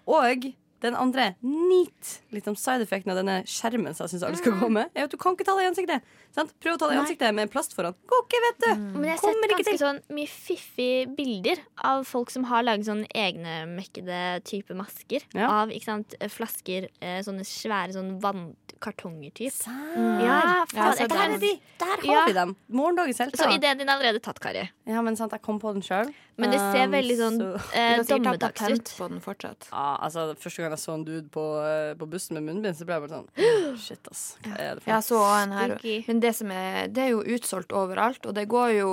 Og 0.05 0.53
den 0.81 0.95
andre 0.95 1.35
neat 1.43 2.19
liksom 2.31 2.55
side-effekten 2.55 3.11
av 3.11 3.17
denne 3.19 3.43
skjermen 3.49 3.93
som 3.95 4.05
jeg 4.07 4.13
syns 4.15 4.23
alle 4.27 4.37
skal 4.39 4.53
gå 4.61 4.69
med, 4.71 4.89
er 4.95 5.03
at 5.07 5.11
du 5.11 5.17
kan 5.17 5.33
ikke 5.35 5.45
ta 5.47 5.55
det 5.57 5.65
i 5.65 5.69
ansiktet. 5.71 6.01
Sant? 6.35 6.53
Prøv 6.61 6.75
å 6.75 6.79
ta 6.79 6.87
det 6.87 6.93
i 6.93 6.97
Nei. 6.99 7.03
ansiktet 7.05 7.33
med 7.35 7.51
plast 7.51 7.73
foran. 7.75 7.95
Går 8.07 8.23
ikke, 8.25 8.41
vet 8.45 8.59
du! 8.63 8.69
Men 8.99 9.03
jeg 9.09 9.17
har 9.17 9.17
sett 9.23 9.33
Kommer 9.33 9.53
ganske 9.55 9.77
sånn 9.81 9.99
mye 10.15 10.29
fiffige 10.29 11.07
bilder 11.17 11.63
av 11.83 12.03
folk 12.07 12.29
som 12.31 12.43
har 12.51 12.63
laget 12.63 12.85
sånne 12.85 13.07
egne 13.17 13.65
mekkede 13.75 14.43
type 14.47 14.73
masker. 14.77 15.25
Ja. 15.33 15.49
Av 15.63 15.69
ikke 15.73 15.85
sant, 15.89 16.15
flasker, 16.29 16.87
eh, 17.01 17.19
sånne 17.25 17.43
svære 17.47 17.93
sånn 17.97 18.19
vannkartonger 18.21 19.31
typ. 19.33 19.53
Ja, 19.65 20.39
Ja, 20.39 20.65
faen, 20.69 20.93
så 20.97 21.07
der 21.09 21.33
er 21.33 21.37
de! 21.41 21.53
Der 21.79 21.85
har 21.85 22.03
Ja. 22.05 22.25
vi 22.27 22.33
dem. 22.33 22.55
Morgendagens 22.69 23.17
Så 23.35 23.49
ideen 23.51 23.77
din 23.77 23.89
er 23.89 23.93
allerede 23.97 24.21
tatt, 24.21 24.39
Kari. 24.39 24.69
Ja, 24.85 25.01
men 25.01 25.15
sant, 25.15 25.31
jeg 25.31 25.41
kom 25.41 25.59
på 25.59 25.73
den 25.73 25.81
sjøl. 25.81 26.13
Men 26.37 26.51
det 26.51 26.59
ser 26.59 26.87
veldig 26.87 27.17
sånn 27.17 27.41
eh, 27.73 27.97
Du 27.97 28.03
kan 28.03 28.05
sikkert 28.05 28.07
ta 28.07 28.15
dommedags 28.31 28.59
patent 28.61 28.79
ut. 28.79 28.95
på 28.97 29.09
den 29.09 29.19
fortsatt. 29.19 29.67
Ja, 29.71 29.97
altså 30.01 30.35
Første 30.39 30.61
gang 30.63 30.68
jeg 30.75 30.83
så 30.83 30.93
en 30.93 31.03
dude 31.07 31.29
på, 31.33 31.43
eh, 31.65 31.93
på 31.99 32.07
bussen 32.09 32.35
med 32.39 32.43
munnbind, 32.49 32.75
så 32.77 32.85
ble 32.85 32.95
jeg 32.97 33.05
bare 33.07 33.17
sånn 33.19 33.29
Shit, 33.85 34.07
ass. 34.11 34.23
Hva 34.45 34.55
er 34.57 34.75
det 34.75 34.83
for 34.83 34.91
Jeg 34.93 35.03
så 35.09 35.21
en 35.43 35.51
her. 35.57 35.77
Men 36.07 36.19
det, 36.19 36.33
som 36.35 36.51
er, 36.51 36.87
det 36.87 37.03
er 37.05 37.09
jo 37.15 37.23
utsolgt 37.37 37.71
overalt, 37.75 38.25
og 38.25 38.35
det 38.35 38.47
går 38.51 38.75
jo 38.79 38.91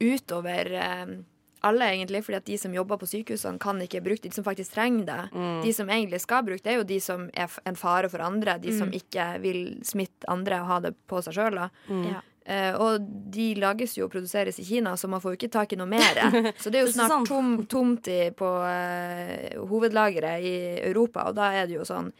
utover 0.00 0.72
eh, 0.72 1.06
alle, 1.66 1.86
egentlig, 1.90 2.20
fordi 2.22 2.36
at 2.38 2.46
de 2.46 2.58
som 2.60 2.74
jobber 2.76 2.98
på 3.00 3.08
sykehusene, 3.10 3.58
kan 3.58 3.80
ikke 3.82 4.02
bruke 4.04 4.22
det. 4.22 4.30
De 4.30 4.36
som 4.36 4.44
faktisk 4.46 4.74
trenger 4.76 5.06
det. 5.08 5.22
Mm. 5.34 5.62
De 5.64 5.72
som 5.74 5.88
egentlig 5.90 6.20
skal 6.22 6.44
bruke 6.46 6.62
det, 6.62 6.74
er 6.74 6.78
jo 6.82 6.86
de 6.86 6.98
som 7.02 7.24
er 7.34 7.50
en 7.66 7.78
fare 7.80 8.10
for 8.12 8.22
andre. 8.22 8.58
De 8.62 8.70
Mm. 8.70 8.78
som 8.78 8.92
ikke 8.94 9.24
vil 9.42 9.60
smitte 9.82 10.28
andre 10.30 10.60
og 10.62 10.66
ha 10.70 10.80
det 10.84 10.94
på 11.08 11.22
seg 11.24 11.34
sjøl. 11.34 11.58
Ja. 11.88 12.20
Eh, 12.46 12.76
og 12.78 13.02
de 13.34 13.48
lages 13.58 13.96
jo 13.96 14.06
og 14.06 14.12
produseres 14.12 14.60
i 14.62 14.64
Kina, 14.64 14.92
så 14.96 15.08
man 15.10 15.22
får 15.22 15.32
jo 15.32 15.38
ikke 15.40 15.52
tak 15.56 15.72
i 15.74 15.78
noe 15.80 15.90
mer. 15.90 16.20
Så 16.62 16.70
det 16.70 16.78
er 16.78 16.84
jo 16.86 16.92
snart 16.94 17.26
tom, 17.26 17.56
tomt 17.66 18.06
i, 18.06 18.28
på 18.38 18.50
uh, 18.62 19.64
hovedlageret 19.66 20.46
i 20.46 20.52
Europa, 20.86 21.24
og 21.26 21.34
da 21.40 21.50
er 21.58 21.66
det 21.66 21.80
jo 21.80 21.86
sånn 21.88 22.12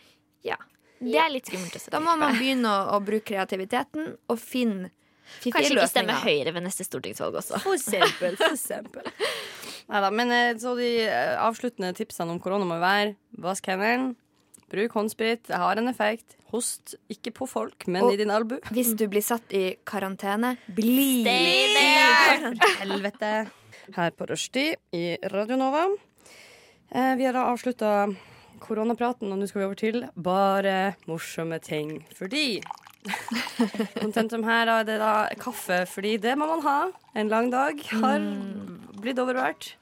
Ja. 0.47 0.59
Det 0.99 1.15
er 1.21 1.31
litt 1.31 1.47
skummelt 1.47 1.77
å 1.77 1.79
se. 1.79 1.93
Da 1.93 2.01
må 2.03 2.17
man 2.19 2.35
begynne 2.41 2.73
å, 2.73 2.97
å 2.97 3.01
bruke 3.05 3.29
kreativiteten 3.29 4.15
og 4.17 4.39
finne 4.41 4.89
fiffige 4.89 5.53
Kanskje 5.61 5.77
ikke 5.77 5.89
stemme. 5.93 6.19
Høyre 6.25 6.55
ved 6.57 6.65
neste 6.65 6.87
stortingsvalg 6.89 7.37
også. 7.43 7.61
For 7.62 7.77
eksempel. 7.77 8.39
For 8.41 8.57
eksempel. 8.57 9.11
Neida, 9.93 10.11
men 10.11 10.33
eh, 10.35 10.53
så 10.59 10.73
de 10.79 10.91
avsluttende 11.39 11.93
tipsene 11.95 12.35
om 12.35 12.43
korona 12.43 12.67
må 12.67 12.81
være 12.83 13.15
vask 13.45 13.69
hendene, 13.71 14.17
bruk 14.70 14.92
håndsprit, 14.98 15.44
det 15.48 15.57
har 15.61 15.76
en 15.79 15.88
effekt. 15.88 16.37
Host 16.52 16.94
ikke 17.11 17.33
på 17.35 17.46
folk, 17.48 17.87
men 17.88 18.02
Og- 18.05 18.12
i 18.14 18.16
din 18.16 18.31
albu. 18.31 18.59
Hvis 18.70 18.94
du 18.96 19.07
blir 19.09 19.22
satt 19.22 19.52
i 19.52 19.76
karantene, 19.87 20.57
bli 20.74 21.22
Stay! 21.22 22.57
Helvete. 22.81 23.48
Her 23.94 24.11
på 24.11 24.26
Rushdie 24.26 24.74
i 24.92 25.16
Radio 25.33 25.57
Nova. 25.57 25.85
Eh, 26.92 27.14
vi 27.16 27.24
har 27.24 27.33
da 27.33 27.44
avslutta 27.52 27.92
koronapraten, 28.61 29.31
og 29.33 29.38
nå 29.38 29.46
skal 29.48 29.61
vi 29.61 29.66
over 29.66 29.74
til 29.79 30.09
bare 30.16 30.96
morsomme 31.07 31.61
ting. 31.62 32.05
Fordi 32.16 32.61
Kontentum 34.00 34.42
her 34.44 34.66
er 34.66 34.85
det 34.88 34.98
da 34.98 35.29
kaffe, 35.38 35.85
fordi 35.87 36.16
det 36.18 36.35
må 36.38 36.48
man 36.50 36.62
ha. 36.66 36.79
En 37.14 37.29
lang 37.31 37.50
dag 37.52 37.79
har 37.92 38.18
blitt 39.00 39.18
overvært. 39.22 39.74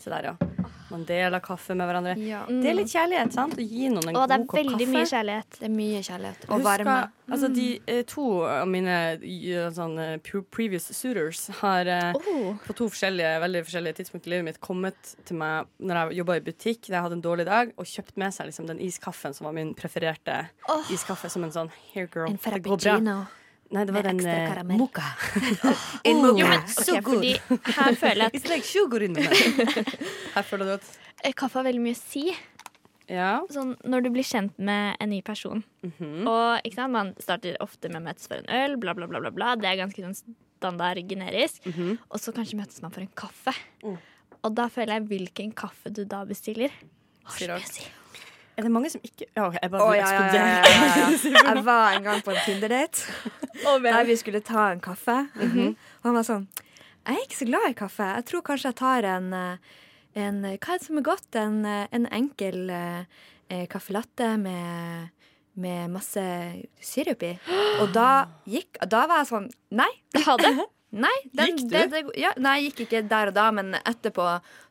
Se 0.00 0.08
der, 0.08 0.30
ja. 0.32 0.59
Man 0.90 1.04
deler 1.06 1.40
kaffe 1.40 1.74
med 1.78 1.86
hverandre. 1.88 2.16
Ja. 2.26 2.44
Det 2.48 2.66
er 2.66 2.74
litt 2.74 2.90
kjærlighet, 2.90 3.32
sant? 3.32 3.54
Å 3.54 3.62
gi 3.62 3.88
noen 3.88 4.08
en 4.10 4.16
Og 4.16 4.28
det 4.28 4.36
er 4.40 4.44
veldig 4.58 4.88
mye 4.90 5.06
kjærlighet. 5.06 5.50
Det 5.60 5.68
er 5.68 5.74
mye 5.74 6.00
kjærlighet. 6.02 6.48
Og 6.50 6.60
varme. 6.66 6.96
husker- 7.00 7.16
Altså, 7.30 7.48
de 7.54 7.80
eh, 7.86 8.02
to 8.10 8.42
av 8.42 8.66
mine 8.66 8.88
eh, 9.22 9.70
sånn, 9.70 9.98
eh, 9.98 10.16
previous 10.50 10.84
suitors 10.96 11.46
har 11.60 11.86
Oh. 12.16 12.54
på 12.66 12.74
to 12.74 12.88
forskjellige, 12.88 13.40
veldig 13.40 13.64
forskjellige 13.64 13.94
tidspunkt 14.00 14.26
i 14.26 14.30
livet 14.30 14.44
mitt 14.44 14.60
kommet 14.60 15.14
til 15.24 15.36
meg 15.36 15.66
når 15.80 16.10
jeg 16.10 16.18
jobba 16.18 16.36
i 16.36 16.40
butikk 16.40 16.88
da 16.88 16.96
jeg 16.96 17.02
hadde 17.02 17.12
en 17.12 17.22
dårlig 17.22 17.44
dag, 17.46 17.72
og 17.78 17.84
kjøpt 17.86 18.16
med 18.16 18.32
seg 18.34 18.46
liksom, 18.46 18.66
den 18.66 18.78
iskaffen 18.80 19.32
som 19.32 19.44
var 19.44 19.52
min 19.52 19.74
prefererte 19.74 20.48
iskaffe, 20.90 21.30
som 21.30 21.44
en 21.44 21.50
sånn 21.52 21.70
Here, 21.94 22.08
girl. 22.12 22.26
En 22.30 22.36
det 22.36 22.62
går 22.64 22.82
bra. 22.82 23.26
Nei, 23.70 23.84
det 23.86 23.94
var 23.94 24.02
den 24.02 24.20
moka. 24.78 25.04
eh. 25.36 25.84
En 26.10 26.24
Oh, 26.24 26.38
Jo, 26.38 26.46
men 26.48 26.64
så 26.66 26.96
good. 27.00 27.04
fordi 27.04 27.32
her 27.76 27.94
føler 27.94 28.24
jeg 28.24 28.26
at 28.26 28.34
It's 28.34 28.48
like 28.50 28.64
sugar 28.66 29.02
in 29.06 29.14
the. 29.14 29.22
Her 30.34 30.42
føler 30.42 30.64
du 30.66 30.72
at 30.78 30.88
eh, 31.24 31.32
kaffe 31.36 31.60
har 31.60 31.64
veldig 31.68 31.82
mye 31.84 31.94
å 31.94 32.00
si. 32.00 32.24
Ja. 33.10 33.30
Sånn, 33.50 33.72
når 33.90 34.04
du 34.06 34.10
blir 34.14 34.26
kjent 34.26 34.58
med 34.58 34.96
en 35.02 35.10
ny 35.10 35.20
person. 35.26 35.62
Mhm. 35.86 36.26
Og 36.30 36.60
ikke 36.66 36.74
sant, 36.78 36.92
Man 36.94 37.14
starter 37.18 37.56
ofte 37.62 37.88
med 37.90 38.02
å 38.02 38.04
møtes 38.08 38.26
for 38.30 38.38
en 38.42 38.50
øl, 38.58 38.76
bla, 38.82 38.94
bla, 38.94 39.06
bla. 39.10 39.20
bla, 39.20 39.30
bla. 39.34 39.54
Det 39.58 39.66
er 39.70 39.80
ganske 39.84 40.02
sånn 40.04 40.14
standard 40.60 41.00
generisk. 41.10 41.62
Mhm. 41.66 41.98
Og 42.10 42.18
så 42.22 42.34
kanskje 42.36 42.58
møtes 42.60 42.82
man 42.82 42.90
for 42.94 43.00
en 43.02 43.10
kaffe. 43.16 43.54
Mm. 43.82 43.96
Og 44.44 44.54
da 44.54 44.68
føler 44.72 44.98
jeg 44.98 45.08
hvilken 45.10 45.54
kaffe 45.54 45.90
du 45.92 46.04
da 46.04 46.24
bestiller. 46.24 46.70
har 47.24 47.38
så 47.38 47.46
mye 47.50 47.58
å 47.62 47.70
si. 47.70 47.86
Er 48.60 48.66
det 48.68 48.72
mange 48.74 48.90
som 48.92 49.00
ikke 49.04 49.26
Ja, 49.26 49.46
OK, 49.46 49.56
jeg 49.56 49.72
bare 49.72 49.84
oh, 49.86 49.94
ja, 49.96 50.08
ja, 50.12 50.24
ja. 50.36 51.04
Jeg 51.48 51.62
var 51.64 51.94
en 51.96 52.04
gang 52.04 52.24
på 52.24 52.34
en 52.34 52.42
Tinder-date 52.44 53.06
der 53.84 54.08
vi 54.08 54.16
skulle 54.16 54.40
ta 54.44 54.70
en 54.72 54.80
kaffe. 54.80 55.16
Mhm. 55.34 55.76
Og 56.00 56.08
han 56.08 56.16
var 56.18 56.26
sånn 56.28 56.48
Jeg 57.06 57.14
er 57.16 57.22
ikke 57.24 57.38
så 57.38 57.48
glad 57.48 57.68
i 57.70 57.76
kaffe. 57.78 58.08
Jeg 58.18 58.26
tror 58.28 58.42
kanskje 58.44 58.68
jeg 58.70 58.78
tar 58.80 59.08
en, 59.08 59.32
eh, 59.32 59.78
en 60.20 60.42
Hva 60.44 60.74
er 60.74 60.78
det 60.78 60.86
som 60.86 61.00
er 61.00 61.06
godt? 61.08 61.28
En, 61.40 61.64
eh, 61.64 61.86
en 61.92 62.06
enkel 62.12 62.70
eh, 62.70 63.04
eh, 63.48 63.64
caffè 63.72 63.96
latte 63.96 64.36
med, 64.36 65.08
med 65.56 65.90
masse 65.90 66.26
sirup 66.80 67.24
i. 67.24 67.32
Og 67.80 67.94
da 67.96 68.28
gikk 68.44 68.76
Da 68.84 69.06
var 69.06 69.24
jeg 69.24 69.32
sånn 69.32 69.48
Nei. 69.70 69.90
Nei, 70.90 71.16
den, 71.32 71.54
Gikk 71.54 71.68
du? 71.68 71.74
Det, 71.76 71.84
det, 71.92 72.00
ja, 72.18 72.32
nei, 72.36 72.56
jeg 72.58 72.72
gikk 72.72 72.80
ikke 72.88 73.04
der 73.06 73.30
og 73.30 73.36
da, 73.36 73.44
men 73.54 73.76
etterpå 73.78 74.24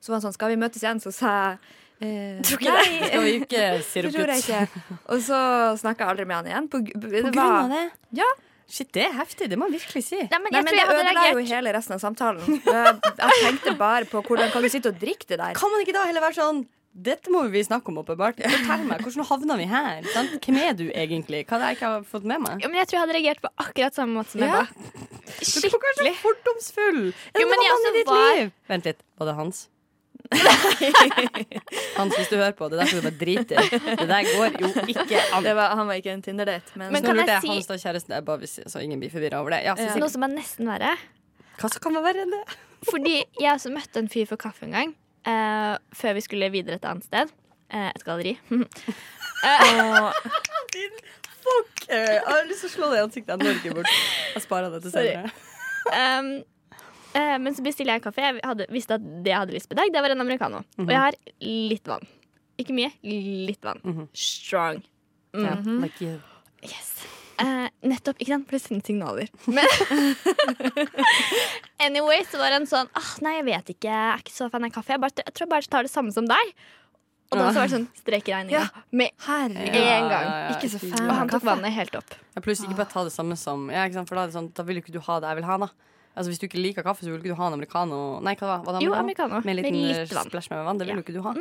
så 0.04 0.12
var 0.12 0.18
han 0.18 0.26
sånn 0.26 0.36
Skal 0.36 0.52
vi 0.52 0.60
møtes 0.60 0.84
igjen? 0.84 1.00
Så 1.00 1.14
sa 1.16 1.32
jeg 1.32 1.78
eh, 2.02 2.42
Tror 2.46 2.60
ikke 2.60 2.76
det. 2.76 3.08
Skal 3.08 3.24
vi 3.26 3.34
ikke 3.40 3.64
det 3.64 3.86
sirup 3.88 4.14
tror 4.16 4.34
jeg 4.36 4.44
ikke. 4.46 4.84
Og 5.14 5.24
så 5.26 5.40
snakka 5.82 6.06
jeg 6.06 6.14
aldri 6.16 6.26
med 6.30 6.36
han 6.40 6.48
igjen. 6.52 6.70
På, 6.72 6.82
det 6.86 7.24
På 7.26 7.26
var- 7.28 7.34
grunn 7.34 7.60
av 7.66 7.70
det? 7.76 7.84
Ja. 8.24 8.30
Shit, 8.70 8.92
det 8.94 9.02
er 9.08 9.14
heftig. 9.18 9.48
Det 9.50 9.58
må 9.58 9.66
man 9.66 9.74
virkelig 9.74 10.04
si. 10.06 10.18
Nei, 10.30 10.40
men 10.44 10.52
Nei, 10.54 10.60
men 10.62 10.76
det 10.78 10.84
ødela 10.94 11.24
jo 11.34 11.40
hele 11.50 11.72
resten 11.74 11.96
av 11.96 12.02
samtalen. 12.04 12.60
Jeg, 12.62 13.00
tenkte 13.42 13.74
bare 13.80 14.06
på 14.06 14.22
hvordan 14.28 14.52
kan 14.54 14.62
du 14.62 14.70
sitte 14.70 14.92
og 14.94 15.00
drikke 15.02 15.26
det 15.32 15.40
der. 15.42 15.56
Kan 15.58 15.72
man 15.74 15.82
ikke 15.82 15.96
da 15.96 16.04
heller 16.06 16.22
være 16.28 16.38
sånn 16.38 16.68
dette 17.00 17.30
må 17.32 17.44
vi 17.54 17.62
snakke 17.64 17.92
om, 17.94 18.00
åpenbart. 18.02 18.40
Fortell 18.42 18.82
meg, 18.90 19.02
Hvordan 19.06 19.26
havna 19.30 19.56
vi 19.60 19.66
her? 19.70 20.00
Sant? 20.12 20.32
Hvem 20.44 20.58
er 20.58 20.74
du 20.76 20.88
egentlig? 20.90 21.44
Hva 21.48 21.56
er 21.56 21.62
det 21.62 21.68
jeg 21.70 21.78
ikke 21.78 21.92
har 21.94 22.06
fått 22.10 22.26
med 22.28 22.42
meg? 22.44 22.64
Jo, 22.66 22.70
men 22.74 22.80
jeg 22.82 22.90
tror 22.90 22.98
jeg 22.98 23.04
hadde 23.06 23.16
reagert 23.16 23.42
på 23.46 23.52
akkurat 23.62 23.96
samme 24.00 24.18
måte 24.18 24.34
som 24.34 24.42
ja. 24.44 24.64
Ebba. 24.66 25.06
Skikkelig. 25.38 25.70
Du 25.70 25.78
er 25.78 25.84
kanskje 25.86 26.14
fordomsfull. 26.24 27.00
Er 27.14 27.44
Jo, 27.46 27.50
men 27.54 27.64
jeg 27.64 27.76
også 27.78 27.94
var- 28.10 28.52
Vent 28.74 28.90
litt. 28.90 29.04
Var 29.22 29.30
det 29.32 29.36
Hans? 29.38 29.62
Hans, 31.98 32.16
hvis 32.16 32.30
du 32.30 32.36
hører 32.38 32.54
på, 32.58 32.68
det 32.70 32.80
der 32.80 32.86
skal 32.90 33.02
du 33.02 33.06
bare 33.10 33.20
drite 33.20 33.56
i. 33.60 33.80
Det 34.00 34.08
der 34.10 34.28
går 34.30 34.58
jo 34.62 34.70
ikke 34.94 35.22
an. 35.34 35.44
Det 35.46 35.56
var, 35.58 35.74
han 35.80 35.88
var 35.90 35.98
ikke 36.00 36.14
en 36.14 36.22
Tinder-date, 36.26 36.76
men, 36.78 36.92
Men 36.94 37.02
så 37.02 37.08
kan 37.10 37.18
lurte 37.20 37.32
jeg 37.38 37.42
si- 37.46 37.52
Hans 37.56 37.70
da 37.72 37.78
kjæresten 37.82 38.16
er 38.18 38.22
bare 38.28 38.38
hvis, 38.44 38.60
Så 38.70 38.80
ingen 38.84 39.00
blir 39.02 39.12
forvirra 39.14 39.42
over 39.42 39.56
det. 39.56 39.64
Ja, 39.66 39.76
så 39.76 39.88
Ja. 39.90 39.96
Noe 40.02 40.10
som 40.14 40.24
er 40.24 40.32
nesten 40.34 40.70
verre. 40.70 40.94
Hva 41.60 41.70
som 41.74 41.82
kan 41.84 41.98
være 41.98 42.04
verre 42.10 42.22
enn 42.28 42.32
det? 42.38 42.44
Fordi 42.90 43.16
jeg 43.42 43.52
også 43.54 43.72
møtte 43.74 44.00
en 44.00 44.08
fyr 44.10 44.26
for 44.30 44.38
kaffe 44.40 44.64
en 44.70 44.72
gang. 44.78 44.96
uh, 45.28 45.76
før 45.94 46.14
vi 46.16 46.22
skulle 46.24 46.48
videre 46.54 46.76
et 46.80 46.86
annet 46.88 47.04
sted. 47.10 47.28
Uh, 47.74 47.90
et 47.90 48.04
galleri. 48.06 48.38
og, 48.50 50.14
Fuck! 51.40 51.84
Uh, 51.90 51.96
Jeg 51.96 52.24
har 52.28 52.48
lyst 52.48 52.62
til 52.64 52.70
å 52.70 52.74
slå 52.78 52.90
deg 52.94 53.00
i 53.02 53.04
ansiktet. 53.04 53.34
Jeg 53.36 53.44
Norge 53.44 53.76
bort. 53.76 53.92
Jeg 54.36 54.42
sparer 54.46 54.70
det 54.74 54.82
til 54.86 54.92
senere. 54.96 55.30
Um, 55.90 56.32
eh, 57.18 57.36
men 57.42 57.56
så 57.56 57.64
bestiller 57.66 57.98
jeg 57.98 58.06
kaffe. 58.06 58.24
Jeg 58.26 58.42
hadde, 58.46 58.68
visste 58.74 58.98
at 59.00 59.06
det 59.24 59.34
jeg 59.34 59.42
hadde 59.42 59.56
lyst 59.56 59.70
på 59.70 59.78
i 59.78 59.82
dag, 59.82 59.94
det 59.94 60.04
var 60.06 60.16
en 60.16 60.26
americano. 60.26 60.64
Og 60.78 60.92
jeg 60.94 61.02
har 61.06 61.18
litt 61.44 61.88
vann. 61.90 62.08
Ikke 62.60 62.76
mye, 62.76 62.92
litt 63.06 63.64
vann. 63.64 63.80
Mhm. 63.86 64.10
Strong. 64.14 64.84
Mm. 65.34 65.46
Ja, 65.46 65.56
like 65.86 66.02
you. 66.04 66.18
Yes. 66.66 66.96
Eh, 67.40 67.68
nettopp, 67.88 68.18
ikke 68.20 68.34
sant? 68.34 68.50
For 68.50 68.58
det 68.58 68.64
sender 68.66 68.86
signaler. 68.90 69.30
Men 69.48 69.64
Anyway, 71.86 72.26
så 72.28 72.42
var 72.42 72.52
han 72.58 72.66
sånn 72.68 72.90
ah, 73.00 73.14
Nei, 73.24 73.38
jeg 73.38 73.46
vet 73.48 73.72
ikke, 73.76 73.88
jeg 73.88 74.10
er 74.16 74.24
ikke 74.26 74.36
så 74.36 74.50
fan 74.52 74.68
av 74.68 74.74
kaffe. 74.76 74.92
Jeg, 74.96 75.04
bare, 75.06 75.16
jeg 75.24 75.36
tror 75.36 75.46
jeg 75.46 75.54
bare 75.54 75.72
tar 75.72 75.88
det 75.88 75.94
samme 75.94 76.12
som 76.16 76.28
deg. 76.28 76.52
Og 77.30 77.38
da 77.38 77.52
så 77.54 77.62
var 77.62 77.70
det 77.70 77.76
sånn 77.76 77.86
strek 77.94 78.28
i 78.28 78.34
regninga. 78.34 78.64
Med 79.00 79.14
herregud. 79.28 79.76
en 79.86 80.08
gang. 80.10 80.30
Ikke 80.56 80.72
så 80.74 80.80
fan 80.82 81.06
Og 81.06 81.14
han 81.14 81.30
tok 81.30 81.46
vannet 81.46 81.76
helt 81.76 81.96
opp. 82.00 82.16
Ja, 82.34 82.42
pluss 82.44 82.64
ikke 82.66 82.80
bare 82.80 82.90
ta 82.92 83.06
det 83.06 83.14
samme 83.14 83.38
som 83.40 83.68
ja? 83.72 83.86
For 84.02 84.18
da, 84.18 84.24
er 84.26 84.32
det 84.32 84.36
sånn, 84.36 84.50
da 84.58 84.66
vil 84.66 84.80
jo 84.80 84.84
ikke 84.88 84.96
du 84.98 85.00
ha 85.06 85.20
det 85.22 85.30
jeg 85.32 85.40
vil 85.40 85.48
ha. 85.52 85.60
da 85.68 85.70
Altså 86.18 86.32
Hvis 86.32 86.40
du 86.42 86.46
ikke 86.50 86.60
liker 86.60 86.84
kaffe, 86.84 87.04
så 87.06 87.12
vil 87.12 87.20
ikke 87.22 87.32
du 87.32 87.36
ha 87.40 87.48
en 87.48 87.54
americano. 87.54 88.20
Nei, 88.26 88.34
hva 88.36 88.48
var, 88.50 88.64
var 88.66 88.74
det 88.80 88.82
Jo, 88.84 88.94
americano? 88.98 89.40
Med 89.46 89.54
en 89.54 89.56
Med 89.56 89.76
litt 89.76 90.12
vann. 90.14 90.26
splash 90.28 90.50
med 90.52 90.66
vann. 90.66 90.78
Det 90.82 90.88
vil 90.88 90.96
Ja. 90.96 91.02
ikke 91.04 91.14
du 91.14 91.22
ha. 91.22 91.34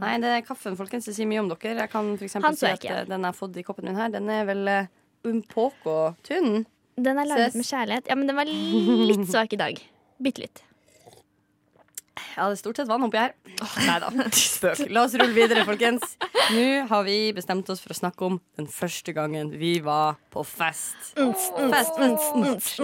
Nei, 0.00 0.14
det 0.18 0.30
er 0.38 0.40
kaffen, 0.42 0.76
folkens. 0.76 1.04
Det 1.06 1.14
sier 1.14 1.26
mye 1.30 1.38
om 1.44 1.48
dere. 1.52 1.76
Jeg 1.84 1.90
kan 1.92 2.16
så 2.18 2.28
si 2.56 2.66
at 2.66 2.80
ikke. 2.80 2.90
eh, 2.90 3.04
den 3.04 3.20
jeg 3.20 3.28
har 3.30 3.32
fått 3.38 3.56
i 3.56 3.62
koppen 3.62 3.84
min 3.86 3.94
her, 4.00 4.08
den 4.10 4.28
er 4.28 4.44
vel 4.48 4.66
uh, 4.68 4.86
umpoko 5.28 6.16
tynn. 6.26 6.64
Den 6.96 7.18
er 7.18 7.24
laget 7.30 7.54
med 7.54 7.64
kjærlighet. 7.64 8.08
Ja, 8.08 8.14
men 8.18 8.26
den 8.26 8.36
var 8.36 8.44
litt 8.46 9.28
svak 9.30 9.52
i 9.52 9.56
dag. 9.60 9.78
Bitte 10.22 10.40
litt. 10.44 10.62
Ja, 12.36 12.46
det 12.48 12.56
er 12.56 12.60
stort 12.62 12.78
sett 12.80 12.88
vann 12.88 13.04
oppi 13.06 13.18
her. 13.20 13.34
Nei 13.88 13.98
da. 14.02 14.08
Spøk. 14.36 14.82
La 14.92 15.04
oss 15.06 15.14
rulle 15.20 15.34
videre, 15.36 15.64
folkens. 15.68 16.14
Nå 16.54 16.64
har 16.90 17.04
vi 17.06 17.16
bestemt 17.36 17.68
oss 17.72 17.82
for 17.84 17.92
å 17.94 17.98
snakke 17.98 18.28
om 18.28 18.38
den 18.60 18.68
første 18.72 19.12
gangen 19.16 19.52
vi 19.60 19.74
var 19.84 20.16
på 20.32 20.44
fest. 20.48 21.12
Fest. 21.16 22.78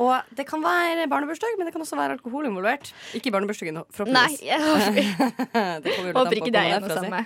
Og 0.00 0.16
det 0.32 0.46
kan 0.48 0.62
være 0.64 1.04
barnebursdag, 1.12 1.58
men 1.60 1.68
det 1.68 1.74
kan 1.74 1.84
også 1.84 1.98
være 1.98 2.16
alkohol 2.16 2.48
involvert. 2.48 2.92
Ikke 3.16 3.32
barnebursdagen, 3.34 3.76
Nei, 3.76 3.84
forhåpentligvis. 3.92 4.40
jeg 4.48 4.60
håper, 4.64 6.36
ikke 6.40 6.52
det 6.56 6.62
er 6.64 6.86
si. 6.86 6.94
samme. 6.96 7.24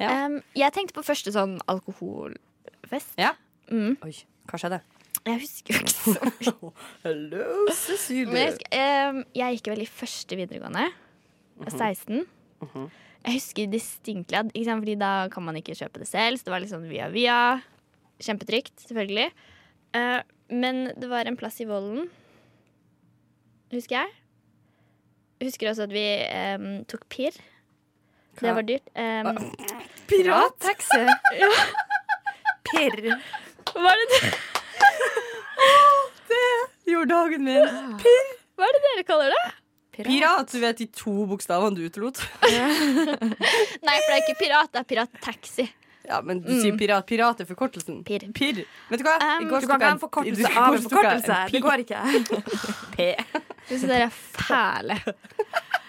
Ja. 0.00 0.12
Um, 0.24 0.38
jeg 0.56 0.72
tenkte 0.76 0.96
på 0.96 1.04
første 1.04 1.32
sånn 1.32 1.58
alkoholfest. 1.68 3.12
Ja. 3.20 3.34
Mm. 3.68 3.98
Oi, 4.06 4.14
hva 4.48 4.60
skjedde? 4.60 4.80
Jeg 5.26 5.40
husker 5.42 5.74
jo 5.74 5.80
ikke 5.82 5.94
så 5.96 6.12
mye. 6.38 6.70
Hello, 7.02 7.46
Men 7.66 7.72
jeg, 7.72 7.76
Cecilie. 7.80 8.44
husker, 8.52 8.84
um, 9.10 9.18
jeg 9.34 9.56
gikk 9.58 9.70
vel 9.72 9.82
i 9.82 9.88
første 9.90 10.38
videregående. 10.38 10.84
Jeg 10.86 11.64
var 11.66 11.74
16. 11.90 12.22
Mhm. 12.62 12.86
Jeg 13.26 13.34
husker 13.40 13.66
distinkt 13.72 14.32
at 14.38 14.52
Fordi 14.54 14.94
da 14.94 15.26
kan 15.32 15.42
man 15.42 15.56
ikke 15.58 15.74
kjøpe 15.74 15.98
det 15.98 16.06
selv. 16.06 16.38
Så 16.38 16.46
det 16.46 16.52
var 16.54 16.60
litt 16.62 16.70
sånn 16.70 16.86
via 16.86 17.08
via. 17.10 17.38
Kjempetrygt, 18.22 18.76
selvfølgelig. 18.86 19.32
Uh, 19.96 20.22
men 20.54 20.92
det 20.94 21.08
var 21.10 21.26
en 21.26 21.36
plass 21.36 21.58
i 21.60 21.66
Vollen, 21.66 22.06
husker 23.72 23.98
jeg. 23.98 24.12
Husker 25.42 25.68
også 25.72 25.88
at 25.88 25.92
vi 25.92 26.04
um, 26.54 26.84
tok 26.86 27.02
pirr. 27.10 27.34
Det 28.38 28.52
var 28.54 28.62
dyrt. 28.68 28.86
Um, 28.94 29.40
Pirattaxi. 30.06 31.02
Pirr. 32.70 33.10
var 33.74 34.04
det 34.14 34.20
det? 36.30 36.42
Gjorde 36.90 37.08
dagen 37.14 37.44
min. 37.46 37.96
Hva 38.56 38.66
er 38.68 38.76
det 38.76 38.82
dere 38.88 39.06
kaller 39.08 39.32
det? 39.34 39.44
Pirat, 39.96 40.50
du 40.52 40.60
vet 40.60 40.76
de 40.82 40.86
to 40.92 41.12
bokstavene 41.30 41.72
du 41.78 41.86
utelot. 41.88 42.18
Nei, 42.44 43.96
for 43.96 44.10
det 44.10 44.12
er 44.12 44.22
ikke 44.26 44.38
pirat, 44.42 44.68
det 44.74 44.82
er 44.82 44.88
pirattaxi. 44.90 45.64
Ja, 46.06 46.20
men 46.22 46.38
du 46.44 46.50
sier 46.60 46.76
pirat. 46.78 47.02
Pirat 47.08 47.40
er 47.42 47.48
forkortelsen. 47.48 48.02
Pir. 48.06 48.26
Pir. 48.36 48.60
Vet 48.92 49.00
du 49.00 49.06
hva? 49.08 49.16
Um, 49.18 49.48
Du 49.48 49.54
kan 49.56 49.64
ikke 49.64 49.78
ha 49.80 49.94
en 49.96 50.02
forkortelse 50.04 50.50
av 50.52 50.76
en 50.76 50.84
forkortelse. 50.84 51.38
Det 51.50 51.62
går 51.64 51.82
ikke. 51.82 52.02
P. 52.94 53.08
Hvis 53.72 53.86
dere 53.88 54.06
er 54.06 54.14
fæle. 54.14 55.00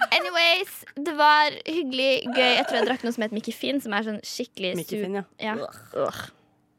Anyways, 0.07 0.73
det 0.95 1.13
var 1.19 1.53
hyggelig, 1.67 2.09
gøy. 2.31 2.49
Jeg 2.55 2.65
tror 2.69 2.79
jeg 2.79 2.87
drakk 2.89 3.05
noe 3.05 3.13
som 3.13 3.27
het 3.27 3.35
Mickey 3.35 3.53
Finn, 3.53 3.83
som 3.83 3.93
er 3.93 4.07
sånn 4.07 4.17
skikkelig 4.25 4.71
Mickey 4.79 4.97
sur- 4.97 5.05
Finn, 5.05 5.19
ja. 5.19 5.25
Ja. 5.43 5.53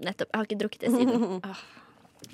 Nettopp. 0.03 0.33
Jeg 0.33 0.39
har 0.41 0.49
ikke 0.49 0.59
drukket 0.65 0.89
det 0.89 0.95
siden. 0.97 1.39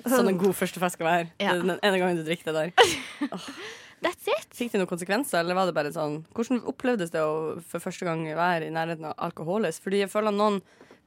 Sånn 0.05 0.29
en 0.29 0.37
god 0.41 0.53
første 0.57 0.81
fest 0.81 0.99
skal 0.99 1.07
være. 1.09 1.27
Ja. 1.41 1.55
Den 1.57 1.75
ene 1.79 1.97
gangen 2.01 2.19
du 2.19 2.25
drikker 2.27 2.51
det 2.51 2.67
der. 2.67 3.35
That's 4.05 4.27
it. 4.29 4.49
Fikk 4.53 4.73
det 4.73 4.81
noen 4.81 4.89
konsekvenser, 4.91 5.39
eller 5.41 5.57
var 5.57 5.69
det 5.69 5.75
bare 5.77 5.91
sånn 5.95 6.19
Hvordan 6.35 6.59
opplevdes 6.69 7.13
det 7.13 7.23
å 7.25 7.55
for 7.65 7.81
første 7.81 8.05
gang 8.05 8.25
være 8.37 8.67
i 8.67 8.73
nærheten 8.75 9.07
av 9.09 9.15
alkoholis? 9.29 9.79
Fordi 9.81 10.03
jeg 10.03 10.11
føler 10.11 10.33
at 10.33 10.37
noen 10.37 10.59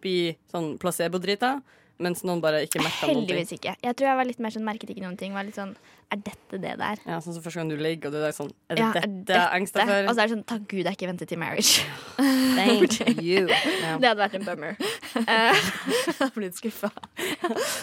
blir 0.02 0.38
sånn 0.50 0.72
placebo-drita, 0.82 1.58
mens 1.98 2.22
noen 2.24 2.40
bare 2.40 2.62
ikke 2.66 2.78
merka 2.82 3.06
noen 3.08 3.26
ting. 3.26 3.36
Heldigvis 3.36 3.52
ikke. 3.58 3.72
Jeg 3.82 3.96
tror 3.98 4.08
jeg 4.08 4.16
var 4.20 4.26
litt 4.28 4.38
mer 4.44 4.50
sånn 4.54 4.64
merket 4.66 4.90
ikke 4.94 5.02
noen 5.02 5.16
ting. 5.18 5.32
Var 5.34 5.44
litt 5.48 5.56
sånn 5.58 5.72
Er 6.10 6.16
dette 6.24 6.56
det 6.62 6.70
der? 6.80 7.00
Ja, 7.04 7.18
sånn 7.20 7.34
som 7.36 7.42
første 7.44 7.58
gang 7.60 7.68
du 7.68 7.76
ligger, 7.76 8.08
og 8.08 8.14
du 8.14 8.22
er 8.24 8.32
sånn 8.32 8.48
Er 8.70 8.78
det 8.78 8.84
Ja, 8.84 8.92
dette 8.94 9.34
jeg 9.34 9.42
er 9.42 9.56
engsta 9.58 9.84
for? 9.84 10.06
Og 10.08 10.14
så 10.14 10.22
er 10.22 10.28
det 10.30 10.32
sånn 10.36 10.44
Takk 10.48 10.62
Gud 10.70 10.86
jeg 10.86 10.94
ikke 10.96 11.08
ventet 11.10 11.28
til 11.28 11.38
marriage. 11.42 11.82
Thank 12.16 12.96
you. 13.28 13.42
Ja. 13.50 13.98
Det 14.00 14.08
hadde 14.08 14.22
vært 14.22 14.38
en 14.38 14.46
bummer. 14.46 14.78
Eh, 15.20 15.60
Jeg 16.08 16.16
har 16.22 16.32
blitt 16.38 16.56
skuffa. 16.56 16.88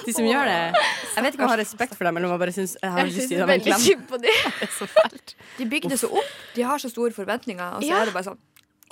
De 0.07 0.13
som 0.15 0.25
gjør 0.25 0.49
det 0.49 0.57
Jeg 0.73 1.23
vet 1.27 1.35
ikke 1.35 1.43
om 1.43 1.45
jeg 1.45 1.53
har 1.53 1.61
respekt 1.61 1.95
for 1.99 2.07
dem, 2.09 2.17
eller 2.17 2.27
om 2.31 2.35
jeg 2.35 2.43
bare 2.47 2.55
syns 2.55 2.75
jeg 2.81 2.91
har 2.95 3.05
lyst 3.11 3.15
til 3.15 3.21
å 3.21 3.27
syns 3.27 3.31
gi 3.31 3.37
dem 3.37 3.45
en 3.45 3.53
veldig 3.53 3.71
klem. 3.71 3.85
synd 3.85 4.07
på 4.09 4.21
dem. 4.25 4.41
Det 4.59 4.67
er 4.67 4.73
så 4.79 4.87
fælt. 4.95 5.35
De 5.59 5.69
bygde 5.75 5.89
det 5.93 5.99
så 6.01 6.09
opp. 6.23 6.33
De 6.55 6.65
har 6.71 6.81
så 6.81 6.89
store 6.91 7.13
forventninger, 7.15 7.77
og 7.77 7.83
så 7.83 7.89
Ja. 7.91 8.01
er 8.01 8.09
det 8.09 8.15
bare 8.17 8.29
sånn 8.31 8.41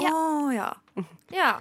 Å 0.04 0.54
ja. 0.54 0.70
Ja. 0.94 1.06
Ja, 1.34 1.52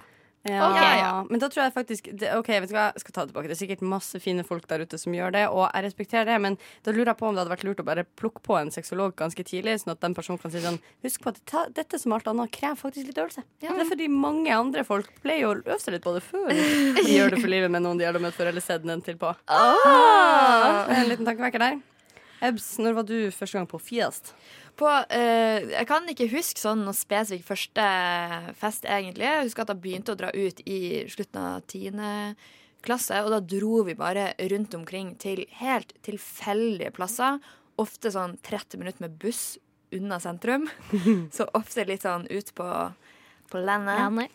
Ok. 0.43 0.79
ja. 0.99 1.11
Men 1.29 1.39
da 1.39 1.47
tror 1.47 1.63
jeg 1.63 1.73
faktisk 1.75 2.09
det, 2.19 2.29
OK, 2.35 2.49
vet 2.51 2.71
du 2.71 2.75
hva, 2.75 2.89
jeg 2.91 3.03
skal 3.05 3.15
ta 3.15 3.23
det 3.23 3.31
tilbake. 3.31 3.47
Det 3.47 3.55
er 3.55 3.61
sikkert 3.61 3.83
masse 3.93 4.19
fine 4.19 4.43
folk 4.47 4.65
der 4.67 4.83
ute 4.83 4.99
som 4.99 5.15
gjør 5.15 5.31
det, 5.35 5.43
og 5.47 5.69
jeg 5.69 5.85
respekterer 5.85 6.27
det, 6.27 6.39
men 6.43 6.57
da 6.83 6.91
lurer 6.91 7.13
jeg 7.13 7.19
på 7.21 7.29
om 7.29 7.37
det 7.37 7.43
hadde 7.43 7.53
vært 7.53 7.63
lurt 7.67 7.83
å 7.83 7.87
bare 7.87 8.03
plukke 8.19 8.43
på 8.43 8.57
en 8.59 8.73
sexolog 8.73 9.15
ganske 9.19 9.45
tidlig, 9.47 9.77
sånn 9.81 9.93
at 9.95 10.03
den 10.03 10.17
personen 10.17 10.41
kan 10.41 10.51
si 10.51 10.63
sånn 10.63 10.81
Husk 11.03 11.23
på 11.23 11.31
at 11.31 11.39
ta, 11.49 11.63
dette 11.71 11.99
som 11.99 12.15
alt 12.15 12.27
annet 12.31 12.51
krever 12.55 12.79
faktisk 12.79 13.09
litt 13.09 13.21
øvelse. 13.23 13.43
Det 13.63 13.71
er 13.71 13.87
fordi 13.87 14.09
mange 14.11 14.51
andre 14.55 14.83
folk 14.87 15.09
pleier 15.23 15.47
å 15.47 15.55
øve 15.61 15.79
seg 15.79 15.95
litt 15.95 16.03
på 16.05 16.15
det 16.15 16.23
før 16.25 16.51
de 16.51 17.07
gjør 17.07 17.33
det 17.33 17.39
for 17.39 17.51
livet 17.51 17.71
med 17.71 17.83
noen 17.85 17.99
de 17.99 18.07
har 18.07 18.19
møtt 18.23 18.35
før, 18.35 18.51
eller 18.51 18.63
sett 18.63 18.83
den 18.87 19.03
til 19.03 19.19
på. 19.19 19.31
Ah. 19.47 20.91
En 20.91 21.09
liten 21.09 21.27
tankevekker 21.27 21.63
der. 21.63 21.81
Ebs, 22.43 22.73
når 22.83 22.97
var 22.97 23.05
du 23.07 23.17
første 23.31 23.55
gang 23.55 23.67
på 23.71 23.79
Fiest? 23.79 24.33
På, 24.79 24.89
eh, 24.89 25.69
jeg 25.69 25.85
kan 25.89 26.07
ikke 26.09 26.31
huske 26.31 26.61
sånn 26.61 26.81
noe 26.85 26.97
spesifikk 26.97 27.45
første 27.45 27.85
fest, 28.57 28.87
egentlig. 28.89 29.27
Jeg 29.27 29.47
husker 29.47 29.65
at 29.65 29.73
jeg 29.73 29.83
begynte 29.83 30.15
å 30.15 30.19
dra 30.19 30.31
ut 30.33 30.61
i 30.65 30.79
slutten 31.13 31.41
av 31.41 31.67
tiende 31.69 32.35
klasse, 32.83 33.19
og 33.23 33.31
da 33.31 33.39
dro 33.39 33.83
vi 33.87 33.95
bare 33.97 34.31
rundt 34.51 34.73
omkring 34.75 35.13
til 35.21 35.45
helt 35.61 35.93
tilfeldige 36.05 36.93
plasser. 36.95 37.37
Ofte 37.81 38.11
sånn 38.13 38.35
30 38.45 38.81
minutter 38.81 39.05
med 39.05 39.15
buss 39.21 39.57
unna 39.93 40.19
sentrum. 40.19 40.67
Så 41.35 41.47
ofte 41.53 41.85
litt 41.87 42.05
sånn 42.05 42.25
ut 42.29 42.51
på, 42.57 42.67
på 43.53 43.61
landet. 43.61 44.01
Janne. 44.01 44.27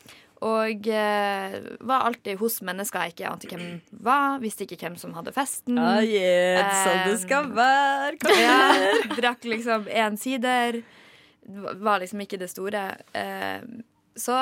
Og 0.46 0.86
eh, 0.86 1.54
var 1.80 2.04
alltid 2.06 2.38
hos 2.38 2.60
mennesker 2.62 3.08
jeg 3.08 3.16
ikke 3.16 3.30
ante 3.32 3.48
hvem 3.50 3.64
var. 4.04 4.38
Visste 4.42 4.66
ikke 4.66 4.78
hvem 4.84 4.94
som 5.00 5.16
hadde 5.16 5.34
festen. 5.34 5.78
Ah, 5.82 5.98
yeah, 6.04 6.70
sånn 6.84 7.00
det 7.08 7.16
skal 7.24 7.50
være. 7.56 8.18
Hva 8.22 8.36
Ja, 8.38 8.58
drakk 9.18 9.48
liksom 9.50 9.88
én 9.90 10.18
sider. 10.20 10.82
Var 11.48 12.04
liksom 12.04 12.22
ikke 12.22 12.38
det 12.38 12.50
store. 12.52 12.84
Eh, 13.18 13.66
så 14.18 14.36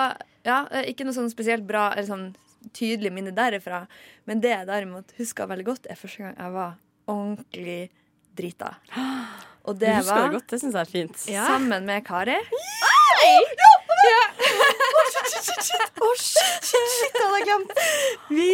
ja, 0.44 0.66
eh, 0.70 0.90
ikke 0.92 1.06
noe 1.08 1.16
sånn 1.16 1.32
spesielt 1.32 1.64
bra 1.68 1.88
eller 1.94 2.10
sånn 2.10 2.28
tydelig 2.76 3.12
minne 3.14 3.32
derifra. 3.32 3.86
Men 4.28 4.42
det 4.44 4.52
jeg 4.52 4.68
derimot 4.68 5.16
husker 5.16 5.48
veldig 5.48 5.66
godt, 5.70 5.88
er 5.88 6.00
første 6.00 6.26
gang 6.26 6.36
jeg 6.36 6.56
var 6.56 6.76
ordentlig 7.08 7.80
drita. 8.36 8.74
Og 9.66 9.78
det 9.80 9.96
var 10.06 10.26
det 10.26 10.36
godt, 10.36 10.48
det 10.52 10.60
syns 10.62 10.76
jeg 10.76 10.84
er 10.84 10.90
fint. 10.92 11.16
sammen 11.24 11.86
med 11.88 12.04
Kari. 12.06 12.36
Å, 12.36 12.66
shit, 15.32 15.44
shit, 15.48 15.62
shit, 15.66 15.82
shit, 16.20 16.92
shit, 16.94 17.18
hadde 17.18 17.40
jeg 17.40 17.46
glemt. 17.48 17.74
Vi 18.30 18.48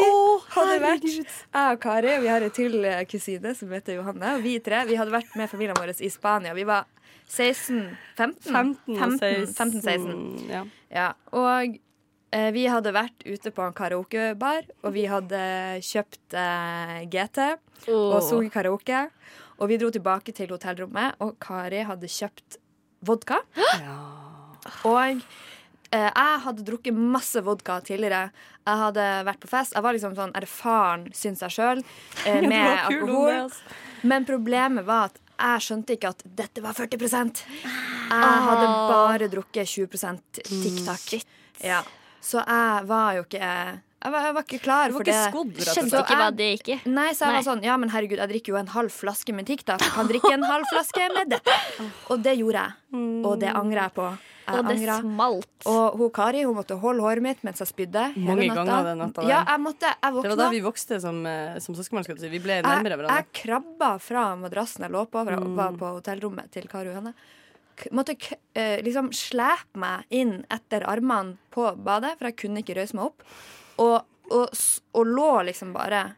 hadde 0.56 0.80
vært. 0.82 1.06
Jeg 1.06 1.76
og 1.76 1.80
Kari, 1.82 2.16
vi 2.22 2.30
har 2.32 2.46
en 2.46 2.54
til 2.54 2.78
eh, 2.88 3.04
kusine 3.10 3.54
som 3.58 3.72
heter 3.74 3.98
Johanne. 3.98 4.36
Og 4.38 4.44
vi 4.46 4.56
tre 4.64 4.82
vi 4.88 4.98
hadde 5.00 5.14
vært 5.14 5.36
med 5.38 5.50
familien 5.52 5.78
vår 5.78 5.94
i 6.00 6.10
Spania. 6.12 6.54
Vi 6.56 6.66
var 6.68 6.88
16 7.32 7.96
15? 8.18 8.52
15 8.52 8.92
og 8.92 9.16
15, 9.20 9.54
15 9.54 9.80
16. 9.82 10.50
Ja. 10.52 10.62
Ja, 10.92 11.08
og 11.32 11.76
eh, 12.32 12.50
vi 12.56 12.66
hadde 12.68 12.92
vært 12.94 13.24
ute 13.24 13.52
på 13.54 13.64
en 13.64 13.76
karaokebar, 13.76 14.68
og 14.82 14.96
vi 14.96 15.06
hadde 15.10 15.42
kjøpt 15.86 16.36
eh, 16.36 16.98
GT 17.12 17.46
og 17.92 18.18
sunget 18.26 18.52
karaoke. 18.54 19.06
Og 19.62 19.70
vi 19.70 19.78
dro 19.78 19.92
tilbake 19.94 20.34
til 20.34 20.50
hotellrommet, 20.50 21.20
og 21.22 21.36
Kari 21.42 21.84
hadde 21.86 22.08
kjøpt 22.10 22.58
vodka. 23.06 23.38
Ja. 23.78 23.96
Og 24.88 24.98
eh, 25.04 25.22
jeg 25.93 26.40
hadde 26.47 26.64
drukket 26.64 26.95
masse 26.97 27.40
vodka 27.45 27.80
tidligere. 27.84 28.30
Jeg 28.66 28.80
hadde 28.80 29.07
vært 29.28 29.40
på 29.43 29.51
fest. 29.51 29.74
Jeg 29.76 29.82
var 29.84 29.93
liksom 29.97 30.14
sånn 30.16 30.32
erfaren, 30.38 31.09
syns 31.16 31.43
jeg 31.45 31.51
sjøl, 31.59 31.82
eh, 32.26 32.40
med 32.53 32.78
alkohol. 32.88 33.32
altså. 33.45 33.76
Men 34.09 34.24
problemet 34.28 34.86
var 34.88 35.11
at 35.11 35.18
jeg 35.43 35.62
skjønte 35.66 35.97
ikke 35.97 36.11
at 36.14 36.20
dette 36.38 36.62
var 36.62 36.74
40% 36.76 37.40
Jeg 37.43 38.43
hadde 38.47 38.66
bare 38.90 39.28
drukket 39.32 39.66
20% 39.66 40.43
TikTok. 40.47 41.24
Ja. 41.66 41.80
Så 42.22 42.38
jeg 42.47 42.84
var 42.86 43.16
jo 43.16 43.24
ikke 43.26 43.40
Jeg 43.43 44.12
var, 44.12 44.24
jeg 44.28 44.34
var 44.36 44.43
ikke 44.47 44.59
klar 44.62 44.84
var 44.90 44.93
for 44.95 45.03
ikke 45.03 45.14
det. 45.16 45.30
skodd, 45.32 45.62
Skjønte 45.74 46.03
ikke 46.05 46.18
hva 46.20 46.28
det 46.38 46.49
gikk 46.53 46.68
i. 46.74 46.76
Nei, 46.90 47.09
så 47.14 47.24
jeg 47.26 47.32
Nei. 47.32 47.38
var 47.40 47.47
sånn 47.49 47.62
Ja, 47.66 47.76
men 47.78 47.90
herregud, 47.95 48.18
jeg 48.22 48.30
drikker 48.36 48.55
jo 48.55 48.59
en 48.61 48.70
halv 48.74 48.95
flaske 48.95 49.34
med 49.34 49.47
TikTok. 49.51 49.82
Jeg 49.82 49.95
kan 49.97 50.11
drikke 50.11 50.32
en 50.36 50.47
halv 50.47 50.68
flaske 50.70 51.09
med 51.16 51.32
dette. 51.34 51.57
Og 52.14 52.22
det 52.22 52.36
gjorde 52.38 52.62
jeg. 52.62 53.03
Og 53.26 53.34
det 53.43 53.51
angrer 53.55 53.84
jeg 53.88 53.95
på. 53.99 54.11
Jeg 54.47 54.55
Og 54.59 54.64
det 54.66 54.76
angra. 54.76 54.97
smalt. 55.01 55.66
Og 55.66 55.99
hun 55.99 56.11
Kari 56.11 56.43
hun 56.45 56.55
måtte 56.57 56.78
holde 56.80 57.01
håret 57.01 57.22
mitt 57.22 57.43
mens 57.45 57.59
jeg 57.62 57.68
spydde. 57.68 58.12
hele 58.14 58.26
Mange 58.26 58.49
natta. 58.49 58.64
ganger 58.64 58.84
den 58.84 58.99
natta. 58.99 59.22
Ja, 59.28 59.45
jeg 59.47 59.61
måtte 59.61 59.82
Jeg 60.03 60.12
Det 60.22 60.30
var 60.30 60.36
da 60.36 60.49
vi 60.51 60.61
vokste 60.61 61.01
som, 61.01 61.24
eh, 61.26 61.59
som 61.61 61.74
søskenbarn. 61.74 62.18
si. 62.18 62.28
Vi 62.28 62.38
ble 62.40 62.62
nærmere 62.62 62.90
Jeg, 62.90 62.99
hverandre. 62.99 63.16
jeg 63.16 63.32
krabba 63.32 64.01
fra 64.01 64.36
madrassen 64.36 64.80
jeg 64.82 64.90
lå 64.90 65.07
på, 65.09 65.24
fra, 65.24 65.36
Mm. 65.36 65.55
var 65.55 65.72
på 65.72 66.01
hotellrommet 66.01 66.51
til 66.51 66.66
Kari 66.68 66.88
og 66.88 66.95
henne. 67.03 67.14
Måtte 67.90 68.18
k 68.18 68.34
eh, 68.55 68.82
liksom 68.82 69.11
slepe 69.12 69.74
meg 69.76 70.05
inn 70.11 70.45
etter 70.51 70.82
armene 70.86 71.36
på 71.51 71.74
badet, 71.82 72.18
for 72.18 72.26
jeg 72.26 72.36
kunne 72.36 72.59
ikke 72.62 72.76
røyse 72.76 72.95
meg 72.95 73.05
opp. 73.07 73.22
Og, 73.78 74.03
og, 74.30 74.49
og 74.95 75.07
lå 75.07 75.45
liksom 75.47 75.72
bare. 75.72 76.14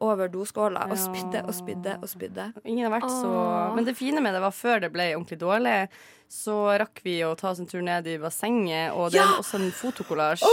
Over 0.00 0.28
doskåla 0.32 0.86
og 0.90 0.96
spydde 1.00 1.42
og 1.46 1.54
spydde 1.56 1.98
og 2.02 2.08
spydde. 2.10 2.46
Ingen 2.64 2.86
har 2.88 2.94
vært 3.00 3.10
så 3.10 3.74
Men 3.76 3.84
det 3.88 3.96
fine 3.98 4.20
med 4.24 4.34
det 4.36 4.42
var 4.44 4.54
før 4.56 4.80
det 4.84 4.92
ble 4.94 5.10
ordentlig 5.16 5.38
dårlig, 5.42 5.76
så 6.30 6.56
rakk 6.78 7.00
vi 7.04 7.18
å 7.26 7.34
ta 7.38 7.50
oss 7.50 7.58
en 7.62 7.66
tur 7.70 7.82
ned 7.82 8.06
i 8.06 8.18
bassenget, 8.22 8.92
og 8.94 9.10
det 9.14 9.20
er 9.22 9.36
også 9.38 9.58
en 9.60 9.70
fotokollasj. 9.74 10.44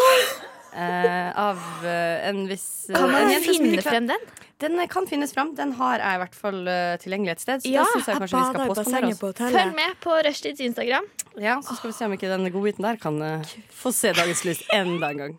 Eh, 0.78 1.30
av 1.40 1.58
eh, 1.88 2.28
en 2.30 2.44
viss 2.50 2.90
eh, 2.90 2.98
Kan 3.00 3.10
man 3.10 3.32
en 3.32 3.42
finne 3.42 3.82
frem 3.82 4.06
den? 4.12 4.26
Den 4.62 4.76
eh, 4.84 4.86
kan 4.92 5.08
finnes 5.10 5.32
fram. 5.34 5.56
Den 5.58 5.72
har 5.80 6.04
jeg 6.04 6.18
i 6.18 6.22
hvert 6.22 6.36
fall 6.38 6.60
eh, 6.70 6.98
tilgjengelig 7.02 7.32
et 7.38 7.42
sted. 7.46 7.64
Så 7.64 7.72
Ja, 7.72 7.86
det 7.88 7.94
syns 7.96 8.10
jeg 8.10 8.14
jeg 8.14 8.22
kanskje 8.22 8.38
vi 8.38 8.44
skal 8.52 8.62
i 8.66 8.68
påspandere 8.68 8.84
bassenget 8.84 9.16
oss. 9.16 9.22
på 9.24 9.32
hotellet. 9.32 9.58
Følg 9.58 9.76
med 9.80 9.98
på 10.04 10.18
Rushtids 10.28 10.62
Instagram. 10.68 11.08
Ja, 11.42 11.56
så 11.66 11.78
skal 11.80 11.90
vi 11.94 11.98
se 11.98 12.06
om 12.10 12.14
ikke 12.18 12.30
den 12.34 12.52
godbiten 12.54 12.86
der 12.86 13.00
kan 13.02 13.22
eh, 13.26 13.56
få 13.80 13.94
se 13.96 14.14
dagens 14.18 14.44
lys 14.46 14.62
enda 14.76 15.10
en 15.16 15.24
gang. 15.24 15.36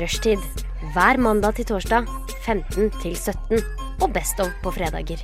Rushtid. 0.00 0.42
Hver 0.94 1.18
mandag 1.20 1.56
til 1.58 1.66
torsdag 1.68 2.06
15 2.44 2.90
til 3.02 3.16
17. 3.16 3.60
Og 4.02 4.12
Best 4.12 4.40
of 4.40 4.52
på 4.62 4.72
fredager. 4.76 5.22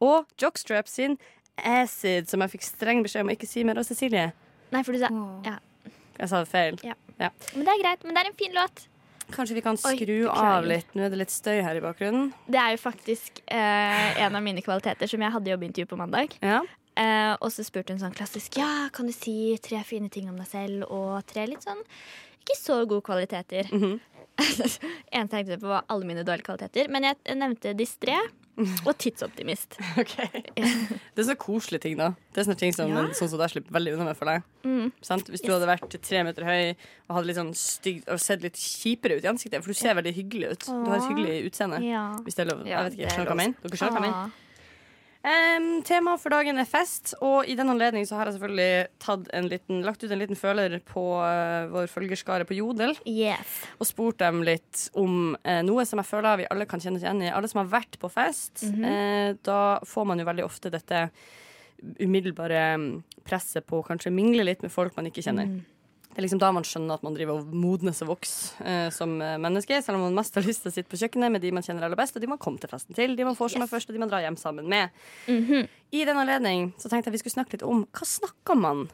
Og 0.00 0.26
Jockstrap 0.42 0.88
sin 0.88 1.18
Acid, 1.58 2.28
som 2.30 2.44
jeg 2.44 2.54
fikk 2.54 2.66
streng 2.66 3.02
beskjed 3.02 3.24
om 3.24 3.32
å 3.32 3.34
ikke 3.34 3.48
si 3.50 3.64
mer. 3.66 3.80
av 3.80 3.88
Cecilie, 3.88 4.30
Nei, 4.70 4.82
for 4.84 4.94
du 4.94 5.00
sa 5.00 5.08
ja. 5.46 5.56
jeg 6.20 6.30
sa 6.30 6.42
det 6.44 6.50
feil. 6.52 6.78
Ja. 6.86 6.94
Ja. 7.18 7.32
Men 7.56 7.66
det 7.66 7.74
er 7.74 7.82
greit. 7.82 8.04
Men 8.06 8.14
det 8.14 8.22
er 8.22 8.30
en 8.30 8.38
fin 8.38 8.54
låt. 8.56 8.84
Kanskje 9.34 9.58
vi 9.58 9.62
kan 9.64 9.76
skru 9.76 10.14
Oi, 10.24 10.28
av 10.32 10.64
litt. 10.68 10.94
Nå 10.96 11.04
er 11.04 11.12
det 11.12 11.18
litt 11.20 11.32
støy 11.32 11.58
her 11.64 11.76
i 11.76 11.82
bakgrunnen. 11.84 12.30
Det 12.48 12.60
er 12.60 12.76
jo 12.76 12.80
faktisk 12.80 13.42
eh, 13.44 14.20
en 14.24 14.36
av 14.38 14.44
mine 14.44 14.62
kvaliteter 14.64 15.10
som 15.10 15.24
jeg 15.24 15.34
hadde 15.34 15.52
jobbintervju 15.52 15.90
på 15.90 15.98
mandag. 16.00 16.38
Ja. 16.40 16.62
Eh, 16.98 17.34
og 17.36 17.52
så 17.54 17.66
spurte 17.66 17.94
hun 17.94 18.00
sånn 18.00 18.16
klassisk 18.16 18.56
Ja, 18.58 18.88
kan 18.94 19.06
du 19.06 19.14
si 19.14 19.54
tre 19.62 19.82
fine 19.86 20.08
ting 20.10 20.30
om 20.32 20.38
deg 20.40 20.48
selv, 20.50 20.88
og 20.90 21.20
tre 21.30 21.44
litt 21.50 21.62
sånn 21.66 21.82
ikke 22.48 22.58
så 22.60 22.80
gode 22.88 23.04
kvaliteter. 23.06 23.68
Mhm. 23.72 23.98
en 25.18 25.26
tenkte 25.28 25.56
på 25.58 25.66
var 25.66 25.82
alle 25.90 26.06
mine 26.06 26.22
dårlige 26.22 26.46
kvaliteter, 26.46 26.86
men 26.94 27.02
jeg 27.08 27.16
nevnte 27.34 27.72
distré 27.74 28.14
og 28.86 28.92
tidsoptimist. 28.98 29.74
Ok. 30.02 30.14
Det 30.54 30.62
er 30.62 31.26
sånne 31.26 31.36
koselige 31.42 31.82
ting, 31.88 31.96
da. 31.98 32.12
Det 32.34 32.42
er 32.42 32.46
sånne 32.46 32.58
ting 32.60 32.72
som 32.74 32.90
Ja. 32.90 33.02
sånn 33.18 33.30
som 33.32 33.42
jeg 33.42 33.50
slipper 33.56 33.74
veldig 33.74 33.96
unna 33.96 34.06
med 34.10 34.16
for 34.18 34.30
deg. 34.30 34.46
Mm. 34.62 34.92
Sant? 35.02 35.26
Hvis 35.30 35.42
du 35.42 35.50
Yes. 35.50 35.56
hadde 35.58 35.70
vært 35.72 35.98
tre 36.02 36.22
meter 36.26 36.46
høy 36.46 36.76
og 37.08 37.16
hadde 37.16 37.26
litt 37.26 37.36
sånn 37.40 37.54
stygg, 37.54 38.02
og 38.06 38.18
sett 38.22 38.42
litt 38.46 38.54
kjipere 38.58 39.18
ut 39.18 39.24
i 39.26 39.30
ansiktet, 39.30 39.62
for 39.62 39.74
du 39.74 39.78
ser 39.78 39.94
veldig 39.98 40.14
hyggelig 40.14 40.50
ut. 40.54 40.66
Du 40.70 40.86
har 40.90 40.98
et 41.02 41.10
hyggelig 41.10 41.50
utseende. 41.50 41.82
Ja. 41.82 42.04
Hvis 42.22 42.34
det 42.38 42.46
er 42.46 42.50
lov. 42.54 42.62
Jeg 42.66 42.78
vet 42.78 42.94
ikke, 42.94 43.06
er 43.06 43.14
skjønner 43.14 43.26
du 43.26 43.34
hva 43.34 43.38
jeg 43.38 43.42
mener? 43.42 43.56
Dere 43.66 43.78
skjønner 43.82 43.98
hva 43.98 44.02
jeg 44.02 44.10
mener? 44.10 44.30
Um, 45.18 45.80
Temaet 45.82 46.22
for 46.22 46.30
dagen 46.30 46.60
er 46.62 46.68
fest, 46.68 47.16
og 47.24 47.48
i 47.50 47.56
den 47.58 47.72
anledning 47.72 48.06
så 48.06 48.18
har 48.18 48.28
jeg 48.28 48.36
selvfølgelig 48.36 49.48
liten, 49.50 49.80
lagt 49.82 50.04
ut 50.04 50.12
en 50.14 50.20
liten 50.20 50.38
føler 50.38 50.78
på 50.86 51.02
uh, 51.18 51.66
vår 51.72 51.90
følgerskare 51.90 52.46
på 52.46 52.54
Jodel. 52.60 52.94
Yes. 53.02 53.56
og 53.78 53.90
spurt 53.90 54.20
dem 54.22 54.44
litt 54.46 54.86
om 54.98 55.34
uh, 55.42 55.60
noe 55.66 55.86
som 55.88 55.98
jeg 55.98 56.10
føler 56.10 56.42
vi 56.42 56.48
alle 56.52 56.68
kan 56.70 56.82
kjenne 56.82 57.00
oss 57.00 57.06
igjen 57.06 57.26
i. 57.26 57.32
Alle 57.34 57.50
som 57.50 57.64
har 57.64 57.72
vært 57.80 57.98
på 57.98 58.10
fest. 58.12 58.62
mm 58.62 58.74
-hmm. 58.74 58.86
uh, 58.86 59.36
da 59.42 59.80
får 59.84 60.04
man 60.04 60.18
jo 60.18 60.24
veldig 60.24 60.44
ofte 60.44 60.70
dette 60.70 61.10
umiddelbare 61.98 62.76
mm, 62.76 63.02
presset 63.24 63.66
på 63.66 63.78
å 63.78 63.86
kanskje 63.86 64.10
mingle 64.10 64.44
litt 64.44 64.62
med 64.62 64.72
folk 64.72 64.96
man 64.96 65.06
ikke 65.06 65.22
kjenner. 65.22 65.46
Mm. 65.46 65.64
Det 66.08 66.22
er 66.22 66.24
liksom 66.24 66.40
da 66.42 66.48
man 66.56 66.64
skjønner 66.66 66.98
at 66.98 67.04
man 67.06 67.14
driver 67.14 67.38
og 67.38 67.50
modnes 67.54 68.00
og 68.02 68.08
vokser 68.14 68.64
eh, 68.66 68.88
som 68.94 69.12
eh, 69.22 69.36
menneske. 69.38 69.78
Selv 69.84 70.00
om 70.00 70.06
man 70.08 70.16
mest 70.18 70.34
har 70.34 70.46
lyst 70.46 70.64
til 70.64 70.72
å 70.72 70.74
sitte 70.74 70.90
på 70.90 70.98
kjøkkenet 70.98 71.34
med 71.34 71.44
de 71.44 71.52
man 71.54 71.62
kjenner 71.62 71.86
aller 71.86 71.98
best, 72.00 72.16
og 72.16 72.24
de 72.24 72.30
man 72.30 72.40
kommer 72.42 72.62
til 72.62 72.72
festen 72.72 72.96
til, 72.96 73.14
de 73.18 73.26
man 73.28 73.36
får 73.38 73.54
som 73.54 73.62
er 73.62 73.70
først, 73.70 73.90
og 73.90 73.94
de 73.98 74.02
man 74.02 74.10
drar 74.10 74.24
hjem 74.24 74.38
sammen 74.40 74.66
med. 74.70 74.94
Mhm. 75.28 75.68
I 75.94 76.04
den 76.04 76.18
anledning 76.20 76.72
så 76.76 76.90
tenkte 76.90 77.08
jeg 77.08 77.18
vi 77.18 77.22
skulle 77.22 77.38
snakke 77.38 77.56
litt 77.56 77.64
om 77.68 77.86
hva 77.86 78.08
snakker 78.08 78.58
man 78.58 78.88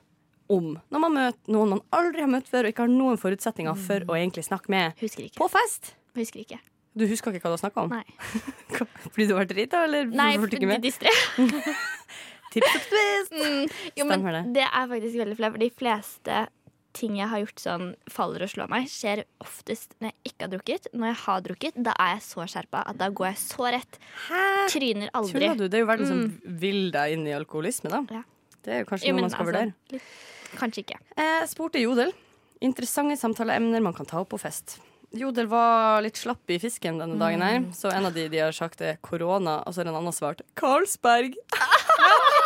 om 0.52 0.74
når 0.92 1.00
man 1.00 1.14
møter 1.16 1.54
noen 1.54 1.72
man 1.72 1.80
aldri 1.96 2.20
har 2.22 2.30
møtt 2.30 2.50
før 2.52 2.66
og 2.66 2.74
ikke 2.74 2.84
har 2.84 2.92
noen 2.92 3.18
forutsetninger 3.20 3.78
for 3.86 4.04
å 4.12 4.16
egentlig 4.18 4.44
snakke 4.46 4.70
med 4.70 5.00
på 5.38 5.48
fest. 5.50 5.94
Husker 6.14 6.44
ikke. 6.44 6.60
Du 6.94 7.06
husker 7.10 7.34
ikke 7.34 7.48
hva 7.48 7.54
du 7.54 7.56
har 7.56 7.62
snakka 7.64 7.86
om? 7.86 7.90
Nei. 7.90 8.04
Fordi 9.08 9.26
du 9.26 9.34
var 9.34 9.48
drita, 9.50 9.80
eller 9.88 10.06
Nei, 10.06 10.34
fordi 10.38 10.60
distré. 10.84 11.10
Tips 12.54 12.70
og 12.70 12.84
twist! 12.86 13.32
Mm, 13.34 13.64
jo, 13.98 14.04
men 14.04 14.12
Stemmer 14.12 14.36
det. 14.36 14.42
det 14.54 14.66
er 14.68 14.84
faktisk 14.92 15.18
veldig 15.18 15.36
flaut, 15.40 15.56
for 15.56 15.64
de 15.64 15.70
fleste 15.74 16.36
ting 16.94 17.16
jeg 17.18 17.28
har 17.28 17.40
gjort 17.42 17.60
sånn 17.62 17.88
faller 18.10 18.44
og 18.46 18.50
slår 18.52 18.68
meg, 18.70 18.86
skjer 18.88 19.24
oftest 19.42 19.96
når 20.00 20.12
jeg 20.12 20.30
ikke 20.32 20.46
har 20.46 20.52
drukket. 20.54 20.86
Når 20.94 21.10
jeg 21.10 21.18
har 21.24 21.40
drukket, 21.48 21.80
da 21.88 21.94
er 21.98 22.12
jeg 22.14 22.22
så 22.28 22.46
skjerpa 22.46 22.84
at 22.86 22.96
da 23.00 23.08
går 23.10 23.26
jeg 23.32 23.40
så 23.42 23.66
rett. 23.74 23.98
Hæ? 24.28 24.42
Tryner 24.72 25.10
aldri. 25.18 25.34
Tuller 25.40 25.58
du? 25.58 25.66
Det 25.68 25.80
er 25.80 25.84
jo 25.84 25.90
verden 25.90 26.06
som 26.12 26.22
vil 26.64 26.80
deg 26.94 27.16
inn 27.18 27.26
i 27.26 27.34
alkoholisme, 27.36 27.90
da. 27.90 28.02
Ja. 28.14 28.22
Det 28.64 28.72
er 28.72 28.78
jo 28.84 28.88
kanskje 28.92 29.10
Jo, 29.10 29.16
noe 29.18 29.26
man 29.26 29.30
skal 29.34 29.44
altså, 29.44 29.52
vurdere. 29.52 29.74
litt- 29.92 30.58
Kanskje 30.60 30.84
ikke. 30.86 30.98
Jeg 31.18 31.48
spurte 31.50 31.80
Jodel. 31.82 32.12
Interessante 32.62 33.16
samtaleemner 33.18 33.82
man 33.82 33.92
kan 33.92 34.06
ta 34.06 34.20
opp 34.22 34.30
på 34.30 34.38
fest. 34.40 34.78
Jodel 35.14 35.46
var 35.46 36.00
litt 36.02 36.16
slapp 36.18 36.48
i 36.50 36.56
fisken 36.58 36.96
denne 36.98 37.18
dagen 37.20 37.42
her, 37.42 37.58
Mm. 37.60 37.72
så 37.74 37.92
en 37.92 38.06
av 38.06 38.14
de 38.14 38.28
de 38.28 38.38
har 38.38 38.50
sagt 38.52 38.80
er 38.80 38.96
korona, 39.02 39.62
og 39.66 39.74
så 39.74 39.82
har 39.84 39.88
en 39.92 39.94
annen 40.00 40.12
svart 40.12 40.40
Carlsberg. 40.56 41.34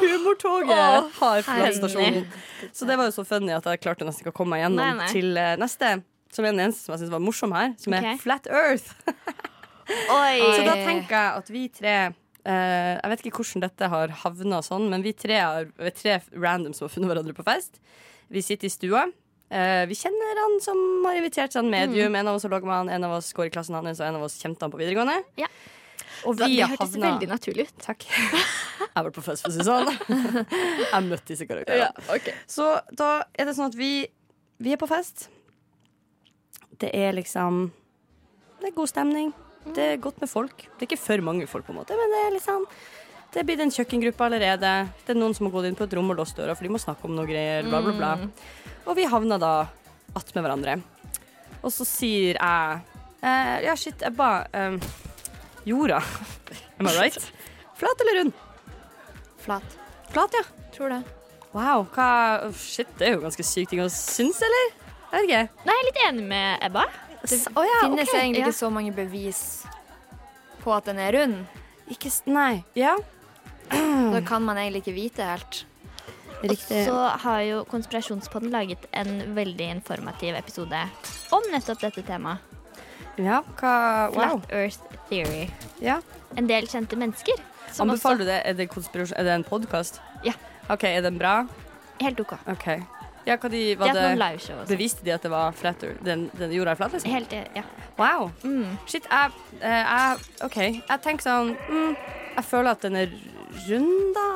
Humortoget 0.00 1.14
har 1.20 1.44
forlatt 1.46 1.78
stasjonen. 1.78 2.26
Så 2.72 2.88
det 2.88 2.98
var 3.00 3.08
jo 3.10 3.14
så 3.16 3.24
funny 3.28 3.54
at 3.56 3.66
jeg 3.70 3.82
klarte 3.84 4.08
nesten 4.08 4.24
ikke 4.24 4.34
å 4.34 4.38
komme 4.40 4.56
meg 4.56 4.64
gjennom 4.64 4.82
Nei, 4.82 4.90
nei. 4.98 5.08
til 5.12 5.38
uh, 5.38 5.54
neste. 5.60 5.94
Som 6.34 6.46
er 6.48 6.54
den 6.56 6.64
eneste 6.66 6.86
som 6.86 6.96
jeg 6.96 7.04
syns 7.04 7.14
var 7.14 7.22
morsom 7.22 7.54
her, 7.54 7.74
som 7.78 7.94
er 7.94 8.10
Flat 8.22 8.50
Earth. 8.50 8.94
Så 9.84 10.62
da 10.64 10.74
tenker 10.80 11.12
jeg 11.12 11.40
at 11.40 11.50
vi 11.52 11.66
tre 11.72 11.96
Uh, 12.44 13.00
Jeg 13.00 13.08
vet 13.08 13.22
ikke 13.24 13.38
hvordan 13.40 13.62
dette 13.64 13.88
har 13.88 14.10
havna 14.20 14.58
sånn, 14.64 14.90
men 14.92 15.00
vi 15.00 15.14
tre, 15.16 15.38
har, 15.40 15.68
vi 15.80 15.92
tre 15.96 16.18
random 16.36 16.74
som 16.76 16.84
har 16.84 16.90
funnet 16.92 17.08
hverandre 17.08 17.32
på 17.36 17.44
fest. 17.46 17.78
Vi 18.28 18.42
sitter 18.44 18.68
i 18.68 18.72
stua. 18.72 19.06
Uh, 19.48 19.84
vi 19.88 19.96
kjenner 19.96 20.40
han 20.42 20.58
som 20.60 20.76
har 21.08 21.16
invitert 21.16 21.56
sånn 21.56 21.70
medium. 21.72 22.12
En 22.20 22.28
av 22.28 22.36
oss 22.36 22.44
har 22.44 22.52
logget 22.52 22.68
med 22.68 22.76
han, 22.82 22.90
en 22.92 23.06
av 23.08 23.16
oss 23.16 23.32
går 23.32 23.48
i 23.48 23.54
klassen 23.54 23.78
hans, 23.78 23.96
og 23.96 24.04
en 24.10 24.18
av 24.20 24.26
oss 24.28 24.36
kjente 24.42 24.60
han 24.60 24.74
på 24.74 24.80
videregående. 24.82 25.22
Ja. 25.40 25.48
Og 26.24 26.38
vi 26.38 26.56
det 26.56 26.62
har 26.62 26.72
hørtes 26.74 26.94
havna 26.94 27.12
veldig 27.12 27.28
naturlig 27.30 27.68
ut. 27.68 27.76
Takk. 27.84 28.06
Jeg 28.84 28.90
har 28.94 29.06
vært 29.08 29.16
på 29.18 29.24
fest, 29.26 29.44
for 29.44 29.50
å 29.50 29.54
si 29.54 29.62
det 29.62 29.66
sånn. 29.66 29.88
Jeg 30.84 31.06
møtte 31.08 31.32
disse 31.32 31.46
karakterene. 31.50 32.34
Så 32.50 32.66
da 32.94 33.08
er 33.34 33.48
det 33.48 33.54
sånn 33.56 33.72
at 33.72 33.78
vi, 33.78 33.92
vi 34.62 34.74
er 34.74 34.78
på 34.78 34.86
fest. 34.90 35.28
Det 36.78 36.90
er 36.94 37.14
liksom 37.16 37.66
Det 38.60 38.70
er 38.70 38.76
god 38.76 38.90
stemning. 38.90 39.32
Det 39.74 39.86
er 39.94 40.02
godt 40.02 40.20
med 40.22 40.30
folk. 40.30 40.66
Det 40.76 40.84
er 40.84 40.90
ikke 40.92 41.00
for 41.00 41.24
mange 41.26 41.48
folk, 41.50 41.66
på 41.66 41.74
en 41.74 41.80
måte, 41.80 41.96
men 41.98 42.12
det 42.12 42.22
er 42.26 42.36
liksom 42.36 42.68
det 43.34 43.40
er 43.40 43.46
blitt 43.48 43.62
en 43.64 43.72
kjøkkengruppe 43.74 44.22
allerede. 44.22 44.72
Det 45.02 45.10
er 45.10 45.16
noen 45.18 45.32
som 45.34 45.48
har 45.48 45.54
gått 45.56 45.66
inn 45.66 45.74
på 45.74 45.88
et 45.88 45.94
rom 45.98 46.12
og 46.12 46.20
låst 46.20 46.36
døra, 46.38 46.54
for 46.54 46.62
de 46.62 46.70
må 46.70 46.78
snakke 46.78 47.08
om 47.08 47.16
noe 47.16 47.26
greier. 47.26 47.66
Bla, 47.66 47.80
bla, 47.82 47.94
bla. 47.98 48.10
Og 48.86 48.94
vi 48.94 49.08
havna 49.10 49.40
da 49.42 49.54
attmed 50.14 50.44
hverandre. 50.44 50.76
Og 51.64 51.72
så 51.74 51.86
sier 51.88 52.38
jeg 52.38 52.84
eh, 53.24 53.56
Ja, 53.66 53.74
shit, 53.74 54.04
jeg 54.06 54.14
ba 54.14 54.44
eh, 54.54 54.76
Jorda. 55.64 56.00
Am 56.78 56.88
I 56.88 56.94
right? 56.98 57.32
Flat 57.78 58.00
eller 58.04 58.20
rund? 58.20 58.32
Flat. 59.44 59.78
Flat, 60.12 60.30
ja. 60.38 60.44
Tror 60.76 60.88
det. 60.94 61.02
Wow. 61.52 61.86
Hva 61.94 62.08
Shit, 62.58 62.90
det 62.98 63.08
er 63.08 63.16
jo 63.16 63.24
ganske 63.24 63.46
sykt 63.46 63.72
ting 63.72 63.82
å 63.84 63.88
synes, 63.92 64.40
eller? 64.42 64.70
Jeg 65.14 65.14
vet 65.14 65.28
ikke. 65.28 65.42
Nei, 65.64 65.74
jeg 65.74 65.82
er 65.82 65.88
litt 65.88 66.00
enig 66.08 66.24
med 66.30 66.64
Ebba. 66.66 66.86
Det 67.24 67.38
oh, 67.54 67.64
ja, 67.64 67.76
finnes 67.86 68.08
okay. 68.08 68.20
egentlig 68.20 68.42
ja. 68.42 68.48
ikke 68.48 68.58
så 68.58 68.70
mange 68.74 68.92
bevis 68.92 69.42
på 70.64 70.72
at 70.74 70.88
den 70.90 70.98
er 71.00 71.14
rund. 71.16 71.60
Ikke 71.92 72.10
s- 72.10 72.24
Nei. 72.26 72.64
Ja. 72.76 72.96
Da 73.70 74.20
kan 74.26 74.44
man 74.44 74.58
egentlig 74.60 74.84
ikke 74.84 74.96
vite 74.96 75.28
helt. 75.28 75.62
Riktig. 76.44 76.82
Og 76.82 76.90
Så 76.90 76.96
har 77.24 77.40
jo 77.46 77.62
Konspirasjonspodden 77.70 78.52
laget 78.52 78.84
en 78.92 79.34
veldig 79.36 79.70
informativ 79.78 80.36
episode 80.36 80.82
om 81.32 81.46
nettopp 81.52 81.80
dette 81.86 82.04
temaet. 82.04 82.42
Ja, 83.20 83.42
hva 83.60 83.74
Wow. 84.10 84.40
Flat 84.40 84.52
Earth 84.52 84.98
Theory. 85.08 85.48
Ja. 85.80 86.00
En 86.36 86.48
del 86.50 86.66
kjente 86.66 86.98
mennesker. 86.98 87.38
Anbefaler 87.78 88.18
du 88.18 88.26
det? 88.26 88.40
Er 88.44 88.54
det, 88.58 88.68
er 89.16 89.24
det 89.24 89.32
en 89.34 89.44
podkast? 89.44 90.00
Ja. 90.24 90.34
OK, 90.70 90.84
er 90.84 91.02
den 91.02 91.18
bra? 91.18 91.44
Helt 92.00 92.20
OK. 92.20 92.34
okay. 92.50 92.82
Ja, 93.24 93.38
hva 93.40 93.48
de, 93.48 93.62
var 93.80 93.94
de 93.94 94.00
det, 94.00 94.16
liveshow 94.20 94.58
også. 94.60 94.68
Beviste 94.74 95.04
de 95.04 95.14
at 95.14 95.22
det 95.24 95.30
var 95.32 95.54
flat? 95.56 95.80
Den, 96.04 96.26
den 96.36 96.52
jorda 96.52 96.74
er 96.74 96.80
flat, 96.80 96.92
liksom? 96.92 97.12
Helt, 97.12 97.32
ja. 97.56 97.62
Wow. 97.96 98.28
Mm. 98.44 98.76
Shit, 98.86 99.06
jeg, 99.08 99.32
eh, 99.60 99.80
jeg 99.80 100.44
OK. 100.44 100.58
Jeg 100.60 101.00
tenker 101.06 101.24
sånn 101.24 101.54
mm, 101.54 101.96
Jeg 102.34 102.44
føler 102.50 102.74
at 102.74 102.84
den 102.84 102.98
er 103.00 103.14
rund, 103.70 104.12
da. 104.18 104.28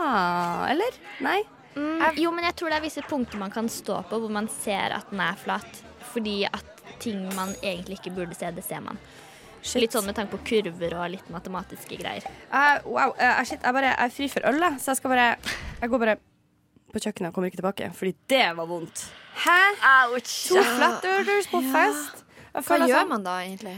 Eller? 0.71 0.99
Nei? 1.25 1.43
Mm, 1.75 2.01
jo, 2.19 2.33
men 2.35 2.49
jeg 2.49 2.57
tror 2.59 2.73
det 2.73 2.79
er 2.81 2.87
visse 2.87 3.05
punkter 3.07 3.39
man 3.39 3.53
kan 3.55 3.69
stå 3.71 4.01
på 4.09 4.23
hvor 4.23 4.33
man 4.33 4.49
ser 4.51 4.97
at 4.97 5.13
den 5.13 5.21
er 5.23 5.37
flat. 5.39 5.83
Fordi 6.15 6.41
at 6.49 6.78
ting 7.03 7.25
man 7.37 7.55
egentlig 7.63 7.99
ikke 8.01 8.15
burde 8.17 8.37
se, 8.39 8.51
det 8.55 8.65
ser 8.67 8.83
man. 8.85 9.01
Shit. 9.59 9.83
Litt 9.83 9.95
sånn 9.97 10.07
med 10.07 10.15
tanke 10.15 10.37
på 10.37 10.43
kurver 10.47 10.95
og 11.01 11.11
litt 11.17 11.31
matematiske 11.35 11.99
greier. 11.99 12.27
Uh, 12.53 12.79
wow. 12.87 13.15
Uh, 13.19 13.41
shit, 13.45 13.59
jeg, 13.59 13.75
bare, 13.75 13.91
jeg 13.91 14.07
er 14.07 14.15
fri 14.15 14.29
for 14.33 14.47
øl, 14.49 14.61
da 14.63 14.71
så 14.79 14.93
jeg 14.93 15.01
skal 15.01 15.15
bare 15.15 15.27
Jeg 15.83 15.91
går 15.91 16.03
bare 16.05 16.15
på 16.89 17.03
kjøkkenet 17.03 17.29
og 17.29 17.35
kommer 17.37 17.51
ikke 17.51 17.61
tilbake, 17.61 17.91
fordi 17.99 18.15
det 18.33 18.47
var 18.57 18.69
vondt. 18.71 19.03
Hæ? 19.45 19.59
Ouch. 20.07 20.31
To 20.49 20.63
flat 20.63 21.05
orders 21.11 21.51
på 21.51 21.61
fest? 21.75 22.25
Hva 22.55 22.79
gjør 22.81 22.95
sånn- 22.95 23.11
man 23.13 23.27
da, 23.27 23.35
egentlig? 23.45 23.77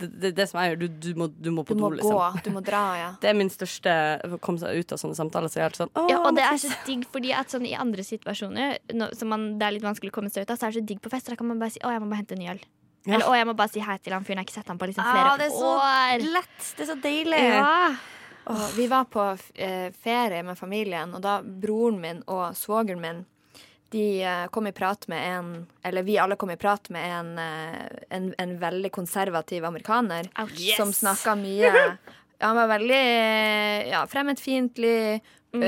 Det, 0.00 0.08
det, 0.22 0.30
det 0.38 0.46
som 0.50 0.58
jeg 0.62 0.72
gjør, 0.72 0.80
du, 0.80 0.88
du, 1.04 1.08
må, 1.20 1.26
du 1.30 1.50
må 1.54 1.62
Du 1.64 1.70
på 1.72 1.76
må 1.78 1.90
do, 1.92 2.00
gå, 2.00 2.10
liksom. 2.10 2.40
du 2.46 2.50
må 2.56 2.62
dra, 2.64 2.80
ja. 2.98 3.08
Det 3.22 3.30
er 3.30 3.36
min 3.38 3.50
største 3.52 3.94
å 4.26 4.38
komme 4.42 4.58
seg 4.62 4.80
ut 4.80 4.92
av 4.96 5.00
sånne 5.02 5.18
samtaler. 5.18 5.52
Så 5.52 5.60
jeg 5.60 5.64
er 5.66 5.68
helt 5.70 5.80
sånn, 5.82 5.92
Ja, 6.10 6.18
og 6.24 6.34
det 6.38 6.44
er 6.48 6.58
så 6.62 6.72
digg, 6.88 7.04
fordi 7.12 7.32
at 7.36 7.52
sånn 7.52 7.66
i 7.68 7.74
andre 7.76 8.02
situasjoner 8.06 8.78
nå- 8.96 9.12
som 9.18 9.28
man, 9.32 9.46
det 9.60 9.66
er 9.68 9.76
litt 9.78 9.86
vanskelig 9.86 10.10
å 10.14 10.16
komme 10.20 10.30
seg 10.32 10.46
ut 10.48 10.50
av, 10.54 10.60
så 10.60 10.66
er 10.68 10.72
det 10.76 10.82
så 10.82 10.86
digg 10.92 11.00
på 11.04 11.10
fest. 11.12 11.26
Da 11.30 11.36
kan 11.36 11.46
man 11.52 11.58
bare 11.62 11.70
si 11.76 11.80
'Å, 11.84 11.90
jeg 11.92 12.00
må 12.00 12.08
bare 12.10 12.22
hente 12.24 12.32
en 12.38 12.42
ny 12.44 12.48
øl'. 12.54 12.64
Ja. 13.06 13.14
Eller 13.14 13.26
'Å, 13.26 13.34
jeg 13.36 13.46
må 13.48 13.54
bare 13.56 13.72
si 13.72 13.80
hei 13.80 13.96
til 13.98 14.12
han 14.12 14.24
fyren 14.24 14.40
jeg 14.40 14.44
har 14.44 14.48
ikke 14.50 14.58
sett 14.60 14.68
han 14.68 14.78
på 14.78 14.86
liksom 14.90 15.04
Ah, 15.04 15.36
det 15.36 15.46
er 15.46 15.54
så 15.56 15.72
år'. 15.76 16.32
lett. 16.32 16.60
Det 16.76 16.82
er 16.86 16.90
så 16.94 16.98
deilig. 17.00 17.42
Ja. 17.54 17.96
Oh, 18.50 18.66
vi 18.76 18.86
var 18.88 19.04
på 19.04 19.38
eh, 19.54 19.90
ferie 20.02 20.42
med 20.42 20.56
familien, 20.58 21.14
og 21.14 21.20
da 21.22 21.40
broren 21.42 22.00
min 22.00 22.22
og 22.26 22.54
svogeren 22.56 23.00
min 23.00 23.26
de 23.90 24.22
eh, 24.22 24.46
kom 24.54 24.66
i 24.66 24.72
prat 24.72 25.08
med 25.08 25.24
en 25.30 25.66
Eller 25.82 26.02
vi 26.06 26.18
alle 26.18 26.36
kom 26.36 26.50
i 26.50 26.56
prat 26.56 26.90
med 26.94 27.06
en, 27.10 27.30
eh, 27.38 27.86
en, 28.10 28.34
en 28.38 28.58
veldig 28.58 28.92
konservativ 28.92 29.64
amerikaner 29.64 30.30
Ouch. 30.38 30.76
som 30.76 30.92
snakka 30.92 31.34
mye 31.34 31.72
Han 32.40 32.56
var 32.56 32.70
veldig 32.70 33.00
eh, 33.00 33.88
ja, 33.90 34.06
fremmedfiendtlig, 34.08 35.20
mm. 35.52 35.64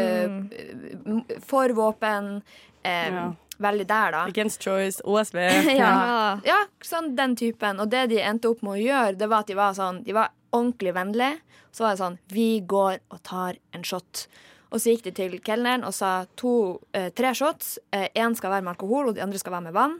uh, 1.04 1.38
for 1.44 1.68
våpen. 1.76 2.34
Um, 2.34 2.42
Ja. 2.82 3.34
Veldig 3.62 3.84
der, 3.86 4.12
da. 4.12 4.20
Against 4.26 4.62
Choice, 4.64 5.02
OSV. 5.04 5.36
Ja. 5.76 6.40
ja, 6.44 6.56
sånn 6.82 7.12
den 7.16 7.36
typen. 7.36 7.78
Og 7.78 7.90
det 7.92 8.06
de 8.10 8.22
endte 8.24 8.50
opp 8.50 8.64
med 8.64 8.78
å 8.78 8.80
gjøre, 8.80 9.18
det 9.20 9.28
var 9.30 9.44
at 9.44 9.52
de 9.52 9.58
var 9.58 9.76
sånn 9.76 10.00
De 10.06 10.16
var 10.16 10.32
ordentlig 10.50 10.94
vennlige. 10.96 11.60
Så 11.70 11.84
var 11.84 11.94
det 11.94 12.02
sånn 12.02 12.18
Vi 12.32 12.48
går 12.66 12.98
og 13.12 13.20
tar 13.28 13.60
en 13.76 13.84
shot. 13.86 14.24
Og 14.72 14.80
så 14.80 14.94
gikk 14.94 15.04
de 15.04 15.12
til 15.16 15.36
kelneren 15.44 15.84
og 15.84 15.92
sa 15.92 16.24
to, 16.40 16.80
eh, 16.96 17.10
tre 17.12 17.34
shots. 17.36 17.78
Én 17.92 18.36
skal 18.36 18.50
være 18.54 18.64
med 18.64 18.72
alkohol, 18.74 19.10
og 19.10 19.14
de 19.14 19.22
andre 19.22 19.38
skal 19.38 19.52
være 19.52 19.68
med 19.68 19.76
vann. 19.76 19.98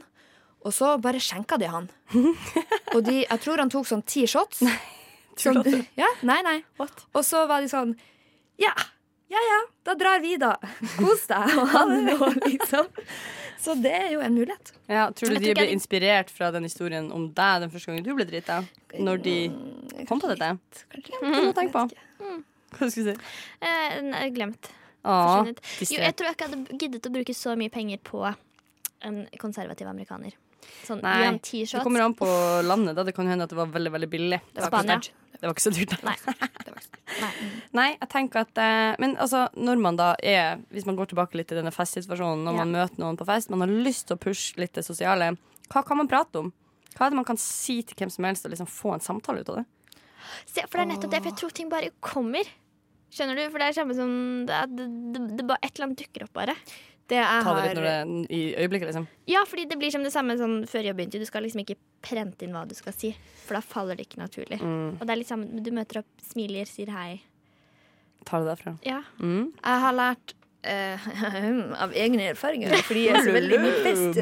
Og 0.63 0.73
så 0.73 0.95
bare 1.01 1.21
skjenka 1.21 1.59
de 1.59 1.67
han. 1.67 1.89
Og 2.95 3.03
de, 3.03 3.23
jeg 3.25 3.39
tror 3.43 3.59
han 3.59 3.71
tok 3.73 3.87
sånn 3.89 4.03
ti 4.07 4.25
shots. 4.29 4.63
Sånn, 5.39 5.59
ja, 6.01 6.09
nei, 6.23 6.39
nei. 6.45 6.57
Og 6.79 7.23
så 7.25 7.43
var 7.49 7.63
de 7.63 7.71
sånn 7.71 7.95
Ja, 8.61 8.71
ja 9.33 9.41
ja, 9.49 9.59
da 9.89 9.95
drar 9.99 10.21
vi, 10.23 10.37
da. 10.39 10.53
Kos 10.95 11.25
deg 11.27 11.57
og 11.57 11.67
han 11.75 11.93
nå, 12.07 12.29
liksom. 12.45 12.87
Så 13.63 13.75
det 13.79 13.91
er 13.95 14.09
jo 14.13 14.23
en 14.23 14.35
mulighet. 14.35 14.73
Ja, 14.91 15.09
tror 15.15 15.35
du 15.35 15.39
de 15.43 15.53
ble 15.55 15.67
inspirert 15.71 16.31
fra 16.31 16.51
den 16.53 16.67
historien 16.67 17.11
om 17.15 17.29
deg 17.35 17.63
den 17.63 17.71
første 17.73 17.91
gangen 17.91 18.07
du 18.07 18.13
ble 18.15 18.27
drita? 18.27 18.61
Når 18.93 19.21
de 19.23 19.37
kom 20.07 20.19
på 20.21 20.31
dette? 20.31 20.51
Kanskje. 20.91 21.19
det 21.19 21.43
må 21.47 21.53
tenke 21.55 21.75
på. 21.75 22.33
Hva 22.77 22.89
skulle 22.89 23.13
du 23.13 23.13
si? 23.13 23.33
Eh, 23.61 23.99
nei, 24.07 24.29
glemt. 24.35 24.71
Jo, 25.03 25.43
jeg 25.99 26.15
tror 26.15 26.29
jeg 26.29 26.35
ikke 26.37 26.47
hadde 26.47 26.77
giddet 26.79 27.07
å 27.09 27.11
bruke 27.11 27.33
så 27.35 27.57
mye 27.59 27.71
penger 27.73 27.99
på 28.07 28.21
en 29.03 29.17
konservativ 29.41 29.89
amerikaner. 29.89 30.31
Sånn, 30.87 31.01
Nei, 31.03 31.33
Det 31.43 31.81
kommer 31.83 32.05
an 32.05 32.13
på 32.15 32.27
landet. 32.63 32.95
da 32.95 33.03
Det 33.03 33.11
kan 33.15 33.27
hende 33.27 33.43
at 33.43 33.51
det 33.51 33.57
var 33.57 33.67
veldig 33.67 33.91
veldig 33.91 34.09
billig. 34.09 34.39
Det 34.53 34.63
var 34.63 34.71
Spania. 34.71 34.99
Det 35.33 35.41
var 35.49 35.55
ikke 35.57 35.65
så 35.65 35.73
dyrt. 35.75 35.95
Nei. 36.07 36.15
Nei. 37.19 37.31
Nei, 37.77 37.87
jeg 37.99 38.09
tenker 38.13 38.45
at 38.45 38.57
eh, 38.63 38.95
Men 39.03 39.17
altså, 39.19 39.49
når 39.59 39.81
man 39.83 39.97
da 39.99 40.13
er 40.23 40.61
Hvis 40.71 40.87
man 40.87 40.95
går 40.95 41.11
tilbake 41.11 41.35
litt 41.35 41.49
til 41.51 41.59
denne 41.59 41.73
festsituasjonen, 41.75 42.45
når 42.47 42.55
Ja. 42.55 42.63
man 42.63 42.71
møter 42.77 43.03
noen 43.03 43.19
på 43.19 43.27
fest, 43.27 43.51
man 43.51 43.65
har 43.65 43.73
lyst 43.75 44.07
til 44.07 44.15
å 44.15 44.21
pushe 44.23 44.55
litt 44.61 44.71
det 44.79 44.85
sosiale, 44.87 45.33
hva 45.67 45.83
kan 45.85 45.99
man 45.99 46.07
prate 46.07 46.39
om? 46.39 46.53
Hva 46.95 47.07
er 47.07 47.09
det 47.11 47.19
man 47.19 47.27
kan 47.27 47.37
si 47.41 47.81
til 47.83 47.97
hvem 47.99 48.11
som 48.13 48.23
helst 48.29 48.45
og 48.47 48.53
liksom 48.55 48.69
få 48.71 48.93
en 48.95 49.03
samtale 49.03 49.43
ut 49.43 49.49
av 49.51 49.61
det? 49.61 49.65
Se, 50.47 50.63
for 50.63 50.79
det 50.79 50.83
er 50.85 50.91
nettopp 50.93 51.11
det, 51.11 51.21
for 51.25 51.31
jeg 51.33 51.39
tror 51.41 51.51
ting 51.59 51.69
bare 51.71 51.91
kommer. 51.99 52.47
Skjønner 53.13 53.37
du? 53.37 53.43
For 53.53 53.61
det 53.61 53.67
er 53.69 53.77
samme 53.77 53.95
som 53.97 54.11
det, 54.49 54.59
det, 54.73 54.87
det, 55.13 55.23
det 55.37 55.45
bare 55.49 55.61
Et 55.61 55.71
eller 55.75 55.89
annet 55.89 56.03
dukker 56.03 56.25
opp, 56.25 56.33
bare. 56.35 56.55
Det 57.11 57.19
er, 57.19 57.43
Ta 57.43 57.53
det 57.57 57.63
litt 57.67 57.77
når 57.77 57.85
det 57.85 57.93
er 57.93 58.11
i 58.33 58.41
øyeblikket, 58.63 58.89
liksom. 58.89 59.07
Ja, 59.29 59.41
fordi 59.45 59.65
det 59.69 59.77
blir 59.81 59.91
som 59.93 60.05
det 60.05 60.13
samme 60.13 60.37
sånn 60.39 60.61
før 60.71 60.87
begynte. 60.95 61.19
Du 61.19 61.27
skal 61.27 61.43
liksom 61.45 61.61
ikke 61.65 61.75
prente 62.03 62.47
inn 62.47 62.55
hva 62.55 62.63
du 62.67 62.73
skal 62.77 62.95
si, 62.95 63.11
for 63.43 63.59
da 63.59 63.61
faller 63.65 63.99
det 63.99 64.07
ikke 64.07 64.21
naturlig. 64.21 64.61
Mm. 64.63 64.95
Og 64.95 65.03
det 65.03 65.11
er 65.11 65.19
litt 65.19 65.29
samme, 65.29 65.63
du 65.65 65.69
møter 65.75 65.99
opp, 66.01 66.23
smiler, 66.31 66.69
sier 66.69 66.93
hei. 66.95 67.17
Tar 68.23 68.45
det 68.45 68.53
derfra. 68.53 68.77
Ja. 68.87 69.01
Mm. 69.19 69.51
Jeg 69.59 69.83
har 69.87 69.99
lært 69.99 70.37
Uh, 70.63 70.95
av 71.83 71.91
egne 71.91 72.29
erfaringer, 72.29 72.71
fordi 72.87 73.01
jeg 73.09 73.17
er 73.19 73.25
så 73.25 73.31
veldig 73.35 73.57
mye 73.59 73.79
best. 73.83 74.19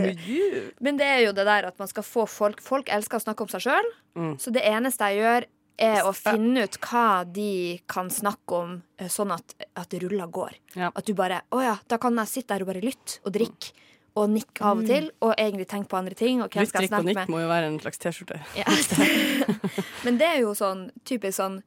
Men 0.81 0.97
det 0.97 1.05
er 1.05 1.19
jo 1.27 1.35
det 1.37 1.43
der 1.45 1.67
at 1.69 1.77
man 1.77 1.85
skal 1.91 2.01
få 2.01 2.23
folk 2.25 2.63
Folk 2.65 2.89
elsker 2.89 3.19
å 3.19 3.21
snakke 3.21 3.45
om 3.45 3.51
seg 3.53 3.67
sjøl, 3.67 3.91
Mm. 4.17 4.33
så 4.41 4.51
det 4.51 4.63
eneste 4.67 5.07
jeg 5.07 5.21
gjør, 5.21 5.45
er 5.81 6.05
å 6.05 6.13
finne 6.15 6.65
ut 6.65 6.77
hva 6.85 7.23
de 7.25 7.79
kan 7.89 8.09
snakke 8.13 8.57
om, 8.57 8.75
eh, 8.97 9.09
sånn 9.11 9.33
at, 9.35 9.55
at 9.77 9.93
rulla 10.03 10.27
går. 10.27 10.57
Ja. 10.77 10.91
At 10.93 11.07
du 11.07 11.15
bare 11.17 11.41
Å 11.51 11.61
ja, 11.63 11.77
da 11.87 11.97
kan 12.01 12.17
jeg 12.21 12.31
sitte 12.31 12.53
der 12.53 12.65
og 12.65 12.71
bare 12.71 12.83
lytte 12.83 13.21
og 13.25 13.33
drikke. 13.35 13.73
Og 14.19 14.27
nikke 14.27 14.63
av 14.67 14.81
og 14.81 14.87
til, 14.89 15.05
og 15.23 15.29
egentlig 15.39 15.69
tenke 15.71 15.87
på 15.87 15.95
andre 15.95 16.15
ting. 16.19 16.41
Og 16.43 16.51
hvem 16.51 16.65
Lytt, 16.65 16.71
skal 16.73 16.83
jeg 16.83 16.91
drikk 16.91 16.97
og 16.97 17.05
snakke 17.05 17.21
nikk 17.21 17.31
må 17.31 17.43
jo 17.45 17.47
være 17.47 17.69
en 17.69 17.77
slags 17.79 18.01
T-skjorte. 18.03 18.39
ja. 18.59 18.65
Men 20.05 20.17
det 20.19 20.27
er 20.27 20.41
jo 20.41 20.51
sånn 20.57 20.89
typisk 21.07 21.37
sånn 21.37 21.61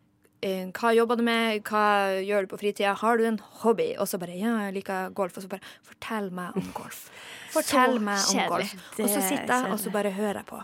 eh, 0.44 0.66
Hva 0.76 0.92
jobber 0.92 1.16
du 1.16 1.24
med? 1.24 1.62
Hva 1.64 2.20
gjør 2.20 2.44
du 2.44 2.52
på 2.52 2.60
fritida? 2.60 2.92
Har 3.00 3.16
du 3.16 3.24
en 3.30 3.40
hobby? 3.62 3.94
Og 3.96 4.10
så 4.10 4.20
bare 4.20 4.36
Ja, 4.36 4.58
jeg 4.66 4.76
liker 4.82 5.14
golf. 5.16 5.40
Og 5.40 5.46
så 5.46 5.54
bare 5.54 5.64
Fortell 5.88 6.28
meg 6.36 6.60
om 6.60 6.68
golf. 6.76 7.06
Fortell 7.56 7.96
meg 8.04 8.20
om 8.28 8.44
golf. 8.58 8.76
Og 8.98 9.08
så 9.08 9.22
er 9.22 9.28
sitter 9.30 9.54
jeg, 9.56 9.72
og 9.72 9.80
så 9.80 9.94
bare 9.94 10.12
hører 10.12 10.42
jeg 10.42 10.50
på. 10.52 10.60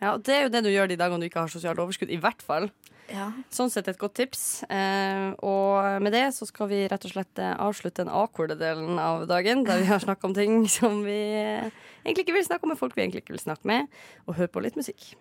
Ja, 0.00 0.14
og 0.14 0.24
Det 0.24 0.34
er 0.34 0.46
jo 0.46 0.52
det 0.52 0.64
du 0.64 0.70
gjør 0.72 0.88
de 0.88 0.96
dagene 1.00 1.20
du 1.20 1.28
ikke 1.28 1.44
har 1.44 1.52
sosialt 1.52 1.80
overskudd. 1.82 2.10
I 2.10 2.20
hvert 2.20 2.42
fall. 2.42 2.70
Ja. 3.10 3.26
Sånn 3.50 3.70
sett 3.72 3.88
et 3.90 3.98
godt 3.98 4.14
tips. 4.20 4.62
Eh, 4.70 5.30
og 5.42 6.02
med 6.02 6.14
det 6.14 6.28
så 6.36 6.46
skal 6.48 6.70
vi 6.70 6.84
rett 6.90 7.06
og 7.08 7.14
slett 7.14 7.42
eh, 7.42 7.56
avslutte 7.58 8.04
den 8.04 8.12
akorde 8.14 8.56
delen 8.60 9.00
av 9.02 9.26
dagen, 9.30 9.64
der 9.66 9.82
vi 9.82 9.90
har 9.90 10.02
snakka 10.02 10.30
om 10.30 10.36
ting 10.36 10.62
som 10.78 11.02
vi 11.06 11.18
eh, 11.42 11.70
egentlig 12.04 12.28
ikke 12.28 12.38
vil 12.38 12.46
snakke 12.46 12.68
om 12.68 12.74
med 12.74 12.80
folk 12.80 12.96
vi 12.96 13.04
egentlig 13.06 13.24
ikke 13.26 13.36
vil 13.36 13.46
snakke 13.48 13.66
med, 13.70 13.90
og 14.26 14.38
høre 14.38 14.52
på 14.54 14.62
litt 14.64 14.78
musikk. 14.78 15.12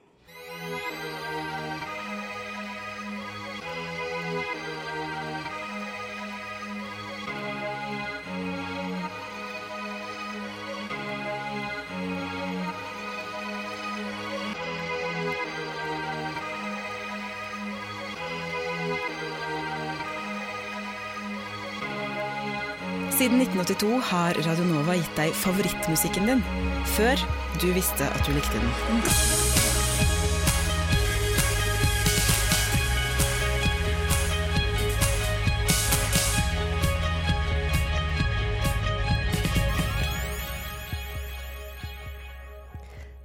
Siden 23.19 23.41
1982 23.41 23.99
har 23.99 24.33
Radio 24.45 24.63
Nova 24.63 24.93
gitt 24.95 25.17
deg 25.19 25.33
favorittmusikken 25.35 26.29
din. 26.29 26.39
Før 26.87 27.19
du 27.59 27.65
visste 27.75 28.05
at 28.07 28.23
du 28.23 28.31
likte 28.31 28.55
den. 28.55 28.71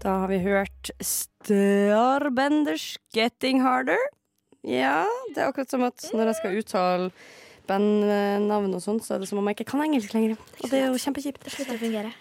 Da 0.02 0.18
har 0.24 0.28
vi 0.34 0.42
hørt 0.42 0.90
Starbenders 0.98 2.98
'Getting 3.14 3.62
Harder'. 3.62 4.10
Ja, 4.66 5.06
det 5.30 5.38
er 5.38 5.54
akkurat 5.54 5.70
som 5.70 5.86
at 5.86 6.02
når 6.10 6.32
jeg 6.32 6.38
skal 6.42 6.58
uttale 6.58 7.14
bandnavn 7.68 8.76
og 8.76 8.82
sånn, 8.84 9.00
så 9.04 9.16
er 9.16 9.22
det 9.22 9.28
som 9.30 9.40
om 9.40 9.48
jeg 9.50 9.58
ikke 9.58 9.70
kan 9.72 9.84
engelsk 9.84 10.12
lenger. 10.16 10.36
Og 10.60 10.70
det 10.72 10.80
er 10.80 10.90
jo 10.90 11.00
kjempekjipt. 11.00 11.48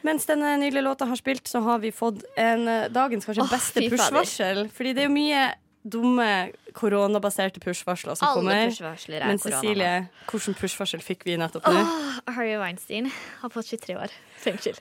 Mens 0.08 0.30
denne 0.30 0.56
nydelige 0.62 0.86
låta 0.86 1.08
har 1.10 1.20
spilt, 1.20 1.48
så 1.50 1.64
har 1.66 1.84
vi 1.84 1.92
fått 1.96 2.24
en 2.40 2.68
eh, 2.68 2.88
dagens 2.94 3.28
kanskje 3.28 3.50
beste 3.52 3.84
oh, 3.84 3.92
push-varsel. 3.94 4.66
Fordi 4.74 4.96
det 4.96 5.06
er 5.06 5.10
jo 5.10 5.16
mye 5.16 5.44
dumme 5.84 6.30
koronabaserte 6.74 7.60
push-varsler 7.60 8.16
som 8.16 8.28
Alle 8.28 8.40
kommer. 8.40 9.12
er 9.12 9.28
Men 9.28 9.40
Cecilie, 9.40 9.94
hvilken 10.32 10.56
push-varsel 10.60 11.04
fikk 11.04 11.28
vi 11.28 11.38
nettopp 11.38 11.68
nå? 11.68 11.84
Oh, 11.84 12.20
Harry 12.38 12.56
Weinstein 12.62 13.12
har 13.42 13.52
fått 13.54 13.74
23 13.76 13.98
år 14.00 14.16
fengsel. 14.40 14.80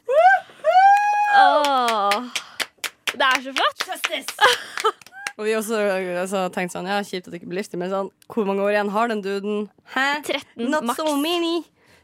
Oh, 1.32 2.22
det 3.12 3.30
er 3.32 3.48
så 3.48 3.56
flott! 3.56 5.08
Og 5.38 5.46
vi 5.46 5.54
også 5.56 5.78
altså, 6.22 6.46
tenkte 6.52 6.76
sånn, 6.76 6.88
ja, 6.90 6.98
kjipt 7.06 7.28
at 7.28 7.32
det 7.32 7.40
ikke 7.40 7.50
blir 7.52 7.62
livstid, 7.62 7.80
men 7.80 7.92
sånn, 7.92 8.10
hvor 8.32 8.48
mange 8.48 8.64
år 8.66 8.74
igjen 8.74 8.90
har 8.92 9.08
den 9.12 9.22
duden? 9.24 9.62
Hæ? 9.94 10.08
13 10.28 10.68
Not 10.70 10.84
maks. 10.90 11.00
so 11.00 11.16
many! 11.16 11.62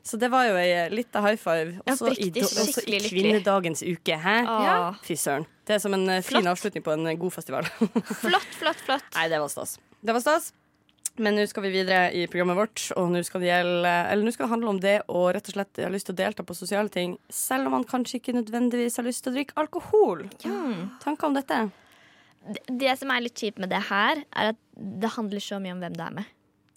Så 0.09 0.16
det 0.16 0.31
var 0.33 0.47
jo 0.49 0.55
ei 0.57 0.87
lita 0.89 1.20
high 1.20 1.37
five. 1.37 1.74
Også, 1.85 2.07
i, 2.09 2.31
Oppriktig 2.31 2.43
do- 2.47 2.62
også 2.62 2.85
i 2.89 3.01
kvinnedagens 3.05 3.83
uke. 3.85 4.16
Hæ? 4.22 4.37
Ja. 4.64 4.76
Fy 5.05 5.18
søren. 5.20 5.45
Det 5.68 5.74
er 5.76 5.83
som 5.85 5.93
en 5.93 6.07
flott. 6.09 6.31
fin 6.41 6.49
avslutning 6.49 6.85
på 6.87 6.95
en 6.95 7.07
eh, 7.11 7.18
god 7.20 7.35
festival. 7.35 7.66
Flott, 8.22 8.55
flott, 8.57 8.81
flott. 8.87 9.05
Nei, 9.18 9.26
det 9.29 9.41
var 9.43 9.53
stas. 9.53 9.74
Det 10.01 10.14
var 10.16 10.24
stas. 10.24 10.53
Men 11.18 11.35
nå 11.35 11.45
skal 11.51 11.64
vi 11.66 11.72
videre 11.74 12.12
i 12.14 12.22
programmet 12.31 12.57
vårt, 12.57 12.85
og 12.97 13.11
nå 13.11 13.20
skal 13.26 13.43
det 13.43 13.49
gjelde 13.51 13.91
Eller 14.12 14.22
nå 14.22 14.31
skal 14.33 14.47
det 14.47 14.53
handle 14.53 14.70
om 14.70 14.79
det 14.81 14.95
å 15.11 15.24
rett 15.35 15.51
og 15.51 15.57
slett 15.57 15.81
ha 15.83 15.91
lyst 15.91 16.07
til 16.07 16.14
å 16.14 16.20
delta 16.22 16.45
på 16.47 16.55
sosiale 16.57 16.89
ting, 16.95 17.16
selv 17.29 17.66
om 17.66 17.74
man 17.74 17.85
kanskje 17.91 18.20
ikke 18.20 18.37
nødvendigvis 18.39 18.97
har 19.01 19.05
lyst 19.09 19.24
til 19.26 19.35
å 19.35 19.37
drikke 19.37 19.59
alkohol. 19.59 20.22
Tanker 21.03 21.26
om 21.29 21.35
dette? 21.37 21.59
Det, 22.68 22.94
som 22.99 23.11
er 23.11 23.20
litt 23.24 23.34
kjipt 23.38 23.59
med 23.62 23.70
det 23.72 23.80
her, 23.88 24.22
er 24.32 24.53
at 24.55 24.59
det 24.76 25.11
handler 25.16 25.42
så 25.44 25.59
mye 25.61 25.72
om 25.74 25.80
hvem 25.82 25.96
du 25.99 26.03
er 26.05 26.14
med. 26.20 26.24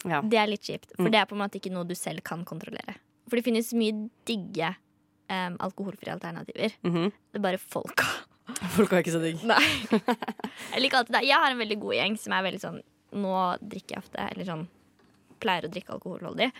Ja. 0.04 0.20
Det 0.26 0.38
er 0.40 0.48
litt 0.50 0.64
kjipt, 0.66 0.90
for 0.96 1.06
Mm. 1.06 1.12
det 1.12 1.20
er 1.20 1.26
på 1.30 1.36
en 1.36 1.42
måte 1.44 1.58
ikke 1.60 1.70
noe 1.72 1.84
du 1.86 1.94
selv 1.94 2.22
kan 2.26 2.44
kontrollere. 2.44 2.96
For 3.28 3.36
det 3.38 3.44
finnes 3.46 3.72
mye 3.72 4.08
digge 4.26 4.72
um, 5.30 5.56
alkoholfrie 5.62 6.12
alternativer. 6.12 6.74
Mhm. 6.84 7.12
Det 7.32 7.38
er 7.40 7.44
bare 7.46 7.58
folka. 7.62 8.04
Folk 8.76 8.92
er 8.92 9.02
ikke 9.04 9.14
så 9.14 9.22
digg. 9.22 9.40
Nei. 9.48 9.62
Jeg 10.72 10.82
liker 10.82 10.98
alltid 10.98 11.14
det. 11.16 11.24
Jeg 11.28 11.38
har 11.38 11.50
en 11.54 11.58
veldig 11.62 11.78
god 11.80 11.94
gjeng 11.94 12.18
som 12.18 12.32
er 12.36 12.42
veldig 12.50 12.60
sånn 12.60 12.80
Nå 13.12 13.32
drikker 13.60 13.92
jeg 13.98 14.02
ofte, 14.02 14.22
eller 14.32 14.46
sånn 14.48 14.62
pleier 15.42 15.66
å 15.66 15.70
drikke 15.72 15.92
alkoholholdig. 15.96 16.50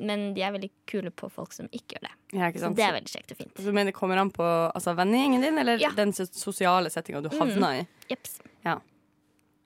Men 0.00 0.30
de 0.36 0.44
er 0.46 0.54
veldig 0.54 0.70
kule 0.88 1.10
på 1.12 1.28
folk 1.32 1.52
som 1.52 1.66
ikke 1.76 1.98
gjør 1.98 2.06
det. 2.08 2.12
Ja, 2.38 2.48
ikke 2.48 2.62
Så 2.62 2.70
det 2.78 2.84
er 2.86 2.94
veldig 2.96 3.12
kjekt 3.12 3.34
og 3.34 3.40
fint. 3.42 3.56
Så 3.60 3.72
mener 3.74 3.90
det 3.92 3.96
kommer 3.98 4.20
an 4.22 4.30
på 4.32 4.46
altså, 4.46 4.94
vennegjengen 4.96 5.44
din, 5.44 5.58
eller 5.60 5.82
Ja. 5.82 5.90
den 5.96 6.12
sosiale 6.16 6.88
settinga 6.90 7.20
du 7.26 7.28
havna 7.34 7.74
i? 7.80 7.86
Jeps. 8.08 8.38
Ja. 8.64 8.78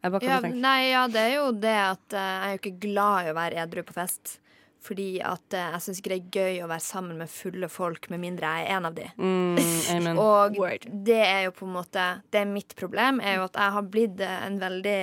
Jeg 0.05 0.13
bare 0.13 0.21
kan 0.21 0.29
Ja, 0.29 0.41
tenke. 0.43 0.61
nei, 0.61 0.81
ja, 0.91 1.05
det 1.09 1.21
er 1.23 1.35
jo 1.39 1.53
det 1.53 1.77
at 1.81 2.13
uh, 2.13 2.19
jeg 2.19 2.49
er 2.49 2.57
jo 2.57 2.63
ikke 2.63 2.81
glad 2.83 3.27
i 3.27 3.31
å 3.31 3.37
være 3.39 3.63
edru 3.63 3.83
på 3.87 3.95
fest. 3.97 4.41
Fordi 4.85 5.07
at 5.25 5.55
uh, 5.57 5.71
jeg 5.73 5.81
syns 5.81 6.01
ikke 6.03 6.11
det 6.13 6.19
er 6.19 6.35
gøy 6.43 6.59
å 6.65 6.69
være 6.69 6.85
sammen 6.85 7.17
med 7.23 7.31
fulle 7.33 7.71
folk, 7.73 8.11
med 8.13 8.21
mindre 8.21 8.51
jeg 8.59 8.67
er 8.67 8.77
en 8.77 8.85
av 8.91 8.95
de. 8.99 9.07
Mm, 9.17 9.57
amen. 9.95 10.19
Og 10.27 10.59
det 11.07 11.23
er 11.23 11.47
jo 11.47 11.55
på 11.57 11.65
en 11.65 11.73
måte 11.79 12.05
Det 12.31 12.43
er 12.43 12.51
mitt 12.51 12.75
problem, 12.77 13.23
er 13.25 13.39
jo 13.39 13.47
at 13.47 13.57
jeg 13.57 13.77
har 13.79 13.89
blitt 13.95 14.21
eh, 14.21 14.43
en 14.45 14.59
veldig 14.61 14.99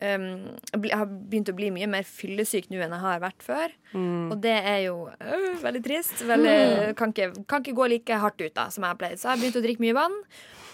um, 0.00 0.26
Jeg 0.74 0.98
har 0.98 1.06
begynt 1.10 1.52
å 1.52 1.56
bli 1.56 1.70
mye 1.74 1.88
mer 1.90 2.08
fyllesyk 2.08 2.70
nå 2.70 2.80
enn 2.80 2.96
jeg 2.96 3.04
har 3.04 3.22
vært 3.22 3.44
før. 3.44 3.76
Mm. 3.92 4.32
Og 4.32 4.36
det 4.42 4.56
er 4.56 4.80
jo 4.86 4.96
øh, 5.12 5.52
veldig 5.62 5.84
trist. 5.84 6.16
Veldig, 6.26 6.58
kan, 6.98 7.14
ikke, 7.14 7.46
kan 7.50 7.64
ikke 7.64 7.78
gå 7.78 7.88
like 7.94 8.20
hardt 8.24 8.42
ut 8.42 8.56
da 8.56 8.68
som 8.74 8.86
jeg 8.86 8.94
har 8.94 9.00
pleid. 9.00 9.20
Så 9.20 9.28
jeg 9.28 9.34
har 9.34 9.42
begynt 9.42 9.60
å 9.60 9.64
drikke 9.64 9.86
mye 9.86 9.96
vann. 9.96 10.20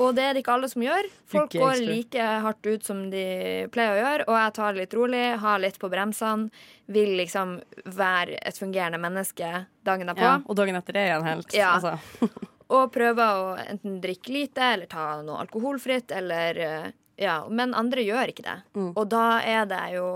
Og 0.01 0.15
det 0.17 0.25
er 0.25 0.33
det 0.33 0.41
ikke 0.41 0.55
alle 0.57 0.69
som 0.73 0.85
gjør. 0.85 1.09
Folk 1.29 1.55
går 1.61 1.83
like 1.85 2.29
hardt 2.45 2.67
ut 2.67 2.87
som 2.87 3.03
de 3.13 3.25
pleier 3.73 3.99
å 3.99 4.01
gjøre, 4.01 4.27
og 4.31 4.39
jeg 4.39 4.55
tar 4.57 4.73
det 4.73 4.85
litt 4.85 4.97
rolig, 4.97 5.25
har 5.43 5.61
litt 5.61 5.77
på 5.81 5.91
bremsene. 5.93 6.49
Vil 6.91 7.13
liksom 7.21 7.59
være 7.85 8.39
et 8.41 8.57
fungerende 8.59 9.01
menneske 9.03 9.51
dagen 9.87 10.09
derpå. 10.09 10.25
Ja, 10.25 10.39
og 10.41 10.57
dagen 10.59 10.79
etter 10.81 10.97
det 10.97 11.05
igjen, 11.11 11.29
helt. 11.29 11.53
Ja. 11.57 11.75
Altså. 11.77 12.31
Og 12.71 12.93
prøver 12.95 13.39
å 13.43 13.47
enten 13.59 13.99
drikke 13.99 14.31
lite 14.31 14.67
eller 14.77 14.87
ta 14.91 15.05
noe 15.27 15.41
alkoholfritt, 15.43 16.13
eller 16.15 16.61
eh, 16.63 16.85
Ja. 17.21 17.43
Men 17.49 17.75
andre 17.77 18.03
gjør 18.07 18.33
ikke 18.33 18.47
det. 18.47 18.59
Mm. 18.75 18.93
Og 18.97 19.09
da 19.13 19.41
er 19.45 19.67
det 19.71 19.83
jo 19.99 20.07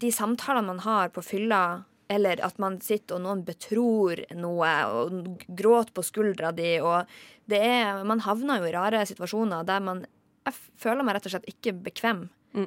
De 0.00 0.08
samtalene 0.14 0.66
man 0.70 0.78
har 0.84 1.10
på 1.12 1.20
fylla, 1.24 1.82
eller 2.08 2.40
at 2.44 2.58
man 2.62 2.78
sitter 2.80 3.18
og 3.18 3.24
noen 3.24 3.42
betror 3.44 4.20
noe 4.38 4.70
og 4.88 5.42
gråter 5.48 5.92
på 5.92 6.04
skuldra 6.06 6.52
di, 6.56 6.78
og 6.80 7.04
det 7.50 7.60
er 7.60 8.04
Man 8.04 8.22
havner 8.24 8.60
jo 8.62 8.68
i 8.70 8.72
rare 8.76 9.02
situasjoner 9.06 9.64
der 9.66 9.80
man 9.80 10.04
Jeg 10.46 10.54
føler 10.80 11.04
meg 11.04 11.18
rett 11.18 11.26
og 11.26 11.34
slett 11.36 11.50
ikke 11.52 11.74
bekvem 11.90 12.28
Mm. 12.54 12.66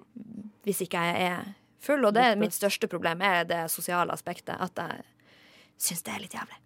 hvis 0.63 0.79
ikke 0.85 0.95
jeg 0.95 1.23
er 1.27 1.47
full. 1.83 2.05
Og 2.05 2.13
det 2.15 2.21
er 2.23 2.37
mitt 2.39 2.53
største 2.55 2.87
problem, 2.87 3.19
er 3.21 3.43
det 3.43 3.65
sosiale 3.71 4.13
aspektet. 4.13 4.55
At 4.55 4.71
jeg 4.79 5.03
syns 5.81 6.03
det 6.05 6.13
er 6.13 6.23
litt 6.23 6.35
jævlig. 6.37 6.59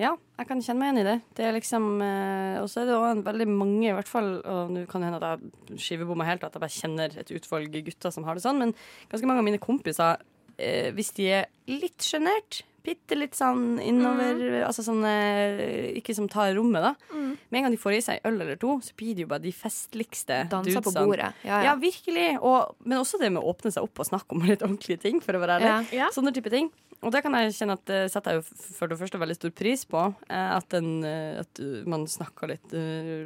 Ja, 0.00 0.14
jeg 0.40 0.48
kan 0.48 0.62
kjenne 0.64 0.80
meg 0.80 0.88
igjen 0.88 1.02
i 1.02 1.08
det. 1.08 1.16
Det 1.36 1.44
er 1.44 1.52
liksom 1.52 1.86
eh, 2.00 2.56
Og 2.62 2.68
så 2.72 2.80
er 2.80 2.88
det 2.88 2.94
også 2.96 3.24
veldig 3.26 3.46
mange, 3.50 3.90
i 3.90 3.92
hvert 3.92 4.08
fall 4.08 4.30
Og 4.40 4.72
nå 4.72 4.86
kan 4.88 5.04
det 5.04 5.10
hende 5.10 5.20
at 5.20 5.42
jeg 5.42 5.82
skivebommer 5.84 6.28
helt, 6.30 6.46
at 6.46 6.56
jeg 6.56 6.64
bare 6.64 6.78
kjenner 6.78 7.18
et 7.20 7.32
utvalg 7.36 7.76
gutter 7.76 8.14
som 8.14 8.24
har 8.24 8.38
det 8.38 8.44
sånn, 8.46 8.60
men 8.62 8.72
ganske 9.12 9.28
mange 9.28 9.44
av 9.44 9.48
mine 9.50 9.60
kompiser, 9.62 10.22
eh, 10.56 10.88
hvis 10.96 11.12
de 11.18 11.28
er 11.42 11.50
litt 11.68 12.08
sjenert, 12.08 12.62
bitte 12.82 13.14
litt 13.18 13.36
sånn 13.38 13.78
innover 13.82 14.62
Altså 14.66 14.82
sånn 14.86 15.04
eh, 15.06 15.92
Ikke 15.98 16.14
som 16.16 16.28
tar 16.30 16.52
rommet, 16.56 16.82
da. 16.82 16.92
Mm. 17.14 17.32
Med 17.50 17.58
en 17.60 17.66
gang 17.66 17.74
de 17.76 17.80
får 17.80 17.96
i 17.96 18.00
seg 18.04 18.20
øl 18.28 18.40
eller 18.40 18.56
to, 18.60 18.76
så 18.82 18.94
blir 18.98 19.14
det 19.14 19.24
jo 19.26 19.30
bare 19.30 19.44
de 19.44 19.52
festligste 19.54 20.42
Danser 20.52 20.82
på 20.84 20.92
bordet. 20.96 21.32
Ja, 21.46 21.60
Ja, 21.62 21.62
ja. 21.70 21.74
virkelig. 21.80 22.28
Og, 22.42 22.74
men 22.84 22.98
også 22.98 23.20
det 23.22 23.30
med 23.32 23.42
å 23.42 23.52
åpne 23.54 23.72
seg 23.74 23.82
opp 23.86 24.02
og 24.02 24.08
snakke 24.10 24.34
om 24.36 24.42
litt 24.50 24.62
ordentlige 24.66 25.00
ting, 25.06 25.20
for 25.24 25.38
å 25.38 25.42
være 25.44 25.58
ærlig. 25.60 25.92
Ja. 25.96 26.10
Sånne 26.14 26.34
type 26.34 26.50
ting. 26.52 26.70
Og 27.02 27.10
det 27.10 27.22
kan 27.24 27.34
jeg 27.34 27.54
kjenne 27.56 27.74
at 27.74 27.86
det 27.90 28.00
setter 28.12 28.36
jeg 28.36 28.42
jo 28.42 28.74
for 28.76 28.86
det 28.92 28.98
første 29.00 29.18
veldig 29.18 29.34
stor 29.38 29.50
pris 29.58 29.82
på. 29.90 30.04
eh, 30.30 30.50
At, 30.56 30.68
den, 30.70 31.02
eh, 31.04 31.40
at 31.42 31.62
man 31.90 32.06
snakker 32.06 32.52
litt 32.54 32.74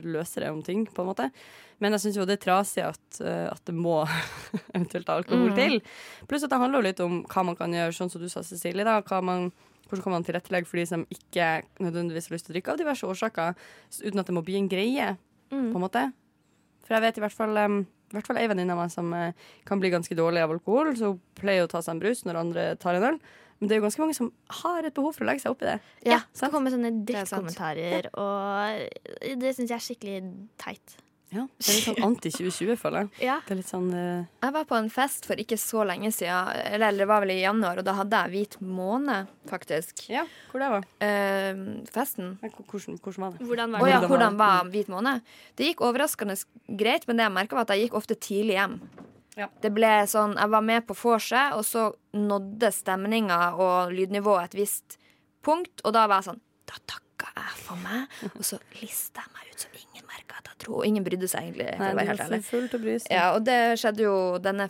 løsere 0.06 0.48
om 0.52 0.62
ting, 0.64 0.86
på 0.88 1.02
en 1.04 1.10
måte. 1.10 1.30
Men 1.80 1.92
jeg 1.92 2.00
syns 2.06 2.16
jo 2.16 2.24
det 2.24 2.38
er 2.38 2.44
trasig 2.46 2.82
at, 2.86 3.20
uh, 3.20 3.50
at 3.52 3.62
det 3.68 3.74
må 3.76 3.98
eventuelt 4.74 5.08
alkohol 5.12 5.50
Mm. 5.50 5.56
til. 5.56 5.80
Pluss 6.28 6.44
at 6.46 6.50
det 6.50 6.58
handler 6.58 6.80
jo 6.80 6.86
litt 6.88 7.00
om 7.04 7.22
hva 7.28 7.44
man 7.44 7.56
kan 7.56 7.72
gjøre, 7.72 7.92
sånn 7.92 8.10
som 8.10 8.20
du 8.22 8.28
sa, 8.32 8.40
Cecilie. 8.42 8.84
da, 8.84 9.00
hva 9.02 9.22
man 9.22 9.50
hvordan 9.86 10.02
kan 10.02 10.12
man 10.16 10.24
tilrettelegge 10.26 10.66
for 10.66 10.80
de 10.80 10.86
som 10.90 11.04
ikke 11.14 11.62
nødvendigvis 11.78 12.26
har 12.26 12.34
lyst 12.34 12.46
til 12.48 12.52
å 12.52 12.56
drikke 12.56 12.72
av 12.72 12.78
diverse 12.80 13.06
årsaker, 13.06 13.52
uten 14.02 14.18
at 14.18 14.26
det 14.26 14.34
må 14.34 14.42
bli 14.42 14.56
en 14.58 14.68
greie, 14.68 15.12
Mm. 15.52 15.68
på 15.70 15.76
en 15.78 15.84
måte? 15.84 16.12
For 16.82 16.94
jeg 16.96 17.02
vet 17.04 17.18
i 17.18 17.22
hvert 17.22 17.32
fall 17.36 17.56
um, 17.56 17.76
i 18.10 18.14
hvert 18.16 18.26
fall 18.26 18.36
ei 18.38 18.48
venninne 18.50 18.72
av 18.74 18.78
meg 18.80 18.90
som 18.90 19.12
eh, 19.14 19.32
kan 19.64 19.78
bli 19.78 19.90
ganske 19.90 20.14
dårlig 20.18 20.42
av 20.42 20.50
alkohol, 20.56 20.90
så 20.98 21.12
hun 21.12 21.20
pleier 21.38 21.64
å 21.66 21.70
ta 21.70 21.78
seg 21.82 21.94
en 21.94 22.00
brus 22.02 22.24
når 22.26 22.36
andre 22.40 22.64
tar 22.82 22.94
en 22.98 23.02
øl. 23.12 23.20
Men 23.60 23.68
det 23.68 23.74
er 23.76 23.80
jo 23.80 23.86
ganske 23.86 24.02
mange 24.02 24.14
som 24.18 24.32
har 24.62 24.84
et 24.84 24.94
behov 24.94 25.14
for 25.14 25.24
å 25.24 25.28
legge 25.30 25.42
seg 25.42 25.54
opp 25.54 25.62
i 25.62 25.70
det. 25.70 25.78
Ja, 26.06 26.20
så 26.34 26.50
kommer 26.50 26.70
sånne 26.74 26.90
er 26.90 26.98
drittkommentarer, 27.08 28.10
og 28.18 29.38
det 29.40 29.54
syns 29.56 29.70
jeg 29.70 29.78
er 29.78 29.86
skikkelig 29.86 30.18
teit. 30.58 30.96
Ja, 31.34 31.42
Det 31.58 31.66
er 31.66 31.74
litt 31.74 31.86
sånn 31.88 32.04
anti-2020, 32.06 32.76
føler 32.78 33.00
jeg. 33.02 33.08
Ja. 33.26 33.36
Det 33.46 33.54
er 33.56 33.58
litt 33.58 33.70
sånn 33.70 33.88
uh... 33.90 34.26
Jeg 34.44 34.54
var 34.54 34.66
på 34.70 34.76
en 34.78 34.90
fest 34.94 35.26
for 35.26 35.40
ikke 35.42 35.56
så 35.58 35.82
lenge 35.88 36.12
siden, 36.14 36.52
eller 36.76 37.00
det 37.00 37.08
var 37.10 37.24
vel 37.24 37.32
i 37.34 37.40
januar, 37.40 37.80
og 37.82 37.86
da 37.88 37.96
hadde 37.98 38.20
jeg 38.22 38.32
hvit 38.36 38.54
måne, 38.62 39.16
faktisk. 39.50 40.04
Ja, 40.12 40.22
hvor 40.52 40.62
det 40.62 40.68
var 40.76 40.86
Uh, 41.02 41.64
festen. 41.92 42.36
Hvordan, 42.40 42.98
hvordan 43.02 43.24
var 43.26 43.34
det? 43.34 43.46
Hvordan 43.48 43.74
var 43.74 43.82
det? 43.82 43.90
ja, 43.90 43.98
Hvordan 44.06 44.38
var 44.38 44.70
hvit 44.70 44.88
måne? 44.92 45.16
Det 45.58 45.72
gikk 45.72 45.82
overraskende 45.88 46.38
greit, 46.78 47.08
men 47.10 47.18
det 47.18 47.26
jeg 47.26 47.34
merka, 47.40 47.58
var 47.58 47.66
at 47.66 47.74
jeg 47.74 47.88
gikk 47.88 47.98
ofte 47.98 48.14
tidlig 48.14 48.56
hjem. 48.60 48.78
Ja. 49.36 49.50
Det 49.60 49.68
ble 49.76 49.90
sånn, 50.08 50.38
Jeg 50.40 50.48
var 50.48 50.62
med 50.64 50.86
på 50.88 50.94
vorset, 50.96 51.52
og 51.58 51.66
så 51.68 51.90
nådde 52.16 52.70
stemninga 52.72 53.40
og 53.60 53.92
lydnivået 53.92 54.48
et 54.54 54.56
visst 54.62 54.96
punkt, 55.44 55.82
og 55.84 55.92
da 55.92 56.06
var 56.08 56.22
jeg 56.22 56.30
sånn 56.30 56.40
Da 56.70 56.78
takka 56.88 57.28
jeg 57.36 57.58
for 57.66 57.82
meg, 57.84 58.08
og 58.32 58.40
så 58.46 58.56
lista 58.80 59.26
jeg 59.26 59.34
meg 59.36 59.52
ut 59.52 59.66
så 59.66 59.68
Og 60.68 60.84
ingen 60.86 61.04
brydde 61.06 61.28
seg 61.30 61.48
egentlig, 61.48 61.70
for 61.76 61.84
Nei, 61.84 61.92
å 61.92 61.98
være 62.00 62.12
helt 62.12 62.26
ærlig. 62.26 62.42
Fullt 62.48 62.76
å 62.76 62.82
bry 62.82 62.98
seg. 63.02 63.12
Ja, 63.14 63.26
og 63.36 63.46
det 63.46 63.58
skjedde 63.80 64.06
jo 64.06 64.16
denne 64.42 64.68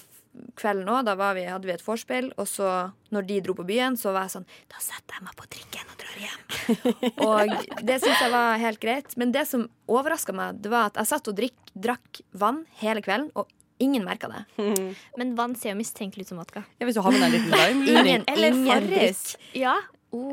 kvelden 0.58 0.90
òg. 0.92 1.02
Da 1.08 1.16
var 1.18 1.36
vi, 1.38 1.46
hadde 1.48 1.68
vi 1.68 1.74
et 1.74 1.84
vorspiel, 1.84 2.30
og 2.36 2.48
så, 2.50 2.70
når 3.14 3.28
de 3.30 3.40
dro 3.46 3.56
på 3.58 3.66
byen, 3.68 3.96
så 4.00 4.12
var 4.16 4.26
jeg 4.26 4.36
sånn 4.36 4.48
Da 4.72 4.82
setter 4.82 5.18
jeg 5.18 5.26
meg 5.26 5.36
på 5.38 5.48
trikken 5.56 5.92
og 5.92 5.98
drar 6.02 6.16
hjem. 6.26 6.46
og 7.28 7.84
det 7.88 7.98
syns 8.02 8.24
jeg 8.24 8.32
var 8.34 8.62
helt 8.62 8.82
greit. 8.82 9.16
Men 9.20 9.34
det 9.36 9.46
som 9.50 9.68
overraska 9.88 10.36
meg, 10.36 10.62
det 10.64 10.72
var 10.72 10.90
at 10.92 11.00
jeg 11.00 11.12
satt 11.12 11.32
og 11.32 11.38
drikk, 11.38 11.58
drakk 11.74 12.22
vann 12.36 12.64
hele 12.82 13.04
kvelden, 13.04 13.30
og 13.36 13.50
ingen 13.82 14.04
merka 14.04 14.30
det. 14.32 14.44
Men 15.20 15.34
vann 15.38 15.56
ser 15.58 15.74
jo 15.74 15.80
mistenkelig 15.80 16.26
ut 16.26 16.34
som 16.34 16.40
vodka. 16.40 16.64
Ja, 16.78 16.88
Hvis 16.88 16.96
du 16.96 17.04
har 17.04 17.12
med 17.12 17.20
deg 17.20 17.28
en 17.28 17.36
liten 17.36 17.52
lime 17.52 18.00
Ingen, 18.00 18.24
Eller 18.32 18.56
ingen 18.56 18.72
Farris. 18.72 19.36
Ja. 19.56 19.76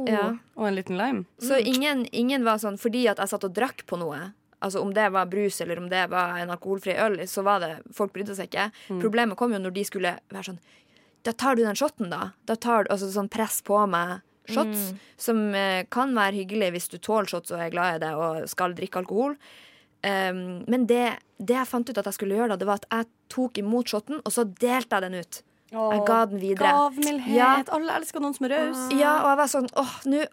Ja. 0.08 0.38
Og 0.56 0.68
en 0.70 0.78
liten 0.78 1.00
lime. 1.00 1.26
Så 1.44 1.58
ingen, 1.60 2.06
ingen 2.16 2.46
var 2.48 2.62
sånn 2.62 2.78
fordi 2.80 3.04
at 3.12 3.20
jeg 3.20 3.32
satt 3.34 3.44
og 3.48 3.56
drakk 3.56 3.84
på 3.90 4.00
noe. 4.00 4.32
Altså 4.64 4.82
Om 4.84 4.94
det 4.96 5.10
var 5.12 5.30
brus 5.32 5.60
eller 5.62 5.82
om 5.82 5.90
det 5.92 6.06
var 6.12 6.38
en 6.40 6.54
alkoholfri 6.54 6.96
øl, 7.00 7.20
så 7.30 7.44
var 7.46 7.64
det 7.64 7.72
folk 7.96 8.14
brydde 8.16 8.38
seg 8.38 8.52
ikke. 8.52 8.70
Mm. 8.90 9.02
Problemet 9.04 9.40
kom 9.40 9.56
jo 9.56 9.62
når 9.62 9.76
de 9.76 9.84
skulle 9.88 10.16
være 10.34 10.48
sånn 10.52 10.62
Da 11.24 11.34
tar 11.36 11.56
du 11.56 11.64
den 11.64 11.80
shotten, 11.80 12.10
da. 12.12 12.32
Da 12.48 12.56
tar 12.56 12.86
du 12.86 12.94
altså 12.96 13.12
sånn 13.12 13.32
press 13.32 13.62
på 13.64 13.78
meg 13.88 14.22
shots. 14.50 14.90
Mm. 14.92 15.04
Som 15.28 15.44
eh, 15.56 15.86
kan 15.92 16.16
være 16.16 16.42
hyggelig 16.42 16.74
hvis 16.76 16.90
du 16.92 16.98
tåler 16.98 17.30
shots 17.32 17.54
og 17.54 17.62
er 17.64 17.72
glad 17.72 17.98
i 17.98 18.02
det 18.04 18.12
og 18.20 18.50
skal 18.52 18.76
drikke 18.76 19.04
alkohol. 19.04 19.38
Um, 20.04 20.66
men 20.68 20.84
det, 20.84 21.14
det 21.40 21.56
jeg 21.56 21.70
fant 21.70 21.88
ut 21.88 21.96
at 21.96 22.10
jeg 22.10 22.18
skulle 22.18 22.36
gjøre, 22.36 22.52
da, 22.52 22.60
det 22.60 22.68
var 22.68 22.82
at 22.82 22.90
jeg 22.92 23.08
tok 23.32 23.62
imot 23.62 23.88
shotten, 23.88 24.20
og 24.20 24.34
så 24.36 24.44
delte 24.44 24.98
jeg 24.98 25.06
den 25.06 25.16
ut. 25.22 25.40
Jeg 25.74 26.02
ga 26.06 26.18
den 26.30 26.42
videre. 26.42 26.70
Gavmildhet. 26.70 27.34
Ja. 27.34 27.54
Alle 27.74 27.96
elsker 27.98 28.22
noen 28.22 28.36
som 28.36 28.46
er 28.46 28.54
raus. 28.58 28.82
Ja, 28.94 29.14
og 29.24 29.32
jeg 29.32 29.40
var 29.40 29.52
sånn 29.56 29.70
åh, 29.80 29.94
nå 30.12 30.26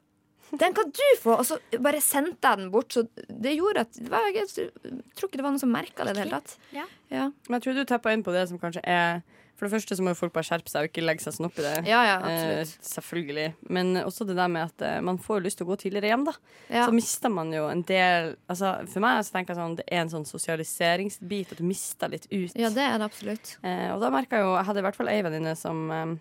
Den 0.58 0.74
kan 0.74 0.90
du 0.90 1.02
få! 1.22 1.36
Og 1.38 1.46
så 1.46 1.58
bare 1.78 2.00
sendte 2.02 2.42
jeg 2.48 2.58
den 2.58 2.70
bort. 2.74 2.92
Så 2.92 3.04
det 3.30 3.52
gjorde 3.56 3.84
at 3.86 3.92
det 4.00 4.10
var, 4.10 4.26
Jeg 4.34 4.48
tror 4.50 5.28
ikke 5.28 5.38
det 5.38 5.44
var 5.46 5.52
noen 5.54 5.60
som 5.62 5.70
merka 5.70 6.02
det 6.04 6.16
i 6.16 6.18
det 6.18 6.24
hele 6.24 6.40
tatt. 6.40 6.56
Ja. 6.74 6.86
Ja. 7.10 7.28
Men 7.48 7.58
jeg 7.60 7.62
tror 7.68 7.78
du 7.78 7.84
teppa 7.86 8.12
inn 8.14 8.24
på 8.26 8.32
det 8.34 8.48
som 8.50 8.58
kanskje 8.58 8.82
er 8.86 9.20
For 9.60 9.68
det 9.68 9.74
første 9.74 9.96
så 9.98 10.00
må 10.02 10.14
jo 10.14 10.16
folk 10.16 10.32
bare 10.32 10.46
skjerpe 10.48 10.70
seg 10.72 10.86
og 10.86 10.88
ikke 10.88 11.02
legge 11.04 11.20
seg 11.20 11.34
sånn 11.36 11.46
opp 11.50 11.58
i 11.60 11.64
det. 11.66 11.72
Ja, 11.90 11.98
ja, 12.08 12.14
Eh, 12.24 12.62
selvfølgelig. 12.80 13.50
Men 13.68 13.90
også 14.00 14.24
det 14.24 14.36
der 14.38 14.48
med 14.48 14.70
at 14.70 14.80
eh, 14.88 15.00
man 15.04 15.18
får 15.20 15.42
lyst 15.44 15.58
til 15.60 15.66
å 15.66 15.70
gå 15.74 15.76
tidligere 15.82 16.08
hjem, 16.14 16.24
da. 16.30 16.32
Ja. 16.72 16.86
Så 16.88 16.94
mister 16.96 17.28
man 17.28 17.52
jo 17.52 17.66
en 17.68 17.82
del 17.84 18.30
altså, 18.48 18.70
For 18.88 19.04
meg 19.04 19.20
så 19.28 19.34
tenker 19.36 19.52
jeg 19.52 19.60
sånn 19.60 19.76
det 19.76 19.84
er 19.92 20.00
en 20.06 20.12
sånn 20.14 20.24
sosialiseringsbit, 20.24 21.52
at 21.52 21.60
du 21.60 21.66
mister 21.68 22.08
litt 22.08 22.24
ut. 22.32 22.56
ja, 22.56 22.70
det 22.72 22.86
er 22.88 22.96
det 22.98 23.04
absolutt. 23.10 23.52
Eh, 23.62 23.90
og 23.92 24.00
da 24.00 24.08
merka 24.14 24.40
jeg 24.40 24.48
jo 24.48 24.56
Jeg 24.56 24.64
hadde 24.70 24.80
i 24.80 24.86
hvert 24.88 24.96
fall 24.96 25.12
ei 25.12 25.20
venninne 25.28 25.54
som 25.60 25.84
eh, 25.92 26.16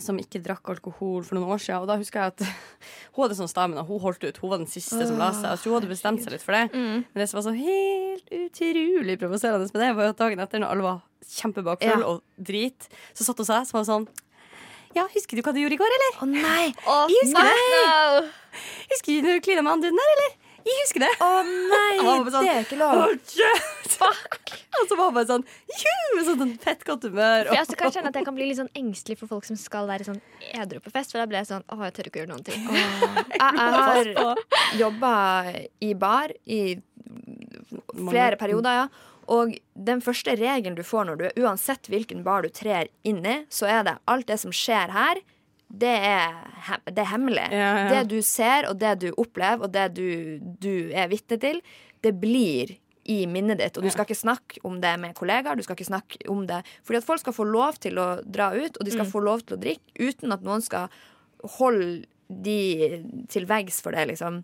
som 0.00 0.16
ikke 0.18 0.40
drakk 0.42 0.66
alkohol 0.72 1.22
for 1.22 1.36
noen 1.38 1.52
år 1.54 1.60
siden. 1.62 1.82
Og 1.84 1.88
da 1.90 1.96
husker 2.00 2.20
jeg 2.24 2.32
at 2.32 2.42
hun 3.14 3.22
hadde 3.26 3.36
sånn 3.38 3.50
stamina. 3.50 3.84
Hun 3.86 4.00
holdt 4.02 4.24
ut. 4.24 4.40
Hun 4.42 4.50
var 4.50 4.58
den 4.62 4.70
siste 4.70 5.04
som 5.06 5.18
la 5.20 5.28
seg. 5.36 5.46
Altså, 5.52 5.68
hun 5.70 5.76
hadde 5.80 5.90
bestemt 5.92 6.24
seg 6.24 6.34
litt 6.34 6.42
for 6.42 6.56
det. 6.56 6.64
Mm. 6.74 7.04
Men 7.12 7.22
det 7.22 7.28
som 7.30 7.38
var 7.38 7.46
så 7.46 7.54
helt 7.58 8.32
utrolig 8.38 9.18
provoserende 9.20 9.68
med 9.70 9.82
det, 9.84 9.90
var 10.00 10.10
at 10.14 10.18
dagen 10.24 10.42
etter, 10.42 10.62
når 10.64 10.74
alle 10.74 10.86
var 10.88 11.00
kjempebakfull 11.32 12.02
Ja. 12.02 12.08
og 12.16 12.22
drit, 12.36 12.88
så 13.14 13.24
satt 13.28 13.38
hun 13.38 13.46
seg 13.48 13.68
så 13.68 13.78
var 13.78 13.86
sånn 13.88 14.08
Ja, 14.96 15.06
husker 15.14 15.38
du 15.38 15.42
hva 15.46 15.54
du 15.54 15.60
gjorde 15.62 15.76
i 15.78 15.80
går, 15.80 15.94
eller? 15.96 16.16
Å 16.20 16.26
nei! 16.28 16.66
Oh, 16.84 17.06
Jeg 17.08 17.22
husker 17.30 17.46
det. 17.48 17.84
no! 17.86 18.26
Husker 18.90 19.22
du 19.24 19.30
klina 19.40 19.62
med 19.64 19.70
han 19.76 19.84
duden 19.86 19.96
der, 20.02 20.10
eller? 20.16 20.34
Jeg 20.62 20.78
husker 20.82 21.04
det. 21.04 21.10
Å 21.24 21.30
nei! 21.46 21.94
Han 22.06 22.28
sånn, 22.30 22.46
Det 22.46 22.52
er 22.52 22.66
ikke 22.66 22.78
lov. 22.80 23.02
«Å, 23.02 23.08
shit!» 23.26 23.96
Og 24.02 24.88
så 24.88 24.96
var 24.96 25.10
han 25.10 25.14
bare 25.14 25.28
sånn 25.28 25.44
Med 26.16 26.26
sånn 26.26 26.54
fett 26.62 26.82
godt 26.86 27.04
humør. 27.06 27.46
For 27.48 27.56
jeg 27.56 27.66
også 27.66 27.78
kan 27.78 27.94
kjenne 27.94 28.10
at 28.12 28.18
jeg 28.18 28.26
kan 28.26 28.36
bli 28.36 28.48
litt 28.48 28.58
sånn 28.58 28.70
engstelig 28.78 29.18
for 29.20 29.30
folk 29.30 29.46
som 29.48 29.58
skal 29.60 29.86
være 29.90 30.06
sånn 30.08 30.20
edru 30.52 30.80
på 30.82 30.92
fest. 30.94 31.12
For 31.12 31.22
da 31.22 31.28
blir 31.30 31.42
jeg 31.42 31.50
sånn 31.52 31.64
Å, 31.66 31.78
jeg 31.86 31.96
tør 31.98 32.10
ikke 32.10 32.20
å 32.20 32.24
gjøre 32.24 32.32
noen 32.32 32.46
ting. 32.46 32.66
Jeg, 32.72 33.38
jeg 33.38 33.72
har 33.78 34.42
jobba 34.80 35.14
i 35.82 35.92
bar 35.98 36.34
i 36.46 36.60
flere 37.92 38.38
perioder, 38.40 38.82
ja. 38.82 38.86
Og 39.32 39.54
den 39.88 40.02
første 40.04 40.34
regelen 40.36 40.74
du 40.76 40.82
får 40.86 41.06
når 41.08 41.20
du 41.20 41.42
Uansett 41.44 41.88
hvilken 41.92 42.24
bar 42.26 42.42
du 42.44 42.50
trer 42.52 42.90
inn 43.06 43.22
i, 43.24 43.36
så 43.52 43.68
er 43.70 43.86
det 43.86 43.96
alt 44.10 44.26
det 44.28 44.40
som 44.42 44.54
skjer 44.54 44.92
her, 44.92 45.20
det 45.72 45.92
er, 46.04 46.34
det 46.84 47.00
er 47.00 47.08
hemmelig. 47.08 47.46
Ja, 47.48 47.70
ja. 47.80 47.88
Det 47.94 48.02
du 48.12 48.18
ser, 48.26 48.68
og 48.68 48.76
det 48.82 48.92
du 49.00 49.08
opplever, 49.16 49.64
og 49.64 49.72
det 49.72 49.86
du, 49.96 50.38
du 50.60 50.92
er 50.92 51.08
vitne 51.08 51.38
til, 51.40 51.62
det 52.04 52.12
blir 52.20 52.74
i 53.08 53.22
minnet 53.26 53.58
ditt. 53.58 53.78
Og 53.78 53.86
du 53.86 53.90
skal 53.90 54.06
ikke 54.06 54.18
snakke 54.20 54.60
om 54.68 54.76
det 54.82 54.92
med 55.02 55.16
kollegaer. 55.18 55.58
Du 55.58 55.64
skal 55.66 55.74
ikke 55.78 55.88
snakke 55.88 56.20
om 56.30 56.44
det 56.46 56.60
Fordi 56.86 57.00
at 57.00 57.06
folk 57.06 57.22
skal 57.24 57.34
få 57.34 57.46
lov 57.48 57.80
til 57.82 57.98
å 57.98 58.08
dra 58.22 58.52
ut, 58.54 58.76
og 58.76 58.86
de 58.86 58.94
skal 58.94 59.08
få 59.08 59.22
lov 59.24 59.42
til 59.46 59.56
å 59.56 59.62
drikke 59.62 59.96
uten 60.12 60.34
at 60.36 60.44
noen 60.46 60.62
skal 60.62 60.92
holde 61.58 62.04
de 62.32 63.24
til 63.32 63.48
veggs 63.48 63.80
for 63.84 63.96
det, 63.96 64.06
liksom. 64.12 64.38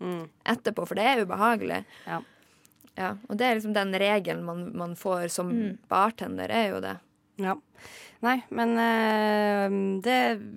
Etterpå, 0.49 0.89
for 0.89 0.99
det 0.99 1.07
er 1.07 1.23
ubehagelig. 1.25 1.85
Ja. 2.09 2.23
Ja, 2.99 3.13
og 3.31 3.39
det 3.39 3.47
er 3.47 3.55
liksom 3.55 3.77
den 3.77 3.95
regelen 3.95 4.43
man, 4.43 4.65
man 4.75 4.97
får 4.99 5.29
som 5.31 5.53
bartender, 5.91 6.51
er 6.51 6.73
jo 6.73 6.81
det. 6.83 6.97
Ja. 7.39 7.55
Nei, 8.21 8.41
men 8.51 8.73
eh, 8.83 9.75
det 10.03 10.15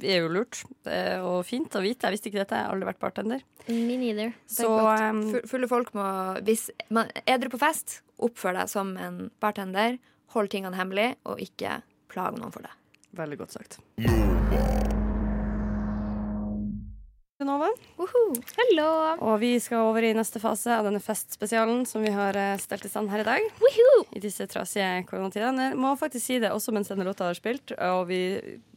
er 0.09 0.23
jo 0.23 0.31
lurt 0.33 0.63
eh, 0.89 1.19
og 1.21 1.43
fint 1.45 1.75
å 1.77 1.83
vite. 1.83 2.07
Jeg 2.09 2.15
visste 2.17 2.31
ikke 2.31 2.41
dette. 2.41 2.57
Jeg 2.57 2.65
har 2.65 2.73
aldri 2.73 2.89
vært 2.89 3.01
bartender. 3.03 3.43
Me 3.69 3.97
neither. 4.01 4.33
Så 4.49 4.65
fu- 5.29 5.43
Fulle 5.51 5.69
folk 5.69 5.93
må 5.93 6.07
Hvis 6.41 6.71
man 6.89 7.11
er 7.21 7.37
dere 7.37 7.53
på 7.53 7.61
fest, 7.61 7.99
oppfør 8.17 8.57
deg 8.63 8.71
som 8.73 8.95
en 8.97 9.27
bartender. 9.43 9.99
Hold 10.33 10.49
tingene 10.49 10.77
hemmelig, 10.79 11.11
og 11.27 11.37
ikke 11.43 11.81
plag 12.09 12.37
noen 12.39 12.53
for 12.55 12.65
det. 12.65 12.73
Veldig 13.19 13.37
godt 13.43 13.59
sagt. 13.59 13.77
Nova. 14.01 14.80
Hello. 17.41 18.91
Og 19.25 19.39
vi 19.41 19.55
skal 19.63 19.87
over 19.87 20.05
i 20.05 20.11
neste 20.13 20.37
fase 20.43 20.75
av 20.75 20.85
denne 20.85 21.01
festspesialen 21.01 21.87
som 21.89 22.03
vi 22.05 22.11
har 22.13 22.37
eh, 22.37 22.59
stelt 22.61 22.85
i 22.85 22.91
stand 22.91 23.09
her 23.09 23.23
i 23.23 23.25
dag. 23.25 23.47
I 24.13 24.21
disse 24.21 24.45
trasige 24.51 25.01
koronatidene. 25.09 25.71
Må 25.73 25.95
faktisk 25.97 26.27
si 26.27 26.37
det 26.43 26.51
også 26.53 26.73
mens 26.75 26.91
denne 26.91 27.07
låta 27.07 27.31
har 27.31 27.37
spilt, 27.39 27.73
og 27.81 28.05
vi 28.11 28.21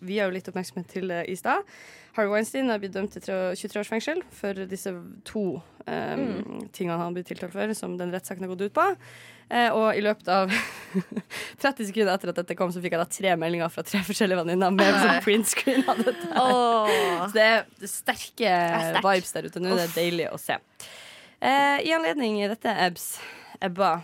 via 0.07 0.29
jo 0.29 0.35
litt 0.35 0.49
oppmerksomhet 0.51 0.89
til 0.93 1.11
det 1.13 1.25
i 1.33 1.37
stad. 1.39 1.67
Harvey 2.15 2.31
Weinstein 2.31 2.71
er 2.71 2.79
blitt 2.79 2.95
dømt 2.95 3.17
til 3.17 3.25
23 3.27 3.81
års 3.81 3.91
fengsel 3.91 4.21
for 4.35 4.59
disse 4.71 4.93
to 5.27 5.45
eh, 5.91 6.21
tingene 6.77 6.99
han 7.01 7.17
blir 7.17 7.27
tiltalt 7.27 7.55
for, 7.57 7.73
som 7.75 7.97
den 7.99 8.15
rettssaken 8.15 8.47
har 8.47 8.53
gått 8.55 8.69
ut 8.69 8.77
på. 8.77 8.85
Eh, 9.51 9.69
og 9.75 9.99
i 9.99 10.03
løpet 10.05 10.31
av 10.31 10.53
30 11.65 11.91
sekunder 11.91 12.15
etter 12.15 12.31
at 12.31 12.39
dette 12.39 12.57
kom, 12.59 12.71
så 12.73 12.81
fikk 12.85 12.95
jeg 12.95 13.03
da 13.03 13.09
tre 13.11 13.35
meldinger 13.41 13.73
fra 13.73 13.85
tre 13.87 14.05
forskjellige 14.07 14.41
venninner 14.45 14.73
med 14.79 14.95
sånn 14.95 15.21
printscreen 15.27 15.85
av 15.91 16.01
dette. 16.07 16.31
Så 16.31 17.31
det 17.35 17.49
er 17.51 17.67
sterke 17.83 18.55
sterkt. 18.55 19.05
vibes 19.05 19.37
der 19.37 19.51
ute 19.51 19.65
nå. 19.65 19.75
Det 19.75 19.89
er 19.91 19.95
deilig 19.99 20.31
å 20.31 20.41
se. 20.41 20.61
Eh, 21.45 21.79
I 21.85 21.93
anledning 21.99 22.41
dette, 22.49 22.73
Ebs, 22.87 23.17
Ebba, 23.61 23.97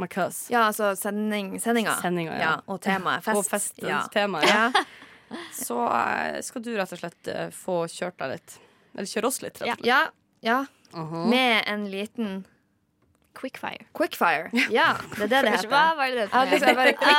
my 0.00 0.08
cuz. 0.08 0.46
Ja, 0.50 0.66
altså 0.66 0.94
sending, 0.98 1.58
sendinga. 1.60 2.00
Sendinga, 2.00 2.40
ja. 2.40 2.54
Og 2.66 2.80
temaet 2.82 3.24
fest. 3.24 3.38
Og 3.38 3.46
festens 3.46 3.92
ja. 3.92 4.06
tema. 4.12 4.42
Ja. 4.48 4.70
Så 5.52 5.78
eh, 5.90 6.40
skal 6.46 6.62
du 6.62 6.72
rett 6.76 6.92
og 6.94 7.00
slett 7.00 7.28
eh, 7.32 7.48
få 7.54 7.82
kjørt 7.90 8.18
deg 8.22 8.36
litt. 8.36 8.58
Eller 8.96 9.10
kjøre 9.10 9.30
oss 9.30 9.40
litt, 9.42 9.58
rett 9.60 9.72
og 9.72 9.80
slett. 9.80 9.86
ja, 9.86 10.02
ja. 10.46 10.60
Mhm. 10.94 11.24
Med 11.30 11.64
en 11.66 11.88
liten 11.90 12.44
Quickfire. 13.36 13.84
quickfire. 13.92 14.48
Ja, 14.72 14.94
det 15.18 15.26
er 15.26 15.28
det 15.28 15.40
det 15.44 15.50
heter. 15.52 15.68
Hva 15.68 15.82
var 15.98 16.08
det 16.08 16.22
det 16.22 16.62
Ja, 16.62 16.74
bare 16.74 16.92
quick. 16.96 17.10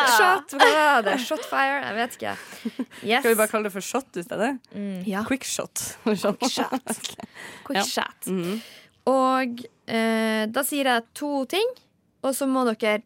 Hva 0.57 0.85
var 0.95 1.03
det? 1.05 1.13
Shotfire? 1.21 1.75
Jeg 1.83 1.95
vet 1.99 2.15
ikke. 2.17 2.31
Yes. 3.03 3.19
Skal 3.21 3.29
vi 3.29 3.35
bare 3.37 3.51
kalle 3.51 3.69
det 3.69 3.73
for 3.75 3.85
shot 3.85 4.17
i 4.17 4.23
stedet? 4.25 4.49
Ja. 5.05 5.21
Quickshot. 5.27 5.83
Quickshot. 6.07 6.41
Sånn. 6.49 7.27
Quick 7.67 7.83
Ja. 7.93 8.07
Mm. 8.25 8.57
Og 9.13 9.61
eh, 9.85 10.47
da 10.49 10.63
sier 10.65 10.89
jeg 10.89 11.05
to 11.13 11.45
ting, 11.53 11.69
og 12.25 12.33
så 12.35 12.47
må 12.49 12.65
dere 12.71 13.03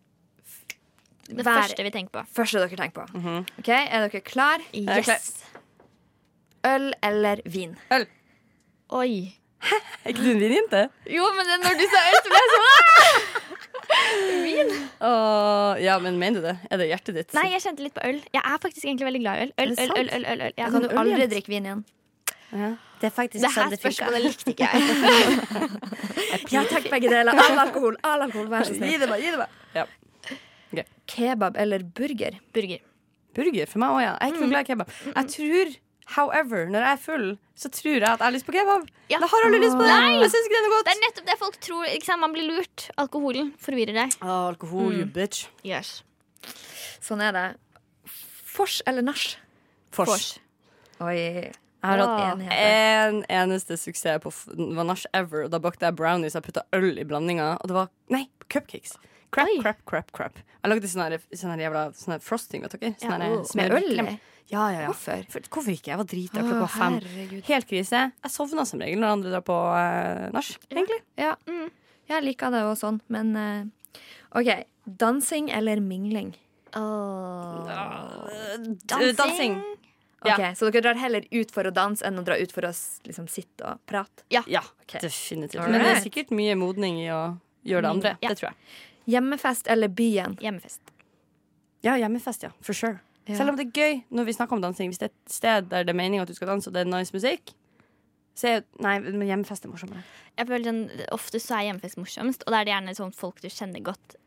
Det 1.31 1.45
Hver- 1.45 1.61
første 1.63 1.83
vi 1.87 1.91
tenker 1.95 2.11
på. 2.19 2.23
første 2.35 2.59
dere 2.59 2.77
tenker 2.79 2.97
på. 3.01 3.05
Mhm. 3.19 3.45
Ok, 3.59 3.69
Er 3.69 4.07
dere 4.07 4.21
klar? 4.21 4.59
er 4.73 5.01
klar. 5.01 5.21
Øl 6.67 6.91
eller 7.03 7.41
vin? 7.45 7.75
Oi. 8.91 9.33
Er 9.61 10.09
ikke 10.11 10.23
du 10.25 10.31
en 10.31 10.39
vinjente? 10.41 10.81
Jo, 11.09 11.25
men 11.37 11.45
det, 11.47 11.57
når 11.63 11.77
du 11.79 11.85
sa 11.89 11.99
øl, 12.09 12.17
så 12.25 12.29
ble 12.33 12.39
jeg 12.41 12.49
sånn 12.55 12.67
Åh, 15.01 15.75
ja, 15.83 15.97
men 15.99 16.17
mener 16.19 16.39
du 16.41 16.45
det? 16.47 16.55
Er 16.71 16.77
det 16.81 16.87
hjertet 16.91 17.15
ditt? 17.17 17.33
Nei, 17.37 17.47
jeg 17.53 17.61
kjente 17.65 17.83
litt 17.85 17.93
på 17.95 18.03
øl. 18.07 18.19
Jeg 18.33 18.41
er 18.43 18.57
faktisk 18.61 18.85
egentlig 18.87 19.07
veldig 19.09 19.21
glad 19.23 19.33
i 19.35 19.43
øl. 19.47 19.51
Øl, 19.63 19.73
øl, 19.79 19.91
øl, 19.97 20.09
øl, 20.19 20.25
øl, 20.33 20.41
øl. 20.47 20.53
Da 20.57 20.69
kan 20.75 20.85
du 20.85 20.93
aldri 21.01 21.27
drikke 21.33 21.51
vin 21.53 21.67
igjen. 21.69 21.83
Ja. 22.51 22.69
Det 23.01 23.07
er 23.09 23.13
faktisk 23.15 23.41
Det 23.41 23.51
her 23.55 23.75
spørsmålet 23.79 24.21
likte 24.27 24.51
ikke 24.53 24.67
jeg. 24.69 24.73
Ja, 26.53 26.63
takk, 26.69 26.89
begge 26.91 27.09
deler. 27.09 27.31
All 27.33 27.59
alkohol, 27.65 27.95
all 28.05 28.21
alkohol, 28.27 28.47
vær 28.51 28.67
så 28.67 28.75
Gi 28.77 28.97
det 29.01 29.07
meg, 29.09 29.21
gi 29.23 29.31
det 29.33 29.39
meg. 29.41 29.55
Ja. 29.75 29.85
Kebab 31.11 31.57
eller 31.59 31.83
burger? 31.83 32.39
Burger. 32.55 32.81
Burger 33.35 33.69
for 33.71 33.79
meg 33.83 33.95
òg, 33.95 34.01
ja. 34.03 34.11
Jeg 34.17 34.27
er 34.27 34.33
ikke 34.33 34.43
noe 34.43 34.51
glad 34.51 34.65
i 34.65 34.69
kebab. 34.71 34.91
Jeg 35.11 35.31
tror, 35.35 35.73
however, 36.15 36.65
når 36.71 36.85
jeg 36.85 36.97
er 36.97 37.01
full, 37.05 37.27
så 37.55 37.71
tror 37.71 37.93
jeg 37.97 38.03
at 38.03 38.19
jeg 38.19 38.25
har 38.25 38.35
lyst 38.35 38.47
på 38.47 38.55
kebab. 38.55 38.87
Ja. 39.11 39.19
Jeg 39.19 39.31
har 39.31 39.47
aldri 39.47 39.61
lyst 39.63 39.77
på 39.79 39.85
det. 39.85 39.95
Nei. 39.95 40.13
Jeg 40.19 40.31
syns 40.33 40.47
ikke 40.47 40.55
det 40.55 40.61
er 40.61 40.67
noe 40.67 40.75
godt. 40.75 40.87
Det 40.89 40.93
er 40.93 41.01
nettopp 41.05 41.29
det 41.31 41.37
folk 41.39 41.57
tror. 41.67 41.89
Sant? 42.07 42.23
Man 42.23 42.35
blir 42.35 42.47
lurt. 42.49 42.87
Alkoholen 43.01 43.51
forvirrer 43.61 43.99
deg. 44.01 44.15
Åh, 44.21 44.35
alkohol, 44.51 44.95
you 44.99 45.07
bitch. 45.07 45.45
Yes. 45.67 46.01
Sånn 47.03 47.23
er 47.23 47.35
det. 47.35 47.47
Fors 48.51 48.81
eller 48.89 49.05
nach? 49.05 49.25
Fors. 49.95 50.33
Oi. 51.01 51.17
Jeg 51.81 51.89
har 51.89 51.97
hatt 51.97 52.41
én 52.43 52.43
en 52.53 53.21
eneste 53.25 53.73
suksess 53.79 54.21
på 54.21 54.29
var 54.75 54.85
nach 54.85 55.05
ever. 55.17 55.47
Og 55.47 55.53
da 55.53 55.59
bakte 55.63 55.87
jeg 55.87 55.97
brownies. 55.97 56.35
Jeg 56.37 56.45
putta 56.45 56.65
øl 56.77 56.99
i 57.01 57.05
blandinga, 57.07 57.55
og 57.57 57.71
det 57.71 57.77
var 57.79 57.89
Nei, 58.13 58.27
cupcakes. 58.51 58.97
Crap, 59.31 59.47
Oi. 59.47 59.61
crap, 59.63 59.79
crap, 59.87 60.11
crap. 60.15 60.39
Jeg 60.61 60.69
lagde 60.73 60.89
sånn 60.91 61.05
her, 61.05 61.21
sånn 61.39 61.61
jævla 61.63 61.85
sånne 61.95 62.19
frosting, 62.23 62.65
vet 62.65 62.75
dere. 62.75 62.93
Sånne, 62.99 63.29
Ja, 63.31 63.39
oh. 63.39 63.55
Med 63.55 63.75
øl? 63.77 64.01
Ja, 64.51 64.65
ja, 64.73 64.81
ja. 64.81 64.87
Hvorfor? 64.89 65.23
For, 65.31 65.47
hvorfor 65.47 65.71
ikke? 65.71 65.93
Jeg 65.93 65.99
var 66.01 66.07
drita 66.11 66.41
klokka 66.43 66.67
fem. 66.73 66.97
herregud. 66.99 67.43
Helt 67.47 67.69
krise. 67.69 68.01
Jeg 68.11 68.33
sovna 68.33 68.65
som 68.67 68.81
regel 68.83 68.99
når 68.99 69.13
andre 69.15 69.31
drar 69.31 69.45
på 69.47 69.55
uh, 69.55 70.25
nach, 70.35 70.49
egentlig. 70.67 70.99
Ja. 71.15 71.37
Jeg 72.11 72.25
liker 72.25 72.51
det 72.51 72.65
òg 72.67 72.75
sånn, 72.81 72.99
men 73.13 73.31
uh, 73.39 74.01
OK. 74.35 74.51
Dansing 74.83 75.47
eller 75.55 75.79
mingling? 75.79 76.33
Oh. 76.75 77.63
Dansing. 78.83 79.15
Dansing. 79.15 79.55
Ok, 80.21 80.27
Ja. 80.37 80.51
Så 80.55 80.69
dere 80.69 80.83
drar 80.85 80.99
heller 81.01 81.23
ut 81.31 81.49
for 81.55 81.65
å 81.65 81.71
danse 81.73 82.05
enn 82.05 82.19
å 82.19 82.23
dra 82.25 82.35
ut 82.37 82.51
for 82.53 82.67
å 82.67 82.71
liksom, 83.07 83.25
sitte 83.31 83.65
og 83.65 83.79
prate? 83.89 84.27
Ja. 84.29 84.43
Ja, 84.45 84.61
okay. 84.83 85.01
definitivt. 85.01 85.57
Alright. 85.63 85.71
Men 85.73 85.87
det 85.87 85.95
er 85.95 86.03
sikkert 86.03 86.35
mye 86.35 86.53
modning 86.59 86.99
i 87.01 87.07
å 87.09 87.21
gjøre 87.65 87.87
det 87.87 87.93
andre. 87.95 88.11
Ja. 88.21 88.29
Det 88.29 88.41
tror 88.41 88.51
jeg. 88.51 88.59
Hjemmefest 89.09 89.69
eller 89.71 89.89
byen? 89.89 90.37
Hjemmefest. 90.41 90.81
Ja, 91.85 91.95
hjemmefest, 91.97 92.43
ja. 92.45 92.51
For 92.61 92.77
sure. 92.77 92.99
Ja. 93.27 93.37
Selv 93.37 93.53
om 93.53 93.57
det 93.57 93.67
er 93.69 93.73
gøy 93.77 93.99
når 94.13 94.27
vi 94.29 94.35
snakker 94.37 94.57
om 94.57 94.63
dansing. 94.63 94.91
Hvis 94.91 95.01
det 95.01 95.09
er 95.09 95.13
et 95.13 95.33
sted 95.33 95.67
der 95.71 95.85
det 95.85 95.93
er 95.93 95.97
meningen 95.97 96.23
at 96.23 96.29
du 96.29 96.37
skal 96.37 96.49
danse, 96.51 96.69
og 96.69 96.77
det 96.77 96.85
er 96.85 96.89
nice 96.89 97.13
musikk, 97.15 97.53
så 98.37 98.47
er 98.47 98.63
Nei, 98.81 98.95
men 99.03 99.27
hjemmefest 99.27 99.67
er 99.67 99.73
morsommere. 99.73 100.05
Jeg 100.39 100.47
føler 100.49 100.69
sånn, 100.69 100.81
Ofte 101.13 101.41
så 101.43 101.59
er 101.59 101.69
hjemmefest 101.69 101.99
morsomst, 101.99 102.45
og 102.45 102.53
da 102.53 102.61
er 102.61 102.67
det 102.67 102.73
gjerne 102.75 102.97
sånn 102.97 103.13
folk 103.15 103.41
du 103.43 103.49
kjenner 103.51 103.83
godt, 103.85 104.17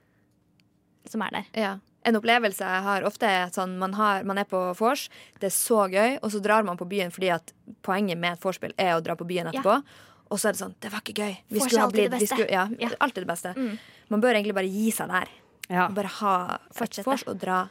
som 1.11 1.25
er 1.27 1.39
der. 1.39 1.51
Ja. 1.59 1.75
En 2.05 2.18
opplevelse 2.18 2.66
jeg 2.68 2.85
har 2.85 3.07
ofte 3.09 3.27
er 3.27 3.47
at 3.47 3.57
sånn, 3.57 3.79
man, 3.81 3.95
har, 3.97 4.27
man 4.29 4.39
er 4.39 4.49
på 4.49 4.61
vors, 4.77 5.07
det 5.41 5.49
er 5.49 5.55
så 5.57 5.87
gøy, 5.89 6.18
og 6.20 6.35
så 6.35 6.41
drar 6.45 6.66
man 6.66 6.77
på 6.77 6.89
byen 6.91 7.14
fordi 7.14 7.31
at 7.33 7.55
poenget 7.87 8.20
med 8.20 8.37
et 8.37 8.45
vorspiel 8.45 8.75
er 8.77 8.93
å 8.93 9.01
dra 9.05 9.16
på 9.16 9.27
byen 9.29 9.49
etterpå. 9.49 9.79
Og 10.31 10.39
så 10.41 10.49
er 10.49 10.53
det 10.57 10.61
sånn 10.61 10.75
Det 10.81 10.91
var 10.93 11.01
ikke 11.05 11.14
gøy. 11.20 11.35
Vi 11.51 11.59
er 11.61 11.64
skulle 11.68 11.81
ha 11.85 11.89
blitt 11.93 12.14
vi 12.18 12.27
skulle, 12.27 12.51
ja, 12.51 12.68
Ja. 12.81 12.89
alltid 13.01 13.25
det 13.27 13.29
beste. 13.29 13.55
Man 14.11 14.20
bør 14.20 14.35
egentlig 14.35 14.55
bare 14.55 14.68
gi 14.70 14.91
seg 14.91 15.09
der. 15.09 15.29
Ja. 15.70 15.89
Bare 15.89 16.07
ha 16.20 16.35
et 16.57 16.75
Fortsette. 16.77 17.29
og 17.29 17.39
dra. 17.41 17.68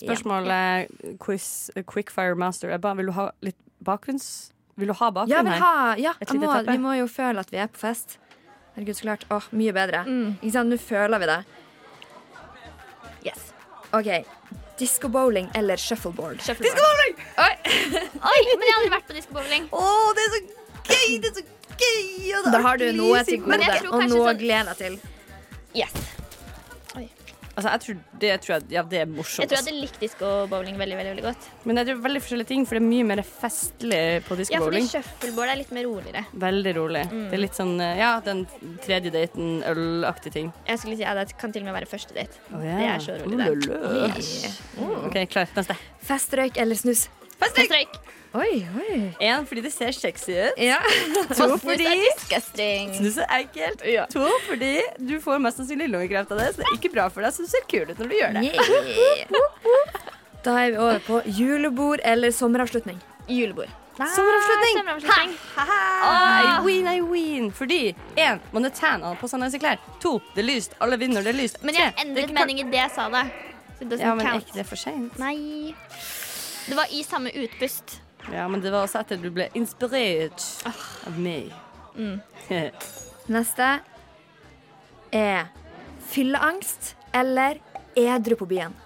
Spørsmålet 0.00 0.88
Spørsmålet 0.90 1.18
quiz, 1.20 1.70
Quickfire 1.86 2.36
Master 2.36 2.70
Ebba, 2.70 2.94
vil 2.94 3.06
du 3.06 3.12
ha 3.12 3.30
litt 3.42 3.56
bakgrunns... 3.84 4.52
Vil 4.76 4.88
du 4.88 4.94
ha 4.94 5.10
bakgrunn 5.10 5.28
Ja, 5.32 5.42
vil 5.42 5.52
her? 5.52 5.60
ha, 5.60 5.94
ja 5.98 6.12
jeg 6.20 6.40
må, 6.40 6.52
vi 6.64 6.78
må 6.78 6.92
jo 6.98 7.06
føle 7.10 7.40
at 7.40 7.50
vi 7.52 7.58
er 7.58 7.66
på 7.68 7.76
fest. 7.82 8.18
Herregud, 8.76 8.96
så 8.96 9.02
klart. 9.02 9.24
Åh, 9.30 9.48
mye 9.52 9.72
bedre. 9.76 10.04
Mm. 10.06 10.38
Ikke 10.40 10.52
sant? 10.54 10.70
Nå 10.70 10.78
føler 10.78 11.18
vi 11.20 11.26
det. 11.26 11.40
Yes. 13.26 13.52
OK. 13.92 14.08
Disco-bowling 14.78 15.50
eller 15.54 15.76
shuffleboard? 15.76 16.40
Shuffleboard. 16.40 17.20
Oi, 17.44 18.40
men 18.56 18.64
jeg 18.64 18.72
har 18.72 18.78
aldri 18.78 18.92
vært 18.94 19.08
på 19.10 19.16
diskobowling. 19.18 19.66
Å, 19.74 19.86
det 20.16 20.24
er 20.24 20.30
så 20.36 20.40
gøy! 20.40 21.18
Det 21.20 21.28
er 21.28 21.34
så 21.34 21.42
gøy! 21.44 21.56
Da 22.50 22.60
har 22.64 22.80
du 22.80 22.86
noe 22.96 23.24
til 23.24 23.40
gode, 23.44 23.68
og 23.90 24.02
noe 24.08 24.24
å 24.24 24.30
sånn- 24.30 24.38
glede 24.40 24.64
deg 24.72 24.76
til. 24.84 24.98
Yes. 25.74 25.92
Altså, 27.60 27.70
jeg 27.74 27.80
tror 27.82 27.96
det, 28.22 28.28
tror 28.40 28.52
jeg, 28.54 28.62
ja, 28.72 28.82
det 28.88 28.98
er 29.02 29.08
morsomt. 29.10 29.42
Jeg 29.42 29.48
tror 29.50 29.58
jeg 29.58 29.64
hadde 29.66 29.80
likt 29.82 29.98
diskobowling 30.00 30.76
veldig 30.80 30.96
veldig, 30.96 31.10
veldig 31.12 31.24
godt. 31.26 31.48
Men 31.66 31.76
det 31.76 31.82
er 31.92 31.98
veldig 32.00 32.20
forskjellige 32.22 32.48
ting, 32.48 32.62
for 32.64 32.78
det 32.78 32.80
er 32.80 32.86
mye 32.86 33.04
mer 33.10 33.20
festlig 33.26 33.98
på 34.24 34.30
Ja, 34.30 34.30
fordi 34.30 34.44
diskobowling. 34.46 34.86
shuffleboard 34.88 35.48
er 35.52 35.56
litt 35.60 35.72
mer 35.76 35.84
roligere. 35.84 36.22
Veldig 36.46 36.72
rolig. 36.78 37.02
Mm. 37.10 37.26
Det 37.28 37.36
er 37.36 37.42
litt 37.42 37.58
sånn 37.58 37.74
eh, 37.84 37.98
ja, 38.00 38.12
den 38.24 38.46
tredje 38.86 39.12
daten, 39.12 39.50
ølaktig 39.68 40.32
ting. 40.32 40.52
Jeg 40.70 40.78
skulle 40.80 40.96
si 40.96 41.02
ja, 41.04 41.12
Det 41.18 41.36
kan 41.36 41.52
til 41.52 41.66
og 41.66 41.68
med 41.68 41.76
være 41.82 41.90
første 41.90 42.14
date. 42.16 42.38
Oh, 42.54 42.62
yeah. 42.64 42.78
Det 42.80 42.88
er 42.94 43.04
så 43.04 43.18
rolig, 43.20 43.36
det. 43.36 43.50
Ulala. 43.66 45.06
OK, 45.10 45.18
klar. 45.34 45.52
Neste. 45.58 45.76
Festrøyk 46.06 46.56
eller 46.64 46.80
snus? 46.80 47.08
Festrøyk. 47.42 48.00
Oi, 48.30 48.60
oi. 48.78 48.98
En, 49.26 49.46
fordi 49.46 49.64
det 49.64 49.72
ser 49.74 49.90
sexy 49.96 50.36
ut. 50.36 50.60
Ja. 50.62 50.78
To 51.38 51.56
fordi 51.58 51.86
er 51.88 51.98
disgusting. 52.04 52.92
snus 52.94 53.18
er 53.24 53.32
ekkelt. 53.40 53.82
To 54.14 54.28
fordi 54.46 54.76
du 55.02 55.16
får 55.22 55.42
mest 55.42 55.58
sannsynlig 55.58 55.88
lungekreft 55.90 56.30
av 56.30 56.38
det, 56.38 56.52
så 56.54 56.62
det 56.62 56.68
er 56.68 56.76
ikke 56.78 56.92
bra 56.94 57.08
for 57.10 57.26
deg, 57.26 57.34
så 57.34 57.42
du 57.46 57.50
ser 57.50 57.66
kul 57.70 57.90
ut 57.90 57.98
når 57.98 58.12
du 58.12 58.16
gjør 58.20 58.38
det. 58.38 58.44
Yeah. 58.54 59.98
Da 60.46 60.54
er 60.62 60.70
vi 60.72 60.78
over 60.78 61.02
på 61.04 61.20
julebord 61.26 62.00
eller 62.06 62.30
sommeravslutning. 62.32 63.00
Julebord. 63.28 63.72
Sommeravslutning! 63.98 64.78
Sommeravslutning. 64.78 65.34
I 65.58 66.60
win, 66.64 66.86
I 66.88 67.00
win. 67.04 67.50
Fordi 67.52 67.94
én, 68.16 68.38
man 68.54 68.64
er 68.64 68.72
tan, 68.72 69.02
på 69.20 69.28
seg 69.28 69.42
nice 69.42 69.60
klær. 69.60 69.82
To, 70.00 70.14
det 70.36 70.44
er 70.44 70.48
lyst. 70.48 70.78
Alle 70.80 70.96
vinner 71.02 71.18
når 71.20 71.28
det 71.28 71.34
er 71.34 71.40
lyst. 71.42 71.58
Men 71.66 71.76
jeg 71.76 71.92
Tre, 71.92 72.06
endret 72.06 72.32
mening 72.38 72.62
i 72.62 72.68
det 72.70 72.80
jeg 72.80 72.94
sa 72.94 73.10
det. 73.12 73.26
Ja, 73.98 74.14
men 74.14 74.26
er 74.26 74.38
ikke 74.38 74.56
det 74.60 74.66
for 74.68 74.80
seint? 74.80 75.18
Nei. 75.20 75.74
Det 76.68 76.78
var 76.78 76.88
i 76.94 77.02
samme 77.04 77.32
utpust. 77.42 77.98
Ja, 78.32 78.48
men 78.48 78.60
det 78.62 78.70
var 78.70 78.86
også 78.86 79.00
etter 79.02 79.18
du 79.20 79.30
ble 79.34 79.48
inspirert 79.58 80.44
av 81.08 81.18
meg. 81.18 81.50
Mm. 81.96 82.20
Neste 83.34 83.72
er 85.14 85.50
fylleangst 86.10 86.94
eller 87.14 87.58
edru 87.98 88.36
på 88.38 88.46
byen. 88.50 88.76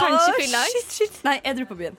Kanskje 0.00 0.32
fylleangst? 0.40 0.72
Shit, 0.72 0.92
shit. 0.92 1.24
Nei, 1.24 1.40
byen. 1.76 1.96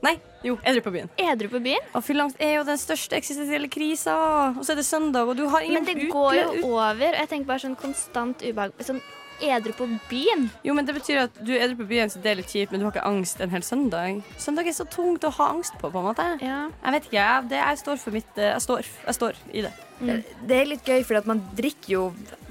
Nei, 0.00 0.14
jo, 0.42 0.56
edru 0.64 0.80
på 0.80 0.90
byen. 0.94 1.10
Edru 1.20 1.50
på 1.52 1.60
byen? 1.60 1.84
Og 1.94 2.04
fylleangst 2.04 2.40
er 2.40 2.54
jo 2.56 2.64
den 2.64 2.78
største 2.80 3.18
eksistensielle 3.18 3.68
krisa. 3.68 4.16
Og 4.56 4.64
så 4.64 4.72
er 4.72 4.80
det 4.80 4.86
søndag, 4.88 5.28
og 5.28 5.36
du 5.36 5.46
har 5.52 5.60
ingen 5.60 5.84
Men 5.84 5.88
det 5.88 6.10
går 6.12 6.34
jo 6.38 6.46
over. 6.72 7.08
Og 7.12 7.20
jeg 7.20 7.28
tenker 7.28 7.50
bare 7.52 7.64
sånn 7.66 7.76
konstant 7.78 8.42
ubehag. 8.42 8.72
Sånn 8.86 9.02
edru 9.42 9.72
på 9.76 9.86
byen. 10.10 10.48
Jo, 10.66 10.74
men 10.76 10.86
det 10.88 10.94
betyr 10.96 11.22
at 11.26 11.38
du 11.40 11.52
er 11.54 11.64
edru 11.66 11.80
på 11.82 11.88
byen, 11.90 12.10
så 12.12 12.20
det 12.22 12.32
er 12.32 12.40
litt 12.40 12.52
kjipt, 12.52 12.72
men 12.72 12.80
du 12.82 12.86
har 12.86 12.94
ikke 12.94 13.06
angst 13.08 13.40
en 13.40 13.52
hel 13.52 13.64
søndag. 13.66 14.22
Søndag 14.40 14.68
er 14.70 14.76
så 14.76 14.86
tungt 14.90 15.24
å 15.26 15.32
ha 15.38 15.50
angst 15.54 15.76
på, 15.80 15.90
på 15.90 16.02
en 16.02 16.08
måte. 16.10 16.26
Ja. 16.44 16.62
Jeg 16.84 16.96
vet 16.96 17.08
ikke, 17.08 17.20
jeg, 17.20 17.48
det, 17.52 17.60
jeg 17.62 17.80
står 17.84 18.02
for 18.02 18.16
mitt 18.16 18.40
eh, 18.40 18.50
Jeg 18.54 18.64
står, 18.66 18.90
jeg 19.06 19.18
står 19.20 19.40
i 19.52 19.64
det. 19.66 19.72
Det, 20.00 20.18
det 20.48 20.58
er 20.60 20.70
litt 20.70 20.86
gøy, 20.88 21.02
for 21.04 21.28
man 21.28 21.42
drikker 21.58 21.92
jo 21.96 22.04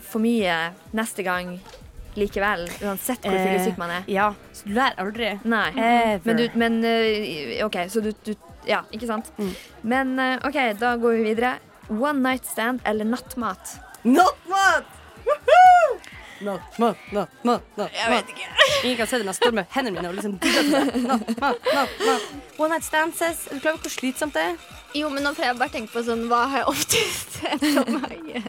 for 0.10 0.22
mye 0.24 0.58
neste 0.98 1.26
gang 1.26 1.56
likevel. 2.20 2.66
Uansett 2.84 3.26
hvor 3.26 3.38
fyllesyk 3.38 3.80
man 3.80 3.94
er. 4.00 4.06
Ja, 4.12 4.30
så 4.54 4.68
du 4.68 4.76
lærer 4.78 5.02
aldri. 5.04 5.32
Nei. 5.50 5.66
Ever. 5.78 6.22
Men, 6.26 6.40
du, 6.40 6.60
men 6.60 6.80
eh, 6.90 7.66
OK, 7.66 7.82
så 7.90 8.04
du, 8.06 8.12
du 8.26 8.34
Ja, 8.68 8.84
ikke 8.94 9.08
sant? 9.10 9.30
Men 9.88 10.18
eh, 10.20 10.38
OK, 10.46 10.58
da 10.82 10.96
går 11.00 11.20
vi 11.20 11.28
videre. 11.32 11.56
One 11.90 12.20
night 12.22 12.46
stand 12.46 12.84
eller 12.86 13.08
nattmat? 13.08 13.78
Nattmat! 14.06 14.96
Woohoo! 16.40 16.58
Nattmat, 16.60 16.98
nattmat, 17.12 17.64
nattmat. 17.78 17.96
Jeg 18.00 18.12
vet 18.14 18.30
ikke. 18.34 18.50
Ingen 18.84 18.98
kan 19.02 19.08
se 19.12 19.18
det, 19.20 19.26
men 19.26 19.34
jeg 19.34 19.40
står 19.42 19.56
med 19.60 19.66
hendene 19.76 19.96
mine 19.98 20.10
og 20.12 20.16
liksom 20.20 20.38
digger 20.40 20.70
det. 20.72 21.02
Nattmat, 21.04 21.72
nattmat. 21.76 22.30
One 22.60 22.70
night 22.74 22.86
stances. 22.88 23.46
Er 23.50 23.58
du 23.58 23.60
klar 23.66 23.76
over 23.76 23.84
hvor 23.88 23.96
slitsomt 23.98 24.34
det 24.38 24.46
er? 24.54 24.56
Jo, 24.96 25.10
men 25.14 25.24
nå 25.28 25.34
får 25.38 25.46
jeg 25.50 25.60
bare 25.60 25.70
tenke 25.76 25.92
på 25.94 26.02
sånn 26.08 26.24
Hva 26.32 26.46
har 26.50 26.64
jeg 26.64 26.72
oftest 26.72 27.36
sett 27.42 27.66
om 27.84 28.00
meg? 28.02 28.40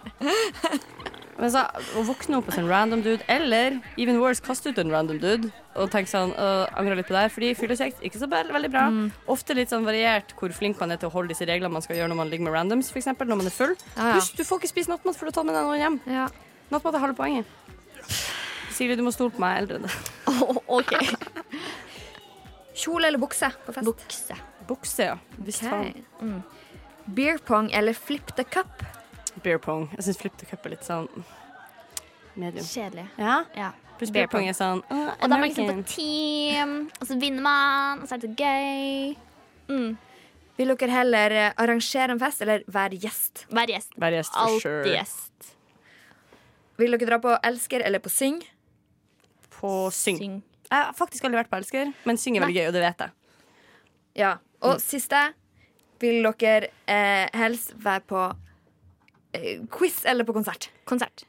Men 1.41 1.49
så, 1.55 1.63
å 1.97 2.03
våkne 2.05 2.37
opp 2.37 2.51
hos 2.51 2.59
en 2.61 2.67
random 2.69 3.01
dude, 3.01 3.25
eller 3.33 3.79
even 3.97 4.19
worse, 4.21 4.43
kaste 4.45 4.69
ut 4.75 4.81
en 4.83 4.91
random 4.93 5.17
dude 5.23 5.49
og 5.73 5.89
tenke 5.89 6.11
sånn, 6.11 6.35
øh, 6.37 6.67
angre 6.77 6.99
litt 6.99 7.09
på 7.09 7.15
det 7.17 7.23
her, 7.23 7.33
fordi 7.33 7.55
fyllesex 7.57 8.03
ikke 8.05 8.21
så 8.21 8.29
be- 8.29 8.43
veldig 8.53 8.69
bra. 8.75 8.83
Ofte 9.33 9.57
litt 9.57 9.73
sånn 9.73 9.87
variert 9.89 10.35
hvor 10.37 10.53
flink 10.53 10.77
man 10.83 10.93
er 10.93 11.01
til 11.01 11.09
å 11.09 11.15
holde 11.15 11.33
disse 11.33 11.49
reglene 11.49 11.73
man 11.73 11.81
skal 11.87 11.97
gjøre 11.97 12.13
når 12.13 12.19
man 12.21 12.29
ligger 12.29 12.45
med 12.51 12.53
randoms, 12.59 12.91
for 12.93 13.01
eksempel, 13.01 13.25
når 13.31 13.41
man 13.41 13.49
er 13.49 13.57
full. 13.57 13.73
Ja, 13.97 14.11
ja. 14.11 14.19
Husk, 14.19 14.37
du 14.37 14.45
får 14.45 14.61
ikke 14.61 14.73
spise 14.75 14.93
nattmat 14.93 15.17
før 15.17 15.31
du 15.33 15.39
tar 15.39 15.49
med 15.49 15.57
deg 15.57 15.65
noen 15.71 15.81
hjem. 15.81 15.97
Ja. 16.13 16.27
Nattmat 16.75 16.99
er 17.01 17.05
halve 17.07 17.17
poenget. 17.23 17.57
Sigrid, 18.71 18.99
du 18.99 19.05
må 19.05 19.13
stole 19.15 19.35
på 19.35 19.43
meg, 19.43 19.57
jeg 19.57 19.59
er 19.59 19.65
eldre 19.65 19.77
enn 19.81 19.87
deg. 19.87 19.95
OK. 20.79 20.93
Kjole 22.81 23.11
eller 23.11 23.21
bukse 23.21 23.51
på 23.67 23.75
fest? 23.77 23.87
Bukse. 23.91 24.39
Bukse, 24.71 25.11
ja. 25.11 25.19
Visst 25.45 25.67
okay. 25.67 25.93
faen. 25.93 26.07
Mm. 26.21 26.41
Beer 27.17 27.39
pong 27.45 27.71
eller 27.77 27.97
flip 27.97 28.35
the 28.37 28.45
cup? 28.45 28.85
Beer 29.45 29.59
pong. 29.59 29.89
Jeg 29.97 30.07
syns 30.09 30.21
flip 30.21 30.37
the 30.41 30.49
cup 30.49 30.67
er 30.67 30.77
litt 30.77 30.87
sånn 30.87 31.09
medium. 32.39 32.65
Kjedelig. 32.65 33.07
Ja? 33.21 33.41
Ja. 33.59 33.73
Pluss 33.99 34.13
Beer 34.15 34.25
beer 34.25 34.33
pong 34.33 34.49
er 34.49 34.57
sånn 34.57 34.81
uh, 34.89 35.11
Og 35.13 35.27
da 35.27 35.27
er 35.27 35.35
man 35.35 35.43
liksom 35.45 35.67
på 35.69 35.83
team, 35.91 36.77
og 36.97 37.09
så 37.11 37.19
vinner 37.21 37.45
man, 37.45 38.01
og 38.01 38.09
så 38.09 38.17
er 38.17 38.23
det 38.23 38.31
så 38.31 38.47
gøy. 38.47 39.19
Mm. 39.71 39.91
Vil 40.61 40.75
dere 40.77 40.93
heller 40.93 41.35
eh, 41.37 41.53
arrangere 41.63 42.13
en 42.13 42.21
fest 42.21 42.43
eller 42.45 42.65
være 42.69 42.99
gjest? 43.01 43.47
Vær 43.53 43.71
gjest. 43.73 43.95
Vær 44.01 44.13
gjest, 44.13 44.35
for 44.35 44.47
Alltid 44.47 44.65
sure. 44.65 44.95
gjest. 44.95 45.53
Vil 46.81 46.97
dere 46.97 47.09
dra 47.11 47.19
på 47.21 47.35
Elsker 47.45 47.83
eller 47.85 48.01
på 48.01 48.09
Syng? 48.13 48.41
På 49.53 49.91
syng. 49.93 50.17
Syng. 50.19 50.37
Jeg 50.71 50.87
har 50.87 50.95
faktisk 50.97 51.27
aldri 51.27 51.41
vært 51.43 51.51
på 51.51 51.59
Elsker, 51.59 51.91
men 52.09 52.19
syng 52.21 52.39
er 52.39 52.47
veldig 52.47 52.57
gøy, 52.57 52.69
og 52.71 52.77
det 52.77 52.85
vet 52.87 53.03
jeg. 53.05 53.17
Ja. 54.23 54.31
Og 54.65 54.81
siste. 54.81 55.21
Vil 56.01 56.25
dere 56.25 56.71
eh, 56.89 57.27
helst 57.37 57.75
være 57.77 58.01
på 58.09 58.23
eh, 59.37 59.61
quiz 59.73 60.01
eller 60.09 60.25
på 60.25 60.33
konsert? 60.33 60.71
Konsert. 60.89 61.27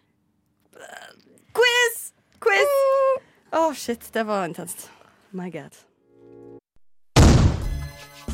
Quiz! 1.52 1.98
Quiz! 2.40 2.76
Å, 3.52 3.66
shit. 3.76 4.08
Det 4.16 4.24
var 4.28 4.48
intenst. 4.48 4.88
My 5.36 5.50
god. 5.52 5.76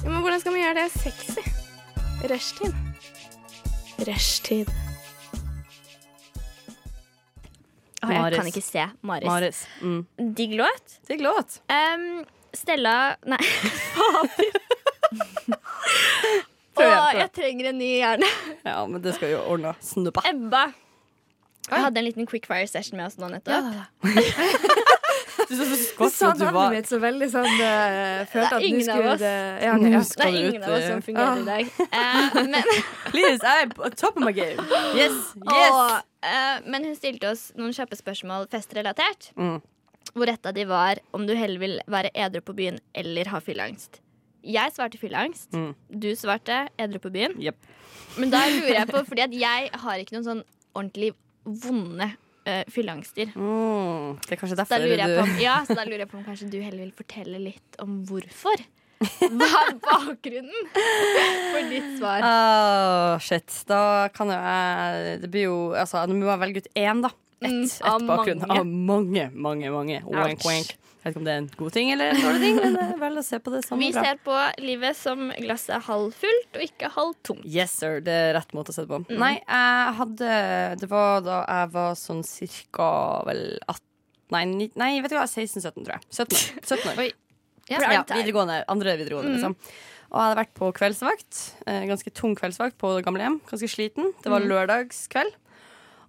Ja, 0.03 0.11
men 0.11 0.22
hvordan 0.22 0.43
skal 0.43 0.53
man 0.53 0.61
gjøre 0.61 0.84
det 0.84 0.91
sexy? 0.93 1.47
Rushtid. 2.30 2.78
Rushtid. 4.05 4.86
Å, 8.07 8.13
jeg 8.15 8.21
Maris. 8.23 8.39
kan 8.39 8.49
ikke 8.51 8.63
se 8.65 8.85
Maris. 9.11 9.27
Maris. 9.27 9.61
Mm. 9.81 10.01
Digg 10.37 10.55
låt. 10.59 10.97
Digg 11.09 11.21
låt. 11.25 11.59
Um, 11.69 12.23
Stella 12.55 12.97
Nei. 13.27 13.37
Å, 16.77 16.89
jeg 17.17 17.29
trenger 17.33 17.71
en 17.71 17.79
ny 17.81 17.87
hjerne. 17.99 18.27
Ja, 18.65 18.81
men 18.89 19.01
det 19.01 19.15
skal 19.17 19.31
jo 19.33 19.39
ordne. 19.49 19.73
Snuppa. 19.81 20.21
Ebba. 20.29 20.67
Jeg 21.67 21.83
hadde 21.83 21.99
en 21.99 22.05
liten 22.07 22.27
quickfire 22.29 22.67
session 22.69 22.99
med 22.99 23.09
oss 23.09 23.17
nå 23.19 23.31
nettopp. 23.33 23.73
Du 25.47 25.55
så 25.55 25.63
så 25.63 25.69
Du 25.69 25.79
skvatt 25.79 26.11
sa 26.11 26.29
at 26.33 26.39
du 26.39 26.43
navnet 26.43 26.55
var 26.57 26.73
mitt 26.73 26.89
så 26.89 26.97
veldig 26.99 27.27
sånn 27.31 27.45
uh, 27.45 28.25
Følte 28.27 28.57
at 28.57 28.63
du 28.63 28.79
skulle 28.83 29.11
oss. 29.13 29.21
det- 29.21 29.59
ja, 29.63 29.75
nei, 29.79 29.91
ja. 29.93 30.01
Det 30.01 30.25
er 30.25 30.33
ingen 30.33 30.55
ut 30.57 30.65
av 30.67 30.73
oss 30.75 30.87
som 30.87 31.03
fungerer 31.05 31.35
fungerer 31.37 31.39
i 31.39 31.45
dag. 31.45 31.63
Uh, 31.93 32.47
men, 32.49 32.63
Please, 33.13 33.39
I'm 33.47 33.71
on 33.79 33.91
top 33.95 34.17
of 34.17 34.23
my 34.25 34.33
game. 34.35 34.59
Yes, 34.97 35.15
yes. 35.37 35.71
og, 35.71 36.03
eh, 36.28 36.59
men 36.69 36.86
hun 36.88 36.95
stilte 36.97 37.32
oss 37.32 37.47
noen 37.57 37.73
kjappe 37.75 37.97
spørsmål 37.99 38.47
festrelatert. 38.53 39.32
Mm. 39.38 39.57
hvor 40.17 40.30
et 40.32 40.45
av 40.47 40.53
de 40.55 40.63
var 40.65 40.99
om 41.13 41.25
du 41.28 41.34
heller 41.36 41.59
vil 41.59 41.73
være 41.91 42.09
edru 42.15 42.39
på 42.41 42.53
byen 42.55 42.78
eller 42.95 43.28
ha 43.30 43.41
fylleangst. 43.43 43.99
Jeg 44.47 44.71
svarte 44.73 44.97
fylleangst. 44.97 45.51
Mm. 45.53 45.73
Du 45.91 46.07
svarte 46.15 46.61
edru 46.80 46.97
på 47.03 47.11
byen. 47.11 47.36
Yep. 47.43 47.57
Men 48.17 48.32
da 48.32 48.39
lurer 48.47 48.80
jeg 48.80 48.88
på, 48.88 49.01
fordi 49.09 49.25
at 49.25 49.36
jeg 49.36 49.67
har 49.84 49.99
ikke 49.99 50.15
noen 50.15 50.25
sånn 50.30 50.43
ordentlig 50.73 51.11
vonde 51.43 52.07
uh, 52.47 52.63
fylleangster. 52.71 53.34
Mm, 53.36 54.15
det 54.23 54.32
er 54.38 54.39
kanskje 54.41 54.57
Da 54.63 54.80
lurer 54.80 55.03
jeg 55.03 55.17
på, 55.19 55.25
om- 55.28 55.38
ja, 55.47 55.57
så 55.67 55.75
da 55.78 55.86
lurer 55.86 56.05
jeg 56.05 56.11
på 56.13 56.17
om 56.21 56.25
kanskje 56.32 56.49
du 56.55 56.57
heller 56.63 56.86
vil 56.88 56.95
fortelle 57.03 57.43
litt 57.43 57.78
om 57.84 57.99
hvorfor. 58.07 58.63
Hva 59.37 59.61
er 59.67 59.75
bakgrunnen 59.83 60.69
for 60.73 61.69
ditt 61.69 61.89
svar? 61.99 62.25
Åh, 62.25 63.19
shit. 63.21 63.53
Da 63.69 64.07
kan 64.15 64.31
jo 64.33 64.37
jeg 64.41 65.21
Det 65.21 65.29
blir 65.33 65.47
jo 65.49 65.57
Altså, 65.77 66.01
nå 66.09 66.17
må 66.17 66.31
jeg 66.31 66.41
velge 66.47 66.63
ut 66.65 66.69
én, 66.73 67.03
da. 67.05 67.13
Ett 67.37 67.53
Mm, 67.53 67.63
et 67.69 67.81
av 67.85 68.01
bakgrunn. 68.01 68.39
mange. 68.41 68.57
Av 68.57 68.65
mange, 68.65 69.25
mange, 69.35 69.69
mange. 69.69 69.97
Wank, 70.09 70.41
wank. 70.47 70.71
Jeg 71.07 71.13
vet 71.13 71.13
ikke 71.13 71.19
om 71.21 71.25
det 71.27 71.33
er 71.35 71.37
en 71.43 71.49
god 71.59 71.71
ting 71.75 71.91
eller 71.93 72.09
en 72.09 72.17
dårlig 72.19 72.39
ting, 72.41 72.55
men 72.57 72.77
er 72.81 72.97
vel 72.99 73.19
å 73.21 73.23
se 73.23 73.37
på 73.39 73.51
det 73.53 73.61
samme. 73.63 73.79
Vi 73.79 73.91
ser 73.93 74.17
på 74.25 74.39
livet 74.65 74.97
som 74.97 75.29
glasset 75.37 75.75
er 75.77 75.85
halvfullt 75.85 76.57
og 76.57 76.63
ikke 76.65 76.89
halvtomt. 76.97 77.45
Yes, 77.45 77.77
sir. 77.77 78.01
Det 78.03 78.11
er 78.11 78.33
rett 78.35 78.57
måte 78.57 78.73
å 78.73 78.75
se 78.75 78.83
det 78.83 78.89
på. 78.89 78.99
Mm. 79.05 79.21
Nei, 79.21 79.35
jeg 79.37 79.93
hadde 80.01 80.31
Det 80.81 80.89
var 80.89 81.21
da 81.23 81.37
jeg 81.45 81.69
var 81.77 81.93
sånn 82.01 82.25
cirka 82.27 82.89
vel 83.29 83.45
18 83.69 83.85
Nei, 84.33 84.43
nei 84.75 84.89
vet 84.99 85.13
du 85.13 85.15
hva, 85.15 85.23
16-17, 85.23 85.85
tror 85.85 85.93
jeg. 85.93 86.03
17 86.11 86.35
år. 86.35 86.47
17 86.67 86.89
år. 86.91 87.13
Ja, 87.70 87.80
Ja, 87.91 88.03
videregående, 88.03 88.63
andre 88.68 88.97
videregående, 88.97 89.32
Mm. 89.32 89.36
liksom. 89.38 89.55
Og 90.07 90.15
jeg 90.22 90.24
hadde 90.24 90.39
vært 90.39 90.53
på 90.55 90.72
kveldsvakt. 90.74 91.39
Eh, 91.68 91.84
ganske 91.86 92.13
tung 92.13 92.36
kveldsvakt 92.36 92.78
på 92.80 93.03
gamlehjem. 93.03 93.41
Ganske 93.49 93.68
sliten. 93.68 94.13
Det 94.24 94.32
var 94.32 94.39
Mm. 94.39 94.47
lørdagskveld. 94.47 95.34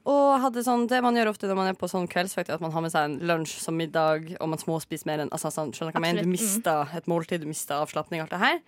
Og 0.06 0.40
hadde 0.40 0.62
sånn, 0.64 0.86
det 0.88 1.02
man 1.02 1.14
gjør 1.14 1.28
ofte 1.34 1.48
når 1.50 1.56
man 1.56 1.68
er 1.68 1.74
på 1.74 1.88
sånn 1.90 2.08
kveldsvakt, 2.08 2.48
at 2.48 2.60
man 2.60 2.70
har 2.70 2.80
med 2.80 2.92
seg 2.92 3.04
en 3.04 3.20
lunsj 3.20 3.58
som 3.60 3.76
middag, 3.76 4.36
og 4.40 4.48
man 4.48 4.58
småspiser 4.58 5.04
mer 5.06 5.18
enn 5.18 5.30
altså, 5.30 5.50
sånn, 5.52 5.72
Skjønner 5.72 5.92
hva 5.92 6.00
jeg 6.00 6.14
mener? 6.14 6.22
Du 6.22 6.28
mm. 6.28 6.36
mister 6.38 6.96
et 6.96 7.06
måltid, 7.06 7.40
du 7.40 7.46
mister 7.46 7.74
avslapning, 7.74 8.22
alt 8.22 8.30
det 8.30 8.38
her. 8.38 8.60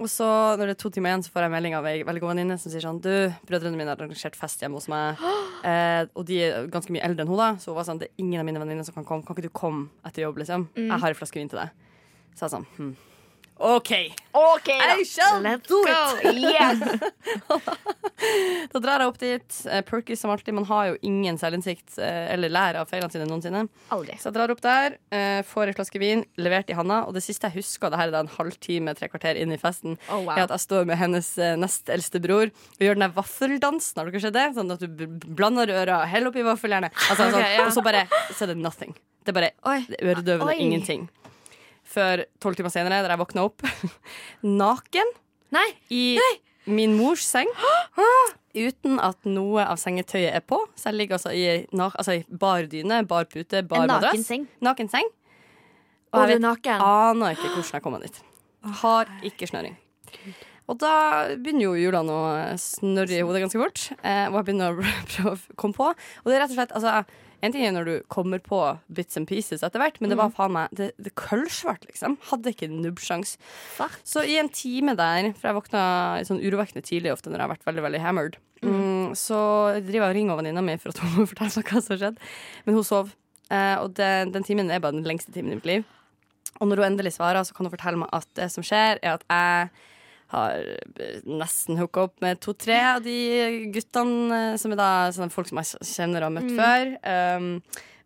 Og 0.00 0.06
så, 0.08 0.56
når 0.56 0.70
det 0.70 0.70
er 0.70 0.80
to 0.80 0.88
timer 0.88 1.10
igjen, 1.10 1.24
så 1.26 1.30
får 1.34 1.42
jeg 1.44 1.50
melding 1.52 1.74
av 1.76 1.84
ei 1.84 2.02
veldig 2.02 2.20
god 2.20 2.30
venninne 2.32 2.58
som 2.58 2.72
sier 2.72 2.80
sånn 2.80 3.02
Du, 3.02 3.12
brødrene 3.44 3.76
mine 3.76 3.88
har 3.92 3.96
arrangert 4.00 4.34
fest 4.34 4.60
hjemme 4.62 4.78
hos 4.80 4.88
meg, 4.88 5.18
eh, 5.68 6.06
og 6.16 6.24
de 6.24 6.38
er 6.40 6.66
ganske 6.72 6.88
mye 6.88 7.02
eldre 7.04 7.20
enn 7.26 7.28
hun, 7.28 7.36
da. 7.36 7.50
Så 7.60 7.66
hun 7.66 7.76
var 7.76 7.84
sånn 7.84 7.98
Det 8.00 8.08
er 8.08 8.22
ingen 8.24 8.40
av 8.40 8.46
mine 8.46 8.58
venninner 8.62 8.84
som 8.86 8.94
kan 8.94 9.04
komme. 9.04 9.26
Kan 9.26 9.36
ikke 9.36 9.50
du 9.50 9.52
komme 9.52 9.90
etter 10.06 10.22
jobb, 10.24 10.38
liksom? 10.40 10.68
Mm. 10.72 10.88
Jeg 10.88 11.00
har 11.00 11.08
ei 11.12 11.18
flaske 11.18 11.34
vin 11.36 11.48
til 11.50 11.58
deg. 11.60 11.70
Så 12.34 12.46
jeg 12.46 12.54
sånn 12.56 12.68
hm. 12.76 12.92
OK. 13.62 13.90
okay 14.34 14.78
da. 14.80 14.94
I 14.98 15.04
shall 15.06 15.38
Let's 15.44 15.68
do 15.68 15.84
go. 15.86 16.18
it. 16.24 16.34
Yes. 16.34 16.80
Da 18.72 18.78
drar 18.78 19.02
jeg 19.02 19.10
opp 19.10 19.16
dit. 19.18 19.56
Eh, 19.66 19.80
Perky 19.82 20.14
som 20.16 20.30
alltid. 20.30 20.54
Man 20.54 20.66
har 20.68 20.92
jo 20.92 20.96
ingen 21.06 21.38
selvinnsikt 21.38 21.96
eh, 21.98 22.30
eller 22.32 22.52
lærer 22.54 22.78
av 22.80 22.90
feilene 22.90 23.10
sine 23.10 23.26
noensinne. 23.26 23.64
Aldri. 23.94 24.14
Så 24.22 24.30
jeg 24.30 24.36
drar 24.36 24.52
opp 24.54 24.60
der, 24.62 24.96
eh, 25.14 25.40
får 25.46 25.72
en 25.72 25.76
flaske 25.76 25.98
vin 26.02 26.22
levert 26.38 26.70
i 26.70 26.76
handa. 26.78 27.00
Og 27.08 27.16
det 27.16 27.24
siste 27.26 27.50
jeg 27.50 27.58
husker, 27.60 27.90
det 27.90 27.98
her 27.98 28.12
er 28.12 28.14
da 28.14 28.22
en 28.22 28.30
halvtime, 28.30 28.94
tre 28.98 29.10
kvarter 29.10 29.38
inn 29.42 29.54
i 29.54 29.58
festen, 29.60 29.98
Oh, 30.08 30.22
wow. 30.22 30.36
er 30.36 30.44
at 30.46 30.54
jeg 30.54 30.64
står 30.68 30.86
med 30.90 31.00
hennes 31.02 31.32
nest 31.58 31.90
eldste 31.92 32.22
bror 32.22 32.46
og 32.50 32.82
gjør 32.86 32.98
den 32.98 33.06
der 33.08 33.16
vaffeldansen. 33.18 33.98
Har 33.98 34.10
dere 34.10 34.22
sett 34.22 34.38
det? 34.38 34.46
Sånn 34.58 34.70
at 34.74 34.86
du 34.86 35.06
blander 35.26 35.74
øra, 35.82 36.04
heller 36.10 36.30
oppi 36.30 36.46
vaffeljernet, 36.46 36.94
altså, 37.10 37.26
okay, 37.26 37.34
sånn, 37.36 37.48
ja. 37.58 37.66
og 37.66 37.74
så 37.74 37.84
bare 37.84 38.06
så 38.30 38.46
er 38.46 38.54
det 38.54 38.62
nothing. 38.62 38.94
Det 39.22 39.34
er 39.34 39.38
bare 39.38 39.52
øredøvende 39.98 40.56
ingenting. 40.62 41.10
Før 41.92 42.22
tolv 42.40 42.56
timer 42.56 42.72
senere, 42.72 43.02
der 43.04 43.12
jeg 43.14 43.20
våkna 43.20 43.44
opp 43.48 43.64
naken 44.62 45.10
Nei. 45.52 45.66
i 45.92 46.16
min 46.72 46.94
mors 46.96 47.24
seng. 47.26 47.50
Uten 48.52 48.98
at 49.00 49.24
noe 49.28 49.64
av 49.64 49.78
sengetøyet 49.80 50.34
er 50.36 50.44
på. 50.44 50.58
Så 50.76 50.90
jeg 50.90 50.98
ligger 51.00 51.16
altså 51.18 51.32
i, 51.36 51.44
altså 51.76 52.18
i 52.18 52.22
bar 52.28 52.68
dyne, 52.70 53.02
bar 53.08 53.24
pute, 53.28 53.62
bar 53.68 53.84
En 53.84 53.90
madrass. 53.90 54.12
nakenseng. 54.14 54.46
Naken 54.64 54.90
seng. 54.92 55.08
Og 56.12 56.20
Og 56.20 56.28
jeg 56.28 56.36
vet, 56.36 56.42
naken. 56.44 56.80
aner 56.84 57.32
ikke 57.36 57.48
hvordan 57.54 57.72
jeg 57.78 57.82
kom 57.84 57.94
meg 57.96 58.02
dit. 58.06 58.22
Har 58.82 59.08
ikke 59.24 59.48
snøring. 59.48 59.76
Og 60.70 60.76
da 60.78 60.92
begynner 61.34 61.64
jo 61.64 61.72
hjulene 61.80 62.12
å 62.14 62.56
snørre 62.60 63.16
i 63.16 63.24
hodet 63.24 63.40
ganske 63.46 63.58
fort. 63.60 63.86
Eh, 64.04 64.26
og 64.28 64.36
jeg 64.38 64.44
begynner 64.50 64.76
å 64.76 64.84
prøve 65.16 65.32
å 65.32 65.56
komme 65.58 65.76
på. 65.76 65.88
Og 66.22 66.28
det 66.30 66.36
er 66.36 66.44
rett 66.44 66.52
og 66.54 66.60
slett 66.60 66.76
altså, 66.76 66.92
En 67.42 67.50
ting 67.54 67.64
er 67.66 67.74
når 67.74 67.88
du 67.88 67.94
kommer 68.12 68.38
på 68.42 68.58
bits 68.94 69.18
and 69.18 69.26
pieces 69.26 69.64
etter 69.66 69.82
hvert, 69.82 69.98
men 70.00 70.12
det 70.12 70.18
var 70.20 70.30
faen 70.34 70.54
meg 70.54 70.74
Det, 70.78 70.92
det 71.02 71.14
kølsvart, 71.18 71.82
liksom. 71.88 72.14
Hadde 72.30 72.52
ikke 72.54 72.70
nubbsjans. 72.70 73.34
Så 74.06 74.22
i 74.22 74.38
en 74.38 74.50
time 74.52 74.94
der, 74.98 75.32
for 75.34 75.50
jeg 75.50 75.58
våkna 75.58 75.84
sånn 76.28 76.42
urovekkende 76.42 76.86
tidlig 76.86 77.14
ofte 77.14 77.32
når 77.32 77.40
jeg 77.42 77.48
har 77.48 77.54
vært 77.56 77.66
veldig 77.70 77.86
veldig 77.88 78.02
hammered, 78.04 78.38
mm, 78.62 79.16
så 79.18 79.40
driver 79.80 80.06
jeg 80.06 80.12
og 80.12 80.18
ringer 80.20 80.38
venninna 80.38 80.62
mi 80.64 80.78
for 80.78 80.94
at 80.94 81.02
hun 81.02 81.16
må 81.16 81.26
fortelle 81.32 81.58
meg 81.58 81.72
hva 81.72 81.82
som 81.82 81.96
har 81.96 82.04
skjedd. 82.04 82.22
Men 82.66 82.78
hun 82.78 82.86
sov. 82.86 83.10
Eh, 83.50 83.76
og 83.82 83.96
den, 83.98 84.30
den 84.36 84.46
timen 84.46 84.70
er 84.70 84.82
bare 84.84 84.96
den 84.96 85.08
lengste 85.08 85.34
timen 85.34 85.56
i 85.56 85.58
mitt 85.58 85.68
liv. 85.68 85.88
Og 86.60 86.68
når 86.68 86.78
hun 86.78 86.92
endelig 86.92 87.16
svarer, 87.16 87.42
så 87.42 87.56
kan 87.56 87.66
hun 87.66 87.74
fortelle 87.74 88.04
meg 88.04 88.12
at 88.14 88.28
det 88.38 88.52
som 88.54 88.64
skjer, 88.66 89.02
er 89.02 89.18
at 89.18 89.26
jeg 89.26 89.72
har 90.32 90.66
nesten 91.28 91.78
hooka 91.80 92.08
opp 92.08 92.20
med 92.24 92.40
to-tre 92.42 92.78
av 92.94 93.04
de 93.04 93.70
guttene 93.74 94.42
eh, 94.52 94.58
som 94.60 94.74
er 94.74 94.80
da 94.80 94.90
sånne 95.14 95.32
folk 95.32 95.50
som 95.50 95.60
jeg 95.60 95.92
kjenner 95.94 96.24
og 96.24 96.30
har 96.30 96.36
møtt 96.40 96.54
før. 96.58 96.94
Um, 97.04 97.50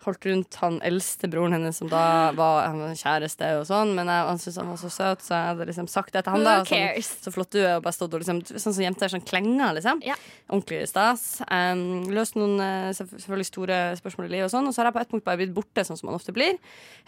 holdt 0.06 0.26
rundt 0.28 0.56
han 0.60 0.78
eldste 0.86 1.28
broren 1.30 1.56
hennes, 1.56 1.78
som 1.80 1.88
da 1.90 2.30
var, 2.36 2.68
kjæreste 2.98 3.48
og 3.58 3.64
sånn, 3.68 3.92
men 3.96 4.10
jeg, 4.10 4.26
han 4.28 4.40
syntes 4.40 4.58
han 4.60 4.70
var 4.70 4.80
så 4.80 4.90
søt, 4.92 5.24
så 5.24 5.34
jeg 5.34 5.48
hadde 5.50 5.66
liksom 5.70 5.88
sagt 5.90 6.14
det 6.14 6.22
til 6.26 6.36
han. 6.36 6.46
da? 6.46 6.56
Sånn, 6.68 7.08
så 7.26 7.32
flott 7.34 7.52
du 7.54 7.60
er, 7.62 7.72
og 7.78 7.86
bare 7.86 7.96
stått 7.96 8.14
og 8.14 8.22
liksom 8.22 8.42
Sånn 8.46 8.74
som 8.76 8.84
jenter 8.84 9.10
sånn 9.10 9.24
klenger, 9.26 9.74
liksom. 9.76 10.02
Ja. 10.06 10.14
Ordentlig 10.46 10.84
stas. 10.90 11.24
Um, 11.50 12.06
løst 12.14 12.38
noen 12.38 12.62
eh, 12.62 12.90
selvfølgelig 12.96 13.48
store 13.48 13.80
spørsmål 13.98 14.28
i 14.28 14.34
livet, 14.36 14.48
og 14.48 14.54
sånn 14.54 14.70
Og 14.70 14.76
så 14.76 14.82
har 14.82 14.90
jeg 14.90 14.96
på 14.98 15.02
et 15.02 15.14
punkt 15.14 15.26
bare 15.26 15.40
blitt 15.40 15.56
borte, 15.56 15.84
sånn 15.86 15.98
som 15.98 16.10
man 16.10 16.18
ofte 16.18 16.34
blir. 16.36 16.60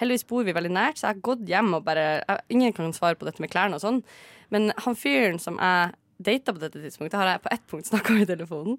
Heldigvis 0.02 0.26
bor 0.28 0.46
vi 0.46 0.56
veldig 0.56 0.74
nært, 0.74 0.98
så 0.98 1.06
jeg 1.08 1.16
har 1.16 1.26
gått 1.30 1.46
hjem 1.48 1.76
og 1.78 1.86
bare 1.86 2.08
jeg, 2.18 2.42
Ingen 2.56 2.74
kan 2.76 2.96
svare 2.96 3.18
på 3.18 3.28
dette 3.28 3.44
med 3.44 3.52
klærne 3.52 3.78
og 3.78 3.84
sånn, 3.84 4.02
men 4.54 4.70
han 4.84 4.96
fyren 4.98 5.40
som 5.42 5.58
jeg 5.60 5.96
data 6.18 6.52
på 6.52 6.58
dette 6.58 6.80
tidspunktet, 6.82 7.16
har 7.18 7.28
jeg 7.30 7.42
på 7.44 7.50
ett 7.54 7.66
punkt 7.70 7.86
snakka 7.86 8.14
med 8.14 8.24
i 8.24 8.30
telefonen. 8.32 8.78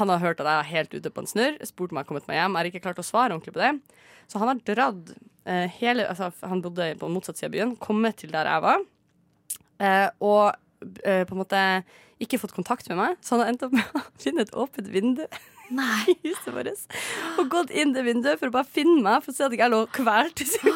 Han 0.00 0.10
har 0.10 0.22
hørt 0.22 0.40
at 0.42 0.48
jeg 0.48 0.58
er 0.58 0.70
helt 0.72 0.96
ute 0.96 1.12
på 1.14 1.22
en 1.22 1.30
snurr, 1.30 1.58
spurt 1.68 1.92
om 1.92 2.00
jeg 2.00 2.04
har 2.04 2.08
kommet 2.08 2.26
meg 2.30 2.40
hjem. 2.40 2.56
Jeg 2.56 2.58
har 2.58 2.70
ikke 2.72 2.82
klart 2.88 3.02
å 3.02 3.06
svare 3.06 3.36
ordentlig 3.36 3.54
på 3.54 3.62
det. 3.62 4.00
Så 4.30 4.42
han 4.42 4.50
har 4.50 4.62
dratt 4.66 5.12
eh, 5.46 5.78
hele 5.78 6.08
altså, 6.08 6.30
Han 6.48 6.62
bodde 6.64 6.92
på 6.98 7.10
motsatt 7.12 7.38
side 7.38 7.52
av 7.52 7.54
byen, 7.54 7.76
kommet 7.78 8.18
til 8.22 8.34
der 8.34 8.50
jeg 8.50 8.64
var, 8.64 8.82
eh, 9.78 10.08
og 10.18 10.44
eh, 11.06 11.22
på 11.28 11.36
en 11.36 11.42
måte 11.42 11.62
ikke 12.22 12.40
fått 12.42 12.56
kontakt 12.56 12.90
med 12.90 12.98
meg. 12.98 13.18
Så 13.22 13.36
han 13.36 13.44
har 13.44 13.52
endt 13.52 13.66
opp 13.66 13.76
med 13.78 13.98
å 13.98 14.04
finne 14.24 14.46
et 14.46 14.54
åpent 14.58 14.90
vindu 14.90 15.24
i 15.80 16.14
huset 16.26 16.50
vårt. 16.54 16.98
Og 17.40 17.48
gått 17.52 17.70
inn 17.70 17.94
det 17.96 18.04
vinduet 18.06 18.40
for 18.40 18.50
å 18.50 18.54
bare 18.58 18.68
finne 18.68 19.00
meg, 19.04 19.22
for 19.24 19.32
å 19.32 19.36
se 19.36 19.46
at 19.46 19.52
jeg 19.54 19.60
ikke 19.60 19.70
lå 19.72 19.82
kvalt 19.96 20.42
i 20.44 20.48
sitt 20.48 20.66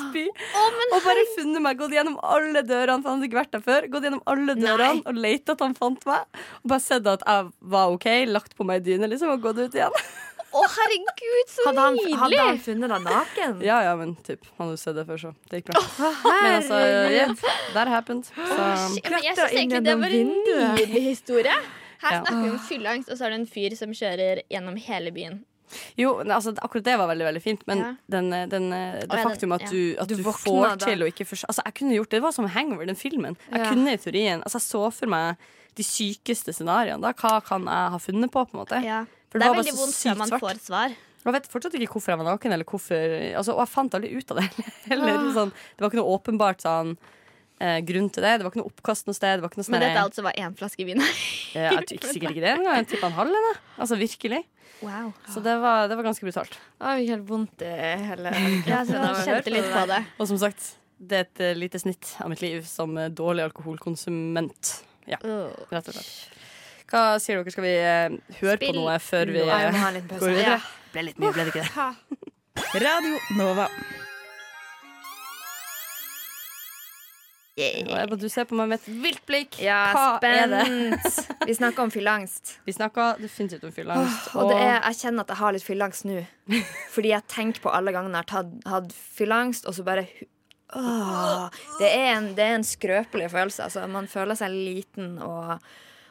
spy. 0.00 0.24
og 0.26 0.96
bare 1.06 1.26
funnet 1.36 1.62
meg, 1.64 1.78
gått 1.80 1.94
gjennom 1.94 2.18
alle 2.22 2.64
dørene, 2.66 3.02
for 3.02 3.12
han 3.12 3.20
hadde 3.20 3.30
ikke 3.30 3.40
vært 3.42 3.54
der 3.56 3.66
før. 3.66 3.90
Gått 3.92 4.08
gjennom 4.08 4.24
alle 4.30 4.56
dørene 4.58 5.04
og 5.06 5.20
leita 5.26 5.54
at 5.56 5.62
han 5.66 5.76
fant 5.78 6.02
meg. 6.08 6.42
Og 6.64 6.74
bare 6.74 6.84
sett 6.84 7.06
at 7.10 7.22
jeg 7.26 7.52
var 7.76 7.94
OK, 7.94 8.08
lagt 8.30 8.56
på 8.58 8.66
meg 8.66 8.80
ei 8.82 8.88
dyne 8.92 9.10
liksom, 9.12 9.36
og 9.36 9.46
gått 9.46 9.62
ut 9.62 9.78
igjen. 9.78 9.94
Å, 10.50 10.64
herregud, 10.66 11.46
så 11.46 11.62
Hadde 11.68 11.82
han, 11.84 11.94
nydelig! 11.94 12.16
hadde 12.18 12.38
han 12.42 12.56
funnet 12.58 12.90
deg 12.90 13.04
naken? 13.04 13.52
Ja, 13.62 13.76
ja, 13.86 13.92
men 13.94 14.16
typ, 14.26 14.48
han 14.56 14.66
hadde 14.66 14.80
sett 14.82 14.96
det 14.98 15.04
før, 15.06 15.20
så 15.22 15.30
det 15.46 15.60
gikk 15.60 15.68
bra. 15.68 15.82
Men 16.26 16.56
altså, 16.56 16.80
yeah, 17.06 17.34
that 17.76 17.86
happened. 17.92 18.26
Så, 18.26 18.56
Shit, 18.96 19.06
men 19.12 19.22
jeg 19.28 19.38
syns 19.38 19.54
egentlig 19.54 19.82
det 19.86 19.94
var 20.00 20.16
en 20.18 20.32
nydelig 20.48 21.04
historie. 21.04 21.54
Her 22.02 22.20
snakker 22.20 22.42
vi 22.44 22.50
om 22.50 22.58
fylleangst, 22.58 23.10
og 23.12 23.18
så 23.18 23.26
er 23.26 23.30
det 23.34 23.40
en 23.40 23.46
fyr 23.46 23.76
som 23.76 23.90
kjører 23.92 24.42
gjennom 24.50 24.76
hele 24.80 25.10
byen. 25.12 25.40
jo, 25.96 26.16
altså, 26.24 26.50
akkurat 26.58 26.82
det 26.84 26.96
var 26.98 27.06
veldig 27.12 27.26
veldig 27.28 27.42
fint, 27.44 27.60
men 27.70 27.78
Ja. 27.78 27.90
den, 28.10 28.30
den, 28.50 28.70
det 28.70 29.06
Å, 29.08 29.16
ja, 29.20 29.22
faktum 29.28 29.52
at 29.54 29.60
ja. 29.62 29.68
du, 29.70 29.96
at 30.02 30.08
Du 30.08 30.16
du, 30.16 30.22
får 30.24 30.78
da. 30.78 30.86
til 30.86 31.04
å 31.04 31.06
ikke 31.12 31.26
forstå 31.28 31.46
altså, 31.46 31.62
Jeg 31.64 31.74
kunne 31.74 31.94
gjort 31.94 32.10
det. 32.10 32.16
Det 32.18 32.22
var 32.24 32.32
som 32.32 32.48
Hangover, 32.48 32.86
den 32.86 32.96
filmen. 32.96 33.36
Jeg 33.52 33.60
Ja. 33.60 33.68
kunne 33.70 33.92
i 33.92 33.96
teorien 33.96 34.42
Altså, 34.42 34.58
jeg 34.58 34.66
så 34.66 34.92
for 34.92 35.06
meg 35.06 35.36
de 35.76 35.82
sykeste 35.86 36.50
scenarioene. 36.52 37.00
Da. 37.00 37.12
Hva 37.12 37.40
kan 37.44 37.62
jeg 37.62 37.90
ha 37.94 37.98
funnet 37.98 38.30
på, 38.32 38.42
på 38.50 38.54
en 38.58 38.60
måte? 38.66 38.82
Ja. 38.84 39.04
For 39.30 39.38
Det 39.38 39.40
det 39.40 39.46
er 39.46 39.48
var 39.48 39.54
bare 39.54 39.62
veldig 39.62 39.76
så 39.76 39.80
vondt 39.84 39.94
sykt 39.94 40.10
før 40.10 40.18
man 40.18 40.28
svart. 40.28 40.40
får 40.40 40.60
svar. 40.66 40.96
Jeg 41.22 41.32
vet 41.36 41.46
fortsatt 41.52 41.74
ikke 41.76 41.92
hvorfor 41.94 42.08
jeg 42.10 42.18
var 42.18 42.28
naken, 42.32 42.52
eller 42.52 42.64
hvorfor 42.64 43.36
altså, 43.38 43.52
Og 43.54 43.60
jeg 43.60 43.68
fant 43.68 43.94
aldri 43.94 44.10
ut 44.16 44.30
av 44.32 44.36
det. 44.40 44.48
Eller, 44.90 45.32
sånn, 45.36 45.52
det 45.52 45.78
var 45.84 45.90
ikke 45.92 46.00
noe 46.02 46.18
åpenbart 46.18 46.60
sånn 46.66 46.96
eh, 47.60 47.78
grunn 47.86 48.08
til 48.12 48.24
det. 48.26 48.32
Det 48.40 48.46
var 48.46 48.52
ikke 48.54 48.62
noe 48.62 48.70
oppkast 48.72 49.06
noe 49.08 49.16
sted. 49.16 49.38
Det 49.38 49.44
var 49.44 49.52
ikke 49.52 49.60
noe 49.60 49.68
sånn 49.68 49.76
Men 49.76 49.84
dette 49.86 50.02
altså 50.06 50.24
var 50.26 50.38
én 50.40 50.56
flaske 50.58 50.86
vin. 50.88 51.04
Eh, 51.50 51.64
Jeg 51.66 51.82
tror 51.82 51.96
ikke 51.96 52.12
sikkert 52.14 52.30
ikke 52.36 52.42
det 52.44 52.50
engang. 52.54 52.76
Jeg 52.78 52.86
tippa 52.92 53.08
en 53.08 53.16
halv 53.16 53.34
jeg. 53.34 53.56
Altså 53.82 53.96
virkelig. 53.98 54.38
Wow. 54.86 55.08
Så 55.34 55.40
det 55.42 55.56
var, 55.60 55.88
det 55.90 55.96
var 55.98 56.06
ganske 56.06 56.22
brutalt. 56.28 56.52
Jeg 56.78 57.00
fikk 57.00 57.08
helt 57.10 57.24
vondt 57.26 57.64
i 57.66 57.70
hele 58.06 58.30
Ja, 58.70 58.84
jeg 58.86 59.24
kjente 59.26 59.52
litt 59.56 59.66
på 59.74 59.82
det. 59.90 59.98
Og 60.22 60.28
som 60.30 60.38
sagt, 60.38 60.68
det 61.02 61.18
er 61.18 61.26
et 61.26 61.42
eh, 61.42 61.56
lite 61.58 61.80
snitt 61.82 62.12
av 62.22 62.30
mitt 62.30 62.40
liv 62.44 62.62
som 62.70 62.94
eh, 63.02 63.10
dårlig 63.10 63.48
alkoholkonsument. 63.48 64.70
Ja, 65.10 65.18
rett 65.72 65.90
og 65.90 65.96
slett. 65.96 66.12
Hva 66.90 67.02
sier 67.22 67.40
dere? 67.42 67.52
Skal 67.54 67.66
vi 67.66 67.74
eh, 67.78 68.14
høre 68.40 68.56
Spill. 68.60 68.70
på 68.70 68.78
noe 68.78 68.94
før 69.02 69.34
vi 69.34 69.42
går 69.42 70.28
videre? 70.28 70.54
Ja. 70.54 70.60
Ble 70.94 71.04
litt 71.10 71.18
mye, 71.22 71.32
ble 71.34 71.48
det 71.48 71.56
ikke 71.56 71.66
det? 71.66 72.78
Radio 72.86 73.18
Nova. 73.42 73.66
Og 77.86 77.94
Ebba, 77.98 78.18
du 78.20 78.26
ser 78.32 78.46
på 78.48 78.56
meg 78.58 78.70
med 78.70 78.80
et 78.80 78.88
vilt 79.02 79.22
blikk. 79.28 79.58
Ja, 79.62 79.78
Hva 79.94 80.18
er 80.26 80.50
det? 80.50 80.64
Vi 81.48 81.56
snakker 81.56 81.86
om 81.86 81.92
fylleangst. 81.92 82.56
Vi 82.66 82.74
snakker 82.76 83.20
definitivt 83.22 83.64
om 83.68 83.74
fylleangst. 83.74 84.32
Oh, 84.32 84.42
og 84.42 84.52
det 84.52 84.58
er, 84.60 84.76
jeg 84.90 85.00
kjenner 85.02 85.26
at 85.26 85.34
jeg 85.34 85.42
har 85.42 85.56
litt 85.56 85.66
fylleangst 85.66 86.08
nå. 86.08 86.18
Fordi 86.94 87.12
jeg 87.14 87.28
tenker 87.30 87.64
på 87.64 87.72
alle 87.74 87.94
gangene 87.94 88.22
jeg 88.22 88.32
har 88.34 88.50
hatt 88.74 88.94
fylleangst, 89.18 89.68
og 89.70 89.76
så 89.76 89.86
bare 89.86 90.06
oh, 90.76 91.46
det, 91.78 91.88
er 91.90 92.10
en, 92.16 92.32
det 92.36 92.46
er 92.46 92.58
en 92.58 92.66
skrøpelig 92.66 93.30
følelse. 93.32 93.68
Altså. 93.68 93.86
Man 93.90 94.10
føler 94.10 94.38
seg 94.38 94.54
liten 94.54 95.16
og, 95.24 95.56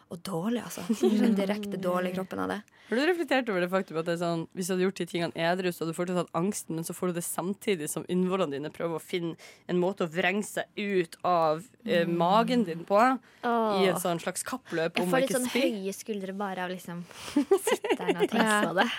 og 0.09 0.21
dårlig, 0.25 0.63
altså. 0.65 0.81
Sånn 0.97 1.35
direkte 1.37 1.77
dårlig 1.77 2.11
i 2.11 2.15
kroppen 2.17 2.39
av 2.41 2.49
det. 2.49 2.59
Har 2.89 2.97
du 2.97 3.03
reflektert 3.05 3.49
over 3.53 3.61
det 3.61 3.67
faktum 3.69 3.99
at 4.01 4.07
det 4.07 4.15
er 4.15 4.21
sånn, 4.23 4.47
hvis 4.57 4.65
du 4.65 4.73
hadde 4.73 4.85
gjort 4.87 4.97
de 5.01 5.05
tingene 5.11 5.43
edru, 5.49 5.67
så 5.69 5.83
hadde 5.83 5.93
du 5.93 5.97
fortsatt 5.99 6.17
hatt 6.23 6.31
angsten, 6.39 6.79
men 6.79 6.87
så 6.87 6.95
får 6.97 7.11
du 7.11 7.19
det 7.19 7.23
samtidig 7.27 7.89
som 7.91 8.07
innvollene 8.09 8.55
dine 8.57 8.71
prøver 8.73 8.97
å 8.97 9.03
finne 9.03 9.35
en 9.69 9.77
måte 9.77 10.07
å 10.07 10.09
vrenge 10.09 10.41
seg 10.49 10.65
ut 10.81 11.19
av 11.29 11.61
eh, 11.85 12.07
Mm. 12.09 12.15
magen 12.17 12.63
din 12.65 12.81
på, 12.89 12.97
oh. 13.45 13.77
i 13.83 13.85
et 13.91 14.01
sånn 14.01 14.17
slags 14.23 14.41
kappløp 14.47 14.97
Jeg 14.97 15.05
om 15.05 15.11
å 15.11 15.13
får 15.13 15.21
litt 15.27 15.35
sånn 15.37 15.45
spy? 15.51 15.61
høye 15.67 15.93
skuldre 15.93 16.33
bare 16.41 16.65
av 16.65 16.73
liksom 16.73 17.05
sitte 17.69 17.95
der 17.99 18.09
og 18.23 18.29
tenke 18.33 18.59
på 18.65 18.73
det. 18.81 18.89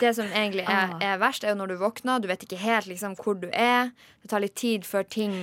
Det 0.00 0.14
som 0.20 0.26
egentlig 0.30 0.64
er, 0.70 0.94
er 1.02 1.18
verst, 1.22 1.42
er 1.44 1.54
jo 1.56 1.58
når 1.64 1.74
du 1.74 1.76
våkner. 1.82 2.22
Du 2.22 2.30
vet 2.30 2.46
ikke 2.46 2.62
helt 2.62 2.86
liksom, 2.90 3.16
hvor 3.18 3.34
du 3.42 3.48
er. 3.50 3.90
Det 4.22 4.30
tar 4.30 4.44
litt 4.46 4.54
tid 4.54 4.86
før 4.86 5.02
ting 5.10 5.34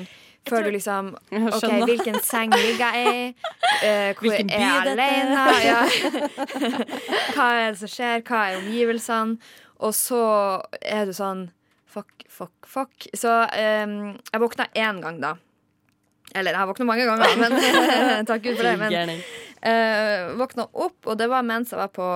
Før 0.49 0.65
du 0.65 0.71
liksom 0.73 1.11
OK, 1.55 1.67
hvilken 1.85 2.17
seng 2.25 2.53
ligger 2.55 2.95
jeg 2.95 3.11
i? 3.13 3.25
Uh, 3.81 4.09
hvor 4.17 4.27
Hvilken 4.27 4.49
er 4.49 4.63
jeg 4.65 4.93
alene? 4.93 5.43
Ja. 5.69 5.81
Hva 7.35 7.47
er 7.59 7.67
det 7.71 7.81
som 7.81 7.91
skjer? 7.91 8.23
Hva 8.25 8.45
er 8.49 8.61
omgivelsene? 8.61 9.37
Og 9.81 9.95
så 9.97 10.23
er 10.81 11.09
du 11.09 11.15
sånn 11.17 11.49
Fuck, 11.91 12.23
fuck, 12.31 12.53
fuck. 12.63 13.09
Så 13.19 13.27
um, 13.27 13.95
jeg 14.15 14.39
våkna 14.39 14.69
én 14.79 15.01
gang, 15.03 15.17
da. 15.19 15.33
Eller 16.31 16.55
jeg 16.55 16.61
har 16.61 16.69
våkna 16.69 16.85
mange 16.87 17.03
ganger, 17.03 17.33
men 17.35 18.27
takk 18.29 18.45
Gud 18.45 18.55
for 18.55 18.63
det. 18.63 18.77
Men 18.79 19.11
uh, 19.59 20.29
våkna 20.39 20.69
opp, 20.71 20.95
og 21.03 21.17
det 21.19 21.27
var 21.27 21.43
mens 21.43 21.73
jeg 21.75 21.81
var 21.81 21.91
på 21.91 22.07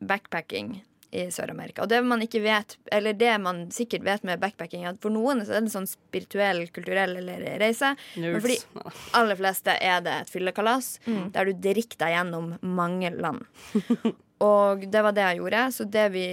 backpacking 0.00 0.78
i 1.14 1.26
Sør-Amerika. 1.30 1.82
Og 1.84 1.88
det 1.88 2.00
man 2.04 2.20
ikke 2.24 2.40
vet, 2.44 2.74
eller 2.92 3.14
det 3.16 3.34
man 3.40 3.60
sikkert 3.72 4.02
vet 4.04 4.24
med 4.26 4.40
backpacking, 4.42 4.84
at 4.88 4.98
for 5.00 5.14
noen 5.14 5.44
så 5.46 5.52
er 5.54 5.60
det 5.60 5.68
en 5.68 5.74
sånn 5.76 5.86
spirituell, 5.88 6.64
kulturell 6.74 7.16
eller 7.20 7.44
reise. 7.62 7.92
Men 8.16 8.40
for 8.42 8.50
de 8.50 8.58
aller 9.16 9.38
fleste 9.38 9.76
er 9.80 10.02
det 10.04 10.16
et 10.24 10.32
fyllekalas 10.34 10.98
Mm. 11.06 11.30
der 11.32 11.44
du 11.46 11.52
drikker 11.62 11.98
deg 12.02 12.12
gjennom 12.16 12.58
mange 12.62 13.10
land. 13.14 13.44
og 14.44 14.84
det 14.90 15.02
var 15.06 15.14
det 15.16 15.24
jeg 15.28 15.38
gjorde. 15.40 15.62
Så 15.72 15.86
det 15.88 16.06
vi 16.12 16.26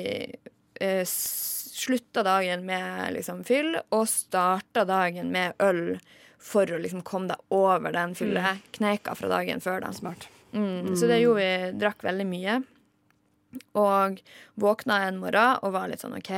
eh, 0.82 1.03
slutta 1.05 2.24
dagen 2.26 2.65
med 2.65 3.13
liksom 3.15 3.43
fyll, 3.47 3.76
og 3.93 4.07
starta 4.09 4.86
dagen 4.89 5.32
med 5.32 5.53
øl 5.63 5.99
for 6.43 6.67
å 6.67 6.80
liksom 6.82 7.03
komme 7.07 7.32
deg 7.32 7.55
over 7.55 7.93
den 7.95 8.15
fyllekneika 8.19 9.15
fra 9.15 9.30
dagen 9.32 9.61
før. 9.63 9.80
Da. 9.86 9.93
Smart. 9.95 10.28
Mm, 10.53 10.93
så 10.99 11.07
det 11.07 11.21
gjorde 11.24 11.39
vi. 11.39 11.71
Drakk 11.80 12.03
veldig 12.03 12.26
mye. 12.30 12.57
Og 13.77 14.19
våkna 14.61 14.99
en 15.07 15.17
morgen 15.21 15.59
og 15.65 15.73
var 15.75 15.87
litt 15.89 16.01
sånn 16.03 16.15
OK, 16.17 16.29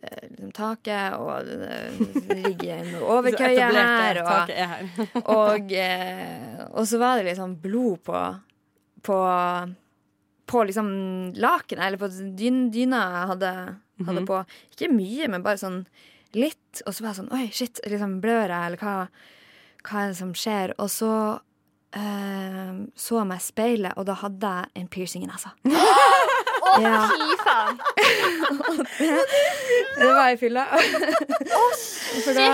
det 0.00 0.08
er 0.12 0.26
liksom 0.30 0.52
taket, 0.56 1.14
og 1.20 1.44
det 1.48 2.38
ligger 2.46 2.72
en 2.78 2.94
overkøye 3.16 3.68
her. 3.72 4.20
Og, 4.22 4.52
her. 4.56 4.88
og, 5.38 5.72
eh, 5.72 6.64
og 6.70 6.88
så 6.88 7.00
var 7.02 7.18
det 7.20 7.30
liksom 7.32 7.56
blod 7.64 8.02
på 8.08 8.22
På, 9.02 9.16
på 10.46 10.64
liksom 10.68 10.88
lakenet, 11.34 11.84
eller 11.88 11.98
på 11.98 12.08
dyn, 12.38 12.68
dyna 12.70 13.00
jeg 13.16 13.28
hadde, 13.32 13.52
hadde 14.06 14.20
Mhm. 14.20 14.26
på. 14.28 14.44
Ikke 14.76 14.88
mye, 14.92 15.28
men 15.28 15.42
bare 15.42 15.58
sånn 15.58 15.80
litt. 16.34 16.82
Og 16.86 16.94
så 16.94 17.02
var 17.02 17.10
jeg 17.12 17.18
sånn 17.22 17.32
Oi, 17.34 17.48
shit, 17.52 17.80
liksom 17.86 18.20
blør 18.22 18.46
jeg, 18.48 18.66
eller 18.66 18.78
hva, 18.80 18.94
hva 19.88 20.02
er 20.04 20.12
det 20.12 20.16
som 20.20 20.32
skjer? 20.34 20.72
Og 20.78 20.88
så 20.90 21.10
eh, 21.98 22.72
så 22.96 23.18
jeg 23.20 23.28
meg 23.28 23.42
i 23.42 23.44
speilet, 23.44 23.98
og 23.98 24.06
da 24.08 24.14
hadde 24.22 24.52
jeg 24.54 24.70
en 24.80 24.88
piercing 24.88 25.24
i 25.26 25.30
nesa. 25.30 25.52
Å, 26.62 26.72
Ja. 26.82 26.98
fy 27.10 27.36
faen! 27.42 27.80
Det 29.98 30.06
var 30.14 30.30
i 30.32 30.36
fylla. 30.40 30.64
For 32.22 32.36
da, 32.36 32.46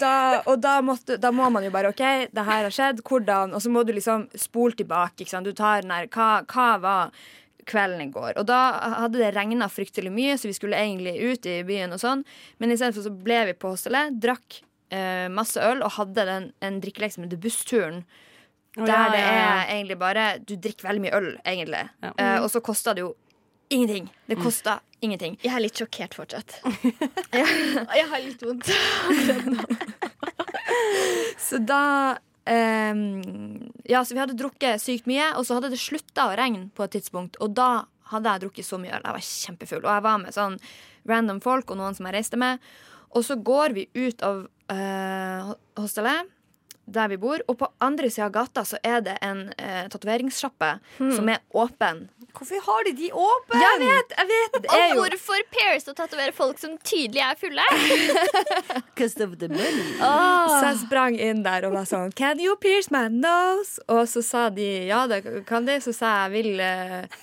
da, 0.00 0.14
og 0.46 0.60
da, 0.62 0.76
måtte, 0.84 1.16
da 1.20 1.32
må 1.34 1.48
man 1.52 1.64
jo 1.66 1.72
bare 1.74 1.90
OK, 1.92 2.02
det 2.30 2.44
her 2.46 2.64
har 2.66 2.74
skjedd. 2.74 3.02
Hvordan? 3.06 3.54
Og 3.56 3.62
så 3.64 3.72
må 3.72 3.82
du 3.86 3.92
liksom 3.96 4.28
spole 4.38 4.76
tilbake. 4.78 5.22
Ikke 5.24 5.34
sant? 5.34 5.48
Du 5.48 5.56
tar 5.56 5.82
den 5.84 5.92
her 5.94 6.08
hva, 6.12 6.30
hva 6.50 6.68
var 6.82 7.12
kvelden 7.70 8.02
i 8.06 8.10
går? 8.14 8.32
Og 8.40 8.46
da 8.48 8.60
hadde 9.02 9.20
det 9.20 9.32
regna 9.36 9.68
fryktelig 9.70 10.12
mye, 10.14 10.38
så 10.40 10.50
vi 10.50 10.56
skulle 10.56 10.78
egentlig 10.80 11.16
ut 11.20 11.46
i 11.50 11.60
byen 11.66 11.94
og 11.96 12.02
sånn. 12.02 12.24
Men 12.62 12.74
istedenfor 12.74 13.06
så 13.06 13.14
ble 13.14 13.44
vi 13.50 13.56
på 13.60 13.74
hostelet, 13.74 14.16
drakk 14.22 14.60
eh, 14.94 15.28
masse 15.32 15.60
øl 15.62 15.84
og 15.86 15.96
hadde 15.98 16.26
den, 16.28 16.50
en 16.66 16.80
drikkelek 16.82 17.14
som 17.16 17.26
heter 17.26 17.40
Bussturen. 17.40 18.04
Der 18.78 18.86
ja, 18.86 19.06
det 19.10 19.18
ja, 19.18 19.30
er 19.34 19.70
egentlig 19.74 19.96
bare 19.98 20.24
Du 20.46 20.52
drikker 20.54 20.86
veldig 20.86 21.02
mye 21.02 21.16
øl, 21.16 21.32
egentlig. 21.42 21.80
Ja. 22.04 22.12
Eh, 22.14 22.36
og 22.44 22.46
så 22.52 22.62
kosta 22.62 22.94
det 22.94 23.02
jo 23.02 23.14
ingenting. 23.70 24.08
Det 24.28 24.36
kosta 24.42 24.78
ingenting. 25.00 25.38
Jeg 25.42 25.54
er 25.56 25.62
litt 25.64 25.78
sjokkert 25.80 26.14
fortsatt. 26.18 26.58
Jeg 27.32 28.06
har 28.10 28.20
litt 28.24 28.42
vondt. 28.44 28.68
Så 31.40 31.58
da 31.58 32.16
um, 32.46 33.70
Ja, 33.84 34.04
så 34.04 34.14
vi 34.14 34.20
hadde 34.22 34.36
drukket 34.38 34.82
sykt 34.82 35.08
mye, 35.10 35.30
og 35.38 35.46
så 35.46 35.56
hadde 35.58 35.70
det 35.72 35.80
slutta 35.82 36.28
å 36.30 36.36
regne 36.38 36.68
på 36.76 36.84
et 36.86 36.92
tidspunkt. 36.98 37.38
Og 37.42 37.54
da 37.56 37.84
hadde 38.10 38.32
jeg 38.34 38.42
drukket 38.44 38.66
så 38.66 38.78
mye 38.82 38.92
øl. 38.96 39.04
Jeg 39.06 39.16
var 39.16 39.26
kjempefull. 39.26 39.82
Og 39.86 39.90
jeg 39.94 40.04
var 40.06 40.20
med 40.22 40.34
sånn 40.36 40.56
random 41.10 41.40
folk 41.44 41.70
og 41.70 41.78
noen 41.80 41.94
som 41.96 42.06
jeg 42.08 42.16
reiste 42.18 42.38
med. 42.40 42.62
Og 43.14 43.24
så 43.26 43.36
går 43.42 43.74
vi 43.76 43.86
ut 43.98 44.22
av 44.26 44.44
uh, 44.46 45.38
ho- 45.50 45.58
hostellet 45.82 46.30
der 46.86 47.08
vi 47.12 47.16
bor, 47.22 47.42
og 47.46 47.58
på 47.60 47.68
andre 47.84 48.08
sida 48.10 48.26
av 48.26 48.32
gata 48.34 48.64
så 48.66 48.78
er 48.82 49.02
det 49.06 49.16
en 49.22 49.44
eh, 49.58 49.84
tatoveringssjappe 49.92 50.70
som 50.98 51.28
er 51.30 51.38
åpen. 51.54 52.08
Hvorfor 52.30 52.62
har 52.66 52.84
de 52.86 52.92
de 52.98 53.08
åpne? 53.12 53.60
Jeg 53.60 53.78
vet, 53.82 54.12
jeg 54.16 54.28
vet! 54.30 54.58
Det 54.62 54.70
er 54.70 54.82
Og 54.84 54.96
jo 54.96 55.04
hvorfor 55.04 55.46
pairs 55.54 55.88
å 55.90 55.94
tatovere 55.98 56.34
folk 56.34 56.58
som 56.62 56.76
tydelig 56.86 57.22
er 57.26 57.38
fulle? 57.38 57.64
Because 58.90 59.18
of 59.24 59.36
the 59.38 59.48
money. 59.50 59.88
Så 59.98 60.60
jeg 60.68 60.78
sprang 60.84 61.18
inn 61.18 61.42
der 61.46 61.66
og 61.68 61.74
var 61.78 61.88
sånn 61.90 62.14
Can 62.18 62.42
you 62.42 62.54
pierce 62.60 62.90
my 62.94 63.08
nose? 63.10 63.82
Og 63.90 64.06
så 64.10 64.22
sa 64.26 64.46
de 64.54 64.68
ja, 64.90 65.04
det 65.10 65.24
kan 65.48 65.66
de. 65.66 65.80
Så 65.82 65.94
sa 65.96 66.14
jeg 66.24 66.36
vil 66.38 66.62
eh, 66.62 67.20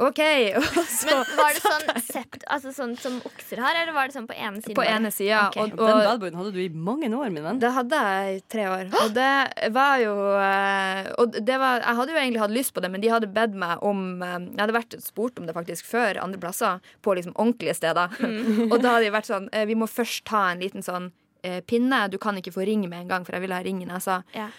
OK. 0.00 0.20
Så 1.00 1.06
Men 1.08 1.22
Var 1.36 1.56
det 1.56 1.62
sånn 1.64 2.02
sept, 2.04 2.44
altså 2.52 2.72
sånn 2.74 2.94
som 3.00 3.16
okser 3.26 3.60
har, 3.62 3.78
eller 3.82 3.94
var 3.96 4.10
det 4.10 4.16
sånn 4.16 4.26
på 4.28 4.36
ene 4.36 4.60
siden? 4.60 4.76
på 4.76 4.84
ene 4.86 5.10
sida. 5.14 5.46
Okay. 5.48 5.70
Og, 5.70 5.76
Den 5.80 5.94
og 5.94 6.02
badboyen 6.08 6.38
hadde 6.40 6.52
du 6.54 6.60
i 6.62 6.68
mange 6.70 7.10
år, 7.10 7.30
min 7.32 7.44
venn. 7.46 7.60
det 7.62 7.72
hadde 7.76 8.00
jeg 8.06 8.36
i 8.36 8.42
tre 8.52 8.66
år. 8.70 8.90
Og 9.02 9.14
det 9.16 9.30
var 9.76 10.02
jo 10.04 10.14
eh, 10.36 11.10
Og 11.20 11.38
det 11.50 11.58
var, 11.62 11.84
jeg 11.84 12.00
hadde 12.00 12.14
jo 12.14 12.20
egentlig 12.22 12.44
hatt 12.44 12.56
lyst 12.56 12.74
på 12.76 12.84
det, 12.84 12.92
men 12.92 13.04
de 13.04 13.12
hadde 13.12 13.30
bedt 13.34 13.56
meg 13.58 13.82
om 13.86 14.22
eh, 14.26 14.36
Jeg 14.50 14.62
hadde 14.64 14.78
vært 14.78 14.98
spurt 15.04 15.40
om 15.40 15.48
det 15.48 15.56
faktisk 15.56 15.88
før 15.88 16.20
andre 16.22 16.40
plasser, 16.42 16.80
på 17.02 17.16
liksom 17.16 17.36
ordentlige 17.36 17.76
steder. 17.80 18.16
Og 18.72 18.76
da 18.80 18.96
hadde 18.96 19.06
de 19.08 19.14
vært 19.14 19.30
sånn 19.30 19.48
eh, 19.52 19.66
Vi 19.70 19.78
må 19.78 19.88
først 19.90 20.24
ta 20.28 20.50
en 20.52 20.62
liten 20.62 20.84
sånn 20.86 21.10
eh, 21.46 21.60
pinne. 21.64 22.06
Du 22.12 22.18
kan 22.22 22.36
ikke 22.38 22.52
få 22.54 22.66
ring 22.68 22.84
med 22.88 23.04
en 23.06 23.14
gang, 23.14 23.24
for 23.26 23.36
jeg 23.36 23.46
ville 23.46 23.56
ha 23.56 23.64
ring 23.64 23.80
i 23.82 23.88
nesa. 23.88 24.22
Ja. 24.36 24.50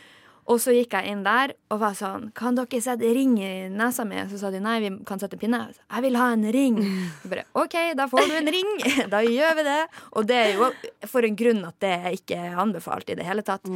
Og 0.51 0.59
så 0.59 0.73
gikk 0.75 0.95
jeg 0.97 1.13
inn 1.13 1.21
der 1.23 1.53
og 1.71 1.79
var 1.79 1.93
sånn 1.95 2.29
Kan 2.35 2.57
dere 2.57 2.81
sette 2.83 3.11
ring 3.15 3.37
i 3.39 3.69
nesa 3.71 4.03
mi? 4.07 4.19
Så 4.31 4.39
sa 4.41 4.51
de 4.51 4.59
nei, 4.63 4.77
vi 4.83 4.91
kan 5.07 5.21
sette 5.21 5.39
pinne. 5.39 5.61
Jeg 5.69 5.77
sa, 5.77 5.85
Jeg 5.95 6.05
vil 6.07 6.19
ha 6.19 6.27
en 6.35 6.47
ring. 6.55 6.79
Jeg 6.83 7.31
bare, 7.31 7.45
OK, 7.61 7.77
da 7.97 8.07
får 8.11 8.27
du 8.27 8.37
en 8.41 8.51
ring. 8.57 8.73
Da 9.13 9.21
gjør 9.25 9.55
vi 9.59 9.67
det. 9.67 9.79
Og 10.19 10.27
det 10.27 10.39
er 10.41 10.51
jo 10.57 10.71
for 11.09 11.27
en 11.27 11.37
grunn 11.39 11.63
at 11.67 11.77
det 11.83 11.95
ikke 12.19 12.39
er 12.49 12.59
anbefalt 12.61 13.09
i 13.11 13.17
det 13.19 13.27
hele 13.27 13.45
tatt. 13.47 13.67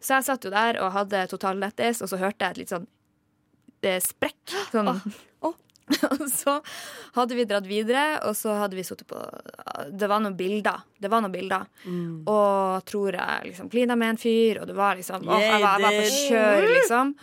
Så 0.00 0.18
jeg 0.18 0.28
satt 0.28 0.44
jo 0.44 0.52
der 0.52 0.80
og 0.84 0.92
hadde 0.94 1.24
total 1.32 1.60
lettis, 1.62 2.02
og 2.04 2.10
så 2.12 2.20
hørte 2.20 2.44
jeg 2.44 2.54
et 2.54 2.62
litt 2.64 2.74
sånn 2.74 2.88
det 3.84 3.98
sprekk. 4.04 4.54
Sånn. 4.72 4.90
Og 6.14 6.24
så 6.32 6.56
hadde 7.14 7.36
vi 7.36 7.44
dratt 7.48 7.66
videre, 7.68 8.04
og 8.24 8.32
så 8.38 8.54
hadde 8.56 8.76
vi 8.78 8.84
sittet 8.86 9.06
på 9.10 9.18
Det 9.92 10.08
var 10.08 10.22
noen 10.24 10.36
bilder. 10.38 10.80
Det 10.98 11.10
var 11.12 11.20
noen 11.24 11.34
bilder. 11.34 11.66
Og 12.30 12.84
tror 12.88 13.18
jeg 13.18 13.50
liksom 13.50 13.68
klina 13.72 13.96
med 14.00 14.14
en 14.14 14.20
fyr, 14.20 14.62
og 14.62 14.68
det 14.70 14.76
var 14.78 14.96
liksom 14.96 15.28
åh, 15.28 15.40
jeg, 15.42 15.60
var, 15.60 15.78
jeg 15.78 15.84
var 15.84 15.98
på 15.98 16.12
kjør, 16.18 16.68
liksom. 16.78 17.14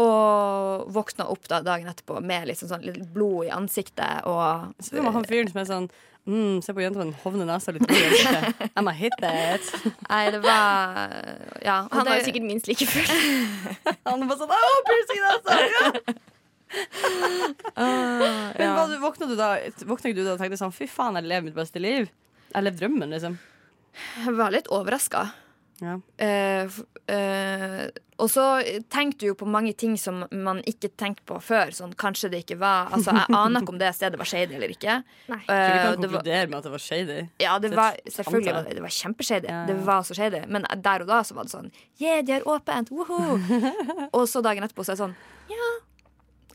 Og 0.00 0.86
våkna 0.96 1.26
opp 1.28 1.48
da 1.50 1.58
dagen 1.66 1.90
etterpå 1.90 2.20
med 2.24 2.48
liksom 2.48 2.70
sånn 2.70 2.86
litt 2.86 3.02
blod 3.12 3.50
i 3.50 3.52
ansiktet 3.52 4.24
og 4.30 4.70
Så 4.80 4.96
det 4.96 5.02
var 5.04 5.12
han 5.18 5.26
fyren 5.28 5.50
som 5.50 5.60
er 5.60 5.66
sånn 5.68 5.88
mm, 6.24 6.62
Se 6.64 6.72
på 6.72 6.80
jenta 6.80 7.02
med 7.02 7.10
den 7.10 7.18
hovne 7.20 7.44
nesa 7.48 7.74
litt. 7.74 7.84
I'm 8.72 8.88
a 8.92 8.94
hit 8.96 9.12
that. 9.20 9.60
Nei, 10.08 10.22
det 10.32 10.40
var 10.46 11.12
Ja. 11.60 11.82
Han, 11.90 11.92
Han 11.98 12.06
var 12.14 12.20
jo 12.22 12.28
sikkert 12.30 12.48
minst 12.48 12.70
like 12.70 12.88
full. 12.88 13.12
Han 14.08 14.24
var 14.30 14.40
sånn 14.40 14.56
Å, 14.56 14.74
piercing 14.88 15.24
nesa! 15.26 15.60
Ja. 15.68 16.16
Ah, 17.74 18.52
Men 18.58 18.66
ja. 18.66 18.98
våkna 19.02 19.26
du 19.26 19.34
da 19.38 19.56
Våkna 19.88 20.12
du 20.14 20.20
da 20.22 20.34
og 20.34 20.40
tenkte 20.42 20.58
sånn 20.60 20.74
Fy 20.74 20.86
faen, 20.90 21.16
jeg 21.18 21.26
lever 21.26 21.48
mitt 21.48 21.56
beste 21.56 21.82
liv? 21.82 22.10
Jeg 22.50 22.66
levde 22.66 22.82
drømmen, 22.82 23.14
liksom. 23.14 23.38
Jeg 24.24 24.34
var 24.38 24.52
litt 24.54 24.68
overraska. 24.74 25.28
Ja. 25.80 25.96
Uh, 26.20 26.80
eh, 27.14 27.84
og 28.20 28.28
så 28.28 28.42
tenkte 28.92 29.22
du 29.22 29.30
jo 29.30 29.36
på 29.38 29.46
mange 29.48 29.72
ting 29.80 29.94
som 29.98 30.26
man 30.28 30.60
ikke 30.68 30.90
tenkte 31.00 31.24
på 31.30 31.38
før. 31.40 31.72
Sånn, 31.72 31.94
kanskje 31.98 32.28
det 32.34 32.42
ikke 32.44 32.58
var 32.60 32.90
Altså, 32.92 33.14
Jeg 33.16 33.32
aner 33.38 33.64
ikke 33.64 33.72
om 33.72 33.80
det 33.80 33.92
stedet 33.96 34.20
var 34.20 34.28
shady 34.28 34.58
eller 34.58 34.74
ikke. 34.74 34.98
Nei. 35.32 35.40
Uh, 35.40 35.48
kan 35.48 35.56
det 35.56 35.78
var, 35.80 35.94
konkludere 35.94 36.50
med 36.50 36.58
at 36.58 36.68
det 36.68 36.74
var 36.74 36.84
shady. 36.84 37.18
ja, 37.40 37.58
det 37.58 37.70
Det 37.70 37.80
var 37.80 38.00
selvfølgelig 38.18 38.54
var 38.54 38.68
det, 38.68 38.74
det 38.76 38.84
var 38.84 38.96
kjempeshady. 38.98 39.48
Ja, 39.48 39.60
ja. 39.60 39.66
Det 39.70 39.78
var 39.86 40.02
så 40.04 40.18
shady. 40.18 40.42
Men 40.48 40.66
der 40.84 41.06
og 41.06 41.12
da 41.14 41.22
så 41.24 41.38
var 41.38 41.48
det 41.48 41.54
sånn 41.54 41.70
Yeah, 42.00 42.20
de 42.26 42.36
har 42.36 42.48
åpent! 42.48 42.92
Woho! 42.92 43.38
og 44.16 44.28
så 44.28 44.44
dagen 44.44 44.66
etterpå 44.66 44.84
så 44.84 44.92
er 44.92 45.00
det 45.00 45.04
sånn 45.06 45.16
Ja, 45.50 45.70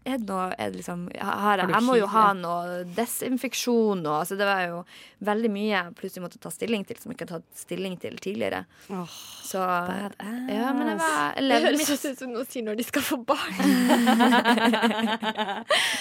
er 0.06 0.18
det 0.22 0.28
noe 0.30 0.52
er 0.54 0.70
det 0.70 0.78
liksom, 0.80 1.00
har, 1.18 1.58
Har 1.64 1.72
jeg 1.74 1.84
må 1.86 1.96
jo 1.98 2.06
ha 2.14 2.26
noe 2.38 2.84
desinfeksjon 2.96 4.04
og 4.06 4.16
altså 4.20 4.36
Det 4.38 4.46
var 4.46 4.62
jo 4.68 4.84
veldig 5.26 5.50
mye 5.50 5.72
jeg 5.72 5.94
plutselig 5.98 6.22
måtte 6.28 6.38
ta 6.44 6.50
stilling 6.54 6.84
til 6.86 6.98
som 7.02 7.10
jeg 7.10 7.16
ikke 7.18 7.26
hadde 7.32 7.42
tatt 7.42 7.58
stilling 7.64 7.96
til 7.98 8.14
tidligere. 8.22 8.62
Oh, 8.94 9.10
Så 9.46 9.58
Ja, 9.58 10.70
men 10.76 10.88
jeg, 10.92 10.98
var, 11.02 11.34
jeg 11.40 11.50
Det 11.50 11.58
høres 11.66 12.06
ut 12.06 12.20
som 12.22 12.30
noen 12.36 12.46
sier 12.52 12.64
når 12.68 12.76
de 12.78 12.84
skal 12.86 13.02
få 13.08 13.18
barn. 13.26 13.56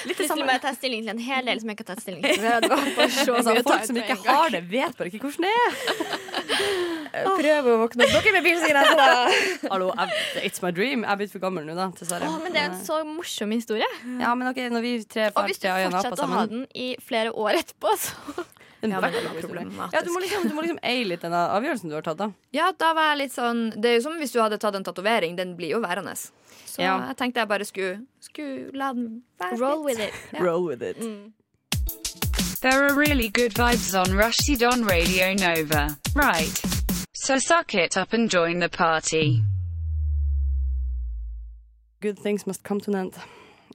Litt 0.08 0.18
det 0.20 0.28
samme. 0.28 0.44
jeg 0.52 0.60
ta 0.66 0.72
stilling 0.76 1.00
til 1.06 1.12
en 1.14 1.22
hel 1.24 1.42
del 1.48 1.56
som 1.62 1.68
jeg 1.72 1.76
ikke 1.78 1.86
har 1.86 1.92
tatt 1.94 2.04
stilling 2.04 2.22
til. 2.26 2.36
Det 2.44 2.44
var 2.44 2.50
bare 2.68 3.08
så 3.14 3.32
Altså, 3.34 3.50
mye 3.54 3.62
å 3.62 3.64
ta 3.64 3.70
folk 3.70 3.84
som 3.88 3.96
ikke 4.02 4.16
har 4.28 4.48
det, 4.54 4.62
vet 4.70 4.94
bare 4.98 5.08
ikke 5.10 5.22
hvordan 5.24 5.42
det 5.48 5.54
er. 5.64 5.72
Prøv 7.24 7.68
å 7.70 7.72
våkne 7.84 8.04
opp. 8.06 8.12
Dere 8.14 8.32
med 8.36 8.44
bilsikkerhet, 8.46 8.92
da! 8.98 9.08
Hallo, 9.72 9.86
it's 10.42 10.60
my 10.64 10.70
dream. 10.74 10.98
Jeg 11.06 11.12
er 11.14 11.18
blitt 11.22 11.32
for 11.34 11.42
gammel 11.42 11.62
nå, 11.66 11.72
da, 11.78 11.86
dessverre. 11.98 12.26
Oh, 12.28 12.38
men 12.42 12.50
det 12.54 12.60
er 12.62 12.68
en 12.72 12.78
så 12.84 12.96
morsom 13.08 13.50
historie. 13.54 13.88
Ja, 14.20 14.34
men 14.34 14.48
ok, 14.50 14.56
når 14.72 14.80
vi 14.84 14.92
tre 15.04 15.30
Og 15.34 15.44
hvis 15.48 15.58
du 15.62 15.68
fortsetter 15.68 16.24
å 16.24 16.28
ha 16.34 16.46
den 16.50 16.66
i 16.74 16.96
flere 17.02 17.32
år 17.32 17.60
etterpå, 17.62 17.94
så 17.98 18.44
Ja. 18.84 18.98
Ja, 19.00 20.00
du 20.04 20.10
må 20.12 20.20
liksom, 20.20 20.42
du 20.44 20.52
må 20.52 20.60
liksom 20.60 20.78
eie 20.84 21.06
litt 21.08 21.22
den 21.24 21.32
avgjørelsen 21.32 21.88
du 21.88 21.94
har 21.96 22.02
tatt, 22.04 22.18
da. 22.18 22.26
Ja, 22.52 22.66
da 22.76 22.90
var 22.92 23.06
jeg 23.14 23.18
litt 23.22 23.32
sånn 23.32 23.62
Det 23.80 23.88
er 23.88 23.94
jo 23.96 24.02
som 24.04 24.18
hvis 24.20 24.34
du 24.34 24.42
hadde 24.42 24.58
tatt 24.60 24.76
en 24.76 24.84
tatovering. 24.84 25.38
Den 25.38 25.54
blir 25.56 25.70
jo 25.72 25.80
værende. 25.80 26.12
Så 26.68 26.82
Ja. 26.82 26.98
jeg 27.08 27.16
tenkte 27.16 27.40
jeg 27.40 27.48
bare 27.48 27.64
skulle, 27.64 28.02
skulle 28.20 28.70
la 28.76 28.92
den 28.92 29.22
være 29.40 29.56
roll 29.58 29.86
litt. 29.86 29.96
with 29.96 30.00
it. 30.08 30.14
Ja. 30.34 30.42
Roll 30.44 30.66
with 30.68 30.82
it. 30.82 31.00
There 32.60 32.84
are 32.84 32.92
really 32.94 33.30
good 33.30 33.54
vibes 33.54 33.94
on 33.94 34.12
Rushdie 34.20 34.58
Don 34.58 34.84
Radio 34.84 35.32
Nova, 35.32 35.96
right? 36.14 36.52
So 37.14 37.38
suck 37.38 37.74
it 37.74 37.96
up 37.96 38.12
and 38.12 38.28
join 38.28 38.58
the 38.60 38.68
party. 38.68 39.40
Good 42.02 42.18
things 42.18 42.46
must 42.46 42.62
come 42.64 42.80
to 42.80 42.90
an 42.90 42.96
end. 42.96 43.14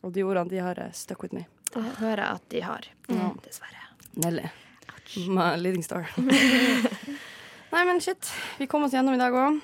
Og 0.04 0.14
de 0.16 0.24
ordene 0.24 0.50
de 0.52 0.62
har 0.64 0.80
stuck 0.96 1.24
with 1.26 1.36
me. 1.36 1.46
Det 1.74 1.84
hører 2.00 2.24
jeg 2.24 2.40
at 2.40 2.50
de 2.54 2.62
har. 2.66 2.88
mm. 3.10 3.40
Dessverre. 3.46 3.84
Nelly. 4.20 4.48
My 5.30 5.56
leading 5.58 5.84
star. 5.84 6.08
Nei, 7.74 7.84
men 7.86 8.00
shit. 8.02 8.30
Vi 8.58 8.68
kom 8.70 8.84
oss 8.86 8.94
gjennom 8.94 9.14
i 9.14 9.22
dag 9.22 9.34
òg. 9.38 9.60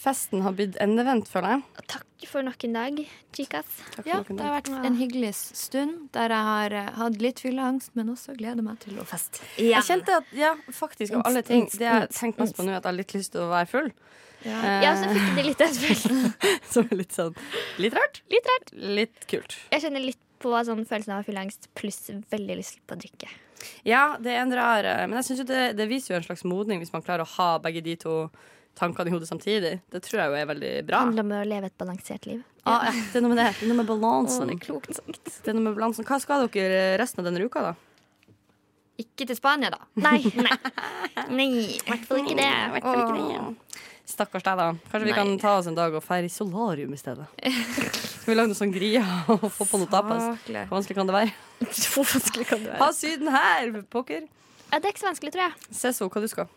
Festen 0.00 0.44
har 0.44 0.54
blitt 0.54 0.76
endevendt, 0.80 1.26
føler 1.28 1.56
jeg. 1.56 1.84
Takk 1.90 2.26
for 2.30 2.46
nok 2.46 2.62
en 2.68 2.76
dag, 2.76 2.98
chicas. 3.34 3.70
Ja, 4.06 4.20
det 4.22 4.36
har 4.38 4.52
vært 4.54 4.68
en 4.86 4.96
hyggelig 5.00 5.32
stund 5.34 6.12
der 6.14 6.30
jeg 6.30 6.46
har 6.46 6.76
eh, 6.78 6.90
hatt 7.00 7.16
litt 7.20 7.42
fylleangst, 7.42 7.90
men 7.98 8.12
også 8.12 8.36
gleder 8.38 8.62
meg 8.62 8.78
til 8.84 9.00
å 9.02 9.06
feste. 9.08 9.42
Jeg 9.58 9.82
kjente 9.88 10.20
at, 10.20 10.30
ja, 10.36 10.52
faktisk, 10.76 11.16
av 11.18 11.26
alle 11.26 11.42
ting 11.46 11.66
Det 11.72 11.88
jeg 11.88 12.12
tenkte 12.14 12.44
mest 12.44 12.56
på 12.60 12.66
nå, 12.68 12.76
at 12.76 12.84
jeg 12.84 12.90
har 12.92 12.98
litt 13.00 13.16
lyst 13.18 13.34
til 13.34 13.42
å 13.42 13.50
være 13.50 13.70
full. 13.72 13.90
Ja, 14.46 14.94
så 14.96 15.10
fikk 15.12 15.36
de 15.36 15.44
litt 15.50 15.62
etterfølelse. 15.66 16.32
Så 16.72 16.84
litt 16.94 17.12
sånn 17.12 17.34
Litt 17.82 17.94
rart. 17.96 18.22
Litt 18.32 18.46
rart. 18.48 18.72
Litt 18.72 19.26
kult. 19.28 19.56
Jeg 19.72 19.84
kjenner 19.84 20.04
litt 20.04 20.20
på 20.40 20.54
sånn 20.64 20.86
følelsen 20.88 21.12
av 21.18 21.26
fylleangst 21.26 21.68
pluss 21.76 22.06
veldig 22.32 22.56
lyst 22.62 22.78
på 22.88 22.96
å 22.96 23.00
drikke. 23.02 23.28
Ja, 23.84 24.16
det 24.16 24.32
er 24.32 24.40
en 24.40 24.54
rar 24.56 24.86
eh, 24.88 25.02
Men 25.04 25.18
jeg 25.18 25.26
synes 25.26 25.42
jo 25.42 25.48
det, 25.50 25.64
det 25.76 25.84
viser 25.90 26.14
jo 26.14 26.20
en 26.22 26.24
slags 26.24 26.46
modning 26.48 26.80
hvis 26.80 26.94
man 26.94 27.04
klarer 27.04 27.26
å 27.26 27.32
ha 27.34 27.50
begge 27.60 27.82
de 27.84 27.98
to 28.00 28.14
tankene 28.78 29.10
i 29.10 29.12
hodet 29.12 29.28
samtidig. 29.28 29.74
Det 29.92 30.00
tror 30.06 30.22
jeg 30.22 30.32
jo 30.32 30.38
er 30.40 30.48
veldig 30.48 30.72
bra. 30.88 31.02
Det 31.02 31.04
handler 31.10 31.26
om 31.26 31.34
å 31.36 31.42
leve 31.50 31.68
et 31.68 31.76
balansert 31.82 32.24
liv. 32.30 32.40
Ja, 32.64 32.78
det 32.88 33.18
er 33.18 33.24
noe 33.24 33.34
med 33.34 33.40
det. 33.42 33.48
Det 33.58 33.66
er 33.66 33.72
noe 33.72 33.80
med 33.82 33.88
balansen. 33.90 34.48
det 34.48 34.58
klokt 34.64 34.96
sagt. 34.96 35.30
Det 35.44 35.52
er 35.52 35.58
noe 35.58 35.66
med 35.66 35.76
balansen. 35.76 36.06
Hva 36.08 36.20
skal 36.22 36.46
dere 36.54 36.94
resten 37.00 37.20
av 37.20 37.28
denne 37.28 37.44
uka, 37.44 37.66
da? 37.70 37.74
Ikke 39.00 39.26
til 39.28 39.36
Spania, 39.36 39.72
da. 39.72 39.80
Nei, 40.00 40.20
nei. 40.36 40.56
Nei, 41.38 41.48
i 41.66 41.78
hvert 41.84 42.08
fall 42.08 42.22
ikke 42.22 42.36
det. 42.40 42.50
Åh. 42.84 43.80
Stakkars 44.10 44.42
deg, 44.46 44.58
da. 44.58 44.68
Kanskje 44.90 45.06
vi 45.06 45.14
kan 45.16 45.30
ta 45.38 45.52
oss 45.60 45.68
en 45.70 45.76
dag 45.78 45.94
og 45.94 46.02
feire 46.04 46.26
i 46.26 46.32
solarium 46.34 46.92
i 46.96 46.98
stedet. 47.00 47.28
Skal 47.40 48.32
vi 48.32 48.36
lage 48.38 48.50
noe 48.50 48.58
sånn 48.58 48.74
gria 48.74 49.04
og 49.30 49.46
få 49.54 49.66
på 49.70 49.80
noe 49.80 49.90
tapas? 49.90 50.26
Hvor 50.50 50.74
vanskelig 50.76 50.98
kan 50.98 51.10
det 51.10 51.16
være? 51.16 51.34
Hvor 51.94 52.08
vanskelig 52.10 52.48
kan 52.50 52.64
det 52.64 52.72
være? 52.72 52.80
Ha 52.82 52.90
Syden 52.96 53.30
her, 53.34 53.70
pokker! 53.92 54.26
Ja, 54.70 54.78
det 54.78 54.86
er 54.86 54.92
ikke 54.94 55.02
så 55.04 55.10
vanskelig, 55.12 55.32
tror 55.34 55.46
jeg. 55.48 55.68
Seso, 55.74 56.08
hva 56.10 56.22
du 56.22 56.28
skal? 56.30 56.50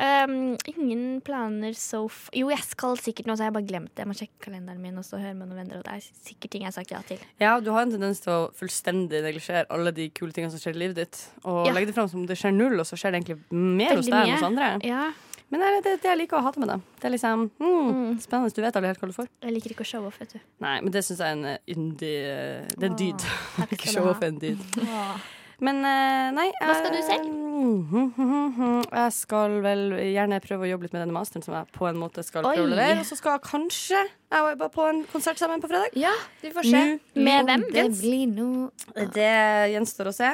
Um, 0.00 0.54
ingen 0.70 1.20
planer 1.20 1.74
so 1.76 2.06
f... 2.08 2.30
Jo, 2.32 2.48
jeg 2.48 2.62
skal 2.64 2.94
sikkert 2.96 3.26
noe, 3.28 3.36
så 3.36 3.44
har 3.44 3.50
jeg 3.50 3.56
bare 3.58 3.68
glemt 3.68 3.90
det. 3.92 4.00
Jeg 4.00 4.08
må 4.08 4.14
sjekke 4.16 4.44
kalenderen 4.46 4.80
min 4.80 4.96
og 4.96 5.04
så 5.04 5.18
høre 5.20 5.34
med 5.36 5.50
noen 5.50 5.58
venner. 5.60 5.82
Og 5.82 5.84
det 5.84 5.96
er 5.98 6.06
sikkert 6.24 6.54
ting 6.54 6.64
jeg 6.64 6.70
har 6.70 6.76
sagt 6.78 6.94
ja 6.94 7.00
til. 7.04 7.20
Ja, 7.42 7.50
du 7.60 7.68
har 7.74 7.84
en 7.84 7.92
tendens 7.92 8.22
til 8.24 8.32
å 8.32 8.38
fullstendig 8.56 9.20
neglisjere 9.26 9.66
alle 9.76 9.92
de 9.96 10.06
kule 10.16 10.32
tingene 10.32 10.54
som 10.54 10.62
skjer 10.62 10.78
i 10.78 10.82
livet 10.86 11.02
ditt. 11.02 11.20
Og 11.44 11.66
Ja. 11.68 11.74
legge 11.76 11.90
det 11.90 11.96
fram 11.98 12.08
som 12.08 12.22
om 12.22 12.28
det 12.30 12.38
skjer 12.40 12.54
null, 12.56 12.78
og 12.80 12.88
så 12.88 12.96
skjer 12.96 13.12
det 13.12 13.20
egentlig 13.20 13.38
mer 13.52 13.96
hos 14.00 14.08
deg 14.08 14.22
enn 14.22 14.32
hos 14.38 14.46
andre. 14.48 14.70
Ja, 14.88 15.10
Men 15.50 15.64
det 15.64 15.70
det, 15.82 15.96
det 16.04 16.10
jeg 16.12 16.20
liker 16.20 16.38
å 16.38 16.44
ha 16.46 16.52
det 16.54 16.62
med 16.62 16.70
det. 16.70 16.78
Det 17.00 17.08
er 17.08 17.14
liksom 17.16 17.48
mm, 17.58 18.20
spennende. 18.22 18.54
Du 18.54 18.62
vet 18.62 18.76
aldri 18.78 18.92
helt 18.92 19.02
hva 19.02 19.10
du 19.10 19.16
får. 19.16 19.28
Jeg 19.42 19.56
liker 19.56 19.74
ikke 19.74 19.86
å 19.86 19.90
show 19.90 20.06
off, 20.06 20.20
vet 20.22 20.36
du. 20.36 20.38
Nei, 20.62 20.76
men 20.84 20.94
det 20.94 21.02
syns 21.06 21.18
jeg 21.18 21.26
er 21.26 21.36
en 21.38 21.50
eh, 21.50 21.60
yndig 21.74 22.14
eh, 22.30 22.70
Det 22.76 22.86
er 22.86 22.92
en 22.92 22.98
dyd. 23.00 23.28
Ikke 23.66 23.90
show-off, 23.96 24.22
en 24.26 24.38
dyd. 24.42 24.62
Åh. 24.86 25.28
Men 25.60 25.82
eh, 25.84 26.30
nei 26.32 26.46
Hva 26.56 26.76
skal 26.78 26.94
du 26.94 27.00
selv? 27.04 27.26
selv? 27.28 28.86
Jeg 28.88 29.12
skal 29.12 29.58
vel 29.64 29.82
gjerne 30.14 30.38
prøve 30.44 30.64
å 30.64 30.70
jobbe 30.70 30.86
litt 30.86 30.94
med 30.96 31.02
denne 31.04 31.16
masteren 31.16 31.44
som 31.44 31.56
jeg 31.58 31.68
på 31.76 31.88
en 31.90 31.98
måte 32.00 32.24
skal 32.24 32.46
prøve 32.46 32.64
å 32.64 32.70
levere. 32.70 33.02
Og 33.02 33.10
så 33.10 33.18
skal 33.18 33.36
jeg 33.36 33.44
kanskje 33.50 34.00
jeg 34.00 34.46
var 34.46 34.58
bare 34.62 34.72
på 34.72 34.86
en 34.86 35.02
konsert 35.10 35.40
sammen 35.42 35.60
på 35.60 35.68
fredag. 35.68 35.92
Ja, 35.98 36.14
vi 36.40 36.52
får 36.54 36.70
se. 36.70 36.82
Med 37.18 37.50
hvem? 37.50 37.66
Det 37.74 37.86
blir 37.98 38.30
noe 38.30 39.08
Det 39.10 39.32
gjenstår 39.74 40.12
å 40.12 40.14
se. 40.14 40.30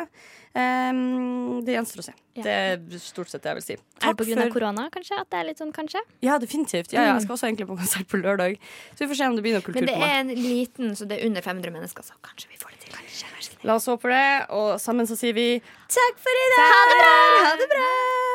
Ehm, 0.57 1.61
det 1.67 1.75
gjenstår 1.75 2.01
å 2.01 2.05
se. 2.07 2.13
Ja. 2.37 2.43
Det 2.45 2.53
er 2.53 3.01
stort 3.03 3.29
sett 3.29 3.43
det 3.45 3.51
jeg 3.51 3.59
vil 3.59 3.65
si. 3.67 3.73
Er 4.01 4.15
det 4.15 4.17
på 4.17 4.25
av 4.33 4.43
for- 4.47 4.55
korona, 4.55 4.87
kanskje? 4.93 5.19
At 5.21 5.29
det 5.31 5.39
er 5.41 5.45
litt 5.51 5.59
sånn 5.61 5.73
kanskje? 5.73 6.01
Ja, 6.25 6.39
definitivt. 6.39 6.93
Ja, 6.93 7.03
ja, 7.05 7.15
jeg 7.15 7.23
skal 7.27 7.37
også 7.37 7.49
egentlig 7.49 7.69
på 7.69 7.77
konsert 7.77 8.09
på 8.09 8.21
lørdag. 8.23 8.59
Så 8.95 9.05
vi 9.05 9.09
får 9.13 9.17
se 9.21 9.27
om 9.29 9.37
det 9.37 9.45
blir 9.45 9.53
noe 9.59 9.63
kultur 9.67 9.81
Men 9.85 9.87
det 9.93 9.97
er 10.01 10.21
en 10.21 10.29
liten, 10.33 10.97
så 10.97 11.07
det 11.09 11.21
er 11.21 11.27
under 11.27 11.43
500 11.43 11.71
mennesker, 11.73 12.03
så 12.03 12.17
kanskje 12.25 12.49
vi 12.49 12.57
får 12.57 12.71
det 12.73 12.81
til. 12.87 12.93
Kanskje. 12.97 13.65
La 13.65 13.75
oss 13.75 13.87
håpe 13.87 14.09
det, 14.09 14.47
og 14.51 14.79
sammen 14.81 15.07
så 15.07 15.17
sier 15.17 15.35
vi 15.35 15.61
takk 15.61 16.17
for 16.25 16.31
i 16.45 16.49
dag! 16.57 16.73
Ha 16.73 16.81
det 16.93 16.99
bra! 17.03 17.45
Ha 17.45 17.57
det 17.61 17.69
bra! 17.75 18.27